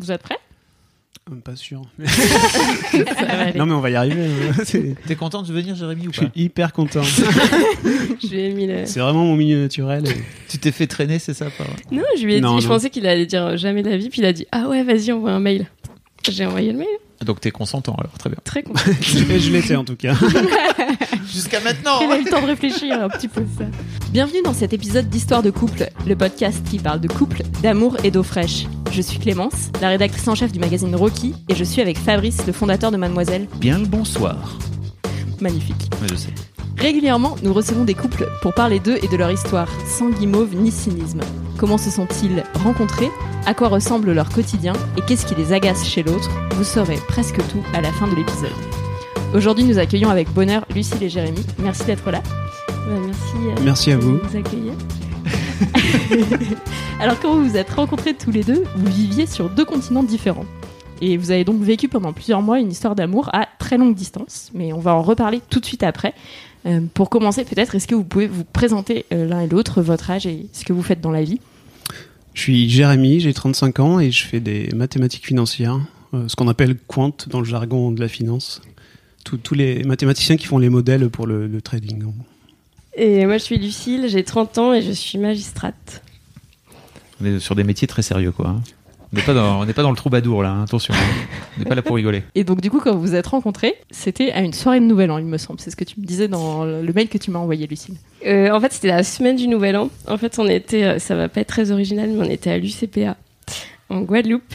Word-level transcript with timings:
Vous 0.00 0.10
êtes 0.10 0.22
prêts? 0.22 0.38
Euh, 1.30 1.34
Pas 1.44 1.56
sûr. 1.56 1.82
Non, 3.54 3.66
mais 3.66 3.74
on 3.74 3.80
va 3.80 3.90
y 3.90 3.96
arriver. 3.96 4.24
hein. 4.26 4.62
T'es 5.06 5.14
content 5.16 5.42
de 5.42 5.52
venir, 5.52 5.74
Jérémy, 5.76 6.08
ou 6.08 6.12
Je 6.12 6.20
pas? 6.20 6.26
suis 6.32 6.42
hyper 6.42 6.72
content. 6.72 7.02
Je 7.02 8.28
lui 8.28 8.40
ai 8.40 8.52
mis 8.52 8.66
le. 8.66 8.86
C'est 8.86 9.00
vraiment 9.00 9.24
mon 9.24 9.36
milieu 9.36 9.60
naturel. 9.60 10.08
et- 10.08 10.14
Tu 10.48 10.58
t'es 10.58 10.72
fait 10.72 10.86
traîner, 10.86 11.18
c'est 11.18 11.34
ça 11.34 11.46
pas 11.50 11.64
Non, 11.92 12.02
je 12.18 12.24
lui 12.24 12.36
ai 12.36 12.40
Non, 12.40 12.56
dit, 12.56 12.62
je 12.62 12.68
pensais 12.68 12.90
qu'il 12.90 13.06
allait 13.06 13.26
dire 13.26 13.56
jamais 13.56 13.82
de 13.82 13.90
la 13.90 13.96
vie, 13.98 14.08
puis 14.08 14.20
il 14.22 14.24
a 14.24 14.32
dit 14.32 14.46
Ah 14.52 14.68
ouais, 14.68 14.82
vas-y, 14.82 15.12
envoie 15.12 15.32
un 15.32 15.40
mail. 15.40 15.66
J'ai 16.28 16.44
envoyé 16.46 16.72
le 16.72 16.78
mail, 16.78 16.88
Donc 17.24 17.40
t'es 17.40 17.50
consentant 17.50 17.94
alors, 17.94 18.12
très 18.18 18.28
bien. 18.30 18.38
très 18.44 18.62
content. 18.62 18.80
Et 19.30 19.38
je 19.38 19.50
l'étais 19.52 19.76
en 19.76 19.84
tout 19.84 19.96
cas. 19.96 20.14
Jusqu'à 21.32 21.60
maintenant 21.60 22.00
Il 22.02 22.10
a 22.10 22.18
eu 22.18 22.24
le 22.24 22.30
temps 22.30 22.42
de 22.42 22.46
réfléchir 22.46 23.02
un 23.02 23.08
petit 23.08 23.28
peu 23.28 23.42
ça. 23.58 23.64
Bienvenue 24.10 24.42
dans 24.44 24.54
cet 24.54 24.72
épisode 24.72 25.08
d'Histoire 25.08 25.42
de 25.42 25.50
couple, 25.50 25.88
le 26.06 26.16
podcast 26.16 26.62
qui 26.68 26.78
parle 26.78 27.00
de 27.00 27.08
couple, 27.08 27.42
d'amour 27.62 27.96
et 28.04 28.10
d'eau 28.10 28.22
fraîche. 28.22 28.64
Je 28.90 29.02
suis 29.02 29.18
Clémence, 29.18 29.70
la 29.80 29.88
rédactrice 29.88 30.26
en 30.28 30.34
chef 30.34 30.52
du 30.52 30.58
magazine 30.58 30.94
Rocky, 30.96 31.34
et 31.48 31.54
je 31.54 31.64
suis 31.64 31.80
avec 31.80 31.96
Fabrice, 31.98 32.44
le 32.46 32.52
fondateur 32.52 32.90
de 32.90 32.96
Mademoiselle. 32.96 33.46
Bien 33.58 33.78
le 33.78 33.86
bonsoir. 33.86 34.58
Magnifique. 35.40 35.88
Ouais, 36.02 36.08
je 36.10 36.16
sais. 36.16 36.30
Régulièrement, 36.76 37.36
nous 37.42 37.52
recevons 37.52 37.84
des 37.84 37.94
couples 37.94 38.28
pour 38.42 38.52
parler 38.54 38.80
d'eux 38.80 38.98
et 39.02 39.08
de 39.08 39.16
leur 39.16 39.30
histoire, 39.30 39.68
sans 39.86 40.10
guimauve 40.10 40.54
ni 40.56 40.70
cynisme. 40.72 41.20
Comment 41.58 41.78
se 41.78 41.90
sont-ils 41.90 42.42
rencontrés? 42.64 43.10
À 43.46 43.54
quoi 43.54 43.68
ressemble 43.68 44.12
leur 44.12 44.28
quotidien? 44.28 44.72
Et 44.96 45.02
qu'est-ce 45.02 45.26
qui 45.26 45.34
les 45.34 45.52
agace 45.52 45.86
chez 45.86 46.02
l'autre? 46.02 46.28
Vous 46.56 46.64
saurez 46.64 46.98
presque 47.08 47.36
tout 47.48 47.62
à 47.74 47.80
la 47.80 47.92
fin 47.92 48.08
de 48.08 48.14
l'épisode. 48.16 48.50
Aujourd'hui, 49.34 49.64
nous 49.64 49.78
accueillons 49.78 50.10
avec 50.10 50.32
bonheur 50.32 50.64
Lucille 50.74 51.02
et 51.02 51.08
Jérémy. 51.08 51.44
Merci 51.58 51.84
d'être 51.84 52.10
là. 52.10 52.22
Bah, 52.68 52.74
merci. 53.06 53.20
euh, 53.46 53.60
Merci 53.62 53.92
à 53.92 53.96
de 53.96 54.00
vous. 54.02 54.12
nous 54.30 54.36
accueillir. 54.38 54.72
Alors, 57.00 57.18
quand 57.20 57.34
vous 57.34 57.48
vous 57.48 57.56
êtes 57.56 57.70
rencontrés 57.70 58.14
tous 58.14 58.30
les 58.30 58.42
deux, 58.42 58.64
vous 58.76 58.86
viviez 58.92 59.26
sur 59.26 59.48
deux 59.50 59.64
continents 59.64 60.02
différents. 60.02 60.46
Et 61.00 61.16
vous 61.16 61.30
avez 61.30 61.44
donc 61.44 61.62
vécu 61.62 61.88
pendant 61.88 62.12
plusieurs 62.12 62.42
mois 62.42 62.60
une 62.60 62.70
histoire 62.70 62.94
d'amour 62.94 63.30
à 63.32 63.46
très 63.58 63.78
longue 63.78 63.94
distance. 63.94 64.50
Mais 64.54 64.72
on 64.72 64.80
va 64.80 64.94
en 64.94 65.02
reparler 65.02 65.40
tout 65.48 65.60
de 65.60 65.64
suite 65.64 65.82
après. 65.82 66.14
Euh, 66.66 66.80
pour 66.92 67.08
commencer, 67.08 67.44
peut-être, 67.44 67.74
est-ce 67.74 67.88
que 67.88 67.94
vous 67.94 68.04
pouvez 68.04 68.26
vous 68.26 68.44
présenter 68.44 69.06
euh, 69.12 69.26
l'un 69.26 69.40
et 69.40 69.48
l'autre, 69.48 69.80
votre 69.80 70.10
âge 70.10 70.26
et 70.26 70.46
ce 70.52 70.64
que 70.64 70.74
vous 70.74 70.82
faites 70.82 71.00
dans 71.00 71.10
la 71.10 71.22
vie? 71.24 71.40
Je 72.34 72.42
suis 72.42 72.68
Jérémy, 72.68 73.20
j'ai 73.20 73.32
35 73.32 73.80
ans 73.80 73.98
et 73.98 74.10
je 74.10 74.24
fais 74.26 74.40
des 74.40 74.68
mathématiques 74.74 75.26
financières, 75.26 75.80
euh, 76.12 76.28
ce 76.28 76.36
qu'on 76.36 76.48
appelle 76.48 76.76
quant 76.86 77.12
dans 77.28 77.40
le 77.40 77.46
jargon 77.46 77.92
de 77.92 78.00
la 78.00 78.08
finance. 78.08 78.60
Tous- 79.24 79.54
les 79.54 79.84
mathématiciens 79.84 80.36
qui 80.36 80.46
font 80.46 80.58
les 80.58 80.68
modèles 80.68 81.08
pour 81.08 81.26
le 81.26 81.60
trading. 81.62 82.04
Et 83.02 83.24
moi, 83.24 83.38
je 83.38 83.42
suis 83.44 83.56
Lucille, 83.56 84.06
j'ai 84.08 84.22
30 84.24 84.58
ans 84.58 84.74
et 84.74 84.82
je 84.82 84.92
suis 84.92 85.16
magistrate. 85.18 86.02
On 87.20 87.24
est 87.24 87.38
sur 87.38 87.54
des 87.54 87.64
métiers 87.64 87.88
très 87.88 88.02
sérieux, 88.02 88.30
quoi. 88.30 88.48
hein. 88.48 88.60
On 89.12 89.16
n'est 89.16 89.22
pas, 89.22 89.32
dans- 89.34 89.66
pas 89.66 89.82
le 89.90 89.96
troubadour, 89.96 90.42
là, 90.42 90.50
hein, 90.50 90.62
attention. 90.64 90.92
On 91.56 91.60
n'est 91.60 91.64
pas 91.66 91.74
là 91.74 91.80
pour 91.82 91.96
rigoler. 91.96 92.22
Et 92.34 92.44
donc, 92.44 92.60
du 92.60 92.70
coup, 92.70 92.78
quand 92.78 92.94
vous 92.94 93.00
vous 93.00 93.14
êtes 93.14 93.26
rencontrés, 93.26 93.74
c'était 93.90 94.30
à 94.32 94.40
une 94.42 94.52
soirée 94.52 94.80
de 94.80 94.84
Nouvel 94.84 95.10
An, 95.10 95.16
il 95.18 95.24
me 95.24 95.38
semble. 95.38 95.60
C'est 95.60 95.70
ce 95.70 95.76
que 95.76 95.82
tu 95.84 95.98
me 95.98 96.04
disais 96.06 96.28
dans 96.28 96.64
le 96.64 96.92
mail 96.92 97.08
que 97.08 97.16
tu 97.18 97.30
m'as 97.30 97.38
envoyé, 97.40 97.66
Lucille. 97.66 97.96
Euh, 98.26 98.50
en 98.52 98.60
fait, 98.60 98.72
c'était 98.72 98.88
la 98.88 99.02
semaine 99.02 99.36
du 99.36 99.48
Nouvel 99.48 99.76
An. 99.76 99.88
En 100.06 100.18
fait, 100.18 100.38
on 100.38 100.46
était, 100.46 100.84
euh, 100.84 100.98
ça 100.98 101.16
va 101.16 101.28
pas 101.30 101.40
être 101.40 101.48
très 101.48 101.70
original, 101.72 102.10
mais 102.10 102.24
on 102.24 102.30
était 102.30 102.50
à 102.50 102.58
l'UCPA, 102.58 103.16
en 103.88 104.02
Guadeloupe. 104.02 104.54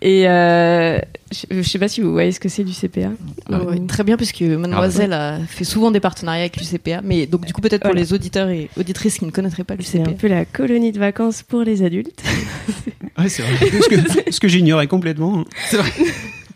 Et 0.00 0.26
euh, 0.28 0.98
je, 1.32 1.46
je 1.50 1.62
sais 1.62 1.78
pas 1.78 1.88
si 1.88 2.00
vous 2.00 2.12
voyez 2.12 2.32
ce 2.32 2.40
que 2.40 2.48
c'est 2.48 2.62
l'UCPA. 2.62 3.10
Ah 3.50 3.62
ouais, 3.64 3.78
très 3.86 4.04
bien, 4.04 4.16
puisque 4.16 4.40
Mademoiselle 4.42 5.12
a 5.12 5.38
fait 5.46 5.64
souvent 5.64 5.90
des 5.90 6.00
partenariats 6.00 6.40
avec 6.42 6.56
l'UCPA. 6.56 7.00
Mais 7.02 7.26
donc, 7.26 7.44
du 7.46 7.52
coup, 7.52 7.60
peut-être 7.60 7.82
pour 7.82 7.90
Voilà. 7.90 8.00
les 8.02 8.12
auditeurs 8.12 8.48
et 8.48 8.68
auditrices 8.76 9.18
qui 9.18 9.24
ne 9.26 9.30
connaîtraient 9.30 9.64
pas 9.64 9.74
C'est 9.80 9.98
un 10.00 10.04
l'UCPA. 10.04 10.16
peu 10.18 10.28
la 10.28 10.44
colonie 10.44 10.92
de 10.92 10.98
vacances 10.98 11.42
pour 11.42 11.62
les 11.62 11.82
adultes. 11.82 12.22
Ouais, 13.18 13.28
c'est 13.28 13.42
vrai. 13.42 13.70
ce 14.30 14.40
que, 14.40 14.48
j'ignorais 14.48 14.86
complètement. 14.86 15.44
C'est 15.68 15.76
vrai. 15.76 15.90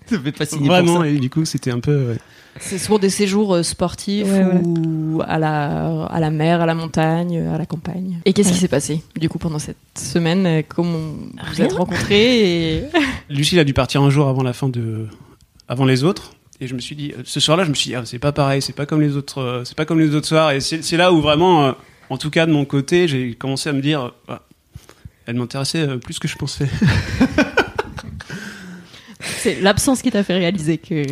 Ça 0.07 0.19
fait 0.19 0.33
pas 0.33 0.47
signer 0.47 0.69
pour 0.69 0.77
Vraiment, 0.77 1.01
ça. 1.01 1.09
et 1.09 1.19
du 1.19 1.29
coup, 1.29 1.45
c'était 1.45 1.71
un 1.73 1.81
peu. 1.81 2.15
C'est 2.61 2.79
souvent 2.79 2.99
des 2.99 3.11
séjours 3.11 3.55
euh, 3.55 3.63
sportifs 3.63 4.27
Ouais, 4.27 4.45
ou 4.65 5.21
à 5.27 5.39
la, 5.39 6.05
à 6.05 6.21
la 6.21 6.31
mer, 6.31 6.61
à 6.61 6.67
la 6.67 6.75
montagne, 6.75 7.39
à 7.39 7.59
la 7.59 7.67
campagne. 7.67 8.21
Et 8.25 8.33
qu'est-ce 8.33 8.53
qui 8.53 8.59
s'est 8.59 8.69
passé, 8.69 9.03
du 9.17 9.29
coup, 9.29 9.39
pendant 9.39 9.59
cette 9.59 9.77
semaine 9.97 10.47
euh, 10.47 10.63
Comment 10.67 11.15
vous 11.51 11.63
êtes 11.63 11.73
rencontrés 11.73 12.77
et... 12.77 12.85
Lucille 13.29 13.59
a 13.59 13.65
dû 13.65 13.75
partir 13.75 14.03
un 14.03 14.11
jour 14.11 14.29
avant 14.29 14.43
la 14.43 14.53
fin 14.53 14.69
de, 14.69 15.07
avant 15.69 15.85
les 15.85 16.05
autres. 16.05 16.33
Et 16.61 16.69
je 16.69 16.75
me 16.75 16.81
suis 16.81 16.95
dit, 16.95 17.13
euh, 17.13 17.23
ce 17.25 17.41
soir-là, 17.41 17.65
je 17.65 17.71
me 17.71 17.75
suis 17.75 17.91
dit, 17.91 17.97
ah, 17.97 18.03
c'est 18.05 18.21
pas 18.21 18.33
pareil, 18.33 18.63
c'est 18.63 18.73
pas 18.73 18.87
comme 18.87 19.01
les 19.01 19.17
autres, 19.17 19.63
c'est 19.65 19.77
pas 19.77 19.85
comme 19.85 19.99
les 19.99 20.15
autres 20.15 20.29
soirs. 20.29 20.53
Et 20.53 20.61
c'est 20.61 20.97
là 20.97 21.13
où 21.13 21.21
vraiment, 21.21 21.75
en 22.09 22.17
tout 22.19 22.31
cas 22.31 22.47
de 22.47 22.53
mon 22.53 22.65
côté, 22.65 23.09
j'ai 23.09 23.35
commencé 23.35 23.69
à 23.69 23.73
me 23.73 23.81
dire, 23.81 24.13
ah, 24.29 24.43
elle 25.27 25.35
m'intéressait 25.35 25.99
plus 25.99 26.19
que 26.19 26.29
je 26.29 26.37
pensais. 26.37 26.69
C'est 29.45 29.61
l'absence 29.61 30.01
qui 30.01 30.11
t'a 30.11 30.23
fait 30.23 30.39
réaliser 30.39 30.79
que, 30.79 31.05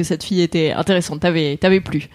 que 0.00 0.06
cette 0.06 0.24
fille 0.24 0.40
était 0.42 0.72
intéressante. 0.72 1.20
T'avais, 1.20 1.56
t'avais 1.56 1.80
plu. 1.80 2.08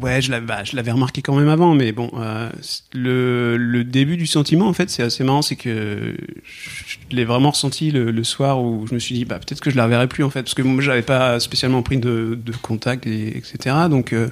Ouais, 0.00 0.20
je 0.20 0.30
l'avais, 0.30 0.44
bah, 0.44 0.62
je 0.62 0.76
l'avais 0.76 0.90
remarqué 0.90 1.22
quand 1.22 1.34
même 1.34 1.48
avant, 1.48 1.74
mais 1.74 1.90
bon, 1.92 2.10
euh, 2.18 2.50
le, 2.92 3.56
le 3.56 3.82
début 3.82 4.18
du 4.18 4.26
sentiment, 4.26 4.66
en 4.68 4.74
fait, 4.74 4.90
c'est 4.90 5.02
assez 5.02 5.24
marrant, 5.24 5.40
c'est 5.40 5.56
que 5.56 6.14
je 6.44 6.96
l'ai 7.16 7.24
vraiment 7.24 7.50
ressenti 7.50 7.90
le, 7.90 8.10
le 8.10 8.24
soir 8.24 8.62
où 8.62 8.86
je 8.86 8.92
me 8.94 8.98
suis 8.98 9.14
dit, 9.14 9.24
bah, 9.24 9.38
peut-être 9.38 9.60
que 9.62 9.70
je 9.70 9.76
la 9.76 9.84
reverrai 9.84 10.06
plus, 10.06 10.22
en 10.22 10.28
fait, 10.28 10.42
parce 10.42 10.52
que 10.52 10.60
moi, 10.60 10.82
j'avais 10.82 11.00
pas 11.00 11.40
spécialement 11.40 11.82
pris 11.82 11.96
de, 11.96 12.38
de 12.44 12.52
contact, 12.60 13.06
et, 13.06 13.38
etc. 13.38 13.74
Donc, 13.88 14.12
euh, 14.12 14.28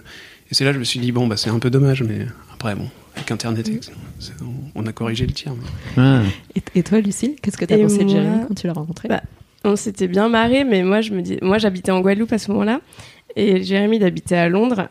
et 0.51 0.55
c'est 0.55 0.65
là 0.65 0.71
que 0.71 0.75
je 0.75 0.81
me 0.81 0.85
suis 0.85 1.01
dit, 1.01 1.13
bon, 1.13 1.27
bah, 1.27 1.39
c'est 1.39 1.49
un 1.49 1.59
peu 1.59 1.71
dommage, 1.71 2.03
mais 2.03 2.27
après, 2.53 2.75
bon, 2.75 2.91
avec 3.17 3.31
Internet, 3.31 3.71
c'est- 4.19 4.33
on, 4.75 4.85
a 4.87 4.93
corrigé 4.93 5.27
le 5.27 5.33
tir. 5.33 5.53
mais- 5.55 6.03
Ah. 6.03 6.21
Et, 6.55 6.63
et 6.79 6.83
toi, 6.83 7.01
Lucille, 7.01 7.37
qu'est-ce 7.41 7.57
que 7.57 7.65
t'as 7.65 7.79
Et 7.79 7.83
pensé 7.83 8.05
de 8.05 8.09
Jérémy 8.11 8.45
quand 8.49 8.55
tu 8.55 8.67
l'as 8.67 8.75
rencontré? 8.75 9.09
Bah, 9.09 9.23
On 9.65 9.77
s'était 9.77 10.09
bien 10.09 10.29
marré, 10.29 10.65
mais 10.65 10.83
moi, 10.83 11.01
je 11.01 11.13
me 11.13 11.23
dis, 11.23 11.39
moi, 11.41 11.59
j'habitais 11.59 11.91
en 11.91 12.01
Guadeloupe 12.01 12.33
à 12.33 12.39
ce 12.39 12.51
moment-là, 12.51 12.81
et 13.35 13.63
Jérémy 13.63 13.97
il 13.97 14.05
habitait 14.05 14.37
à 14.37 14.49
Londres. 14.49 14.89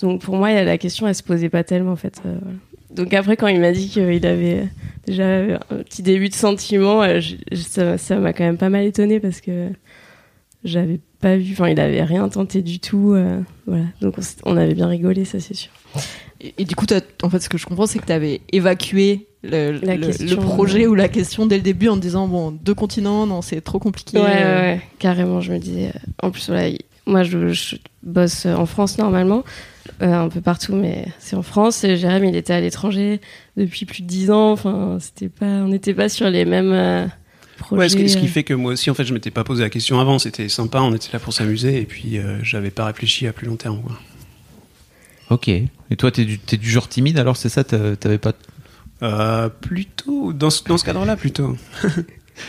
Donc 0.00 0.22
pour 0.22 0.36
moi, 0.36 0.52
la 0.52 0.78
question, 0.78 1.06
elle 1.06 1.14
se 1.14 1.22
posait 1.22 1.48
pas 1.48 1.64
tellement 1.64 1.92
en 1.92 1.96
fait. 1.96 2.20
euh. 2.24 2.38
Donc 2.90 3.12
après, 3.14 3.36
quand 3.36 3.46
il 3.48 3.60
m'a 3.60 3.72
dit 3.72 3.88
qu'il 3.88 4.26
avait 4.26 4.68
déjà 5.06 5.26
un 5.26 5.82
petit 5.82 6.02
début 6.02 6.28
de 6.28 6.34
sentiment, 6.34 7.02
euh, 7.02 7.20
ça 7.98 8.18
m'a 8.18 8.32
quand 8.32 8.44
même 8.44 8.58
pas 8.58 8.68
mal 8.68 8.84
étonné 8.84 9.20
parce 9.20 9.40
que 9.40 9.68
j'avais 10.64 11.00
pas 11.20 11.36
vu, 11.36 11.52
enfin, 11.52 11.68
il 11.68 11.80
avait 11.80 12.02
rien 12.04 12.28
tenté 12.28 12.62
du 12.62 12.80
tout. 12.80 13.12
euh, 13.14 13.40
voilà. 13.66 13.84
Donc 14.00 14.14
on, 14.44 14.56
avait 14.56 14.74
bien 14.74 14.88
rigolé, 14.88 15.24
ça 15.24 15.40
c'est 15.40 15.54
sûr. 15.54 15.72
Et, 16.40 16.54
et 16.58 16.64
du 16.64 16.74
coup, 16.74 16.86
en 17.22 17.30
fait, 17.30 17.40
ce 17.40 17.48
que 17.48 17.58
je 17.58 17.66
comprends, 17.66 17.86
c'est 17.86 17.98
que 17.98 18.06
t'avais 18.06 18.40
évacué 18.52 19.26
le, 19.42 19.72
La 19.82 19.96
le- 19.96 20.06
question, 20.06 20.26
le 20.26 20.36
projet 20.36 20.80
ouais. 20.80 20.86
ou 20.86 20.94
la 20.94 21.08
question 21.08 21.46
dès 21.46 21.56
le 21.56 21.62
début 21.62 21.88
en 21.88 21.96
disant, 21.96 22.28
bon, 22.28 22.50
deux 22.52 22.74
continents, 22.74 23.26
non, 23.26 23.42
c'est 23.42 23.60
trop 23.60 23.78
compliqué. 23.78 24.18
Ouais, 24.18 24.24
ouais, 24.24 24.42
euh, 24.42 24.60
ouais, 24.74 24.80
carrément. 24.98 25.40
Je 25.40 25.52
me 25.52 25.58
disais. 25.58 25.88
euh, 25.88 25.98
En 26.26 26.30
plus, 26.30 26.46
voilà, 26.48 26.68
il- 26.68 26.78
moi, 27.06 27.24
je, 27.24 27.48
je 27.52 27.76
bosse 28.04 28.46
en 28.46 28.64
France 28.66 28.96
normalement, 28.98 29.42
euh, 30.02 30.12
un 30.14 30.28
peu 30.28 30.40
partout, 30.40 30.74
mais 30.76 31.06
c'est 31.18 31.34
en 31.34 31.42
France. 31.42 31.82
Et 31.82 31.96
Jérém, 31.96 32.24
il 32.24 32.36
était 32.36 32.52
à 32.52 32.60
l'étranger 32.60 33.20
depuis 33.56 33.86
plus 33.86 34.02
de 34.02 34.06
dix 34.06 34.30
ans. 34.30 34.52
Enfin, 34.52 34.98
c'était 35.00 35.28
pas, 35.28 35.46
on 35.46 35.68
n'était 35.68 35.94
pas 35.94 36.08
sur 36.08 36.30
les 36.30 36.44
mêmes 36.44 36.70
euh, 36.72 37.06
projets. 37.58 37.80
Ouais, 37.80 37.88
ce 37.88 37.96
qui, 37.96 38.08
ce 38.08 38.16
qui 38.16 38.26
euh. 38.26 38.28
fait 38.28 38.44
que 38.44 38.54
moi 38.54 38.72
aussi, 38.74 38.88
en 38.88 38.94
fait, 38.94 39.04
je 39.04 39.12
m'étais 39.14 39.32
pas 39.32 39.42
posé 39.42 39.64
la 39.64 39.70
question 39.70 39.98
avant. 39.98 40.20
C'était 40.20 40.48
sympa, 40.48 40.80
on 40.80 40.94
était 40.94 41.08
là 41.12 41.18
pour 41.18 41.32
s'amuser, 41.32 41.80
et 41.80 41.84
puis 41.86 42.18
euh, 42.18 42.38
j'avais 42.44 42.70
pas 42.70 42.84
réfléchi 42.84 43.26
à 43.26 43.32
plus 43.32 43.48
long 43.48 43.56
terme. 43.56 43.82
Quoi. 43.82 43.98
Ok. 45.30 45.48
Et 45.48 45.96
toi, 45.98 46.12
t'es 46.12 46.24
du, 46.24 46.38
t'es 46.38 46.56
du 46.56 46.70
genre 46.70 46.88
timide, 46.88 47.18
alors 47.18 47.36
c'est 47.36 47.48
ça 47.48 47.64
T'avais 47.64 48.18
pas. 48.18 48.32
Euh, 49.02 49.48
plutôt, 49.48 50.32
dans 50.32 50.50
ce, 50.50 50.62
dans 50.64 50.78
ce 50.78 50.84
cadre-là, 50.84 51.16
plutôt. 51.16 51.56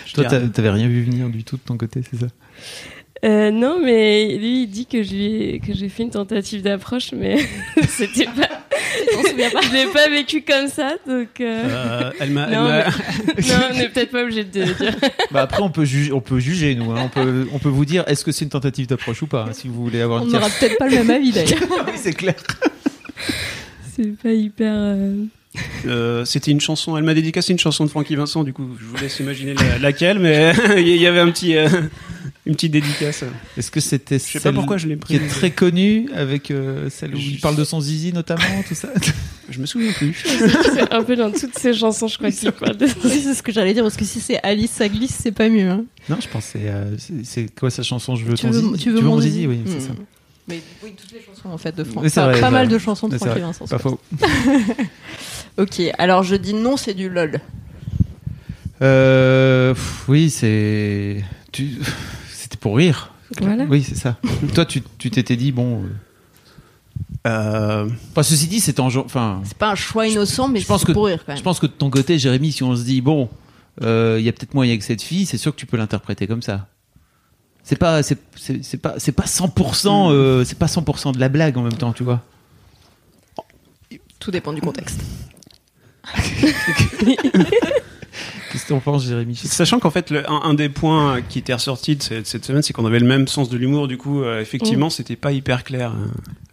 Je 0.06 0.14
Toi, 0.14 0.26
t'avais 0.26 0.70
rien 0.70 0.88
vu 0.88 1.04
venir 1.04 1.28
du 1.30 1.44
tout 1.44 1.58
de 1.58 1.62
ton 1.62 1.78
côté, 1.78 2.02
c'est 2.10 2.18
ça? 2.20 2.28
Euh, 3.26 3.52
non, 3.52 3.80
mais 3.84 4.38
lui, 4.38 4.64
il 4.64 4.68
dit 4.68 4.86
que 4.86 5.02
je 5.02 5.12
lui 5.12 5.26
ai- 5.26 5.60
que 5.60 5.74
j'ai 5.74 5.88
fait 5.88 6.04
une 6.04 6.10
tentative 6.10 6.62
d'approche, 6.62 7.12
mais 7.14 7.38
c'était 7.88 8.26
pas. 8.26 8.50
Je 9.26 9.74
l'ai 9.74 9.88
pas 9.92 10.08
vécu 10.10 10.44
comme 10.44 10.68
ça, 10.68 10.96
donc. 11.08 11.40
euh, 11.42 11.64
Euh, 11.66 12.12
elle 12.20 12.30
m'a. 12.32 12.48
Non, 12.48 12.64
non, 12.68 13.70
on 13.72 13.74
n'est 13.78 13.90
peut-être 13.90 14.12
pas 14.12 14.24
obligé 14.24 14.44
de 14.44 14.60
le 14.60 14.74
dire. 14.74 14.96
Bah 15.32 15.42
après, 15.44 15.62
on 15.64 15.70
peut, 15.72 15.86
juger, 15.86 16.12
on 16.12 16.22
peut 16.22 16.40
juger, 16.40 16.76
nous. 16.76 16.92
hein. 16.92 17.02
On, 17.06 17.10
peut, 17.10 17.48
on 17.54 17.60
peut 17.60 17.70
vous 17.70 17.86
dire, 17.86 18.04
est-ce 18.08 18.24
que 18.24 18.32
c'est 18.32 18.46
une 18.46 18.52
tentative 18.52 18.88
d'approche 18.88 19.22
ou 19.24 19.28
pas, 19.28 19.46
hein, 19.50 19.54
si 19.54 19.68
vous 19.68 19.84
voulez 19.84 20.02
avoir 20.02 20.22
On 20.22 20.26
une 20.26 20.32
n'aura 20.34 20.48
peut-être 20.50 20.78
pas 20.78 20.88
le 20.88 20.96
même 20.98 21.10
avis 21.10 21.32
d'ailleurs. 21.32 21.60
Oui, 21.88 21.94
c'est 21.96 22.14
clair. 22.14 22.36
C'est 23.96 24.16
pas 24.22 24.32
hyper. 24.32 24.98
Euh, 25.86 26.26
c'était 26.26 26.52
une 26.52 26.62
chanson, 26.62 26.98
elle 26.98 27.04
m'a 27.04 27.14
dédicacé 27.14 27.52
une 27.54 27.60
chanson 27.60 27.84
de 27.86 27.90
Francky 27.90 28.16
Vincent, 28.16 28.44
du 28.44 28.54
coup, 28.54 28.68
je 28.80 28.86
vous 28.86 28.96
laisse 28.98 29.20
imaginer 29.20 29.54
la- 29.54 29.78
laquelle, 29.80 30.20
mais 30.20 30.54
il 30.78 30.88
y 30.98 31.06
avait 31.08 31.20
un 31.20 31.30
petit, 31.32 31.56
euh, 31.56 31.68
une 32.46 32.56
petite 32.56 32.72
dédicace. 32.72 33.24
Est-ce 33.58 33.70
que 33.72 33.80
c'était 33.80 34.18
Je 34.20 34.24
sais 34.24 34.40
pas 34.40 34.44
celle 34.44 34.56
pourquoi 34.56 34.78
je 34.78 34.88
l'ai 34.88 34.98
qui 34.98 35.16
est 35.16 35.28
très 35.28 35.52
connue 35.52 36.08
avec 36.16 36.50
euh, 36.52 36.90
celle 36.90 37.14
où 37.16 37.20
Je 37.20 37.30
il 37.32 37.40
parle 37.40 37.56
de 37.56 37.64
son 37.64 37.80
zizi 37.82 38.12
notamment, 38.14 38.42
tout 38.68 38.76
ça 38.76 38.90
Je 39.50 39.60
me 39.60 39.66
souviens 39.66 39.92
plus. 39.92 40.14
C'est 40.26 40.92
un 40.92 41.04
peu 41.04 41.16
dans 41.16 41.32
toutes 41.32 41.58
ces 41.58 41.74
chansons, 41.74 42.08
je 42.08 42.18
crois 42.18 42.32
qu'il 42.32 42.52
parle 42.52 42.78
de 42.78 42.88
c'est 42.88 43.34
ce 43.34 43.44
que 43.44 43.52
j'allais 43.52 43.74
dire, 43.74 43.84
parce 43.84 43.98
que 43.98 44.06
si 44.06 44.20
c'est 44.22 44.40
Alice, 44.44 44.72
ça 44.72 44.88
glisse, 44.90 45.18
c'est 45.22 45.32
pas 45.32 45.50
mieux. 45.50 45.70
Hein. 45.70 45.86
Non, 46.10 46.18
je 46.22 46.28
pense 46.28 46.48
que 46.54 46.60
c'est, 47.24 47.42
euh, 47.42 47.46
quoi 47.60 47.70
sa 47.70 47.84
chanson 47.84 48.16
Je 48.16 48.26
veux 48.26 48.34
Tu 48.36 48.44
ton 48.44 48.52
veux, 48.52 48.60
zizi 48.62 48.84
tu 48.84 48.92
veux 48.92 49.02
mon 49.02 49.20
zizi 49.22 49.46
oui, 49.48 49.58
Hmm. 49.58 49.68
c'est 49.68 49.80
ça. 49.82 49.92
Mais 50.48 50.60
oui, 50.84 50.94
toutes 51.00 51.14
les 51.14 51.22
chansons 51.22 51.50
en 51.54 51.58
fait 51.58 51.74
de 51.74 51.86
France. 51.86 52.04
Oui, 52.04 52.10
c'est 52.10 52.20
Enfin, 52.20 52.38
pas 52.42 52.52
mal 52.52 52.68
de 52.68 52.78
chansons 52.78 53.08
de 53.08 53.16
vrai, 53.16 53.40
Vincent. 53.40 53.66
Pas 53.66 53.78
faux. 53.80 53.98
Ok, 55.58 55.82
alors 55.98 56.24
je 56.24 56.36
dis 56.36 56.54
non, 56.54 56.78
c'est 56.78 56.94
du 56.94 57.10
lol. 57.10 57.40
Euh, 58.82 59.74
pff, 59.74 60.10
oui, 60.10 60.30
c'est. 60.30 61.24
Tu... 61.52 61.78
C'était 62.32 62.58
pour 62.58 62.78
rire. 62.78 63.12
Voilà. 63.40 63.64
Oui, 63.66 63.84
c'est 63.84 63.96
ça. 63.96 64.18
Toi, 64.54 64.66
tu 64.66 64.82
tu 64.98 65.10
t'étais 65.12 65.36
dit, 65.36 65.52
bon. 65.52 65.84
euh, 65.84 65.88
Euh, 67.28 67.90
Enfin, 68.12 68.24
ceci 68.24 68.48
dit, 68.48 68.60
c'est 68.60 68.80
en. 68.80 68.90
genre- 68.90 69.06
Enfin, 69.06 69.42
C'est 69.46 69.58
pas 69.58 69.72
un 69.72 69.76
choix 69.76 70.08
innocent, 70.08 70.50
mais 70.50 70.60
je 70.60 70.66
pense 70.66 70.82
c'est 70.82 70.88
que- 70.88 70.92
pour 70.92 71.06
rire 71.06 71.20
quand 71.26 71.32
même. 71.32 71.38
je 71.38 71.44
pense 71.44 71.60
que 71.60 71.68
de 71.68 71.72
ton 71.72 71.90
côté, 71.90 72.20
Jérémy, 72.20 72.52
si 72.52 72.64
on 72.64 72.76
se 72.76 72.84
dit, 72.84 73.00
bon, 73.02 73.30
euh, 73.84 74.18
il 74.20 74.26
y 74.26 74.30
a 74.30 74.34
peut-être 74.34 74.54
moyen 74.54 74.78
que 74.78 74.84
cette 74.84 75.02
fille, 75.02 75.26
c'est 75.26 75.38
sûr 75.38 75.52
que 75.54 75.58
tu 75.60 75.66
peux 75.66 75.78
l'interpréter 75.78 76.28
comme 76.28 76.42
ça. 76.42 76.68
C'est 77.64 77.78
pas, 77.78 78.04
c'est, 78.04 78.18
c'est, 78.36 78.62
c'est 78.64 78.78
pas, 78.78 78.96
c'est 78.98 79.14
pas 79.14 79.26
100%, 79.26 80.12
euh, 80.12 80.44
c'est 80.44 80.58
pas 80.60 80.66
100% 80.68 81.14
de 81.14 81.20
la 81.20 81.30
blague 81.30 81.58
en 81.58 81.62
même 81.62 81.74
temps, 81.78 81.94
tu 81.94 82.04
vois. 82.04 82.22
Tout 84.20 84.32
dépend 84.32 84.52
du 84.54 84.60
contexte. 84.62 85.00
Qu'est-ce 88.52 88.66
que 88.66 88.70
t'en 88.70 88.80
penses, 88.80 89.06
Jérémy? 89.06 89.36
Sachant 89.36 89.80
qu'en 89.80 89.90
fait, 89.90 90.12
le- 90.12 90.30
un, 90.30 90.42
un 90.44 90.54
des 90.54 90.70
points 90.70 91.22
qui 91.28 91.40
était 91.40 91.54
ressorti 91.56 91.96
de 91.96 92.04
cette, 92.04 92.28
cette 92.28 92.46
semaine, 92.46 92.62
c'est 92.62 92.72
qu'on 92.74 92.86
avait 92.86 93.00
le 93.00 93.08
même 93.08 93.28
sens 93.28 93.50
de 93.50 93.58
l'humour. 93.58 93.88
Du 93.88 93.98
coup, 93.98 94.22
euh, 94.22 94.40
effectivement, 94.42 94.92
c'était 94.92 95.16
pas 95.16 95.32
hyper 95.32 95.64
clair. 95.64 95.92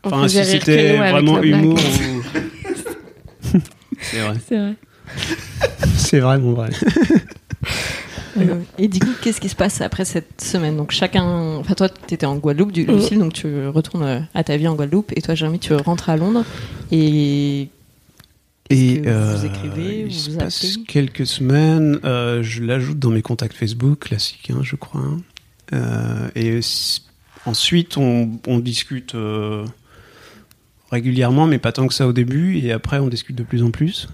Enfin, 0.03 0.27
si 0.29 0.43
c'était 0.45 0.97
vraiment 0.97 1.43
humour 1.43 1.79
ou. 1.79 2.23
c'est 4.01 4.21
vrai. 4.21 4.35
C'est 4.49 4.57
vrai. 4.57 4.75
C'est 5.97 6.21
vraiment 6.21 6.53
vrai. 6.53 6.71
Euh, 8.39 8.55
et 8.79 8.89
du 8.89 9.01
coup, 9.01 9.11
qu'est-ce 9.21 9.41
qui 9.41 9.51
se 9.51 9.57
passe 9.57 9.83
après 9.83 10.07
cette 10.07 10.41
semaine? 10.41 10.77
Donc 10.79 10.93
chacun, 10.93 11.57
enfin 11.57 11.75
toi, 11.75 11.89
t'étais 11.91 12.25
en 12.27 12.37
Guadeloupe, 12.37 12.73
du 12.73 12.85
Lucille, 12.87 13.19
donc 13.19 13.35
tu 13.35 13.67
retournes 13.69 14.05
euh, 14.05 14.21
à 14.35 14.43
ta 14.43 14.57
vie 14.57 14.69
en 14.69 14.75
Guadeloupe, 14.75 15.13
et 15.17 15.21
toi, 15.21 15.35
Jérémy, 15.35 15.59
tu 15.59 15.75
rentres 15.75 16.09
à 16.09 16.17
Londres. 16.17 16.45
Et 16.93 17.69
Et 18.71 19.01
que 19.01 19.37
vous 19.37 19.45
écrivez, 19.47 20.01
il 20.01 20.05
vous 20.05 20.11
se 20.13 20.31
passe 20.31 20.79
quelques 20.87 21.27
semaines, 21.27 21.99
euh, 22.05 22.41
je 22.45 22.63
l'ajoute 22.63 23.01
dans 23.01 23.11
mes 23.11 23.21
contacts 23.23 23.57
Facebook, 23.57 23.99
classique, 23.99 24.51
hein, 24.55 24.61
je 24.63 24.77
crois. 24.77 25.01
hein. 25.01 25.21
Euh, 25.73 26.29
et 26.37 26.61
ensuite, 27.47 27.97
on, 27.97 28.31
on 28.47 28.61
discute 28.61 29.17
euh, 29.17 29.65
régulièrement, 30.93 31.47
mais 31.47 31.59
pas 31.59 31.73
tant 31.73 31.89
que 31.89 31.95
ça 31.95 32.07
au 32.07 32.13
début. 32.13 32.59
Et 32.59 32.71
après, 32.71 33.01
on 33.01 33.09
discute 33.09 33.37
de 33.37 33.43
plus 33.43 33.65
en 33.65 33.73
plus. 33.73 34.09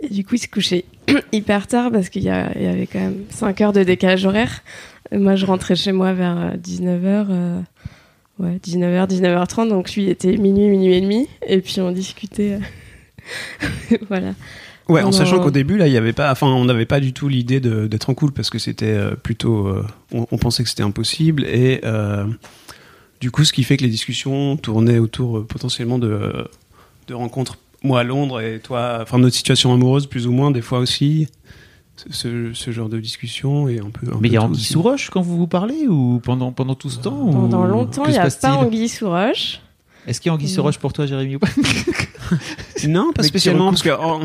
Et 0.00 0.08
du 0.08 0.24
coup, 0.24 0.36
il 0.36 0.38
se 0.38 0.48
couchait 0.48 0.86
hyper 1.32 1.66
tard 1.66 1.90
parce 1.92 2.08
qu'il 2.08 2.22
y, 2.22 2.30
avait 2.30 2.88
quand 2.90 2.98
même 3.00 3.24
5 3.28 3.60
heures 3.60 3.72
de 3.74 3.82
décalage 3.82 4.24
horaire. 4.24 4.62
Et 5.10 5.18
moi, 5.18 5.36
je 5.36 5.44
rentrais 5.44 5.76
chez 5.76 5.92
moi 5.92 6.14
vers 6.14 6.56
19h. 6.56 7.62
ouais, 8.38 8.56
19h, 8.56 9.06
19h30. 9.06 9.68
Donc 9.68 9.94
lui, 9.94 10.04
il 10.04 10.08
était 10.08 10.36
minuit, 10.38 10.68
minuit 10.68 10.94
et 10.94 11.00
demi. 11.02 11.28
Et 11.46 11.60
puis, 11.60 11.80
on 11.80 11.92
discutait. 11.92 12.58
voilà. 14.08 14.34
Ouais, 14.88 15.02
en 15.02 15.12
sachant 15.12 15.38
qu'au 15.40 15.50
début, 15.52 15.76
là, 15.76 15.86
il 15.86 15.92
y 15.92 15.96
avait 15.96 16.12
pas, 16.12 16.30
enfin, 16.32 16.48
on 16.48 16.64
n'avait 16.64 16.86
pas 16.86 16.98
du 17.00 17.12
tout 17.12 17.28
l'idée 17.28 17.60
d'être 17.60 18.10
en 18.10 18.14
couple 18.14 18.32
parce 18.32 18.50
que 18.50 18.58
c'était 18.58 18.86
euh, 18.92 19.14
plutôt, 19.14 19.66
euh, 19.68 19.86
on, 20.12 20.26
on 20.30 20.38
pensait 20.38 20.62
que 20.64 20.68
c'était 20.68 20.82
impossible 20.82 21.44
et 21.44 21.80
euh, 21.84 22.26
du 23.20 23.30
coup, 23.30 23.44
ce 23.44 23.52
qui 23.52 23.62
fait 23.62 23.76
que 23.76 23.84
les 23.84 23.90
discussions 23.90 24.56
tournaient 24.56 24.98
autour 24.98 25.38
euh, 25.38 25.44
potentiellement 25.46 25.98
de, 26.00 26.48
de 27.06 27.14
rencontres, 27.14 27.58
moi 27.84 28.00
à 28.00 28.02
Londres 28.02 28.40
et 28.40 28.58
toi, 28.58 28.98
enfin, 29.00 29.18
notre 29.18 29.36
situation 29.36 29.72
amoureuse 29.72 30.06
plus 30.08 30.26
ou 30.26 30.32
moins, 30.32 30.50
des 30.50 30.62
fois 30.62 30.80
aussi, 30.80 31.28
ce, 32.10 32.50
ce 32.52 32.70
genre 32.72 32.88
de 32.88 32.98
discussion 32.98 33.68
et 33.68 33.78
un 33.78 33.90
peu. 33.90 34.08
un 34.12 34.18
Mais 34.20 34.28
il 34.28 34.34
y 34.34 34.36
a 34.36 34.42
Anguille 34.42 34.64
sous 34.64 34.82
roche 34.82 35.10
quand 35.10 35.22
vous 35.22 35.36
vous 35.38 35.46
parlez 35.46 35.86
ou 35.86 36.20
pendant, 36.24 36.50
pendant 36.50 36.74
tout 36.74 36.90
ce 36.90 36.98
temps 36.98 37.16
ou- 37.22 37.30
Pendant 37.32 37.64
longtemps, 37.64 38.04
il 38.06 38.12
n'y 38.12 38.18
a 38.18 38.28
pas 38.28 38.54
Anguille 38.56 38.88
sous 38.88 39.08
roche. 39.08 39.60
Est-ce 40.06 40.20
qu'il 40.20 40.28
y 40.28 40.30
a 40.30 40.34
Anguille 40.34 40.56
roche 40.58 40.78
pour 40.78 40.92
toi, 40.92 41.06
Jérémy 41.06 41.36
ou 41.36 41.38
pas 41.38 41.48
Non, 42.88 43.12
pas 43.12 43.22
Mais 43.22 43.28
spécialement, 43.28 43.70
parce 43.70 43.82
que 43.82 43.90
en- 43.90 44.22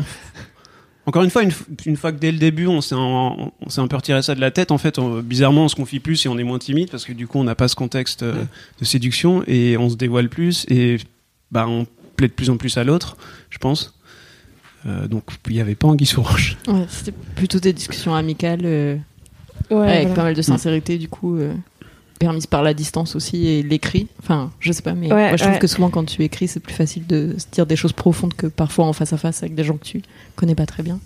encore 1.06 1.22
une 1.22 1.30
fois, 1.30 1.42
une, 1.86 1.96
fois 1.96 2.12
que 2.12 2.18
dès 2.18 2.30
le 2.32 2.38
début 2.38 2.66
on 2.66 2.80
s'est 2.82 2.94
un, 2.94 3.50
un 3.76 3.86
peu 3.88 3.96
retiré 3.96 4.20
ça 4.22 4.34
de 4.34 4.40
la 4.40 4.50
tête, 4.50 4.70
en 4.72 4.78
fait, 4.78 4.98
on- 4.98 5.20
bizarrement, 5.22 5.64
on 5.64 5.68
se 5.68 5.76
confie 5.76 6.00
plus 6.00 6.26
et 6.26 6.28
on 6.28 6.36
est 6.38 6.42
moins 6.44 6.58
timide 6.58 6.90
parce 6.90 7.04
que 7.04 7.12
du 7.12 7.26
coup, 7.26 7.38
on 7.38 7.44
n'a 7.44 7.54
pas 7.54 7.68
ce 7.68 7.76
contexte 7.76 8.22
euh, 8.24 8.44
de 8.80 8.84
séduction 8.84 9.42
et 9.46 9.76
on 9.78 9.88
se 9.88 9.96
dévoile 9.96 10.28
plus 10.28 10.66
et 10.68 10.98
bah 11.50 11.66
on 11.68 11.86
plaît 12.16 12.28
de 12.28 12.32
plus 12.32 12.50
en 12.50 12.56
plus 12.56 12.76
à 12.76 12.84
l'autre, 12.84 13.16
je 13.50 13.58
pense. 13.58 13.94
Euh, 14.86 15.06
donc 15.08 15.24
il 15.48 15.54
n'y 15.54 15.60
avait 15.60 15.74
pas 15.74 15.88
Anguille 15.88 16.06
sous 16.06 16.22
roche. 16.22 16.56
Ouais, 16.66 16.84
c'était 16.88 17.14
plutôt 17.36 17.58
des 17.58 17.72
discussions 17.72 18.14
amicales, 18.14 18.60
euh, 18.64 18.96
Ouais, 19.70 19.76
avec 19.88 20.00
voilà. 20.08 20.14
pas 20.14 20.22
mal 20.24 20.34
de 20.34 20.42
sincérité, 20.42 20.98
du 20.98 21.08
coup, 21.08 21.38
permises 22.18 22.46
par 22.46 22.62
la 22.62 22.74
distance 22.74 23.16
aussi 23.16 23.46
et 23.46 23.62
l'écrit. 23.62 24.08
Enfin, 24.20 24.50
je 24.60 24.72
sais 24.72 24.82
pas, 24.82 24.94
mais 24.94 25.12
Ouais, 25.12 25.28
moi, 25.28 25.36
je 25.36 25.42
trouve 25.42 25.54
ouais. 25.54 25.58
que 25.58 25.66
souvent 25.66 25.88
quand 25.90 26.04
tu 26.04 26.22
écris, 26.22 26.48
c'est 26.48 26.60
plus 26.60 26.74
facile 26.74 27.06
de 27.06 27.34
se 27.38 27.46
dire 27.50 27.66
des 27.66 27.76
choses 27.76 27.92
profondes 27.92 28.34
que 28.34 28.46
parfois 28.46 28.84
en 28.86 28.92
face 28.92 29.12
à 29.12 29.16
face 29.16 29.42
avec 29.42 29.54
des 29.54 29.64
gens 29.64 29.76
que 29.76 29.84
tu 29.84 30.02
connais 30.36 30.54
pas 30.54 30.66
très 30.66 30.82
bien. 30.82 31.00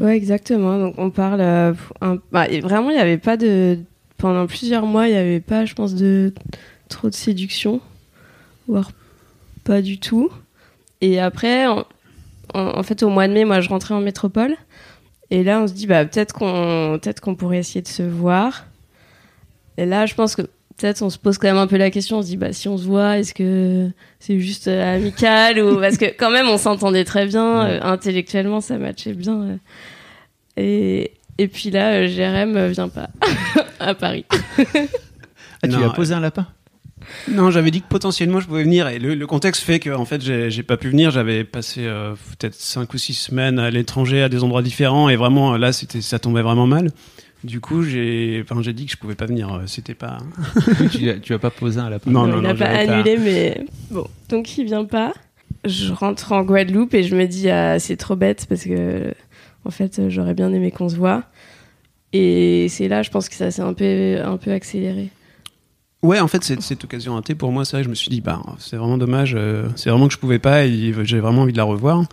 Ouais, 0.00 0.16
exactement. 0.16 0.78
Donc 0.78 0.94
on 0.98 1.10
parle 1.10 1.40
euh, 1.40 1.74
un- 2.00 2.18
bah, 2.32 2.46
vraiment 2.62 2.90
il 2.90 2.94
n'y 2.96 3.00
avait 3.02 3.18
pas 3.18 3.36
de 3.36 3.78
pendant 4.18 4.46
plusieurs 4.46 4.86
mois, 4.86 5.08
il 5.08 5.12
n'y 5.12 5.18
avait 5.18 5.40
pas 5.40 5.64
je 5.64 5.74
pense 5.74 5.94
de 5.94 6.32
trop 6.88 7.08
de 7.08 7.14
séduction 7.14 7.80
voire 8.68 8.92
pas 9.64 9.82
du 9.82 9.98
tout. 9.98 10.30
Et 11.00 11.18
après 11.20 11.66
en, 11.66 12.82
fait 12.82 13.02
au 13.02 13.08
mois 13.08 13.26
de 13.28 13.32
mai, 13.32 13.44
moi 13.44 13.60
je 13.60 13.68
rentrais 13.68 13.94
en 13.94 14.00
métropole 14.00 14.54
et 15.30 15.42
là 15.42 15.60
on 15.60 15.66
se 15.66 15.72
dit 15.72 15.86
bah 15.86 16.04
peut-être 16.04 16.34
qu'on 16.34 16.98
peut-être 17.02 17.20
qu'on 17.20 17.34
pourrait 17.34 17.58
essayer 17.58 17.82
de 17.82 17.88
se 17.88 18.02
voir. 18.02 18.66
Et 19.80 19.86
là 19.86 20.06
je 20.06 20.14
pense 20.14 20.36
que 20.36 20.42
peut-être 20.42 21.02
on 21.02 21.10
se 21.10 21.18
pose 21.18 21.38
quand 21.38 21.48
même 21.48 21.56
un 21.58 21.66
peu 21.66 21.76
la 21.76 21.90
question, 21.90 22.18
on 22.18 22.22
se 22.22 22.26
dit 22.28 22.36
bah 22.36 22.52
si 22.52 22.68
on 22.68 22.76
se 22.78 22.84
voit, 22.84 23.18
est-ce 23.18 23.34
que 23.34 23.88
c'est 24.18 24.38
juste 24.40 24.68
euh, 24.68 24.96
amical 24.96 25.58
ou 25.60 25.80
parce 25.80 25.96
que 25.98 26.06
quand 26.16 26.30
même 26.30 26.48
on 26.48 26.58
s'entendait 26.58 27.04
très 27.04 27.26
bien 27.26 27.64
Ouais. 27.64 27.70
euh, 27.72 27.82
intellectuellement 27.82 28.60
ça 28.60 28.76
matchait 28.78 29.12
bien. 29.14 29.40
euh. 29.42 29.56
Et 30.56 31.12
et 31.38 31.48
puis 31.48 31.70
là 31.70 31.92
euh, 31.92 32.08
Jérém 32.08 32.56
euh, 32.56 32.68
vient 32.68 32.88
pas 32.88 33.08
à 33.80 33.94
Paris. 33.94 34.24
Ah, 34.28 34.34
tu 35.64 35.68
Non, 35.68 35.78
lui 35.78 35.84
as 35.84 35.90
posé 35.90 36.14
un 36.14 36.20
lapin? 36.20 36.46
Non, 37.28 37.50
j'avais 37.50 37.70
dit 37.70 37.80
que 37.80 37.88
potentiellement 37.88 38.40
je 38.40 38.46
pouvais 38.46 38.62
venir 38.62 38.86
et 38.88 38.98
le, 38.98 39.14
le 39.14 39.26
contexte 39.26 39.62
fait 39.62 39.80
que 39.80 39.90
en 39.90 40.04
fait 40.04 40.20
j'ai 40.22 40.62
pas 40.62 40.76
pu 40.76 40.90
venir. 40.90 41.10
J'avais 41.10 41.44
passé 41.44 41.80
euh, 41.84 42.12
peut-être 42.38 42.54
cinq 42.54 42.92
ou 42.94 42.98
six 42.98 43.14
semaines 43.14 43.58
à 43.58 43.70
l'étranger 43.70 44.22
à 44.22 44.28
des 44.28 44.44
endroits 44.44 44.62
différents 44.62 45.08
et 45.08 45.16
vraiment 45.16 45.56
là 45.56 45.72
c'était 45.72 46.02
ça 46.02 46.18
tombait 46.18 46.42
vraiment 46.42 46.66
mal. 46.66 46.90
Du 47.42 47.60
coup 47.60 47.82
j'ai 47.82 48.42
enfin 48.44 48.60
j'ai 48.62 48.72
dit 48.74 48.84
que 48.86 48.92
je 48.92 48.96
pouvais 48.96 49.14
pas 49.14 49.26
venir. 49.26 49.52
euh, 49.54 49.62
C'était 49.66 49.94
pas. 49.94 50.18
tu, 50.92 50.98
lui 50.98 51.10
as- 51.10 51.18
tu 51.20 51.32
as 51.34 51.38
pas 51.38 51.50
posé 51.50 51.80
un 51.80 51.88
lapin 51.90 52.10
Non, 52.10 52.26
Non, 52.26 52.32
non, 52.34 52.38
il 52.38 52.42
n'a 52.42 52.52
non, 52.52 52.58
pas. 52.58 52.66
annulé, 52.94 53.16
mais 53.18 53.64
bon. 53.90 54.06
Donc 54.28 54.58
il 54.58 54.64
vient 54.66 54.84
pas. 54.84 55.14
Je 55.64 55.92
rentre 55.92 56.32
en 56.32 56.42
Guadeloupe 56.42 56.94
et 56.94 57.02
je 57.02 57.14
me 57.16 57.26
dis 57.26 57.48
ah, 57.50 57.78
c'est 57.78 57.96
trop 57.96 58.16
bête 58.16 58.46
parce 58.48 58.64
que 58.64 59.12
en 59.64 59.70
fait 59.70 60.08
j'aurais 60.10 60.34
bien 60.34 60.52
aimé 60.52 60.70
qu'on 60.70 60.88
se 60.88 60.96
voit. 60.96 61.24
Et 62.12 62.66
c'est 62.68 62.88
là, 62.88 63.02
je 63.02 63.10
pense 63.10 63.28
que 63.28 63.34
ça 63.36 63.50
s'est 63.50 63.62
un 63.62 63.72
peu 63.74 64.18
un 64.22 64.36
peu 64.36 64.50
accéléré. 64.52 65.10
Ouais, 66.02 66.18
en 66.18 66.28
fait, 66.28 66.42
cette, 66.42 66.62
cette 66.62 66.82
occasion 66.82 67.14
ratée, 67.14 67.34
pour 67.34 67.52
moi, 67.52 67.64
c'est 67.66 67.72
vrai 67.76 67.82
que 67.82 67.84
je 67.84 67.90
me 67.90 67.94
suis 67.94 68.08
dit, 68.08 68.22
bah, 68.22 68.40
c'est 68.58 68.76
vraiment 68.76 68.96
dommage, 68.96 69.34
euh, 69.36 69.68
c'est 69.76 69.90
vraiment 69.90 70.08
que 70.08 70.14
je 70.14 70.18
pouvais 70.18 70.38
pas 70.38 70.64
et 70.64 70.92
j'ai 71.04 71.20
vraiment 71.20 71.42
envie 71.42 71.52
de 71.52 71.58
la 71.58 71.64
revoir. 71.64 72.04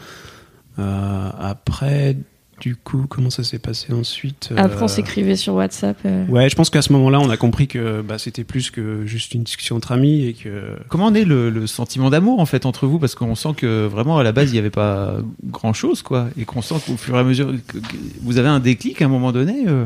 Euh, 0.78 1.30
après, 1.40 2.18
du 2.60 2.76
coup, 2.76 3.06
comment 3.08 3.30
ça 3.30 3.44
s'est 3.44 3.60
passé 3.60 3.94
ensuite 3.94 4.50
euh, 4.52 4.56
Après 4.58 4.82
on 4.84 4.88
s'écrivait 4.88 5.36
sur 5.36 5.54
WhatsApp. 5.54 5.98
euh. 6.06 6.26
Ouais, 6.28 6.50
je 6.50 6.56
pense 6.56 6.70
qu'à 6.70 6.82
ce 6.82 6.92
moment-là, 6.94 7.20
on 7.20 7.30
a 7.30 7.38
compris 7.38 7.68
que 7.68 8.02
bah, 8.02 8.18
c'était 8.18 8.44
plus 8.44 8.72
que 8.72 9.06
juste 9.06 9.34
une 9.36 9.44
discussion 9.44 9.76
entre 9.76 9.92
amis 9.92 10.26
et 10.26 10.34
que. 10.34 10.76
Comment 10.90 11.14
est 11.14 11.24
le, 11.26 11.50
le 11.50 11.68
sentiment 11.68 12.10
d'amour 12.10 12.40
en 12.40 12.46
fait 12.46 12.66
entre 12.66 12.88
vous? 12.88 12.98
Parce 13.00 13.16
qu'on 13.16 13.36
sent 13.36 13.54
que 13.58 13.86
vraiment 13.86 14.18
à 14.18 14.24
la 14.24 14.32
base 14.32 14.50
il 14.50 14.54
n'y 14.54 14.60
avait 14.60 14.70
pas 14.70 15.18
grand 15.44 15.74
chose 15.74 16.02
quoi, 16.02 16.28
et 16.38 16.46
qu'on 16.46 16.62
sent 16.62 16.76
qu'au 16.86 16.98
fur 16.98 17.16
et 17.16 17.20
à 17.20 17.24
mesure 17.24 17.52
que, 17.68 17.78
que 17.78 17.96
vous 18.22 18.38
avez 18.38 18.50
un 18.50 18.60
déclic 18.60 19.02
à 19.02 19.06
un 19.06 19.10
moment 19.10 19.32
donné. 19.32 19.66
euh, 19.68 19.86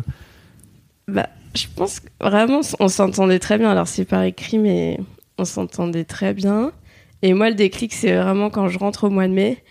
Bah, 1.07 1.27
je 1.55 1.65
pense 1.75 1.99
que 1.99 2.07
vraiment, 2.21 2.61
on 2.79 2.87
s'entendait 2.87 3.39
très 3.39 3.57
bien. 3.57 3.69
Alors, 3.69 3.87
c'est 3.87 4.05
par 4.05 4.23
écrit, 4.23 4.57
mais 4.57 4.97
on 5.37 5.43
s'entendait 5.43 6.05
très 6.05 6.33
bien. 6.33 6.71
Et 7.23 7.33
moi, 7.33 7.49
le 7.49 7.55
déclic, 7.55 7.93
c'est 7.93 8.15
vraiment 8.15 8.49
quand 8.49 8.67
je 8.69 8.79
rentre 8.79 9.03
au 9.03 9.09
mois 9.09 9.27
de 9.27 9.33
mai. 9.33 9.61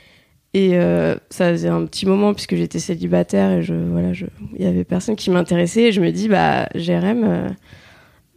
Et 0.52 0.71
euh, 0.75 1.14
ça 1.30 1.50
faisait 1.52 1.69
un 1.69 1.87
petit 1.87 2.07
moment 2.07 2.35
puisque 2.35 2.57
j'étais 2.57 2.80
célibataire 2.80 3.52
et 3.52 3.62
je 3.62 3.73
voilà, 3.75 4.12
je 4.12 4.26
il 4.59 4.64
y 4.64 4.66
avait 4.66 4.83
personne 4.85 5.14
qui 5.14 5.30
m'intéressait. 5.30 5.85
Et 5.85 5.92
je 5.92 6.00
me 6.00 6.11
dis, 6.11 6.28
bah, 6.28 6.69
Jérém, 6.75 7.23
euh, 7.25 7.49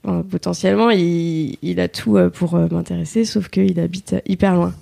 enfin, 0.04 0.24
potentiellement, 0.30 0.92
il, 0.92 1.58
il 1.64 1.80
a 1.80 1.88
tout 1.88 2.18
euh, 2.18 2.30
pour 2.30 2.54
euh, 2.56 2.68
m'intéresser, 2.70 3.26
sauf 3.26 3.48
qu'il 3.50 3.80
habite 3.80 4.16
hyper 4.28 4.54
loin. 4.56 4.74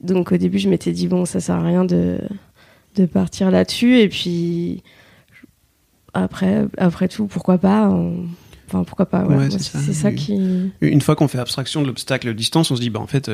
Donc, 0.00 0.32
au 0.32 0.36
début, 0.36 0.58
je 0.58 0.68
m'étais 0.68 0.90
dit, 0.92 1.06
bon, 1.06 1.24
ça 1.24 1.38
sert 1.40 1.54
à 1.56 1.62
rien 1.62 1.84
de 1.84 2.18
de 2.96 3.06
partir 3.06 3.50
là-dessus. 3.52 3.98
Et 4.00 4.08
puis 4.08 4.82
après, 6.12 6.64
après 6.78 7.08
tout, 7.08 7.26
pourquoi 7.26 7.58
pas 7.58 7.88
on- 7.88 8.26
Enfin, 8.66 8.82
pourquoi 8.82 9.06
pas 9.06 9.24
ouais. 9.24 9.28
Ouais, 9.36 9.48
Moi, 9.48 9.50
c'est 9.50 9.62
ça. 9.62 9.78
ça, 9.92 10.08
Oui. 10.08 10.14
qui. 10.14 10.72
Une 10.80 11.00
fois 11.02 11.14
qu'on 11.16 11.28
fait 11.28 11.38
abstraction 11.38 11.82
de 11.82 11.86
l'obstacle 11.86 12.32
distance, 12.34 12.70
on 12.70 12.76
se 12.76 12.80
dit 12.80 12.88
bah 12.90 12.98
en 12.98 13.06
fait 13.06 13.30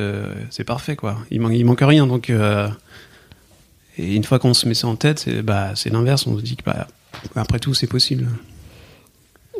c'est 0.50 0.64
parfait 0.64 0.96
quoi. 0.96 1.18
Il 1.30 1.40
manque 1.40 1.52
il 1.54 1.64
manque 1.64 1.80
rien 1.82 2.06
donc 2.08 2.32
et 3.98 4.14
une 4.14 4.24
fois 4.24 4.38
qu'on 4.38 4.54
se 4.54 4.66
met 4.68 4.74
ça 4.74 4.86
en 4.88 4.96
tête, 4.96 5.18
c'est 5.20 5.42
bah 5.42 5.72
c'est 5.74 5.90
l'inverse. 5.90 6.26
On 6.26 6.36
se 6.36 6.42
dit 6.42 6.56
que 6.56 6.64
bah 6.64 6.86
après 7.36 7.58
tout 7.58 7.74
c'est 7.74 7.86
possible. 7.86 8.26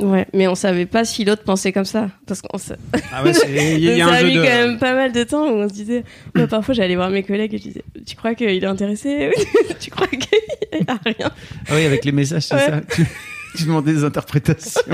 Ouais, 0.01 0.27
mais 0.33 0.49
on 0.49 0.55
savait 0.55 0.87
pas 0.87 1.05
si 1.05 1.27
l'autre 1.27 1.43
pensait 1.45 1.73
comme 1.73 1.85
ça. 1.85 2.09
Parce 2.27 2.41
qu'on 2.41 2.57
sa- 2.57 2.77
Ah 3.13 3.23
ouais, 3.23 3.33
il 3.77 3.81
y, 3.81 4.01
a- 4.01 4.07
un 4.09 4.13
a 4.13 4.21
jeu 4.21 4.27
mis 4.29 4.35
de. 4.35 4.41
quand 4.41 4.47
même 4.49 4.79
pas 4.79 4.95
mal 4.95 5.13
de 5.13 5.23
temps 5.25 5.47
où 5.47 5.57
on 5.57 5.69
se 5.69 5.75
disait. 5.75 6.05
Moi, 6.35 6.47
parfois, 6.47 6.75
j'allais 6.75 6.97
voir 6.97 7.11
mes 7.11 7.23
collègues 7.23 7.53
et 7.53 7.59
je 7.59 7.63
disais 7.65 7.85
Tu 8.07 8.17
crois 8.17 8.35
qu'il 8.35 8.49
est 8.49 8.65
intéressé 8.65 9.31
Tu 9.81 9.91
crois 9.91 10.07
qu'il 10.07 10.21
a 10.89 10.99
rien? 11.05 11.31
Ah 11.69 11.73
oui, 11.75 11.85
avec 11.85 12.07
les 12.07 12.13
messages, 12.13 12.45
c'est 12.45 12.55
Ouais. 12.55 12.67
ça. 12.67 12.81
Tu, 12.95 13.07
tu 13.57 13.65
demandais 13.65 13.93
des 13.93 14.05
interprétations. 14.05 14.81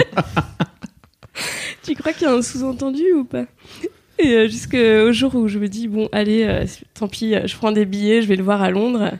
Tu 1.84 1.94
crois 1.94 2.12
qu'il 2.12 2.26
y 2.26 2.30
a 2.30 2.32
un 2.34 2.42
sous-entendu 2.42 3.04
ou 3.14 3.24
pas? 3.24 3.44
Et 4.18 4.28
euh, 4.28 4.48
jusqu'au 4.48 5.12
jour 5.12 5.34
où 5.34 5.48
je 5.48 5.58
me 5.58 5.68
dis 5.68 5.88
Bon, 5.88 6.08
allez, 6.12 6.44
euh, 6.44 6.64
tant 6.94 7.08
pis, 7.08 7.34
euh, 7.34 7.46
je 7.46 7.56
prends 7.56 7.72
des 7.72 7.84
billets, 7.84 8.22
je 8.22 8.28
vais 8.28 8.36
le 8.36 8.42
voir 8.42 8.62
à 8.62 8.70
Londres. 8.70 9.12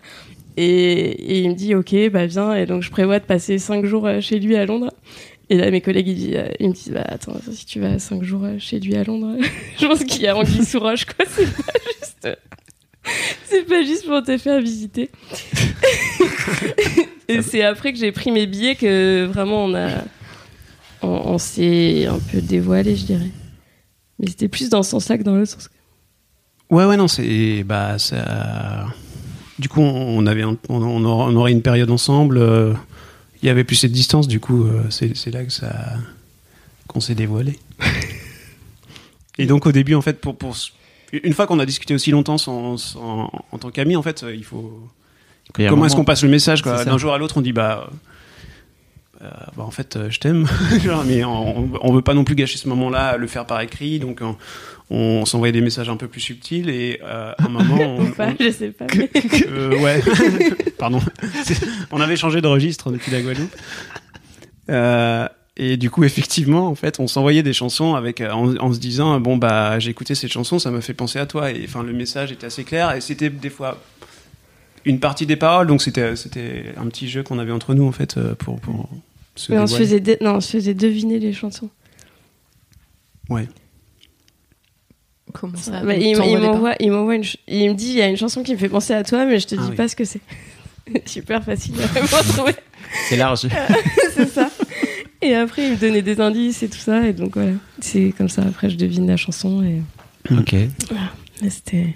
Et, 0.57 1.41
il 1.41 1.51
me 1.51 1.55
dit 1.55 1.75
Ok, 1.75 1.95
bah 2.11 2.27
viens. 2.27 2.55
Et 2.55 2.67
donc, 2.67 2.83
je 2.83 2.91
prévois 2.91 3.19
de 3.19 3.25
passer 3.25 3.59
5 3.59 3.85
jours 3.85 4.09
chez 4.21 4.39
lui 4.39 4.57
à 4.57 4.65
Londres. 4.65 4.93
Et 5.49 5.57
là, 5.57 5.71
mes 5.71 5.81
collègues, 5.81 6.09
ils, 6.09 6.69
me 6.69 6.73
disent 6.73 6.93
Bah 6.93 7.05
attends, 7.07 7.37
si 7.51 7.67
tu 7.67 7.81
vas 7.81 7.99
5 7.99 8.23
jours 8.23 8.47
chez 8.59 8.81
lui 8.81 8.97
à 8.97 9.05
Londres, 9.05 9.37
je 9.79 9.87
pense 9.87 10.03
qu'il 10.05 10.23
y 10.23 10.27
a 10.27 10.37
Anguille 10.37 10.65
sous 10.65 10.81
roche, 10.81 11.05
quoi. 11.05 11.25
C'est 11.29 11.45
pas 11.45 11.73
juste. 11.85 12.29
C'est 13.45 13.63
pas 13.63 13.83
juste 13.83 14.07
pour 14.07 14.23
te 14.23 14.37
faire 14.39 14.61
visiter. 14.61 15.11
Et 17.29 17.43
c'est 17.43 17.63
après 17.63 17.93
que 17.93 17.99
j'ai 17.99 18.13
pris 18.13 18.31
mes 18.31 18.47
billets 18.47 18.77
que 18.77 19.27
vraiment 19.27 19.65
on 19.65 19.75
a. 19.75 19.89
On 21.03 21.39
s'est 21.39 22.07
un 22.07 22.19
peu 22.19 22.41
dévoilé, 22.41 22.97
je 22.97 23.05
dirais. 23.05 23.31
Mais 24.19 24.29
c'était 24.29 24.49
plus 24.49 24.69
dans 24.71 24.83
ce 24.83 24.91
sens-là 24.91 25.19
que 25.19 25.23
dans 25.23 25.35
l'autre 25.35 25.53
sens. 25.53 25.69
Ouais 26.71 26.85
ouais 26.85 26.97
non 26.97 27.07
c'est 27.09 27.63
bah 27.65 27.99
ça. 27.99 28.87
Du 29.59 29.69
coup 29.69 29.81
on 29.81 30.19
on 30.19 30.27
avait 30.27 30.43
un- 30.43 30.57
on, 30.69 30.83
on 30.83 31.05
aura- 31.05 31.27
on 31.27 31.37
aurait 31.37 31.53
une 31.53 31.63
période 31.63 31.91
ensemble. 31.91 32.39
euh, 32.39 32.73
Il 33.43 33.47
y 33.47 33.51
avait 33.51 33.65
plus 33.65 33.77
cette 33.77 33.93
distance 33.93 34.27
du 34.29 34.41
coup 34.41 34.65
euh, 34.65 34.83
c'est 34.91 35.31
là 35.33 35.45
que 35.45 35.53
ça 35.53 35.73
qu'on 36.89 37.01
s'est 37.01 37.15
dévoilé. 37.15 37.59
Et 39.39 39.47
donc 39.47 39.67
au 39.67 39.73
début 39.73 39.95
en 39.95 40.01
fait 40.03 40.21
pour 40.21 40.37
pour 40.37 40.57
une 41.13 41.33
fois 41.35 41.47
qu'on 41.47 41.59
a 41.61 41.67
discuté 41.67 41.95
aussi 41.95 42.11
longtemps 42.11 42.39
sans, 42.39 42.77
sans- 42.79 43.31
en 43.53 43.59
tant 43.59 43.71
qu'amis 43.71 43.97
en 43.97 44.03
fait 44.03 44.25
il 44.35 44.45
faut 44.45 44.81
Comment 45.55 45.87
est-ce 45.87 45.95
qu'on 45.95 46.05
passe 46.05 46.23
le 46.25 46.29
message. 46.29 46.63
D'un 46.63 46.99
jour 46.99 47.13
à 47.15 47.19
l'autre, 47.19 47.37
on 47.37 47.41
dit 47.41 47.53
bah, 47.53 47.87
euh, 47.89 47.95
bah, 49.21 49.65
en 49.65 49.71
fait, 49.71 49.97
euh, 49.97 50.11
je 50.11 50.21
t'aime, 50.21 50.47
mais 51.07 51.25
on, 51.25 51.71
on 51.81 51.93
veut 51.93 52.03
pas 52.03 52.15
non 52.15 52.25
plus 52.25 52.35
gâcher 52.35 52.59
ce 52.59 52.69
moment-là, 52.69 53.17
le 53.17 53.27
faire 53.27 53.47
par 53.47 53.61
écrit, 53.61 53.99
donc 53.99 54.21
on, 54.23 54.37
on 54.91 55.25
s'envoyait 55.25 55.53
des 55.53 55.61
messages 55.61 55.89
un 55.89 55.97
peu 55.97 56.07
plus 56.09 56.21
subtils 56.21 56.69
et 56.69 57.01
euh, 57.05 57.33
à 57.37 57.45
un 57.45 57.49
moment, 57.49 57.77
on, 57.99 58.03
Ou 58.05 58.11
pas, 58.13 58.29
on- 58.29 58.37
je 58.39 58.51
sais 58.51 58.69
pas. 58.71 58.87
mais- 58.97 59.11
euh, 59.49 59.79
ouais, 59.81 60.01
pardon, 60.79 61.01
on 61.91 62.01
avait 62.01 62.17
changé 62.17 62.41
de 62.41 62.47
registre 62.47 62.91
depuis 62.91 63.11
la 63.13 63.21
Guadeloupe. 63.23 63.55
Euh, 64.71 65.29
et 65.59 65.77
du 65.79 65.89
coup, 65.91 66.05
effectivement, 66.05 66.67
en 66.69 66.75
fait, 66.75 67.01
on 67.01 67.07
s'envoyait 67.07 67.43
des 67.43 67.55
chansons 67.55 67.95
avec, 67.95 68.21
euh, 68.21 68.31
en, 68.31 68.55
en 68.59 68.73
se 68.75 68.79
disant, 68.79 69.19
bon 69.21 69.37
bah, 69.39 69.79
j'ai 69.79 69.91
écouté 69.91 70.15
cette 70.15 70.31
chanson, 70.33 70.59
ça 70.59 70.71
m'a 70.71 70.83
fait 70.83 70.93
penser 70.93 71.19
à 71.19 71.25
toi. 71.27 71.51
Et 71.51 71.63
enfin, 71.67 71.83
le 71.83 71.93
message 71.95 72.31
était 72.33 72.47
assez 72.47 72.65
clair. 72.65 72.93
Et 72.95 73.01
c'était 73.01 73.31
des 73.31 73.49
fois 73.51 73.79
une 74.87 74.99
partie 75.01 75.27
des 75.27 75.37
paroles, 75.37 75.67
donc 75.67 75.83
c'était 75.83 76.17
c'était 76.17 76.73
un 76.79 76.87
petit 76.87 77.09
jeu 77.09 77.23
qu'on 77.23 77.39
avait 77.39 77.53
entre 77.53 77.75
nous 77.75 77.87
en 77.87 77.93
fait 77.93 78.17
euh, 78.17 78.35
pour 78.35 78.59
pour 78.61 78.89
se 79.35 79.53
Mais 79.53 79.59
on 79.59 79.67
se, 79.67 79.77
faisait 79.77 80.19
non, 80.23 80.37
on 80.37 80.41
se 80.41 80.51
faisait 80.53 80.73
deviner 80.75 81.19
les 81.19 81.35
chansons. 81.35 81.69
Ouais. 83.29 83.47
Comment 85.35 85.57
ça 85.57 85.83
Bah, 85.83 85.95
il 85.95 86.07
il 86.07 86.39
m'envoie, 86.39 86.75
il 86.81 86.91
m'envoie 86.93 87.17
une, 87.17 87.25
ch- 87.25 87.37
il 87.49 87.69
me 87.71 87.75
dit 87.75 87.89
il 87.89 87.97
y 87.97 88.03
a 88.03 88.09
une 88.09 88.17
chanson 88.17 88.43
qui 88.43 88.53
me 88.53 88.59
fait 88.59 88.69
penser 88.71 88.95
à 88.95 89.03
toi, 89.05 89.27
mais 89.27 89.39
je 89.39 89.47
te 89.47 89.55
Ah 89.59 89.63
dis 89.63 89.71
oui. 89.71 89.77
pas 89.77 89.89
ce 89.89 89.97
que 89.97 90.05
c'est. 90.05 90.21
Super 91.05 91.43
facile 91.45 91.75
à 91.83 91.87
retrouver, 92.19 92.55
C'est 93.09 93.17
large. 93.17 93.49
c'est 94.15 94.29
ça. 94.29 94.49
Et 95.21 95.35
après, 95.35 95.67
il 95.67 95.73
me 95.73 95.77
donnait 95.77 96.03
des 96.03 96.21
indices 96.21 96.63
et 96.63 96.69
tout 96.69 96.79
ça, 96.79 97.07
et 97.07 97.13
donc 97.13 97.35
voilà. 97.35 97.53
C'est 97.81 98.15
comme 98.17 98.29
ça. 98.29 98.43
Après, 98.43 98.71
je 98.71 98.77
devine 98.77 99.07
la 99.09 99.17
chanson 99.17 99.63
et 99.65 99.83
ok. 100.33 100.55
mais 101.43 101.51
c'était. 101.51 101.95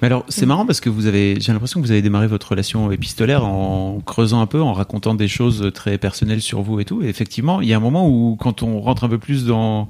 Mais 0.00 0.06
alors, 0.06 0.24
c'est 0.28 0.46
marrant 0.46 0.64
parce 0.64 0.80
que 0.80 0.88
vous 0.88 1.06
avez, 1.06 1.40
j'ai 1.40 1.52
l'impression 1.52 1.80
que 1.80 1.86
vous 1.86 1.90
avez 1.90 2.02
démarré 2.02 2.26
votre 2.28 2.50
relation 2.50 2.92
épistolaire 2.92 3.44
en 3.44 4.00
creusant 4.04 4.40
un 4.40 4.46
peu, 4.46 4.62
en 4.62 4.72
racontant 4.72 5.14
des 5.14 5.26
choses 5.28 5.72
très 5.74 5.98
personnelles 5.98 6.40
sur 6.42 6.62
vous 6.62 6.78
et 6.78 6.84
tout. 6.84 7.02
Et 7.02 7.08
effectivement, 7.08 7.60
il 7.60 7.68
y 7.68 7.72
a 7.72 7.76
un 7.76 7.80
moment 7.80 8.08
où, 8.08 8.36
quand 8.38 8.62
on 8.62 8.80
rentre 8.80 9.02
un 9.04 9.08
peu 9.08 9.18
plus 9.18 9.44
dans, 9.44 9.88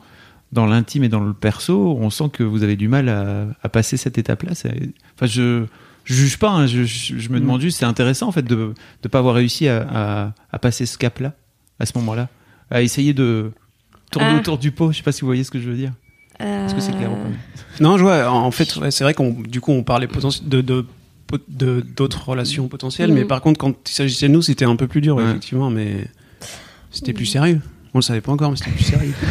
dans 0.52 0.64
l'intime 0.64 1.04
et 1.04 1.08
dans 1.10 1.20
le 1.20 1.34
perso, 1.34 1.96
on 2.00 2.08
sent 2.08 2.30
que 2.32 2.42
vous 2.42 2.62
avez 2.62 2.76
du 2.76 2.88
mal 2.88 3.08
à, 3.10 3.48
à 3.62 3.68
passer 3.68 3.98
cette 3.98 4.16
étape-là. 4.16 4.52
Enfin, 4.52 5.26
je, 5.26 5.64
je 6.04 6.14
juge 6.14 6.38
pas, 6.38 6.50
hein, 6.52 6.66
je, 6.66 6.84
je- 6.84 7.18
je 7.18 7.28
me 7.28 7.38
demande 7.38 7.60
juste, 7.60 7.78
c'est 7.78 7.84
intéressant 7.84 8.28
en 8.28 8.32
fait 8.32 8.44
de 8.46 8.72
ne 9.04 9.08
pas 9.10 9.18
avoir 9.18 9.34
réussi 9.34 9.68
à, 9.68 9.86
à, 9.92 10.32
à 10.52 10.58
passer 10.58 10.86
ce 10.86 10.96
cap-là, 10.96 11.34
à 11.80 11.84
ce 11.84 11.92
moment-là, 11.98 12.28
à 12.70 12.80
essayer 12.80 13.12
de 13.12 13.52
tourner 14.10 14.28
Ah. 14.32 14.38
autour 14.38 14.56
du 14.56 14.72
pot. 14.72 14.90
Je 14.90 14.96
sais 14.96 15.02
pas 15.02 15.12
si 15.12 15.20
vous 15.20 15.26
voyez 15.26 15.44
ce 15.44 15.50
que 15.50 15.60
je 15.60 15.68
veux 15.68 15.76
dire. 15.76 15.92
Est-ce 16.40 16.74
que 16.74 16.80
c'est 16.80 16.92
clair 16.92 17.10
ou 17.12 17.16
pas 17.16 17.28
Non, 17.80 17.96
je 17.98 18.02
vois. 18.02 18.30
En 18.30 18.50
fait, 18.50 18.76
ouais, 18.76 18.90
c'est 18.90 19.04
vrai 19.04 19.14
qu'on 19.14 19.30
du 19.30 19.60
coup 19.60 19.72
on 19.72 19.82
parlait 19.82 20.06
de 20.06 20.60
de 20.60 20.86
pot- 21.26 21.42
de- 21.48 21.84
d'autres 21.96 22.28
relations 22.28 22.68
potentielles, 22.68 23.10
Mhm. 23.10 23.16
mais 23.18 23.24
par 23.24 23.40
contre, 23.40 23.58
quand 23.58 23.74
il 23.88 23.92
s'agissait 23.92 24.28
de 24.28 24.32
nous, 24.32 24.42
c'était 24.42 24.64
un 24.64 24.76
peu 24.76 24.86
plus 24.86 25.00
dur, 25.00 25.16
Ouais. 25.16 25.24
effectivement, 25.24 25.70
mais 25.70 26.06
c'était 26.90 27.12
plus 27.12 27.26
sérieux. 27.26 27.60
On 27.94 27.98
le 27.98 28.02
savait 28.02 28.20
pas 28.20 28.32
encore, 28.32 28.50
mais 28.50 28.56
c'était 28.56 28.70
plus 28.70 28.84
sérieux. 28.84 29.14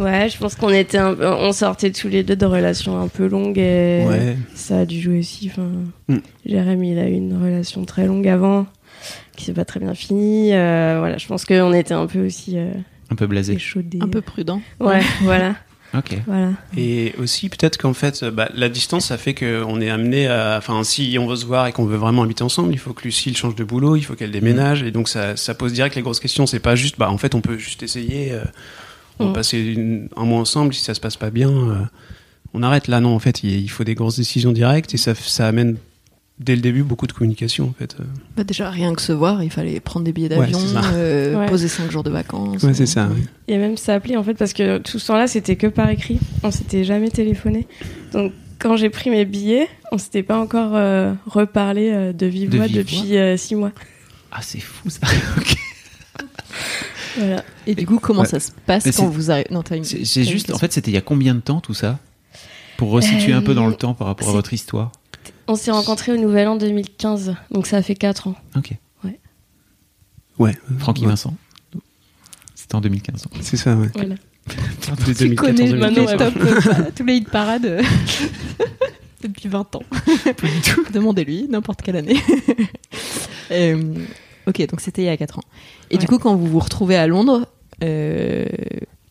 Ouais, 0.00 0.30
je 0.30 0.38
pense 0.38 0.54
qu'on 0.54 0.70
était, 0.70 0.96
un- 0.96 1.14
on 1.20 1.52
sortait 1.52 1.90
tous 1.92 2.08
les 2.08 2.22
deux 2.22 2.34
de 2.34 2.46
relations 2.46 2.98
un 2.98 3.08
peu 3.08 3.26
longues 3.28 3.58
et 3.58 4.02
Ouais. 4.08 4.38
ça 4.54 4.78
a 4.80 4.86
dû 4.86 4.98
jouer 4.98 5.18
aussi. 5.18 5.50
Enfin, 5.52 5.68
Mm. 6.08 6.16
Jérémy, 6.46 6.92
il 6.92 6.98
a 6.98 7.08
eu 7.10 7.12
une 7.12 7.36
relation 7.36 7.84
très 7.84 8.06
longue 8.06 8.26
avant, 8.26 8.64
qui 9.36 9.44
s'est 9.44 9.52
pas 9.52 9.66
très 9.66 9.80
bien 9.80 9.92
finie. 9.94 10.54
Euh, 10.54 10.96
voilà, 10.98 11.18
je 11.18 11.26
pense 11.26 11.44
qu'on 11.44 11.74
était 11.74 11.92
un 11.92 12.06
peu 12.06 12.24
aussi 12.24 12.56
euh, 12.56 12.70
Un 13.10 13.16
peu 13.16 13.26
blasé. 13.26 13.52
échaudés. 13.52 13.98
Un 14.00 14.08
peu 14.08 14.22
prudent. 14.22 14.62
Ouais, 14.80 15.00
voilà, 15.24 15.56
Ok. 15.94 16.16
voilà. 16.26 16.50
Et 16.76 17.14
aussi, 17.18 17.48
peut-être 17.48 17.76
qu'en 17.76 17.92
fait, 17.92 18.24
bah, 18.24 18.48
la 18.54 18.68
distance, 18.68 19.06
ça 19.06 19.18
fait 19.18 19.34
qu'on 19.34 19.80
est 19.80 19.90
amené 19.90 20.26
à. 20.26 20.56
Enfin, 20.58 20.82
si 20.84 21.16
on 21.20 21.26
veut 21.26 21.36
se 21.36 21.44
voir 21.44 21.66
et 21.66 21.72
qu'on 21.72 21.84
veut 21.84 21.96
vraiment 21.98 22.22
habiter 22.22 22.42
ensemble, 22.44 22.72
il 22.72 22.78
faut 22.78 22.92
que 22.94 23.02
Lucille 23.04 23.36
change 23.36 23.54
de 23.54 23.64
boulot, 23.64 23.96
il 23.96 24.02
faut 24.02 24.14
qu'elle 24.14 24.30
déménage. 24.30 24.82
Et 24.82 24.90
donc, 24.90 25.08
ça, 25.08 25.36
ça 25.36 25.54
pose 25.54 25.72
direct 25.72 25.94
les 25.96 26.02
grosses 26.02 26.20
questions. 26.20 26.46
C'est 26.46 26.60
pas 26.60 26.76
juste, 26.76 26.98
bah, 26.98 27.10
en 27.10 27.18
fait, 27.18 27.34
on 27.34 27.40
peut 27.40 27.58
juste 27.58 27.82
essayer. 27.82 28.32
euh, 28.32 28.42
on 29.18 29.24
va 29.26 29.30
Mm. 29.30 29.34
passer 29.34 29.58
une- 29.60 30.08
un 30.16 30.24
mois 30.24 30.40
ensemble. 30.40 30.72
Si 30.72 30.82
ça 30.82 30.94
se 30.94 31.00
passe 31.00 31.16
pas 31.16 31.30
bien, 31.30 31.50
euh, 31.50 31.74
on 32.54 32.62
arrête. 32.62 32.88
Là, 32.88 33.00
non, 33.00 33.14
en 33.14 33.18
fait, 33.18 33.42
il, 33.42 33.50
il 33.60 33.68
faut 33.68 33.84
des 33.84 33.94
grosses 33.94 34.16
décisions 34.16 34.52
directes. 34.52 34.94
Et 34.94 34.96
ça, 34.96 35.14
ça 35.14 35.46
amène, 35.48 35.76
dès 36.42 36.54
le 36.56 36.60
début, 36.62 36.82
beaucoup 36.82 37.06
de 37.06 37.12
communication, 37.12 37.68
en 37.68 37.72
fait. 37.72 37.96
Bah 38.36 38.44
déjà, 38.44 38.70
rien 38.70 38.94
que 38.94 39.00
se 39.02 39.12
voir, 39.12 39.42
il 39.42 39.50
fallait 39.50 39.80
prendre 39.80 40.04
des 40.04 40.12
billets 40.12 40.28
d'avion, 40.28 40.58
euh, 40.94 41.38
Ouais. 41.38 41.46
poser 41.46 41.68
5 41.68 41.90
jours 41.90 42.02
de 42.02 42.10
vacances. 42.10 42.62
Ouais, 42.62 42.74
c'est 42.74 42.86
ça. 42.86 43.06
ouais. 43.06 43.22
Et 43.48 43.58
même 43.58 43.76
s'appeler 43.76 44.16
en 44.16 44.22
fait 44.24 44.34
parce 44.34 44.52
que 44.52 44.78
tout 44.78 44.98
ce 44.98 45.06
temps-là 45.08 45.26
c'était 45.26 45.56
que 45.56 45.66
par 45.66 45.88
écrit, 45.90 46.18
on 46.42 46.50
s'était 46.50 46.84
jamais 46.84 47.10
téléphoné. 47.10 47.66
Donc 48.12 48.32
quand 48.58 48.76
j'ai 48.76 48.90
pris 48.90 49.10
mes 49.10 49.24
billets, 49.24 49.68
on 49.90 49.98
s'était 49.98 50.22
pas 50.22 50.38
encore 50.38 50.72
euh, 50.74 51.12
reparlé 51.26 51.90
euh, 51.90 52.12
de 52.12 52.26
vive 52.26 52.50
De 52.50 52.58
voix 52.58 52.68
depuis 52.68 53.16
euh, 53.18 53.36
six 53.36 53.54
mois. 53.56 53.72
Ah, 54.30 54.40
c'est 54.42 54.60
fou 54.60 54.88
ça. 54.90 55.00
Voilà. 57.18 57.44
Et 57.66 57.74
du 57.74 57.84
coup, 57.86 57.98
comment 57.98 58.22
Ouais. 58.22 58.26
ça 58.26 58.40
se 58.40 58.50
passe 58.66 58.86
Mais 58.86 58.92
quand 58.92 59.06
vous 59.08 59.30
arrivez 59.30 59.48
Non, 59.50 59.62
t'as 59.62 59.76
une. 59.76 59.84
C'est 59.84 60.24
juste, 60.24 60.50
en 60.52 60.58
fait, 60.58 60.72
c'était 60.72 60.90
il 60.90 60.94
y 60.94 60.98
a 60.98 61.02
combien 61.02 61.34
de 61.34 61.40
temps 61.40 61.60
tout 61.60 61.74
ça? 61.74 61.98
Pour 62.78 62.90
resituer 62.90 63.32
un 63.32 63.42
peu 63.42 63.54
dans 63.54 63.66
le 63.66 63.74
temps 63.74 63.92
par 63.94 64.06
rapport 64.06 64.28
à 64.30 64.32
votre 64.32 64.52
histoire. 64.54 64.90
On 65.48 65.56
s'est 65.56 65.70
rencontrés 65.70 66.12
au 66.12 66.16
Nouvel 66.16 66.48
An 66.48 66.56
2015, 66.56 67.34
donc 67.50 67.66
ça 67.66 67.82
fait 67.82 67.94
quatre 67.94 68.28
ans. 68.28 68.34
Ok. 68.56 68.72
Ouais. 70.38 70.56
Francky 70.78 71.02
Ouais. 71.02 71.08
Vincent. 71.08 71.34
C'était 72.54 72.74
en 72.74 72.80
2015. 72.80 73.26
C'est 73.42 73.56
ça, 73.56 73.76
ouais. 73.76 73.88
Voilà. 73.94 74.14
Tu 74.48 75.12
2014, 75.14 75.36
connais 75.36 75.70
2015. 75.70 75.80
maintenant 75.80 76.04
ouais. 76.06 76.16
top, 76.16 76.34
euh, 76.36 76.90
tous 76.96 77.04
les 77.04 77.16
hit 77.16 77.28
parades 77.28 77.66
euh, 77.66 77.82
depuis 79.22 79.48
20 79.48 79.76
ans. 79.76 79.82
Demandez-lui, 80.92 81.46
n'importe 81.48 81.82
quelle 81.82 81.96
année. 81.96 82.16
Euh, 83.50 83.92
ok, 84.46 84.66
donc 84.68 84.80
c'était 84.80 85.02
il 85.02 85.06
y 85.06 85.10
a 85.10 85.16
4 85.18 85.38
ans. 85.40 85.44
Et 85.90 85.98
du 85.98 86.06
coup, 86.06 86.18
quand 86.18 86.34
vous 86.34 86.46
vous 86.46 86.60
retrouvez 86.60 86.96
à 86.96 87.06
Londres, 87.06 87.46
euh, 87.84 88.46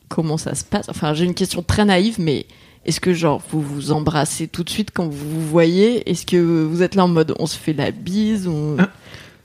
comment 0.08 0.38
ça 0.38 0.56
se 0.56 0.64
passe? 0.64 0.90
Enfin, 0.90 1.14
j'ai 1.14 1.26
une 1.26 1.36
question 1.36 1.62
très 1.62 1.86
naïve, 1.86 2.16
mais 2.18 2.48
est-ce 2.86 3.00
que 3.00 3.14
genre 3.14 3.42
vous 3.52 3.62
vous 3.62 3.92
embrassez 3.92 4.48
tout 4.48 4.64
de 4.64 4.70
suite 4.70 4.90
quand 4.94 5.08
vous 5.08 5.30
vous 5.42 5.48
voyez? 5.48 6.10
Est-ce 6.10 6.26
que 6.26 6.38
vous 6.64 6.82
êtes 6.82 6.96
là 6.96 7.06
en 7.06 7.08
mode 7.08 7.34
on 7.40 7.46
se 7.48 7.58
fait 7.58 7.74
la 7.74 7.92
bise 7.92 8.48
ou... 8.48 8.76
Ah. 8.80 8.90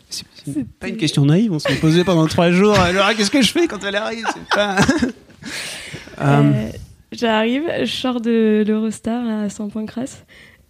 C'est 0.09 0.65
pas 0.79 0.87
une 0.89 0.97
question 0.97 1.25
naïve, 1.25 1.53
on 1.53 1.59
s'est 1.59 1.75
posé 1.77 2.05
pendant 2.05 2.27
trois 2.29 2.53
jours. 2.53 2.79
Alors, 2.79 3.13
qu'est-ce 3.17 3.31
que 3.33 3.43
je 3.43 3.51
fais 3.51 3.67
quand 3.67 3.83
elle 3.85 3.97
arrive? 3.97 4.25
Pas. 4.55 4.77
Euh, 6.19 6.43
Euh, 6.53 6.69
J'arrive, 7.13 7.63
je 7.83 7.87
sors 7.93 8.21
de 8.21 8.65
l'Eurostar 8.67 9.23
à 9.45 9.49
Saint-Pancras 9.51 10.25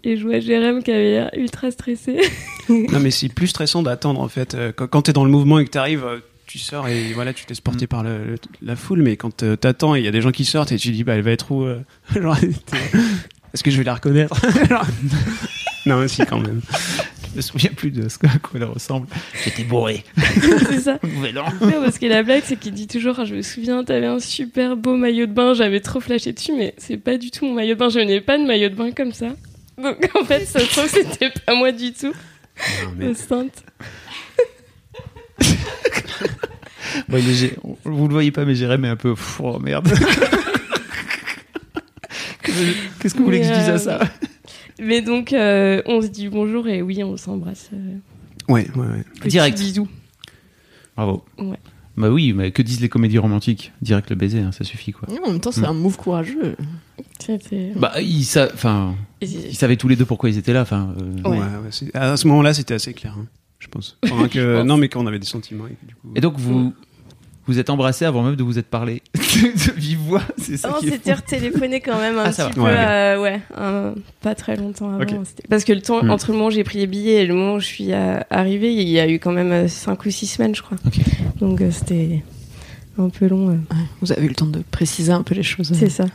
Et 0.04 0.16
je 0.16 0.24
vois 0.26 0.40
Jérém 0.40 0.82
qui 0.82 0.90
avait 0.90 1.10
l'air 1.12 1.30
ultra 1.36 1.70
stressé. 1.70 2.20
Non, 2.68 2.98
mais 3.00 3.10
c'est 3.12 3.28
plus 3.28 3.46
stressant 3.46 3.82
d'attendre 3.82 4.20
en 4.20 4.28
fait. 4.28 4.54
Euh, 4.54 4.72
Quand, 4.72 5.02
t'es 5.02 5.12
dans 5.12 5.24
le 5.24 5.30
mouvement 5.30 5.58
et 5.60 5.64
que 5.64 5.70
t'arrives, 5.70 6.04
euh, 6.04 6.18
tu 6.46 6.58
sors 6.58 6.88
et 6.88 7.12
voilà, 7.12 7.32
tu 7.32 7.44
te 7.44 7.48
laisses 7.50 7.60
porter 7.60 7.84
Mm. 7.86 7.88
par 7.88 8.02
le- 8.02 8.24
le- 8.24 8.36
la 8.62 8.76
foule. 8.76 9.02
Mais 9.02 9.16
quand 9.16 9.42
euh, 9.42 9.56
t'attends 9.56 9.94
et 9.96 10.00
il 10.00 10.04
y 10.04 10.08
a 10.08 10.12
des 10.12 10.20
gens 10.20 10.30
qui 10.32 10.44
sortent 10.44 10.72
et 10.72 10.76
tu 10.76 10.90
dis, 10.90 11.04
bah, 11.04 11.14
elle 11.14 11.22
va 11.22 11.30
être 11.32 11.50
où 11.52 11.64
euh, 11.64 11.80
genre, 12.20 12.36
Est-ce 13.54 13.62
que 13.62 13.70
je 13.70 13.78
vais 13.78 13.84
la 13.84 13.94
reconnaître 13.94 14.34
Genre- 14.68 14.86
Non, 15.86 15.98
mais 16.00 16.08
si, 16.08 16.24
quand 16.26 16.38
même. 16.40 16.60
Je 17.32 17.36
me 17.36 17.40
souviens 17.42 17.70
plus 17.76 17.90
de 17.90 18.08
ce 18.08 18.16
à 18.26 18.38
quoi 18.38 18.52
elle 18.54 18.64
ressemble. 18.64 19.08
J'étais 19.44 19.62
bourré. 19.64 20.04
c'est 20.70 20.80
ça. 20.80 20.98
Nouvel 21.02 21.38
an. 21.38 21.44
Ouais, 21.60 21.72
parce 21.84 21.98
que 21.98 22.06
la 22.06 22.22
blague, 22.22 22.42
c'est 22.46 22.56
qu'il 22.58 22.72
dit 22.72 22.86
toujours 22.86 23.24
Je 23.26 23.34
me 23.34 23.42
souviens, 23.42 23.84
t'avais 23.84 24.06
un 24.06 24.18
super 24.20 24.74
beau 24.76 24.96
maillot 24.96 25.26
de 25.26 25.32
bain, 25.32 25.52
j'avais 25.52 25.80
trop 25.80 26.00
flashé 26.00 26.32
dessus, 26.32 26.52
mais 26.56 26.74
c'est 26.78 26.96
pas 26.96 27.18
du 27.18 27.30
tout 27.30 27.44
mon 27.44 27.52
maillot 27.54 27.74
de 27.74 27.78
bain. 27.78 27.88
Je 27.90 27.98
n'ai 28.00 28.20
pas 28.22 28.38
de 28.38 28.44
maillot 28.44 28.70
de 28.70 28.74
bain 28.74 28.90
comme 28.92 29.12
ça. 29.12 29.28
Donc 29.76 30.08
en 30.18 30.24
fait, 30.24 30.46
ça 30.46 30.60
se 30.60 30.66
trouve, 30.70 30.88
c'était 30.88 31.30
pas 31.44 31.54
moi 31.54 31.72
du 31.72 31.92
tout, 31.92 32.06
Non, 32.84 32.92
mais-. 32.96 33.14
Bon, 37.08 37.18
il 37.18 37.44
est 37.44 37.58
Vous 37.84 38.06
le 38.08 38.12
voyez 38.12 38.30
pas, 38.30 38.44
mais 38.44 38.54
Jérém 38.54 38.84
est 38.84 38.88
un 38.88 38.96
peu. 38.96 39.14
Pff, 39.14 39.40
Oh 39.42 39.58
merde. 39.58 39.88
Qu'est-ce 43.00 43.14
que 43.14 43.18
vous 43.18 43.24
voulez 43.24 43.40
que 43.40 43.46
je 43.46 43.52
dise 43.52 43.68
à 43.68 43.78
ça 43.78 44.00
Mais 44.80 45.02
donc, 45.02 45.32
euh, 45.32 45.82
on 45.86 46.00
se 46.00 46.06
dit 46.06 46.28
bonjour 46.28 46.68
et 46.68 46.82
oui, 46.82 47.02
on 47.04 47.16
s'embrasse. 47.16 47.70
euh, 47.72 47.96
Ouais, 48.48 48.66
ouais, 48.76 48.86
ouais. 48.86 49.04
petit 49.20 49.28
Direct. 49.28 49.58
Bisous. 49.58 49.88
Bravo. 50.96 51.24
Ouais. 51.38 51.56
Bah 51.96 52.10
oui, 52.10 52.32
mais 52.34 52.50
que 52.52 52.62
disent 52.62 52.80
les 52.80 52.88
comédies 52.88 53.18
romantiques? 53.18 53.72
Direct 53.82 54.10
le 54.10 54.16
baiser, 54.16 54.40
hein, 54.40 54.52
ça 54.52 54.64
suffit 54.64 54.92
quoi. 54.92 55.08
En 55.24 55.30
même 55.30 55.40
temps, 55.40 55.50
c'est 55.50 55.62
Mm. 55.62 55.64
un 55.64 55.72
move 55.72 55.96
courageux. 55.96 56.54
C'était. 57.18 57.72
Bah 57.74 57.94
ils, 58.00 58.24
sa- 58.24 58.50
enfin, 58.52 58.94
Et- 59.22 59.26
ils 59.26 59.56
savaient 59.56 59.76
tous 59.76 59.88
les 59.88 59.96
deux 59.96 60.04
pourquoi 60.04 60.28
ils 60.28 60.36
étaient 60.38 60.52
là. 60.52 60.62
Enfin, 60.62 60.94
euh, 61.00 61.22
Ouais. 61.28 61.38
Ouais, 61.38 61.44
ouais, 61.44 61.70
c'est- 61.70 61.94
à 61.96 62.16
ce 62.16 62.26
moment-là, 62.28 62.52
c'était 62.54 62.74
assez 62.74 62.92
clair, 62.92 63.14
hein, 63.18 63.26
je 63.66 63.70
pense. 63.70 63.98
Enfin, 64.04 64.28
que- 64.28 64.40
Je 64.40 64.56
pense. 64.58 64.66
Non, 64.66 64.76
mais 64.76 64.88
qu'on 64.88 65.06
avait 65.06 65.18
des 65.18 65.26
sentiments. 65.26 65.66
Et, 65.66 65.70
que, 65.70 65.86
du 65.86 65.94
coup, 65.94 66.08
Et 66.14 66.20
donc 66.20 66.38
vous 66.38 66.72
vous 67.48 67.60
êtes 67.60 67.70
embrassés 67.70 68.04
avant 68.04 68.24
même 68.24 68.34
de 68.34 68.42
vous 68.42 68.58
être 68.58 68.66
parlé 68.66 69.02
de 69.14 69.72
vive 69.80 69.98
voix, 70.00 70.22
c'est 70.36 70.56
ça 70.56 70.76
c'était 70.82 71.14
fou. 71.14 71.20
retéléphoné 71.24 71.78
quand 71.80 71.96
même 71.96 72.18
un 72.18 72.24
Ah, 72.24 72.30
petit 72.30 72.40
va. 72.42 72.50
peu, 72.50 72.60
Ouais, 72.60 72.70
euh, 72.76 73.22
ouais, 73.22 73.40
un- 73.56 73.94
pas 74.20 74.34
très 74.34 74.56
longtemps 74.56 74.90
avant. 74.92 75.04
Parce 75.48 75.62
que 75.62 75.72
le 75.72 75.80
temps, 75.80 76.02
Hmm. 76.02 76.10
entre 76.10 76.32
le 76.32 76.36
moment 76.38 76.48
où 76.48 76.50
j'ai 76.50 76.64
pris 76.64 76.78
les 76.78 76.88
billets 76.88 77.22
et 77.22 77.26
le 77.26 77.34
moment 77.34 77.54
où 77.54 77.60
je 77.60 77.66
suis 77.66 77.92
euh, 77.92 78.18
arrivée, 78.30 78.72
il 78.74 78.88
y 78.88 78.98
a 78.98 79.08
eu 79.08 79.20
quand 79.20 79.30
même 79.30 79.68
5 79.68 80.04
ou 80.06 80.10
6 80.10 80.26
semaines, 80.26 80.56
je 80.56 80.62
crois. 80.62 80.76
Donc 81.38 81.60
euh, 81.60 81.70
c'était 81.70 82.24
un 82.98 83.10
peu 83.10 83.28
long. 83.28 83.50
euh. 83.50 83.52
Ouais, 83.52 83.82
vous 84.00 84.10
avez 84.10 84.24
eu 84.24 84.28
le 84.28 84.34
temps 84.34 84.46
de 84.46 84.62
préciser 84.72 85.12
un 85.12 85.22
peu 85.22 85.36
les 85.36 85.44
choses. 85.44 85.70
C'est 85.72 85.88
ça. 85.88 86.06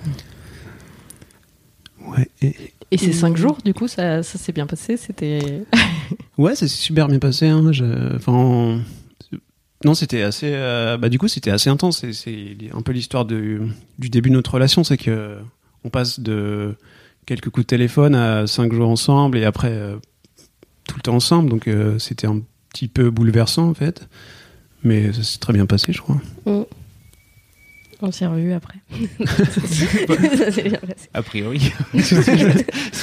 Ouais, 2.06 2.28
et- 2.42 2.56
Et 2.92 2.98
ces 2.98 3.10
Mm. 3.10 3.14
cinq 3.14 3.38
jours, 3.38 3.58
du 3.64 3.74
coup, 3.74 3.88
ça, 3.88 4.22
ça 4.22 4.38
s'est 4.38 4.52
bien 4.52 4.68
passé. 4.68 4.98
C'était. 4.98 5.64
Ouais, 6.38 6.56
ça 6.56 6.68
s'est 6.68 6.76
super 6.76 7.08
bien 7.08 7.20
passé. 7.20 7.48
Hein. 7.48 7.72
Je- 7.72 8.16
Enfin, 8.16 8.82
non, 9.86 9.94
c'était 9.94 10.22
assez. 10.24 10.50
euh, 10.54 10.98
Bah, 10.98 11.08
du 11.10 11.18
coup, 11.18 11.28
c'était 11.28 11.52
assez 11.52 11.70
intense. 11.70 12.00
C'est- 12.00 12.14
C'est 12.14 12.56
un 12.74 12.82
peu 12.82 12.92
l'histoire 12.92 13.26
de- 13.26 13.62
du 14.00 14.10
début 14.10 14.30
de 14.30 14.36
notre 14.36 14.54
relation, 14.56 14.84
c'est 14.84 14.98
que 14.98 15.38
on 15.84 15.90
passe 15.90 16.20
de 16.20 16.76
quelques 17.26 17.50
coups 17.50 17.66
de 17.66 17.68
téléphone 17.68 18.14
à 18.16 18.46
cinq 18.48 18.74
jours 18.74 18.90
ensemble 18.90 19.38
et 19.38 19.46
après 19.46 19.72
euh, 19.72 19.96
tout 20.88 20.96
le 20.98 21.02
temps 21.02 21.16
ensemble. 21.16 21.50
Donc, 21.50 21.68
euh, 21.68 21.98
c'était 22.00 22.28
un 22.28 22.42
petit 22.74 22.88
peu 22.88 23.10
bouleversant 23.10 23.70
en 23.70 23.74
fait, 23.74 24.08
mais 24.84 25.14
ça 25.14 25.24
s'est 25.24 25.40
très 25.40 25.54
bien 25.54 25.66
passé, 25.66 25.94
je 25.94 26.02
crois. 26.02 26.20
On 28.02 28.12
s'est 28.12 28.26
revus 28.26 28.54
après. 28.54 28.76
ça 29.26 30.52
s'est 30.52 30.64
bien 30.64 30.80
passé. 30.80 31.10
A 31.14 31.22
priori, 31.22 31.60
si 32.00 32.16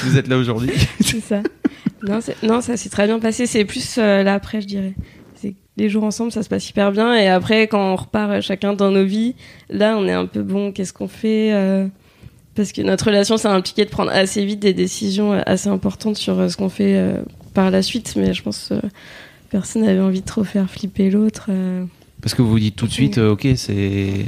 vous 0.05 0.17
êtes 0.17 0.27
là 0.27 0.37
aujourd'hui. 0.37 0.71
C'est 1.01 1.21
ça. 1.21 1.41
Non, 2.03 2.19
c'est- 2.21 2.41
non, 2.43 2.61
ça 2.61 2.75
s'est 2.77 2.89
très 2.89 3.05
bien 3.07 3.19
passé. 3.19 3.45
C'est 3.45 3.65
plus 3.65 3.97
euh, 3.97 4.23
là 4.23 4.33
après, 4.33 4.61
je 4.61 4.67
dirais. 4.67 4.93
Les 5.77 5.87
jours 5.87 6.03
ensemble, 6.03 6.33
ça 6.33 6.43
se 6.43 6.49
passe 6.49 6.69
hyper 6.69 6.91
bien. 6.91 7.15
Et 7.15 7.29
après, 7.29 7.67
quand 7.67 7.93
on 7.93 7.95
repart 7.95 8.29
euh, 8.31 8.41
chacun 8.41 8.73
dans 8.73 8.91
nos 8.91 9.05
vies, 9.05 9.35
là, 9.69 9.95
on 9.97 10.05
est 10.07 10.11
un 10.13 10.25
peu 10.25 10.41
bon. 10.43 10.73
Qu'est-ce 10.73 10.91
qu'on 10.91 11.07
fait 11.07 11.53
euh, 11.53 11.87
Parce 12.55 12.73
que 12.73 12.81
notre 12.81 13.05
relation, 13.05 13.37
ça 13.37 13.53
a 13.53 13.55
impliqué 13.55 13.85
de 13.85 13.89
prendre 13.89 14.11
assez 14.11 14.43
vite 14.43 14.59
des 14.59 14.73
décisions 14.73 15.31
assez 15.45 15.69
importantes 15.69 16.17
sur 16.17 16.37
euh, 16.37 16.49
ce 16.49 16.57
qu'on 16.57 16.67
fait 16.67 17.01
par 17.53 17.71
la 17.71 17.81
suite. 17.81 18.15
Mais 18.17 18.33
je 18.33 18.43
pense 18.43 18.67
que 18.67 18.85
personne 19.49 19.83
n'avait 19.85 20.01
envie 20.01 20.19
de 20.19 20.25
trop 20.25 20.43
faire 20.43 20.69
flipper 20.69 21.09
l'autre. 21.09 21.49
Euh. 22.19 22.21
Parce 22.21 22.33
que 22.35 22.41
vous 22.41 22.49
vous 22.49 22.59
dites 22.59 22.75
tout 22.75 22.85
de 22.87 22.91
suite, 22.91 23.17
euh, 23.17 23.31
ok, 23.31 23.47
c'est 23.55 24.25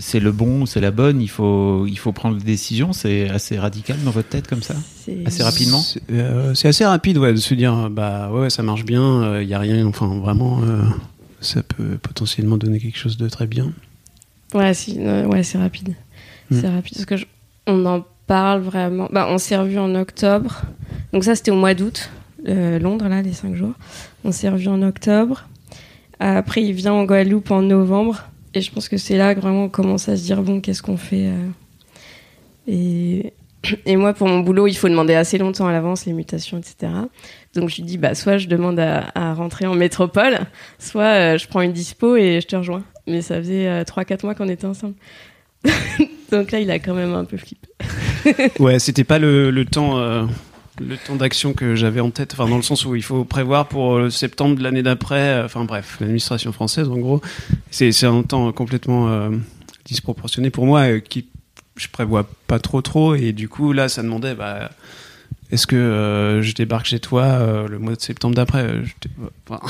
c'est 0.00 0.20
le 0.20 0.32
bon, 0.32 0.64
c'est 0.64 0.80
la 0.80 0.90
bonne, 0.90 1.20
il 1.20 1.28
faut 1.28 1.86
il 1.86 1.98
faut 1.98 2.12
prendre 2.12 2.36
des 2.38 2.44
décisions. 2.44 2.92
C'est 2.92 3.28
assez 3.28 3.58
radical 3.58 3.96
dans 4.04 4.10
votre 4.12 4.28
tête 4.28 4.46
comme 4.46 4.62
ça. 4.62 4.74
Assez 5.26 5.42
rapidement 5.42 5.80
C'est 5.80 6.00
euh, 6.12 6.54
c'est 6.54 6.68
assez 6.68 6.84
rapide, 6.84 7.18
ouais, 7.18 7.32
de 7.32 7.38
se 7.38 7.54
dire, 7.54 7.90
bah 7.90 8.30
ouais, 8.32 8.48
ça 8.50 8.62
marche 8.62 8.84
bien. 8.84 9.40
Il 9.40 9.48
y 9.48 9.54
a 9.54 9.58
rien. 9.58 9.84
Enfin, 9.86 10.06
vraiment, 10.06 10.60
euh, 10.62 10.82
ça 11.40 11.62
peut 11.62 11.98
potentiellement 12.00 12.56
donner 12.58 12.78
quelque 12.78 12.98
chose 12.98 13.16
de 13.16 13.28
très 13.28 13.46
bien. 13.46 13.72
Ouais, 14.54 14.72
si, 14.74 14.96
euh, 15.00 15.26
ouais, 15.26 15.42
c'est 15.42 15.58
rapide. 15.58 15.94
Mm. 16.50 16.60
C'est 16.60 16.68
rapide 16.68 16.92
parce 16.94 17.06
que 17.06 17.16
je- 17.16 17.26
on 17.66 17.84
en 17.86 18.04
parle 18.26 18.60
vraiment. 18.60 19.08
Bah, 19.12 19.26
on 19.30 19.38
s'est 19.38 19.56
revu 19.56 19.78
en 19.78 19.94
octobre. 19.94 20.62
Donc 21.12 21.24
ça, 21.24 21.34
c'était 21.34 21.50
au 21.50 21.56
mois 21.56 21.74
d'août, 21.74 22.10
euh, 22.48 22.78
Londres 22.78 23.08
là, 23.08 23.20
les 23.22 23.32
cinq 23.32 23.54
jours. 23.56 23.72
On 24.24 24.30
s'est 24.32 24.48
revu 24.48 24.68
en 24.68 24.80
octobre. 24.82 25.44
Après, 26.22 26.62
il 26.62 26.72
vient 26.72 26.92
en 26.92 27.04
Guadeloupe 27.04 27.50
en 27.50 27.62
novembre. 27.62 28.24
Et 28.54 28.60
je 28.60 28.70
pense 28.70 28.88
que 28.88 28.96
c'est 28.96 29.16
là 29.16 29.34
vraiment 29.34 29.64
on 29.64 29.68
commence 29.68 30.08
à 30.08 30.16
se 30.16 30.22
dire 30.22 30.42
bon, 30.42 30.60
qu'est-ce 30.60 30.82
qu'on 30.82 30.96
fait 30.96 31.32
euh. 32.68 33.22
Et 33.86 33.96
moi, 33.96 34.12
pour 34.12 34.28
mon 34.28 34.40
boulot, 34.40 34.66
il 34.66 34.74
faut 34.74 34.88
demander 34.88 35.14
assez 35.14 35.38
longtemps 35.38 35.66
à 35.66 35.72
l'avance 35.72 36.04
les 36.06 36.12
mutations, 36.12 36.58
etc. 36.58 36.92
Donc 37.54 37.70
je 37.70 37.76
lui 37.76 37.82
dis 37.84 37.98
bah 37.98 38.14
soit 38.14 38.36
je 38.36 38.48
demande 38.48 38.80
à, 38.80 39.34
rentrer 39.34 39.66
en 39.66 39.74
métropole, 39.74 40.38
soit 40.78 41.34
euh, 41.34 41.38
je 41.38 41.46
prends 41.46 41.60
une 41.60 41.72
dispo 41.72 42.16
et 42.16 42.40
je 42.40 42.46
te 42.46 42.56
rejoins. 42.56 42.82
Mais 43.06 43.20
ça 43.20 43.36
faisait 43.36 43.68
euh, 43.68 43.82
3-4 43.82 44.24
mois 44.24 44.34
qu'on 44.34 44.48
était 44.48 44.66
ensemble. 44.66 44.94
Donc 46.32 46.50
là, 46.50 46.60
il 46.60 46.70
a 46.70 46.78
quand 46.78 46.94
même 46.94 47.14
un 47.14 47.24
peu 47.24 47.36
flippé. 47.36 47.68
Ouais, 48.60 48.78
c'était 48.78 49.04
pas 49.04 49.18
le, 49.18 49.64
temps, 49.64 49.98
euh, 49.98 50.24
le 50.80 50.96
temps 50.96 51.16
d'action 51.16 51.52
que 51.52 51.74
j'avais 51.74 52.00
en 52.00 52.10
tête. 52.10 52.32
Enfin, 52.32 52.48
dans 52.48 52.56
le 52.56 52.62
sens 52.62 52.84
où 52.86 52.94
il 52.94 53.02
faut 53.02 53.24
prévoir 53.24 53.68
pour 53.68 53.94
euh, 53.96 54.10
septembre 54.10 54.56
de 54.56 54.62
l'année 54.62 54.82
d'après. 54.82 55.28
euh, 55.28 55.44
Enfin 55.44 55.64
bref, 55.64 55.98
l'administration 56.00 56.52
française, 56.52 56.88
en 56.88 56.96
gros, 56.98 57.20
c'est 57.70 58.04
un 58.04 58.22
temps 58.22 58.50
complètement 58.52 59.08
euh, 59.10 59.30
disproportionné 59.84 60.50
pour 60.50 60.66
moi, 60.66 60.80
euh, 60.82 61.00
qui 61.00 61.28
je 61.76 61.88
prévois 61.88 62.26
pas 62.46 62.58
trop 62.58 62.80
trop. 62.82 63.14
Et 63.14 63.32
du 63.32 63.48
coup, 63.48 63.72
là, 63.72 63.88
ça 63.88 64.02
demandait, 64.02 64.34
bah, 64.34 64.70
est-ce 65.50 65.66
que 65.66 65.76
euh, 65.76 66.40
je 66.42 66.54
débarque 66.54 66.86
chez 66.86 67.00
toi 67.00 67.24
euh, 67.24 67.68
le 67.68 67.78
mois 67.78 67.94
de 67.94 68.00
septembre 68.00 68.34
d'après 68.34 68.62
euh, 68.64 68.82
enfin, 69.50 69.60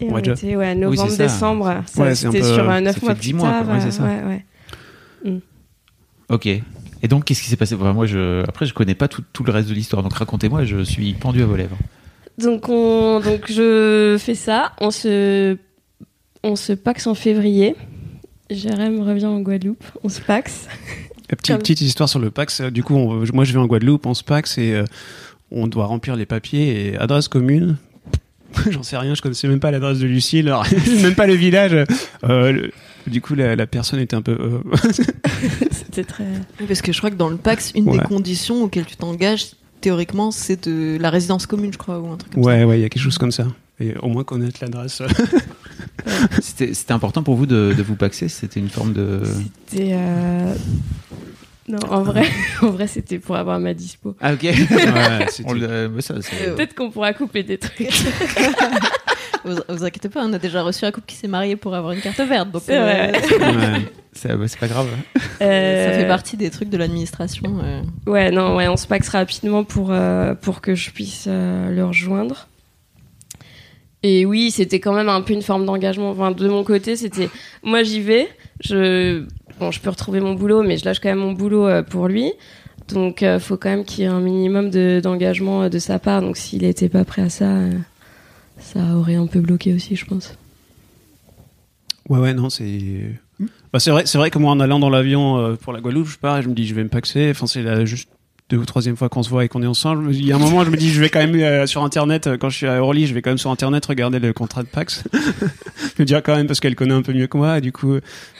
On 0.00 0.06
on, 0.08 0.12
va 0.14 0.20
déjà- 0.22 0.32
était 0.34 0.56
ouais, 0.56 0.74
novembre, 0.74 1.10
ça. 1.10 1.16
décembre. 1.24 1.82
Ouais, 1.98 2.14
C'était 2.14 2.42
sur 2.42 2.64
ça 2.66 2.80
9 2.80 2.94
fait 2.98 3.04
mois 3.04 3.14
10 3.14 3.20
plus 3.32 3.34
mois, 3.38 3.50
tard. 3.50 3.64
quoi. 3.64 3.74
Ouais, 3.74 3.80
c'est 3.82 3.90
ça. 3.90 4.04
ouais, 4.04 4.22
ouais. 5.24 5.40
Ok. 6.30 6.48
Et 7.02 7.08
donc, 7.08 7.24
qu'est-ce 7.24 7.42
qui 7.42 7.48
s'est 7.48 7.56
passé? 7.56 7.74
Enfin, 7.74 7.92
Moi, 7.92 8.06
je 8.06 8.42
après, 8.48 8.64
je 8.66 8.74
connais 8.74 8.94
pas 8.94 9.08
tout, 9.08 9.22
tout 9.32 9.42
le 9.44 9.52
reste 9.52 9.68
de 9.68 9.74
l'histoire. 9.74 10.02
Donc, 10.02 10.12
racontez-moi. 10.14 10.64
Je 10.64 10.82
suis 10.84 11.12
pendu 11.14 11.42
à 11.42 11.46
vos 11.46 11.56
lèvres. 11.56 11.76
Donc, 12.38 12.68
on, 12.68 13.20
donc 13.20 13.50
je 13.50 14.16
fais 14.18 14.34
ça. 14.34 14.72
On 14.80 14.90
se, 14.90 15.56
on 16.42 16.56
se 16.56 16.72
paxe 16.72 17.06
en 17.06 17.14
février. 17.14 17.74
Jérém 18.50 19.00
revient 19.00 19.26
en 19.26 19.40
Guadeloupe. 19.40 19.84
On 20.04 20.08
se 20.08 20.20
paxe. 20.20 20.68
Petite, 21.28 21.80
histoire 21.80 22.08
sur 22.08 22.18
le 22.18 22.30
Pax. 22.30 22.60
euh, 22.60 22.70
Du 22.70 22.82
coup, 22.82 22.94
on- 22.94 23.24
moi, 23.32 23.44
je 23.44 23.52
vais 23.52 23.58
en 23.58 23.66
Guadeloupe, 23.66 24.04
on 24.06 24.12
se 24.14 24.22
Pax 24.22 24.58
et 24.58 24.74
euh, 24.74 24.84
on 25.50 25.66
doit 25.66 25.86
remplir 25.86 26.14
les 26.14 26.26
papiers 26.26 26.88
et 26.92 26.98
adresse 26.98 27.28
commune. 27.28 27.76
J'en 28.70 28.82
sais 28.82 28.98
rien, 28.98 29.14
je 29.14 29.22
connaissais 29.22 29.48
même 29.48 29.60
pas 29.60 29.70
l'adresse 29.70 29.98
de 29.98 30.06
Lucille, 30.06 30.46
alors, 30.48 30.66
même 31.02 31.14
pas 31.14 31.26
le 31.26 31.32
village. 31.34 31.72
Euh, 32.24 32.52
le- 32.52 32.70
du 33.06 33.20
coup, 33.20 33.34
la, 33.34 33.56
la 33.56 33.66
personne 33.66 34.00
était 34.00 34.16
un 34.16 34.22
peu. 34.22 34.32
euh, 34.32 34.58
C'était 35.70 36.04
très. 36.04 36.24
Oui, 36.60 36.66
Parce 36.66 36.82
que 36.82 36.92
je 36.92 36.98
crois 36.98 37.10
que 37.10 37.16
dans 37.16 37.28
le 37.28 37.36
PAX, 37.36 37.72
une 37.74 37.88
Ouais. 37.88 37.98
des 37.98 38.04
conditions 38.04 38.62
auxquelles 38.64 38.86
tu 38.86 38.96
t'engages, 38.96 39.52
théoriquement, 39.80 40.30
c'est 40.30 40.68
de 40.68 40.96
la 41.00 41.10
résidence 41.10 41.46
commune, 41.46 41.72
je 41.72 41.78
crois, 41.78 41.98
ou 41.98 42.08
un 42.12 42.16
truc 42.16 42.32
comme 42.34 42.44
ouais, 42.44 42.64
ouais, 42.64 42.78
il 42.78 42.82
y 42.82 42.84
a 42.84 42.88
quelque 42.88 43.02
chose 43.02 43.18
comme 43.18 43.32
ça. 43.32 43.46
Et 43.80 43.94
au 44.00 44.08
moins 44.08 44.22
connaître 44.24 44.58
l'adresse. 44.62 45.02
C'était 46.40 46.74
c'était 46.74 46.92
important 46.92 47.22
pour 47.22 47.36
vous 47.36 47.46
de, 47.46 47.74
de 47.76 47.82
vous 47.82 47.94
paxer? 47.96 48.28
C'était 48.28 48.60
une 48.60 48.68
forme 48.68 48.92
de. 48.92 49.20
C'était. 49.68 49.90
euh, 49.94 50.54
Non, 51.68 51.78
en 51.90 52.02
vrai, 52.02 52.26
en 52.62 52.70
vrai, 52.70 52.86
c'était 52.86 53.18
pour 53.18 53.36
avoir 53.36 53.58
ma 53.60 53.72
dispo. 53.74 54.16
Ah 54.20 54.32
ok. 54.34 54.42
Ouais, 54.42 55.26
ça, 56.00 56.14
Euh, 56.14 56.54
Peut-être 56.56 56.74
qu'on 56.74 56.90
pourra 56.90 57.12
couper 57.12 57.42
des 57.44 57.58
trucs. 57.58 57.88
Vous, 59.44 59.56
vous 59.68 59.84
inquiétez 59.84 60.08
pas, 60.08 60.24
on 60.24 60.32
a 60.32 60.38
déjà 60.38 60.62
reçu 60.62 60.84
un 60.84 60.90
couple 60.90 61.06
qui 61.06 61.16
s'est 61.16 61.28
marié 61.28 61.56
pour 61.56 61.74
avoir 61.74 61.92
une 61.92 62.00
carte 62.00 62.20
verte. 62.20 62.50
Donc, 62.50 62.62
C'est 62.64 62.78
vrai. 62.78 63.12
ouais. 63.40 63.82
c'est 64.12 64.30
c'est 64.48 64.58
pas 64.60 64.68
grave. 64.68 64.88
Euh, 65.40 65.92
Ça 65.92 65.98
fait 65.98 66.08
partie 66.08 66.36
des 66.36 66.50
trucs 66.50 66.68
de 66.70 66.76
l'administration. 66.76 67.58
euh. 67.64 67.82
Ouais, 68.06 68.30
non, 68.30 68.56
ouais, 68.56 68.68
on 68.68 68.76
se 68.76 68.86
paxe 68.86 69.08
rapidement 69.08 69.64
pour, 69.64 69.88
euh, 69.90 70.34
pour 70.34 70.60
que 70.60 70.74
je 70.74 70.90
puisse 70.90 71.24
euh, 71.28 71.70
le 71.70 71.84
rejoindre. 71.84 72.48
Et 74.04 74.26
oui, 74.26 74.50
c'était 74.50 74.80
quand 74.80 74.92
même 74.94 75.08
un 75.08 75.20
peu 75.20 75.32
une 75.32 75.42
forme 75.42 75.64
d'engagement. 75.64 76.10
Enfin, 76.10 76.32
de 76.32 76.48
mon 76.48 76.64
côté, 76.64 76.96
c'était 76.96 77.28
moi 77.62 77.82
j'y 77.84 78.00
vais. 78.00 78.28
Je 78.60 79.24
bon, 79.60 79.70
je 79.70 79.80
peux 79.80 79.90
retrouver 79.90 80.20
mon 80.20 80.34
boulot, 80.34 80.62
mais 80.62 80.76
je 80.76 80.84
lâche 80.84 80.98
quand 80.98 81.08
même 81.08 81.18
mon 81.20 81.32
boulot 81.32 81.68
euh, 81.68 81.82
pour 81.84 82.08
lui. 82.08 82.32
Donc, 82.88 83.22
il 83.22 83.38
faut 83.38 83.56
quand 83.56 83.70
même 83.70 83.84
qu'il 83.84 84.00
y 84.02 84.06
ait 84.06 84.10
un 84.10 84.18
minimum 84.20 84.68
de- 84.70 85.00
d'engagement 85.00 85.62
euh, 85.62 85.68
de, 85.68 85.78
sa 85.78 86.00
part. 86.00 86.20
Donc, 86.20 86.36
s'il 86.36 86.62
n'était 86.62 86.88
pas 86.88 87.04
prêt 87.04 87.22
à 87.22 87.30
ça, 87.30 87.44
euh, 87.44 87.70
ça 88.62 88.96
aurait 88.96 89.16
un 89.16 89.26
peu 89.26 89.40
bloqué 89.40 89.74
aussi, 89.74 89.96
je 89.96 90.04
pense. 90.04 90.36
Ouais, 92.08 92.18
ouais, 92.18 92.34
non, 92.34 92.50
c'est. 92.50 93.12
Bah, 93.72 93.80
c'est 93.80 93.90
vrai, 93.90 94.06
c'est 94.06 94.18
vrai 94.18 94.30
que 94.30 94.38
moi, 94.38 94.52
en 94.52 94.60
allant 94.60 94.78
dans 94.78 94.90
l'avion 94.90 95.38
euh, 95.38 95.54
pour 95.54 95.72
la 95.72 95.80
Guadeloupe, 95.80 96.08
je 96.08 96.18
pars 96.18 96.38
et 96.38 96.42
je 96.42 96.48
me 96.48 96.54
dis, 96.54 96.66
je 96.66 96.74
vais 96.74 96.84
me 96.84 96.88
paxer. 96.88 97.30
Enfin, 97.30 97.46
c'est 97.46 97.62
la 97.62 97.84
juste 97.84 98.08
deux 98.48 98.58
ou 98.58 98.66
troisième 98.66 98.96
fois 98.96 99.08
qu'on 99.08 99.22
se 99.22 99.30
voit 99.30 99.44
et 99.44 99.48
qu'on 99.48 99.62
est 99.62 99.66
ensemble. 99.66 100.14
Il 100.14 100.24
y 100.24 100.32
a 100.32 100.36
un 100.36 100.38
moment, 100.38 100.64
je 100.64 100.70
me 100.70 100.76
dis, 100.76 100.90
je 100.90 101.00
vais 101.00 101.08
quand 101.08 101.20
même 101.20 101.34
euh, 101.34 101.66
sur 101.66 101.82
Internet, 101.82 102.26
euh, 102.26 102.36
quand 102.36 102.50
je 102.50 102.56
suis 102.56 102.66
à 102.66 102.82
Orly, 102.82 103.06
je 103.06 103.14
vais 103.14 103.22
quand 103.22 103.30
même 103.30 103.38
sur 103.38 103.50
Internet 103.50 103.86
regarder 103.86 104.18
le 104.18 104.32
contrat 104.32 104.62
de 104.62 104.68
Pax. 104.68 105.04
je 105.12 106.02
me 106.02 106.04
dis 106.04 106.14
ah, 106.14 106.20
quand 106.20 106.36
même 106.36 106.46
parce 106.46 106.60
qu'elle 106.60 106.76
connaît 106.76 106.94
un 106.94 107.02
peu 107.02 107.12
mieux 107.12 107.26
que 107.26 107.36
moi. 107.36 107.58
Et 107.58 107.60
du 107.60 107.72
coup, 107.72 107.94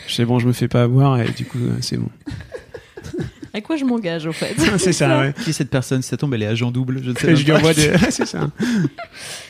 je 0.06 0.14
sais 0.14 0.24
bon, 0.24 0.38
je 0.38 0.46
me 0.46 0.52
fais 0.52 0.68
pas 0.68 0.82
avoir 0.82 1.20
et 1.20 1.30
du 1.30 1.44
coup, 1.44 1.58
c'est 1.80 1.96
bon. 1.96 2.10
À 3.54 3.60
quoi 3.60 3.76
je 3.76 3.84
m'engage, 3.84 4.26
au 4.26 4.32
fait? 4.32 4.54
C'est 4.78 4.92
ça, 4.92 5.18
ouais. 5.20 5.34
Qui 5.44 5.50
est 5.50 5.52
cette 5.52 5.68
personne? 5.70 6.00
Si 6.02 6.08
ça 6.08 6.16
tombe, 6.16 6.32
elle 6.34 6.42
est 6.42 6.46
agent 6.46 6.70
double. 6.70 7.00
Je 7.04 7.10
ne 7.10 7.14
sais 7.16 7.26
même 7.28 7.36
je 7.36 7.44
lui 7.44 7.52
pas. 7.52 7.58
envoie 7.58 7.74
des, 7.74 7.92
c'est 8.10 8.24
ça. 8.26 8.50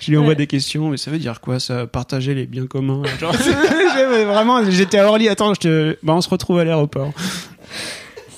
Je 0.00 0.10
lui 0.10 0.16
envoie 0.16 0.30
Ouais. 0.30 0.34
des 0.36 0.46
questions, 0.48 0.88
mais 0.90 0.96
ça 0.96 1.10
veut 1.12 1.18
dire 1.18 1.40
quoi, 1.40 1.60
ça? 1.60 1.86
Partager 1.86 2.34
les 2.34 2.46
biens 2.46 2.66
communs. 2.66 3.02
Genre, 3.20 3.32
vraiment, 4.26 4.68
j'étais 4.70 4.98
à 4.98 5.06
Orly, 5.06 5.28
attends, 5.28 5.54
je 5.54 5.60
te, 5.60 5.96
bah, 6.02 6.14
on 6.14 6.20
se 6.20 6.28
retrouve 6.28 6.58
à 6.58 6.64
l'aéroport. 6.64 7.12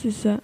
C'est 0.03 0.11
ça. 0.11 0.39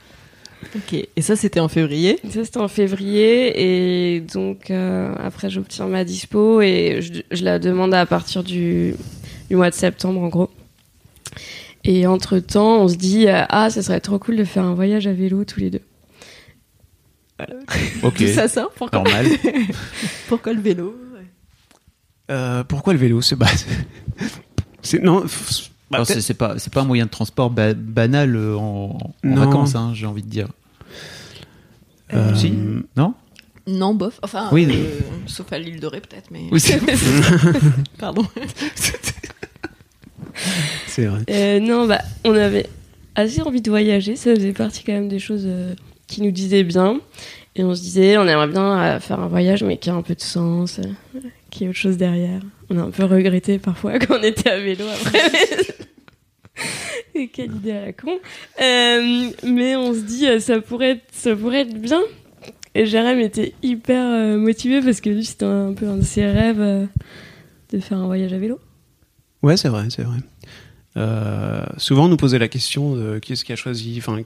Ok, 0.77 0.93
et 1.17 1.23
ça 1.23 1.37
c'était 1.37 1.59
en 1.61 1.69
février? 1.69 2.19
Ça, 2.31 2.45
c'était 2.45 2.59
en 2.59 2.69
février. 2.69 4.15
Et 4.17 4.21
donc, 4.21 4.71
euh, 4.71 5.13
après, 5.19 5.51
j'obtiens 5.51 5.87
ma 5.87 6.05
dispo 6.05 6.61
et 6.63 7.01
je, 7.03 7.21
je 7.37 7.45
la 7.45 7.59
demande 7.59 7.93
à 7.93 8.07
partir 8.07 8.43
du, 8.45 8.95
du 9.49 9.57
mois 9.57 9.71
de 9.71 9.75
septembre, 9.75 10.21
en 10.23 10.29
gros. 10.29 10.51
Et 11.85 12.07
entre-temps, 12.07 12.83
on 12.83 12.89
se 12.89 12.97
dit 12.97 13.27
euh, 13.29 13.45
Ah, 13.49 13.71
ça 13.71 13.83
serait 13.83 14.01
trop 14.01 14.19
cool 14.19 14.37
de 14.37 14.45
faire 14.45 14.65
un 14.65 14.75
voyage 14.75 15.07
à 15.07 15.13
vélo 15.13 15.45
tous 15.45 15.61
les 15.61 15.71
deux. 15.71 15.81
Ok, 18.03 18.17
Tout 18.19 18.27
ça, 18.29 18.49
ça 18.49 18.69
Pourquoi, 18.77 18.99
normal. 19.03 19.27
pourquoi 20.29 20.53
le 20.53 20.61
vélo 20.61 20.95
Euh, 22.31 22.63
pourquoi 22.65 22.93
le 22.93 22.99
vélo 22.99 23.23
c'est 23.23 23.35
bah, 23.37 23.47
c'est- 24.83 25.03
non 25.03 25.25
bah, 25.91 26.03
pas, 26.39 26.59
c'est 26.59 26.71
pas 26.73 26.81
un 26.83 26.85
moyen 26.85 27.07
de 27.07 27.11
transport 27.11 27.49
ba- 27.51 27.73
banal 27.75 28.37
euh, 28.37 28.57
en, 28.57 28.99
en 28.99 29.13
Non. 29.25 29.37
vacances, 29.47 29.75
hein, 29.75 29.93
j'ai 29.95 30.05
envie 30.07 30.23
de 30.23 30.29
dire. 30.29 30.49
euh, 32.13 32.35
Si 32.35 32.53
Non? 32.97 33.15
Non, 33.67 33.95
bof. 33.95 34.19
Enfin, 34.23 34.49
Oui. 34.53 34.67
euh, 34.71 34.99
sauf 35.27 35.53
à 35.53 35.59
l'île 35.59 35.81
de 35.81 35.87
Ré 35.87 36.01
peut-être, 36.01 36.31
mais. 36.31 36.43
Oui, 36.53 36.61
c'est- 36.61 36.81
Pardon. 37.99 38.27
c'est 40.87 41.07
vrai 41.07 41.21
Euh, 41.31 41.61
non, 41.61 41.87
bah, 41.87 42.01
on 42.25 42.35
avait 42.35 42.67
assez 43.15 43.43
envie 43.43 43.61
de 43.61 43.71
voyager. 43.71 44.17
Ça 44.17 44.35
faisait 44.35 44.53
partie 44.53 44.85
quand 44.85 44.93
même 44.93 45.09
des 45.09 45.19
choses 45.19 45.45
euh, 45.47 45.75
qui 46.07 46.23
nous 46.23 46.31
disaient 46.31 46.65
bien. 46.65 47.01
Et 47.57 47.65
on 47.65 47.75
se 47.75 47.81
disait, 47.81 48.17
on 48.17 48.27
aimerait 48.29 48.49
bien 48.49 48.79
euh, 48.79 49.01
faire 49.01 49.21
un 49.21 49.29
voyage, 49.29 49.65
mais 49.65 49.77
qui 49.77 49.91
a 49.91 49.95
un 49.95 50.03
peu 50.03 50.15
de 50.15 50.21
sens, 50.21 50.81
qui 51.51 51.65
ait 51.65 51.69
autre 51.69 51.79
chose 51.79 51.97
derrière. 51.97 52.41
On 52.71 52.79
a 52.79 52.83
un 52.83 52.91
peu 52.91 53.05
regretté 53.05 53.59
parfois 53.59 53.99
quand 53.99 54.19
on 54.19 54.23
était 54.23 54.51
à 54.51 54.61
vélo 54.61 54.85
après. 54.89 55.31
Quelle 57.33 57.53
idée 57.57 57.73
à 57.73 57.87
la 57.87 57.93
con. 57.93 58.19
Mais 58.59 59.77
on 59.77 59.93
se 59.93 60.01
dit, 60.01 60.27
ça 60.41 60.61
pourrait 60.61 60.91
être, 60.91 61.05
ça 61.13 61.35
pourrait 61.35 61.63
être 61.63 61.75
bien. 61.75 62.01
Et 62.77 62.87
Jérém 62.87 63.19
était 63.19 63.53
hyper 63.63 64.39
motivé 64.39 64.81
parce 64.81 65.01
que 65.01 65.11
lui, 65.11 65.25
c'était 65.25 65.45
un 65.45 65.73
peu 65.73 65.89
un 65.89 65.97
de 65.97 66.05
ses 66.05 66.25
rêves 66.25 66.89
de 67.73 67.81
faire 67.81 67.99
un 67.99 68.07
voyage 68.07 68.33
à 68.33 68.39
vélo. 68.39 68.61
Ouais 69.43 69.57
c'est 69.57 69.69
vrai 69.69 69.87
c'est 69.91 70.03
vrai 70.03 70.19
Euh, 70.97 71.65
souvent 71.77 72.07
on 72.07 72.09
nous 72.09 72.17
posait 72.17 72.39
la 72.41 72.49
question 72.49 72.97
de 72.97 73.19
qui 73.21 73.33
est-ce 73.35 73.45
qui 73.45 73.53
a 73.53 73.57
choisi 73.57 73.95
enfin 73.99 74.19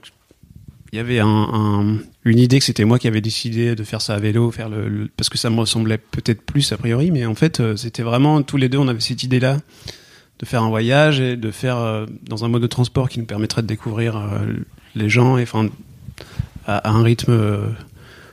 il 0.91 0.95
y 0.95 0.99
avait 0.99 1.19
un, 1.19 1.27
un- 1.27 1.97
une 2.23 2.39
idée 2.39 2.57
que 2.57 2.65
c'était 2.65 2.85
moi 2.85 2.97
qui 2.97 3.07
avais 3.07 3.21
décidé 3.21 3.75
de 3.75 3.83
faire 3.83 4.01
ça 4.01 4.15
à 4.15 4.19
vélo 4.19 4.49
faire 4.49 4.67
le, 4.69 4.89
le- 4.89 5.07
parce 5.15 5.29
que 5.29 5.37
ça 5.37 5.51
me 5.51 5.59
ressemblait 5.59 5.99
peut-être 5.99 6.41
plus 6.41 6.71
a 6.71 6.77
priori 6.77 7.11
mais 7.11 7.25
en 7.27 7.35
fait 7.35 7.59
euh, 7.59 7.75
c'était 7.75 8.01
vraiment 8.01 8.41
tous 8.41 8.57
les 8.57 8.67
deux 8.67 8.79
on 8.79 8.87
avait 8.87 8.99
cette 8.99 9.21
idée 9.21 9.39
là 9.39 9.59
de 10.39 10.45
faire 10.47 10.63
un 10.63 10.69
voyage 10.69 11.19
et 11.19 11.37
de 11.37 11.51
faire 11.51 11.77
euh, 11.77 12.07
dans 12.23 12.43
un 12.45 12.47
mode 12.47 12.63
de 12.63 12.67
transport 12.67 13.09
qui 13.09 13.19
nous 13.19 13.25
permettrait 13.25 13.61
de 13.61 13.67
découvrir 13.67 14.17
euh, 14.17 14.39
les 14.95 15.07
gens 15.07 15.37
et 15.37 15.43
enfin 15.43 15.69
à, 16.65 16.77
à 16.77 16.89
un 16.89 17.03
rythme 17.03 17.37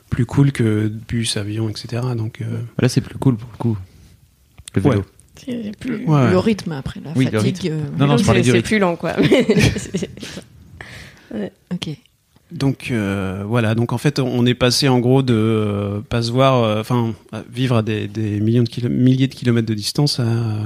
plus 0.08 0.24
cool 0.24 0.52
que 0.52 0.88
bus 0.88 1.36
avion 1.36 1.68
etc 1.68 2.00
donc 2.16 2.40
euh, 2.40 2.60
Là, 2.78 2.88
c'est 2.88 3.02
plus 3.02 3.18
cool 3.18 3.36
pour 3.36 3.50
le 3.52 3.58
coup. 3.58 3.76
Le 4.74 4.80
vélo. 4.80 4.96
Ouais. 5.00 5.04
C'est 5.36 5.76
plus, 5.78 6.04
Ouais. 6.06 6.30
Le 6.30 6.38
rythme 6.38 6.72
après, 6.72 7.00
la 7.04 7.12
Oui, 7.16 7.26
fatigue. 7.26 7.70
euh, 7.70 7.80
Non, 7.98 8.06
non, 8.06 8.12
je 8.16 8.18
c'est- 8.18 8.26
parlais 8.26 8.40
du 8.42 8.50
c'est 8.50 8.56
rythme. 8.56 8.66
plus 8.68 8.78
lent, 8.78 8.96
quoi. 8.96 9.12
Ok. 11.72 11.88
Donc 12.50 12.88
euh, 12.90 13.44
voilà, 13.46 13.74
donc 13.74 13.94
en 13.94 13.98
fait 13.98 14.18
on 14.18 14.44
est 14.44 14.52
passé 14.54 14.86
en 14.86 14.98
gros 15.00 15.22
de 15.22 15.32
euh, 15.34 16.00
pas 16.02 16.20
se 16.20 16.30
voir, 16.30 16.78
enfin 16.78 17.14
vivre 17.50 17.76
à 17.76 17.82
des, 17.82 18.06
des 18.08 18.40
millions 18.40 18.62
de 18.62 18.68
kilo- 18.68 18.90
milliers 18.90 19.26
de 19.28 19.34
kilomètres 19.34 19.66
de 19.66 19.72
distance 19.72 20.20
à 20.20 20.24
euh, 20.24 20.64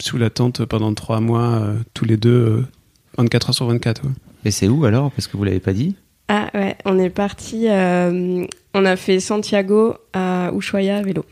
sous 0.00 0.18
la 0.18 0.30
tente 0.30 0.64
pendant 0.64 0.92
trois 0.94 1.20
mois 1.20 1.44
euh, 1.60 1.74
tous 1.94 2.04
les 2.06 2.16
deux, 2.16 2.30
euh, 2.30 2.64
24 3.18 3.50
heures 3.50 3.54
sur 3.54 3.66
24. 3.68 4.04
ouais. 4.04 4.10
Et 4.44 4.50
c'est 4.50 4.66
où 4.66 4.84
alors 4.84 5.12
Parce 5.12 5.28
que 5.28 5.36
vous 5.36 5.44
l'avez 5.44 5.60
pas 5.60 5.72
dit? 5.72 5.94
ah 6.28 6.50
ouais, 6.54 6.76
on 6.84 6.98
est 6.98 7.08
parti. 7.10 7.68
euh, 7.68 8.44
on 8.74 8.84
a 8.84 8.96
fait 8.96 9.20
Santiago 9.20 9.94
à 10.12 10.50
Ushuaia 10.56 10.96
à 10.96 11.02
vélo. 11.02 11.24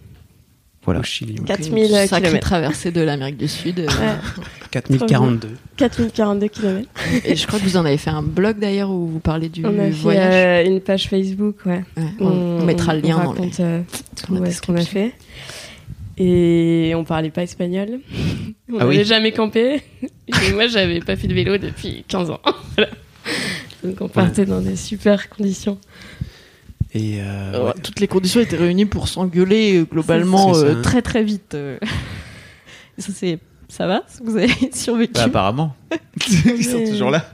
Voilà. 0.84 1.00
Au 1.00 1.02
Chili, 1.02 1.38
ouais. 1.38 1.44
4000 1.46 1.88
Sacrée 2.08 2.28
km. 2.28 2.40
traversée 2.46 2.90
de 2.90 3.00
l'Amérique 3.00 3.36
du 3.38 3.48
Sud. 3.48 3.80
euh, 3.80 3.86
Ouais, 3.86 4.44
4042. 4.70 5.48
4042 5.76 6.48
km. 6.48 6.88
Et 7.24 7.36
je 7.36 7.46
crois 7.46 7.58
que 7.58 7.64
vous 7.64 7.76
en 7.76 7.84
avez 7.84 7.96
fait 7.96 8.10
un 8.10 8.22
blog 8.22 8.58
d'ailleurs 8.58 8.90
où 8.90 9.06
vous 9.06 9.18
parlez 9.20 9.48
du 9.48 9.64
On 9.64 9.68
a 9.78 9.84
fait 9.84 9.90
voyage. 9.90 10.66
euh, 10.66 10.70
une 10.70 10.80
page 10.80 11.08
Facebook, 11.08 11.56
ouais. 11.66 11.84
Ouais, 11.96 12.02
on, 12.20 12.26
on 12.26 12.64
mettra 12.64 12.94
le 12.94 13.00
lien 13.00 13.16
on 13.16 13.24
dans 13.24 13.32
les- 13.32 13.38
raconte, 13.40 13.60
euh, 13.60 13.80
dans 14.28 14.34
la 14.34 14.40
où 14.40 14.44
est-ce 14.44 14.60
qu'on 14.62 14.76
a 14.76 14.82
fait. 14.82 15.12
Et 16.16 16.92
on 16.96 17.04
parlait 17.04 17.30
pas 17.30 17.42
espagnol. 17.42 18.00
On 18.72 18.76
Ah 18.78 18.84
n'avait 18.84 18.98
oui. 18.98 19.04
jamais 19.04 19.30
campé. 19.32 19.82
Et 20.02 20.52
moi, 20.52 20.66
j'avais 20.68 21.00
pas 21.00 21.16
fait 21.16 21.26
de 21.28 21.34
vélo 21.34 21.58
depuis 21.58 22.04
15 22.08 22.30
ans. 22.30 22.40
Voilà. 22.76 22.90
Donc 23.84 23.96
on 24.00 24.08
partait 24.08 24.46
dans 24.46 24.60
des 24.62 24.76
super 24.76 25.28
conditions. 25.28 25.78
Et 26.94 27.20
euh, 27.20 27.52
Euh, 27.54 27.66
ouais. 27.66 27.72
Toutes 27.83 28.00
les 28.00 28.07
conditions 28.09 28.40
étaient 28.40 28.57
réunies 28.57 28.87
pour 28.87 29.09
s'engueuler 29.09 29.78
euh, 29.80 29.85
globalement 29.85 30.54
ça. 30.54 30.61
euh, 30.61 30.83
très 30.83 31.02
très 31.02 31.22
vite. 31.24 31.54
euh. 31.54 31.78
Ça 32.98 33.11
c'est 33.12 33.38
ça 33.68 33.87
va? 33.88 34.02
Vous 34.22 34.37
avez 34.37 34.52
survécu? 34.72 35.12
Bah, 35.14 35.24
apparemment. 35.24 35.74
Ils 36.44 36.64
sont 36.64 36.85
toujours 36.85 37.11
là. 37.11 37.24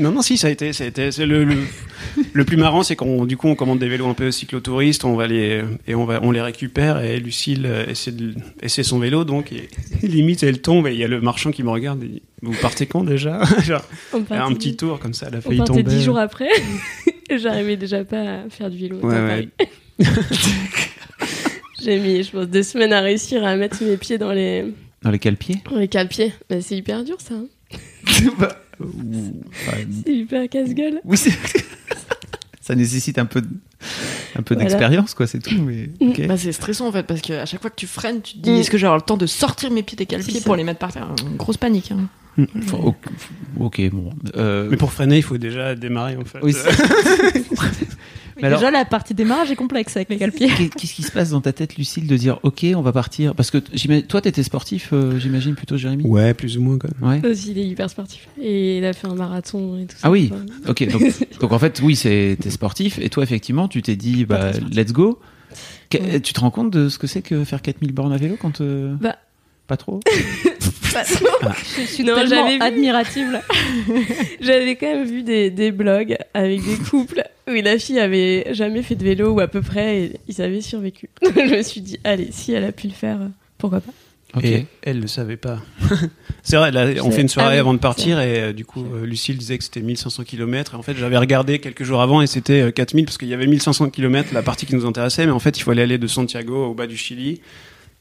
Non, 0.00 0.10
non, 0.12 0.22
si, 0.22 0.36
ça 0.38 0.46
a 0.46 0.50
été, 0.50 0.72
ça 0.72 0.84
a 0.84 0.86
été 0.86 1.12
c'est 1.12 1.26
le, 1.26 1.44
le, 1.44 1.56
le 2.32 2.44
plus 2.44 2.56
marrant, 2.56 2.82
c'est 2.82 2.96
qu'on, 2.96 3.26
du 3.26 3.36
coup, 3.36 3.48
on 3.48 3.54
commande 3.54 3.78
des 3.78 3.88
vélos 3.88 4.06
un 4.08 4.14
peu 4.14 4.30
cyclotouristes, 4.30 5.04
on 5.04 5.14
va 5.14 5.26
les, 5.26 5.62
et 5.86 5.94
on 5.94 6.04
va, 6.06 6.20
on 6.22 6.30
les 6.30 6.40
récupère, 6.40 7.02
et 7.04 7.20
Lucille 7.20 7.64
euh, 7.66 7.86
essaie 7.86 8.12
de, 8.12 8.34
essaie 8.62 8.82
son 8.82 8.98
vélo, 8.98 9.24
donc, 9.24 9.52
et, 9.52 9.68
limite, 10.06 10.42
elle 10.42 10.60
tombe, 10.60 10.86
et 10.86 10.92
il 10.92 10.98
y 10.98 11.04
a 11.04 11.08
le 11.08 11.20
marchand 11.20 11.50
qui 11.50 11.62
me 11.62 11.70
regarde, 11.70 12.02
et 12.02 12.08
dit, 12.08 12.22
vous 12.42 12.54
partez 12.60 12.86
quand 12.86 13.04
déjà? 13.04 13.42
Genre, 13.62 13.84
On 14.14 14.24
un 14.30 14.52
petit 14.54 14.76
tour, 14.76 14.98
comme 14.98 15.12
ça, 15.14 15.26
elle 15.28 15.34
a 15.36 15.38
On 15.38 15.42
failli 15.42 15.58
partait 15.58 15.72
tomber. 15.72 15.82
dix 15.84 16.02
jours 16.02 16.18
après. 16.18 16.48
et 17.28 17.38
J'arrivais 17.38 17.76
déjà 17.76 18.02
pas 18.04 18.20
à 18.44 18.48
faire 18.50 18.70
du 18.70 18.78
vélo. 18.78 18.96
Ouais, 18.96 19.14
dans 19.14 19.26
ouais. 19.26 19.48
Paris. 19.58 19.68
J'ai 21.82 21.98
mis, 21.98 22.22
je 22.22 22.30
pense, 22.30 22.46
deux 22.48 22.62
semaines 22.62 22.92
à 22.92 23.00
réussir 23.00 23.44
à 23.44 23.56
mettre 23.56 23.82
mes 23.82 23.96
pieds 23.96 24.18
dans 24.18 24.32
les, 24.32 24.64
Dans 25.02 25.10
les 25.10 25.18
cale-pieds? 25.18 25.56
Dans 25.70 25.78
les 25.78 25.88
cale-pieds. 25.88 26.32
Mais 26.50 26.60
c'est 26.60 26.76
hyper 26.76 27.04
dur, 27.04 27.16
ça. 27.20 27.34
hein. 27.34 28.48
C'est 30.06 30.14
hyper 30.14 30.48
casse-gueule. 30.48 31.00
Oui, 31.04 31.16
ça 32.60 32.74
nécessite 32.74 33.18
un 33.18 33.26
peu, 33.26 33.40
de- 33.40 33.48
un 34.36 34.42
peu 34.42 34.54
Voilà. 34.54 34.68
d'expérience, 34.68 35.14
quoi, 35.14 35.26
c'est 35.26 35.38
tout. 35.40 35.60
Mais... 35.60 35.90
ok. 36.00 36.26
Bah, 36.26 36.36
c'est 36.36 36.52
stressant 36.52 36.88
en 36.88 36.92
fait 36.92 37.02
parce 37.04 37.20
qu'à 37.20 37.46
chaque 37.46 37.60
fois 37.60 37.70
que 37.70 37.76
tu 37.76 37.86
freines, 37.86 38.20
tu 38.22 38.34
te 38.34 38.38
dis 38.38 38.50
Mm. 38.50 38.54
est-ce 38.56 38.70
que 38.70 38.78
j'ai 38.78 38.86
avoir 38.86 38.98
le 38.98 39.02
temps 39.04 39.16
de 39.16 39.26
sortir 39.26 39.70
mes 39.70 39.82
pieds 39.82 39.96
des 39.96 40.06
calpiers 40.06 40.40
pour 40.40 40.56
les 40.56 40.64
mettre 40.64 40.78
par 40.78 40.92
terre? 40.92 41.08
Une 41.28 41.36
grosse 41.36 41.56
panique. 41.56 41.92
hein. 41.92 42.08
Enfin, 42.56 42.78
ok, 42.78 42.96
ok, 43.58 43.90
bon. 43.90 44.10
euh, 44.36 44.68
Mais 44.70 44.76
pour 44.76 44.92
freiner, 44.92 45.16
il 45.16 45.22
faut 45.22 45.36
déjà 45.36 45.74
démarrer, 45.74 46.16
en 46.16 46.24
fait. 46.24 46.38
oui, 46.42 46.54
c'est- 48.40 48.42
Mais 48.42 48.48
alors- 48.48 48.60
Déjà 48.60 48.70
la 48.70 48.84
partie 48.84 49.14
démarrage 49.14 49.50
est 49.50 49.56
complexe 49.56 49.96
avec 49.96 50.08
les 50.08 50.16
calpiers. 50.16 50.48
Qu'est- 50.48 50.68
Qu'est-ce 50.74 50.94
qui 50.94 51.02
se 51.02 51.12
passe 51.12 51.30
dans 51.30 51.40
ta 51.40 51.52
tête, 51.52 51.76
Lucille, 51.76 52.06
de 52.06 52.16
dire 52.16 52.38
ok, 52.42 52.66
on 52.74 52.82
va 52.82 52.92
partir? 52.92 53.34
Parce 53.34 53.50
que 53.50 53.58
toi, 54.00 54.20
t'étais 54.20 54.42
sportif, 54.42 54.90
euh, 54.92 55.18
j'imagine 55.18 55.54
plutôt, 55.54 55.76
Jérémy. 55.76 56.04
Ouais, 56.04 56.34
plus 56.34 56.58
ou 56.58 56.62
moins, 56.62 56.78
quand 56.78 56.88
même. 57.00 57.20
Ouais. 57.22 57.28
Aussi, 57.30 57.52
il 57.52 57.58
est 57.58 57.66
hyper 57.66 57.88
sportif. 57.90 58.28
Et 58.40 58.78
il 58.78 58.84
a 58.84 58.92
fait 58.92 59.06
un 59.06 59.14
marathon 59.14 59.78
et 59.78 59.86
tout 59.86 59.96
ça. 59.96 60.08
Ah 60.08 60.10
oui. 60.10 60.32
Ok, 60.68 60.86
donc, 60.90 61.02
donc 61.40 61.52
en 61.52 61.58
fait, 61.58 61.80
oui, 61.82 61.96
c'est 61.96 62.36
t'es 62.40 62.50
sportif, 62.50 62.98
et 62.98 63.08
toi, 63.10 63.22
effectivement, 63.22 63.68
tu 63.68 63.82
t'es 63.82 63.96
dit, 63.96 64.24
bah, 64.24 64.52
Pas 64.52 64.58
let's 64.72 64.92
go. 64.92 65.18
Ouais. 65.92 66.20
Tu 66.20 66.32
te 66.32 66.40
rends 66.40 66.50
compte 66.52 66.70
de 66.72 66.88
ce 66.88 66.98
que 66.98 67.06
c'est 67.08 67.20
que 67.22 67.42
faire 67.44 67.60
4000 67.62 67.92
bornes 67.92 68.12
à 68.12 68.16
vélo 68.16 68.36
quand 68.40 68.60
euh, 68.60 68.94
Bah. 69.00 69.16
Pas 69.66 69.76
trop? 69.76 70.00
Je 71.76 71.82
suis 71.86 72.02
Non, 72.04 72.14
tellement 72.16 72.28
j'avais 72.28 72.56
vu. 72.56 72.62
admirative 72.62 73.30
là. 73.30 73.42
J'avais 74.40 74.76
quand 74.76 74.86
même 74.86 75.04
vu 75.06 75.22
des, 75.22 75.50
des 75.50 75.70
blogs 75.70 76.16
avec 76.34 76.64
des 76.64 76.76
couples 76.76 77.22
où 77.50 77.62
la 77.62 77.78
fille 77.78 77.98
avait 77.98 78.54
jamais 78.54 78.82
fait 78.82 78.94
de 78.94 79.04
vélo 79.04 79.32
ou 79.32 79.40
à 79.40 79.48
peu 79.48 79.60
près 79.60 80.02
et 80.02 80.12
ils 80.28 80.40
avaient 80.42 80.60
survécu. 80.60 81.10
je 81.22 81.56
me 81.56 81.62
suis 81.62 81.80
dit, 81.80 81.98
allez, 82.04 82.28
si 82.30 82.52
elle 82.52 82.64
a 82.64 82.72
pu 82.72 82.86
le 82.86 82.92
faire, 82.92 83.20
euh, 83.20 83.28
pourquoi 83.58 83.80
pas 83.80 83.92
Ok. 84.36 84.44
Et 84.44 84.66
elle 84.82 85.00
le 85.00 85.08
savait 85.08 85.36
pas. 85.36 85.58
c'est 86.42 86.56
vrai, 86.56 86.70
là, 86.70 86.86
on 87.02 87.10
fait 87.10 87.22
une 87.22 87.28
soirée 87.28 87.48
ah 87.48 87.54
oui, 87.54 87.58
avant 87.58 87.74
de 87.74 87.78
partir 87.78 88.20
et 88.20 88.40
euh, 88.40 88.52
du 88.52 88.64
coup, 88.64 88.84
euh, 88.94 89.04
Lucille 89.04 89.36
disait 89.36 89.58
que 89.58 89.64
c'était 89.64 89.80
1500 89.80 90.22
km. 90.24 90.74
Et 90.74 90.76
en 90.76 90.82
fait, 90.82 90.96
j'avais 90.96 91.18
regardé 91.18 91.58
quelques 91.58 91.82
jours 91.82 92.00
avant 92.00 92.22
et 92.22 92.26
c'était 92.26 92.60
euh, 92.60 92.70
4000 92.70 93.06
parce 93.06 93.18
qu'il 93.18 93.28
y 93.28 93.34
avait 93.34 93.48
1500 93.48 93.90
km, 93.90 94.32
la 94.32 94.42
partie 94.42 94.66
qui 94.66 94.74
nous 94.76 94.86
intéressait. 94.86 95.26
Mais 95.26 95.32
en 95.32 95.40
fait, 95.40 95.58
il 95.58 95.62
fallait 95.62 95.82
aller 95.82 95.98
de 95.98 96.06
Santiago 96.06 96.66
au 96.66 96.74
bas 96.74 96.86
du 96.86 96.96
Chili 96.96 97.40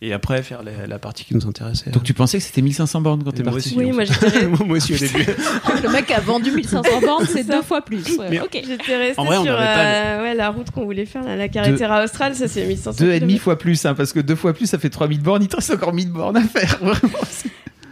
et 0.02 0.14
après 0.14 0.42
faire 0.44 0.64
la, 0.64 0.88
la 0.88 1.00
partie 1.00 1.26
qui 1.26 1.36
nous 1.36 1.46
intéressait. 1.46 1.90
Donc 1.92 2.04
tu 2.04 2.14
pensais 2.14 2.38
que 2.38 2.44
c'était 2.44 2.62
1500 2.62 3.02
bornes 3.02 3.24
quand 3.24 3.32
t'es 3.32 3.44
parti 3.44 3.58
aussi. 3.60 3.76
Oui, 3.78 3.92
moi 3.92 4.06
j'étais 4.06 4.48
moi 4.66 4.78
aussi 4.78 4.94
au 4.94 4.98
début. 4.98 5.26
Le 5.84 5.90
mec 5.92 6.10
a 6.12 6.20
vendu 6.22 6.52
1500 6.52 7.02
bornes, 7.02 7.26
c'est 7.26 7.44
deux 7.46 7.62
fois 7.62 7.82
plus. 7.82 8.18
Ouais, 8.18 8.28
Mais- 8.30 8.40
ok. 8.40 8.62
J'étais 8.66 8.96
restée 8.98 9.20
En 9.20 9.26
vrai, 9.26 9.38
on 9.38 9.44
sur 9.44 9.54
n'avait 9.54 9.66
pas 9.66 9.86
euh, 9.86 10.24
ouais, 10.24 10.34
la 10.36 10.50
route 10.52 10.72
qu'on 10.72 10.86
voulait 10.86 11.06
faire, 11.06 11.24
là, 11.24 11.36
la 11.36 11.50
Carretera 11.50 12.04
Austral, 12.04 12.34
ça 12.36 12.48
c'est 12.48 12.66
1500 12.66 13.04
Deux 13.04 13.12
et 13.12 13.20
demi 13.20 13.38
fois 13.38 13.58
plus, 13.58 13.86
hein, 13.86 13.94
parce 13.94 14.14
que 14.14 14.20
deux 14.20 14.36
fois 14.36 14.54
plus, 14.54 14.68
ça 14.68 14.80
fait 14.80 14.90
3000 14.90 15.22
bornes. 15.22 15.44
Il 15.44 15.48
te 15.50 15.56
reste 15.58 15.72
encore 15.72 15.94
1000 15.94 16.10
bornes 16.12 16.38
à 16.38 16.42
faire. 16.44 16.78
Vraiment. 16.82 16.98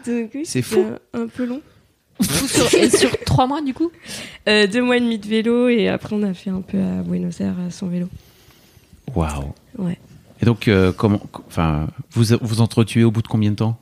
Oui, 0.08 0.30
C'est 0.44 0.46
c'était 0.46 0.62
fou. 0.62 0.86
Un, 1.14 1.24
un 1.24 1.28
peu 1.28 1.46
long. 1.46 1.62
Sur- 2.22 2.74
et 2.74 2.90
sur 2.90 3.12
trois 3.26 3.46
mois, 3.46 3.62
du 3.62 3.74
coup 3.74 3.92
Euh, 4.48 4.66
deux 4.66 4.82
mois 4.82 4.98
et 4.98 5.02
demi 5.02 5.20
de 5.20 5.28
vélo 5.28 5.68
et 5.68 5.88
après 5.90 6.16
on 6.16 6.24
a 6.24 6.34
fait 6.34 6.50
un 6.50 6.62
peu 6.62 6.78
à 6.80 7.04
Buenos 7.04 7.40
Aires 7.42 7.54
euh, 7.60 7.70
sans 7.70 7.88
vélo. 7.88 8.08
Waouh. 9.14 9.54
Ouais. 9.78 10.00
Et 10.42 10.46
donc, 10.46 10.68
euh, 10.68 10.92
comment, 10.92 11.22
enfin, 11.48 11.88
vous 12.12 12.24
vous 12.42 12.62
entretuez 12.62 13.04
au 13.04 13.12
bout 13.12 13.22
de 13.22 13.28
combien 13.28 13.52
de 13.52 13.56
temps? 13.56 13.80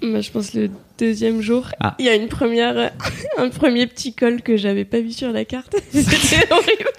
Moi, 0.00 0.20
je 0.20 0.30
pense 0.30 0.54
le 0.54 0.70
deuxième 0.98 1.40
jour, 1.40 1.68
Ah. 1.80 1.96
il 1.98 2.04
y 2.04 2.08
a 2.08 2.14
une 2.14 2.28
première, 2.28 2.92
un 3.38 3.48
premier 3.48 3.86
petit 3.86 4.14
col 4.14 4.42
que 4.42 4.56
j'avais 4.56 4.84
pas 4.84 5.00
vu 5.00 5.10
sur 5.12 5.32
la 5.32 5.44
carte. 5.44 5.74
C'était 5.92 6.52
horrible. 6.52 6.90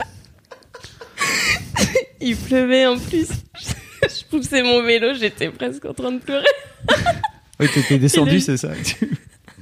il 2.22 2.36
pleuvait 2.36 2.86
en 2.86 2.98
plus. 2.98 3.28
Je 4.02 4.24
poussais 4.30 4.64
mon 4.64 4.84
vélo, 4.84 5.14
j'étais 5.14 5.50
presque 5.50 5.86
en 5.86 5.94
train 5.94 6.12
de 6.12 6.20
pleurer. 6.20 6.46
Oui, 7.60 7.68
t'étais 7.74 7.98
descendu, 7.98 8.36
le- 8.36 8.40
c'est 8.40 8.58
ça 8.58 8.70
tu, 8.84 9.10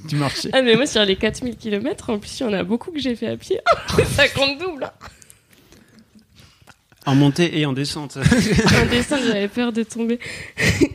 tu 0.07 0.15
marchais. 0.15 0.49
Ah 0.53 0.61
mais 0.61 0.75
moi 0.75 0.85
sur 0.85 1.03
les 1.03 1.15
4000 1.15 1.55
km, 1.57 2.11
en 2.11 2.19
plus 2.19 2.39
il 2.39 2.43
y 2.43 2.45
en 2.45 2.53
a 2.53 2.63
beaucoup 2.63 2.91
que 2.91 2.99
j'ai 2.99 3.15
fait 3.15 3.27
à 3.27 3.37
pied. 3.37 3.59
Ça 4.15 4.27
compte 4.29 4.59
double. 4.59 4.83
hein. 4.83 4.91
En 7.07 7.15
montée 7.15 7.57
et 7.59 7.65
en 7.65 7.73
descente. 7.73 8.17
En 8.83 8.89
descente, 8.91 9.19
j'avais 9.27 9.47
peur 9.47 9.73
de 9.73 9.81
tomber. 9.83 10.19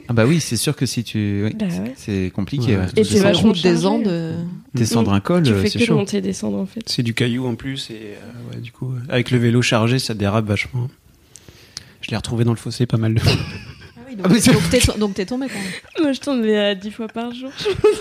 Ah 0.09 0.13
bah 0.13 0.25
oui, 0.27 0.39
c'est 0.41 0.57
sûr 0.57 0.77
que 0.77 0.87
si 0.87 1.03
tu, 1.03 1.43
oui, 1.47 1.55
Bah 1.59 1.67
ouais. 1.67 1.93
c'est 1.97 2.31
compliqué. 2.35 2.77
Ouais. 2.77 2.83
ouais. 2.85 2.87
Et 2.97 3.05
c'est 3.05 3.19
vachement 3.19 3.51
route 3.53 3.63
des. 3.63 3.87
Andes. 3.87 4.07
euh, 4.07 4.41
Descendre 4.75 5.13
un 5.13 5.21
col, 5.21 5.43
Tu 5.43 5.51
euh, 5.53 5.61
fais 5.63 5.69
c'est 5.69 5.79
que 5.81 5.85
chaud. 5.87 5.95
monter 5.97 6.19
et 6.19 6.21
descendre 6.21 6.59
en 6.59 6.67
fait. 6.67 6.81
C'est 6.87 7.03
du 7.03 7.15
caillou 7.15 7.47
en 7.47 7.55
plus 7.57 7.91
et 7.91 7.95
euh, 8.15 8.55
ouais, 8.55 8.61
du 8.61 8.71
coup, 8.73 8.93
euh, 8.93 8.99
avec 9.09 9.31
le 9.31 9.39
vélo 9.39 9.61
chargé, 9.63 9.99
ça 9.99 10.15
dérape 10.15 10.47
vachement. 10.47 10.89
Je 12.01 12.11
l'ai 12.11 12.17
retrouvé 12.17 12.45
dans 12.45 12.53
le 12.53 12.57
fossé 12.57 12.87
pas 12.87 12.97
mal 12.97 13.15
de 13.15 13.21
fois. 13.21 13.33
donc 14.19 14.29
donc 14.29 14.71
t'es 14.71 14.81
donc 14.99 15.15
t'es 15.15 15.25
tombé 15.27 15.47
quand 15.49 15.55
même. 15.59 16.03
Moi 16.05 16.13
je 16.13 16.21
tombais 16.21 16.57
à 16.59 16.75
10 16.75 16.91
fois 16.91 17.07
par 17.09 17.33
jour. 17.35 17.51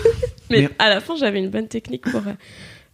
mais, 0.50 0.62
Mais- 0.62 0.68
à 0.78 0.88
la 0.88 1.00
fin 1.00 1.14
j'avais 1.16 1.38
une 1.38 1.50
bonne 1.50 1.68
technique 1.68 2.02
pour, 2.02 2.20
euh, 2.26 2.32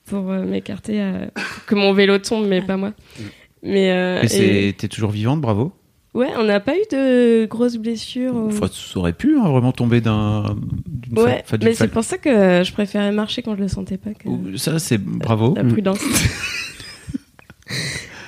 pour 0.07 0.31
euh, 0.31 0.44
m'écarter, 0.44 1.00
euh, 1.00 1.26
que 1.66 1.74
mon 1.74 1.92
vélo 1.92 2.18
tombe 2.18 2.46
mais 2.46 2.62
pas 2.62 2.76
moi. 2.76 2.92
Mais, 3.62 3.90
euh, 3.92 4.22
et- 4.22 4.72
t'es 4.76 4.88
toujours 4.88 5.10
vivante, 5.10 5.40
bravo. 5.40 5.72
ouais, 6.14 6.28
on 6.36 6.44
n'a 6.44 6.60
pas 6.60 6.74
eu 6.76 6.82
de 6.92 7.46
grosses 7.46 7.76
blessures. 7.76 8.34
ou- 8.34 8.48
Enfin, 8.48 8.68
ça 8.72 8.98
aurait 8.98 9.12
pu 9.12 9.36
hein, 9.38 9.48
vraiment 9.48 9.72
tomber 9.72 10.00
d'un. 10.00 10.56
fa- 11.14 11.22
Ouais, 11.22 11.44
d'une 11.58 11.64
mais 11.68 11.74
c'est 11.74 11.86
fa- 11.88 11.92
pour 11.92 12.04
ça 12.04 12.18
que 12.18 12.62
je 12.64 12.72
préférais 12.72 13.10
marcher 13.12 13.42
quand 13.42 13.56
je 13.56 13.60
le 13.62 13.68
sentais 13.68 13.96
pas 13.98 14.10
que 14.14 14.28
Ça, 14.56 14.78
c'est 14.78 14.98
bravo. 14.98 15.54
la 15.56 15.64
prudence. 15.64 16.00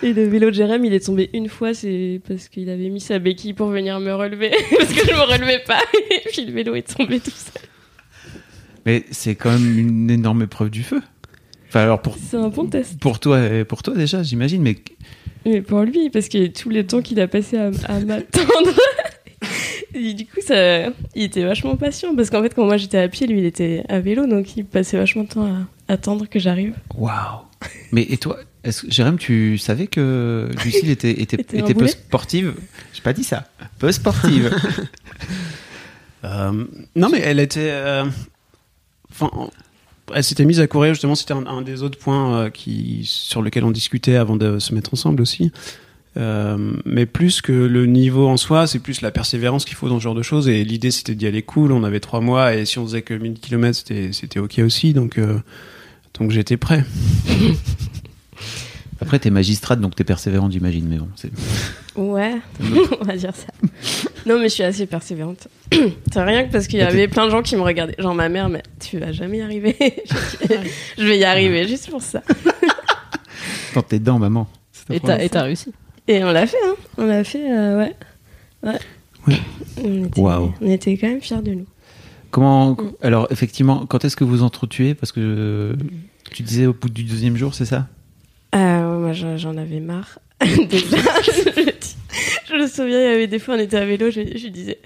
Et 0.03 0.15
le 0.15 0.25
vélo 0.27 0.49
de 0.49 0.55
Jérém, 0.55 0.83
il 0.85 0.95
est 0.95 1.05
tombé 1.05 1.29
une 1.35 1.49
fois, 1.49 1.75
c'est 1.75 2.23
parce 2.27 2.49
qu'il 2.49 2.71
avait 2.71 2.89
mis 2.89 3.01
sa 3.01 3.19
béquille 3.19 3.53
pour 3.53 3.69
venir 3.69 4.01
me 4.01 4.13
relever, 4.15 4.51
parce 4.79 4.93
que 4.93 5.07
je 5.07 5.13
me 5.13 5.21
relevais 5.21 5.61
pas, 5.67 5.81
et 6.11 6.29
puis 6.33 6.47
le 6.47 6.53
vélo 6.53 6.75
est 6.75 6.97
tombé 6.97 7.21
tout 7.21 7.31
seul. 7.31 7.63
Mais 8.87 9.05
c'est 9.11 9.35
quand 9.35 9.51
même 9.51 9.79
une 9.79 10.11
énorme 10.11 10.43
épreuve 10.43 10.71
du 10.71 10.83
feu. 10.83 11.03
Enfin, 11.69 11.81
alors 11.81 12.01
pour, 12.01 12.17
C'est 12.17 12.39
un 12.39 12.49
bon 12.49 12.65
test. 12.67 12.99
pour 12.99 13.21
toi, 13.21 13.41
pour 13.69 13.83
toi 13.83 13.95
déjà, 13.95 14.23
j'imagine, 14.23 14.63
mais 14.63 14.77
Mais 15.47 15.63
pour 15.63 15.81
lui, 15.83 16.11
parce 16.11 16.29
que 16.29 16.47
tous 16.49 16.69
les 16.71 16.85
temps 16.87 17.01
qu'il 17.03 17.21
a 17.21 17.29
passé 17.29 17.57
à, 17.57 17.71
à 17.87 18.01
m'attendre, 18.05 18.71
et 19.95 20.15
du 20.15 20.27
coup, 20.27 20.41
ça, 20.47 20.87
il 21.15 21.23
était 21.23 21.45
vachement 21.45 21.77
patient, 21.77 22.15
parce 22.15 22.31
qu'en 22.31 22.43
fait, 22.43 22.55
quand 22.55 22.65
moi 22.65 22.77
j'étais 22.77 22.99
à 22.99 23.09
pied, 23.09 23.27
lui 23.27 23.39
il 23.39 23.45
était 23.47 23.85
à 23.89 24.01
vélo, 24.01 24.27
donc 24.27 24.57
il 24.57 24.65
passait 24.65 24.97
vachement 24.99 25.25
de 25.25 25.29
temps 25.29 25.47
à 25.47 25.93
attendre 25.93 26.27
que 26.29 26.39
j'arrive. 26.39 26.75
waouh. 26.95 27.41
Mais 27.93 28.07
et 28.09 28.17
toi, 28.17 28.39
est-ce 28.65 28.83
que 28.83 28.91
Jérém, 28.91 29.19
tu 29.19 29.59
savais 29.59 29.87
que 29.87 30.49
Lucille 30.65 30.89
était 30.97 31.11
était, 31.11 31.41
Était 31.41 31.59
était 31.59 31.75
peu 31.75 31.87
sportive? 31.87 32.55
J'ai 32.95 33.03
pas 33.03 33.13
dit 33.13 33.25
ça. 33.25 33.49
Peu 33.79 33.91
sportive. 33.93 34.51
Euh, 36.23 36.67
non, 36.97 37.09
mais 37.09 37.21
elle 37.21 37.41
était. 37.41 37.71
euh, 37.71 38.05
Enfin, 39.11 39.31
elle 40.15 40.25
s'était 40.25 40.45
mise 40.45 40.61
à 40.61 40.67
courir 40.67 40.95
justement. 40.95 41.15
C'était 41.15 41.35
un, 41.35 41.47
un 41.47 41.63
des 41.63 41.83
autres 41.83 41.99
points 41.99 42.35
euh, 42.35 42.51
qui 42.51 43.03
sur 43.05 43.43
lequel 43.43 43.65
on 43.65 43.71
discutait 43.71 44.17
avant 44.17 44.37
de 44.37 44.59
se 44.59 44.75
mettre 44.75 44.95
ensemble 44.95 45.23
aussi. 45.23 45.53
Euh, 46.17 46.75
mais 46.85 47.07
plus 47.07 47.41
que 47.41 47.53
le 47.53 47.87
niveau 47.87 48.27
en 48.27 48.37
soi, 48.37 48.67
c'est 48.67 48.81
plus 48.81 49.01
la 49.01 49.11
persévérance 49.13 49.65
qu'il 49.65 49.77
faut 49.77 49.89
dans 49.89 49.99
ce 49.99 50.03
genre 50.05 50.15
de 50.15 50.23
choses. 50.23 50.49
Et 50.49 50.65
l'idée, 50.65 50.91
c'était 50.91 51.15
d'y 51.15 51.27
aller 51.27 51.43
cool. 51.43 51.73
On 51.73 51.85
avait 51.85 52.01
trois 52.01 52.21
mois 52.21 52.55
et 52.55 52.65
si 52.65 52.79
on 52.79 52.85
faisait 52.85 53.03
que 53.03 53.15
1000 53.15 53.35
km, 53.35 53.77
c'était 53.77 54.13
c'était 54.13 54.41
ok 54.41 54.59
aussi. 54.59 54.93
Donc 54.93 55.19
euh, 55.19 55.39
donc 56.19 56.31
j'étais 56.31 56.57
prêt. 56.57 56.85
Après, 59.03 59.19
t'es 59.19 59.31
magistrate, 59.31 59.81
donc 59.81 59.95
t'es 59.95 60.05
persévérante, 60.05 60.53
j'imagine. 60.53 60.87
Mais 60.87 60.99
bon, 60.99 61.09
c'est. 61.17 61.31
Ouais, 61.97 62.37
on 63.01 63.05
va 63.05 63.17
dire 63.17 63.35
ça. 63.35 63.47
Non, 64.27 64.39
mais 64.39 64.49
je 64.49 64.55
suis 64.55 64.63
assez 64.63 64.87
persévérante. 64.87 65.49
C'est 66.13 66.23
rien 66.23 66.45
que 66.45 66.53
parce 66.53 66.67
qu'il 66.67 66.79
y 66.79 66.83
avait 66.83 67.09
plein 67.09 67.27
de 67.27 67.31
gens 67.31 67.43
qui 67.43 67.57
me 67.57 67.63
regardaient. 67.63 67.95
Genre 67.99 68.15
ma 68.15 68.29
mère, 68.29 68.49
mais 68.49 68.63
tu 68.79 68.99
vas 68.99 69.13
jamais 69.13 69.39
y 69.39 69.43
arriver. 69.43 69.77
Je 69.81 70.47
dis, 70.47 70.71
je 70.99 71.05
vais 71.05 71.19
y 71.19 71.25
arriver 71.25 71.67
juste 71.67 71.91
pour 71.91 72.03
ça. 72.03 72.23
Tente 73.75 73.89
tes 73.89 73.99
dents, 73.99 74.19
maman. 74.19 74.49
Et 74.91 75.01
t'as 75.01 75.23
et 75.23 75.29
t'as 75.29 75.43
réussi. 75.43 75.73
Et 76.09 76.25
on 76.25 76.33
l'a 76.33 76.47
fait, 76.47 76.57
hein. 76.67 76.75
On 76.99 77.07
l'a 77.07 77.23
fait, 77.23 77.51
euh, 77.53 77.79
ouais. 77.79 77.97
Ouais. 78.65 78.79
Ouais. 79.29 79.39
On, 79.85 80.05
était, 80.05 80.21
Waouh. 80.21 80.53
on 80.61 80.71
était 80.71 80.97
quand 80.97 81.07
même 81.09 81.21
fiers 81.21 81.43
de 81.43 81.53
nous. 81.55 81.67
Comment 82.31 82.73
Mm. 82.73 82.93
alors 83.03 83.27
effectivement, 83.31 83.87
quand 83.87 84.05
est-ce 84.05 84.17
que 84.17 84.25
vous 84.25 84.43
entretuez? 84.43 84.95
Parce 84.95 85.13
que 85.13 85.21
euh, 85.21 85.77
tu 86.33 86.43
disais 86.43 86.67
au 86.67 86.73
bout 86.73 86.89
du 86.89 87.05
deuxième 87.05 87.37
jour, 87.37 87.55
c'est 87.55 87.65
ça? 87.65 87.87
Euh, 88.55 88.99
moi, 88.99 89.13
j'en 89.13 89.37
j'en 89.37 89.57
avais 89.57 89.81
marre. 89.81 90.19
Déjà, 90.41 90.97
je, 91.23 91.61
le 91.61 91.73
dis. 91.81 91.97
Je 92.51 92.57
me 92.57 92.67
souviens, 92.67 92.99
il 93.01 93.05
y 93.05 93.15
avait 93.15 93.27
des 93.27 93.39
fois, 93.39 93.55
on 93.55 93.59
était 93.59 93.77
à 93.77 93.87
vélo, 93.87 94.11
je, 94.11 94.21
je 94.37 94.49
disais, 94.49 94.79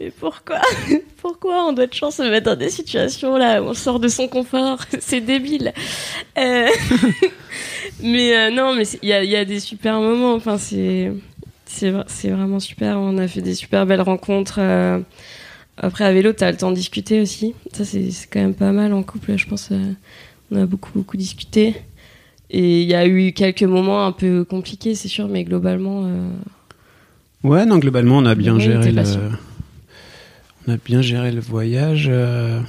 mais 0.00 0.10
pourquoi 0.10 0.60
Pourquoi 1.20 1.68
on 1.68 1.72
doit 1.72 1.86
de 1.86 1.94
chance 1.94 2.16
se 2.16 2.22
mettre 2.22 2.46
dans 2.46 2.58
des 2.58 2.70
situations 2.70 3.36
là 3.36 3.62
où 3.62 3.66
on 3.66 3.74
sort 3.74 4.00
de 4.00 4.08
son 4.08 4.26
confort? 4.26 4.78
C'est 5.00 5.20
débile. 5.20 5.72
Euh, 6.36 6.66
mais 8.02 8.36
euh, 8.36 8.50
non, 8.50 8.74
mais 8.74 8.84
il 9.02 9.08
y 9.08 9.36
a, 9.36 9.44
des 9.44 9.60
super 9.60 10.00
moments. 10.00 10.34
Enfin, 10.34 10.58
c'est 10.58 11.12
c'est 11.64 11.90
vra- 11.92 12.04
c'est 12.08 12.30
vraiment 12.30 12.58
super. 12.58 12.98
On 12.98 13.18
a 13.18 13.28
fait 13.28 13.40
des 13.42 13.54
super 13.54 13.86
belles 13.86 14.00
rencontres. 14.02 14.56
euh. 14.58 14.98
Après, 15.78 16.04
à 16.04 16.12
vélo, 16.12 16.32
t'as 16.32 16.50
le 16.50 16.56
temps 16.56 16.70
de 16.70 16.76
discuter 16.76 17.20
aussi. 17.20 17.54
Ça, 17.72 17.84
c'est 17.84 18.08
quand 18.30 18.40
même 18.40 18.54
pas 18.54 18.72
mal 18.72 18.92
en 18.92 19.02
couple, 19.02 19.36
je 19.36 19.46
pense. 19.46 19.70
On 20.50 20.56
a 20.60 20.66
beaucoup, 20.66 20.90
beaucoup 20.94 21.16
discuté. 21.16 21.74
Et 22.50 22.82
il 22.82 22.88
y 22.88 22.94
a 22.94 23.06
eu 23.06 23.32
quelques 23.32 23.62
moments 23.62 24.04
un 24.04 24.12
peu 24.12 24.44
compliqués, 24.44 24.94
c'est 24.94 25.08
sûr, 25.08 25.28
mais 25.28 25.44
globalement, 25.44 26.06
Ouais, 27.42 27.66
non, 27.66 27.78
globalement, 27.78 28.18
on 28.18 28.26
a 28.26 28.34
bien 28.34 28.54
géré 28.58 28.92
le. 28.92 29.02
On 30.68 30.72
a 30.72 30.76
bien 30.76 31.02
géré 31.02 31.32
le 31.32 31.40
voyage. 31.40 32.06
euh. 32.10 32.60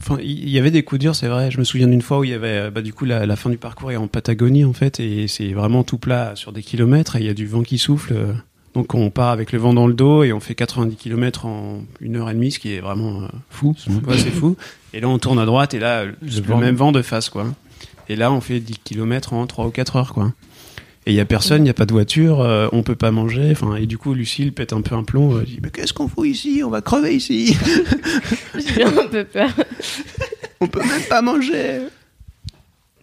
Enfin, 0.00 0.18
il 0.22 0.48
y 0.48 0.58
avait 0.58 0.70
des 0.70 0.82
coups 0.84 1.00
durs, 1.00 1.14
c'est 1.16 1.26
vrai. 1.28 1.50
Je 1.50 1.58
me 1.58 1.64
souviens 1.64 1.88
d'une 1.88 2.02
fois 2.02 2.18
où 2.20 2.24
il 2.24 2.30
y 2.30 2.34
avait, 2.34 2.66
euh, 2.66 2.70
bah, 2.70 2.80
du 2.82 2.92
coup, 2.92 3.04
la, 3.04 3.26
la 3.26 3.36
fin 3.36 3.50
du 3.50 3.56
parcours 3.58 3.90
est 3.90 3.96
en 3.96 4.06
Patagonie, 4.08 4.64
en 4.64 4.72
fait, 4.72 5.00
et 5.00 5.26
c'est 5.28 5.52
vraiment 5.52 5.82
tout 5.84 5.98
plat 5.98 6.32
sur 6.36 6.52
des 6.52 6.62
kilomètres, 6.62 7.16
et 7.16 7.20
il 7.20 7.26
y 7.26 7.28
a 7.28 7.34
du 7.34 7.46
vent 7.46 7.62
qui 7.62 7.78
souffle. 7.78 8.12
euh. 8.14 8.32
Donc, 8.74 8.94
on 8.94 9.10
part 9.10 9.30
avec 9.30 9.52
le 9.52 9.58
vent 9.58 9.72
dans 9.72 9.86
le 9.86 9.94
dos, 9.94 10.22
et 10.22 10.32
on 10.32 10.38
fait 10.40 10.54
90 10.54 10.96
km 10.96 11.46
en 11.46 11.80
une 12.00 12.16
heure 12.16 12.28
et 12.30 12.34
demie, 12.34 12.50
ce 12.52 12.58
qui 12.58 12.72
est 12.74 12.80
vraiment 12.80 13.22
euh, 13.22 13.26
fou. 13.50 13.74
Ouais, 14.06 14.18
c'est 14.18 14.30
fou. 14.30 14.56
Et 14.92 15.00
là, 15.00 15.08
on 15.08 15.18
tourne 15.18 15.38
à 15.38 15.46
droite, 15.46 15.74
et 15.74 15.78
là, 15.78 16.04
le, 16.04 16.14
le 16.22 16.40
vent. 16.42 16.58
même 16.58 16.74
vent 16.76 16.92
de 16.92 17.02
face, 17.02 17.28
quoi. 17.28 17.46
Et 18.08 18.14
là, 18.16 18.30
on 18.30 18.40
fait 18.40 18.60
10 18.60 18.78
km 18.84 19.32
en 19.32 19.46
3 19.46 19.66
ou 19.66 19.70
4 19.70 19.96
heures, 19.96 20.12
quoi. 20.12 20.32
Et 21.08 21.12
il 21.12 21.14
y 21.14 21.20
a 21.20 21.24
personne, 21.24 21.62
il 21.62 21.64
n'y 21.64 21.70
a 21.70 21.74
pas 21.74 21.86
de 21.86 21.92
voiture, 21.92 22.40
euh, 22.40 22.66
on 22.72 22.82
peut 22.82 22.96
pas 22.96 23.12
manger. 23.12 23.50
Enfin, 23.52 23.76
et 23.76 23.86
du 23.86 23.96
coup, 23.96 24.12
Lucille 24.12 24.52
pète 24.52 24.72
un 24.72 24.80
peu 24.80 24.96
un 24.96 25.04
plomb. 25.04 25.36
euh, 25.36 25.42
dit, 25.44 25.60
mais 25.62 25.70
qu'est-ce 25.70 25.92
qu'on 25.92 26.08
fout 26.08 26.26
ici? 26.26 26.62
On 26.64 26.70
va 26.70 26.80
crever 26.80 27.14
ici. 27.14 27.56
j'ai 28.56 28.82
un 28.82 28.90
peu 28.90 29.24
peur. 29.24 29.50
on 30.60 30.66
peut 30.66 30.80
même 30.80 31.02
pas 31.08 31.22
manger. 31.22 31.82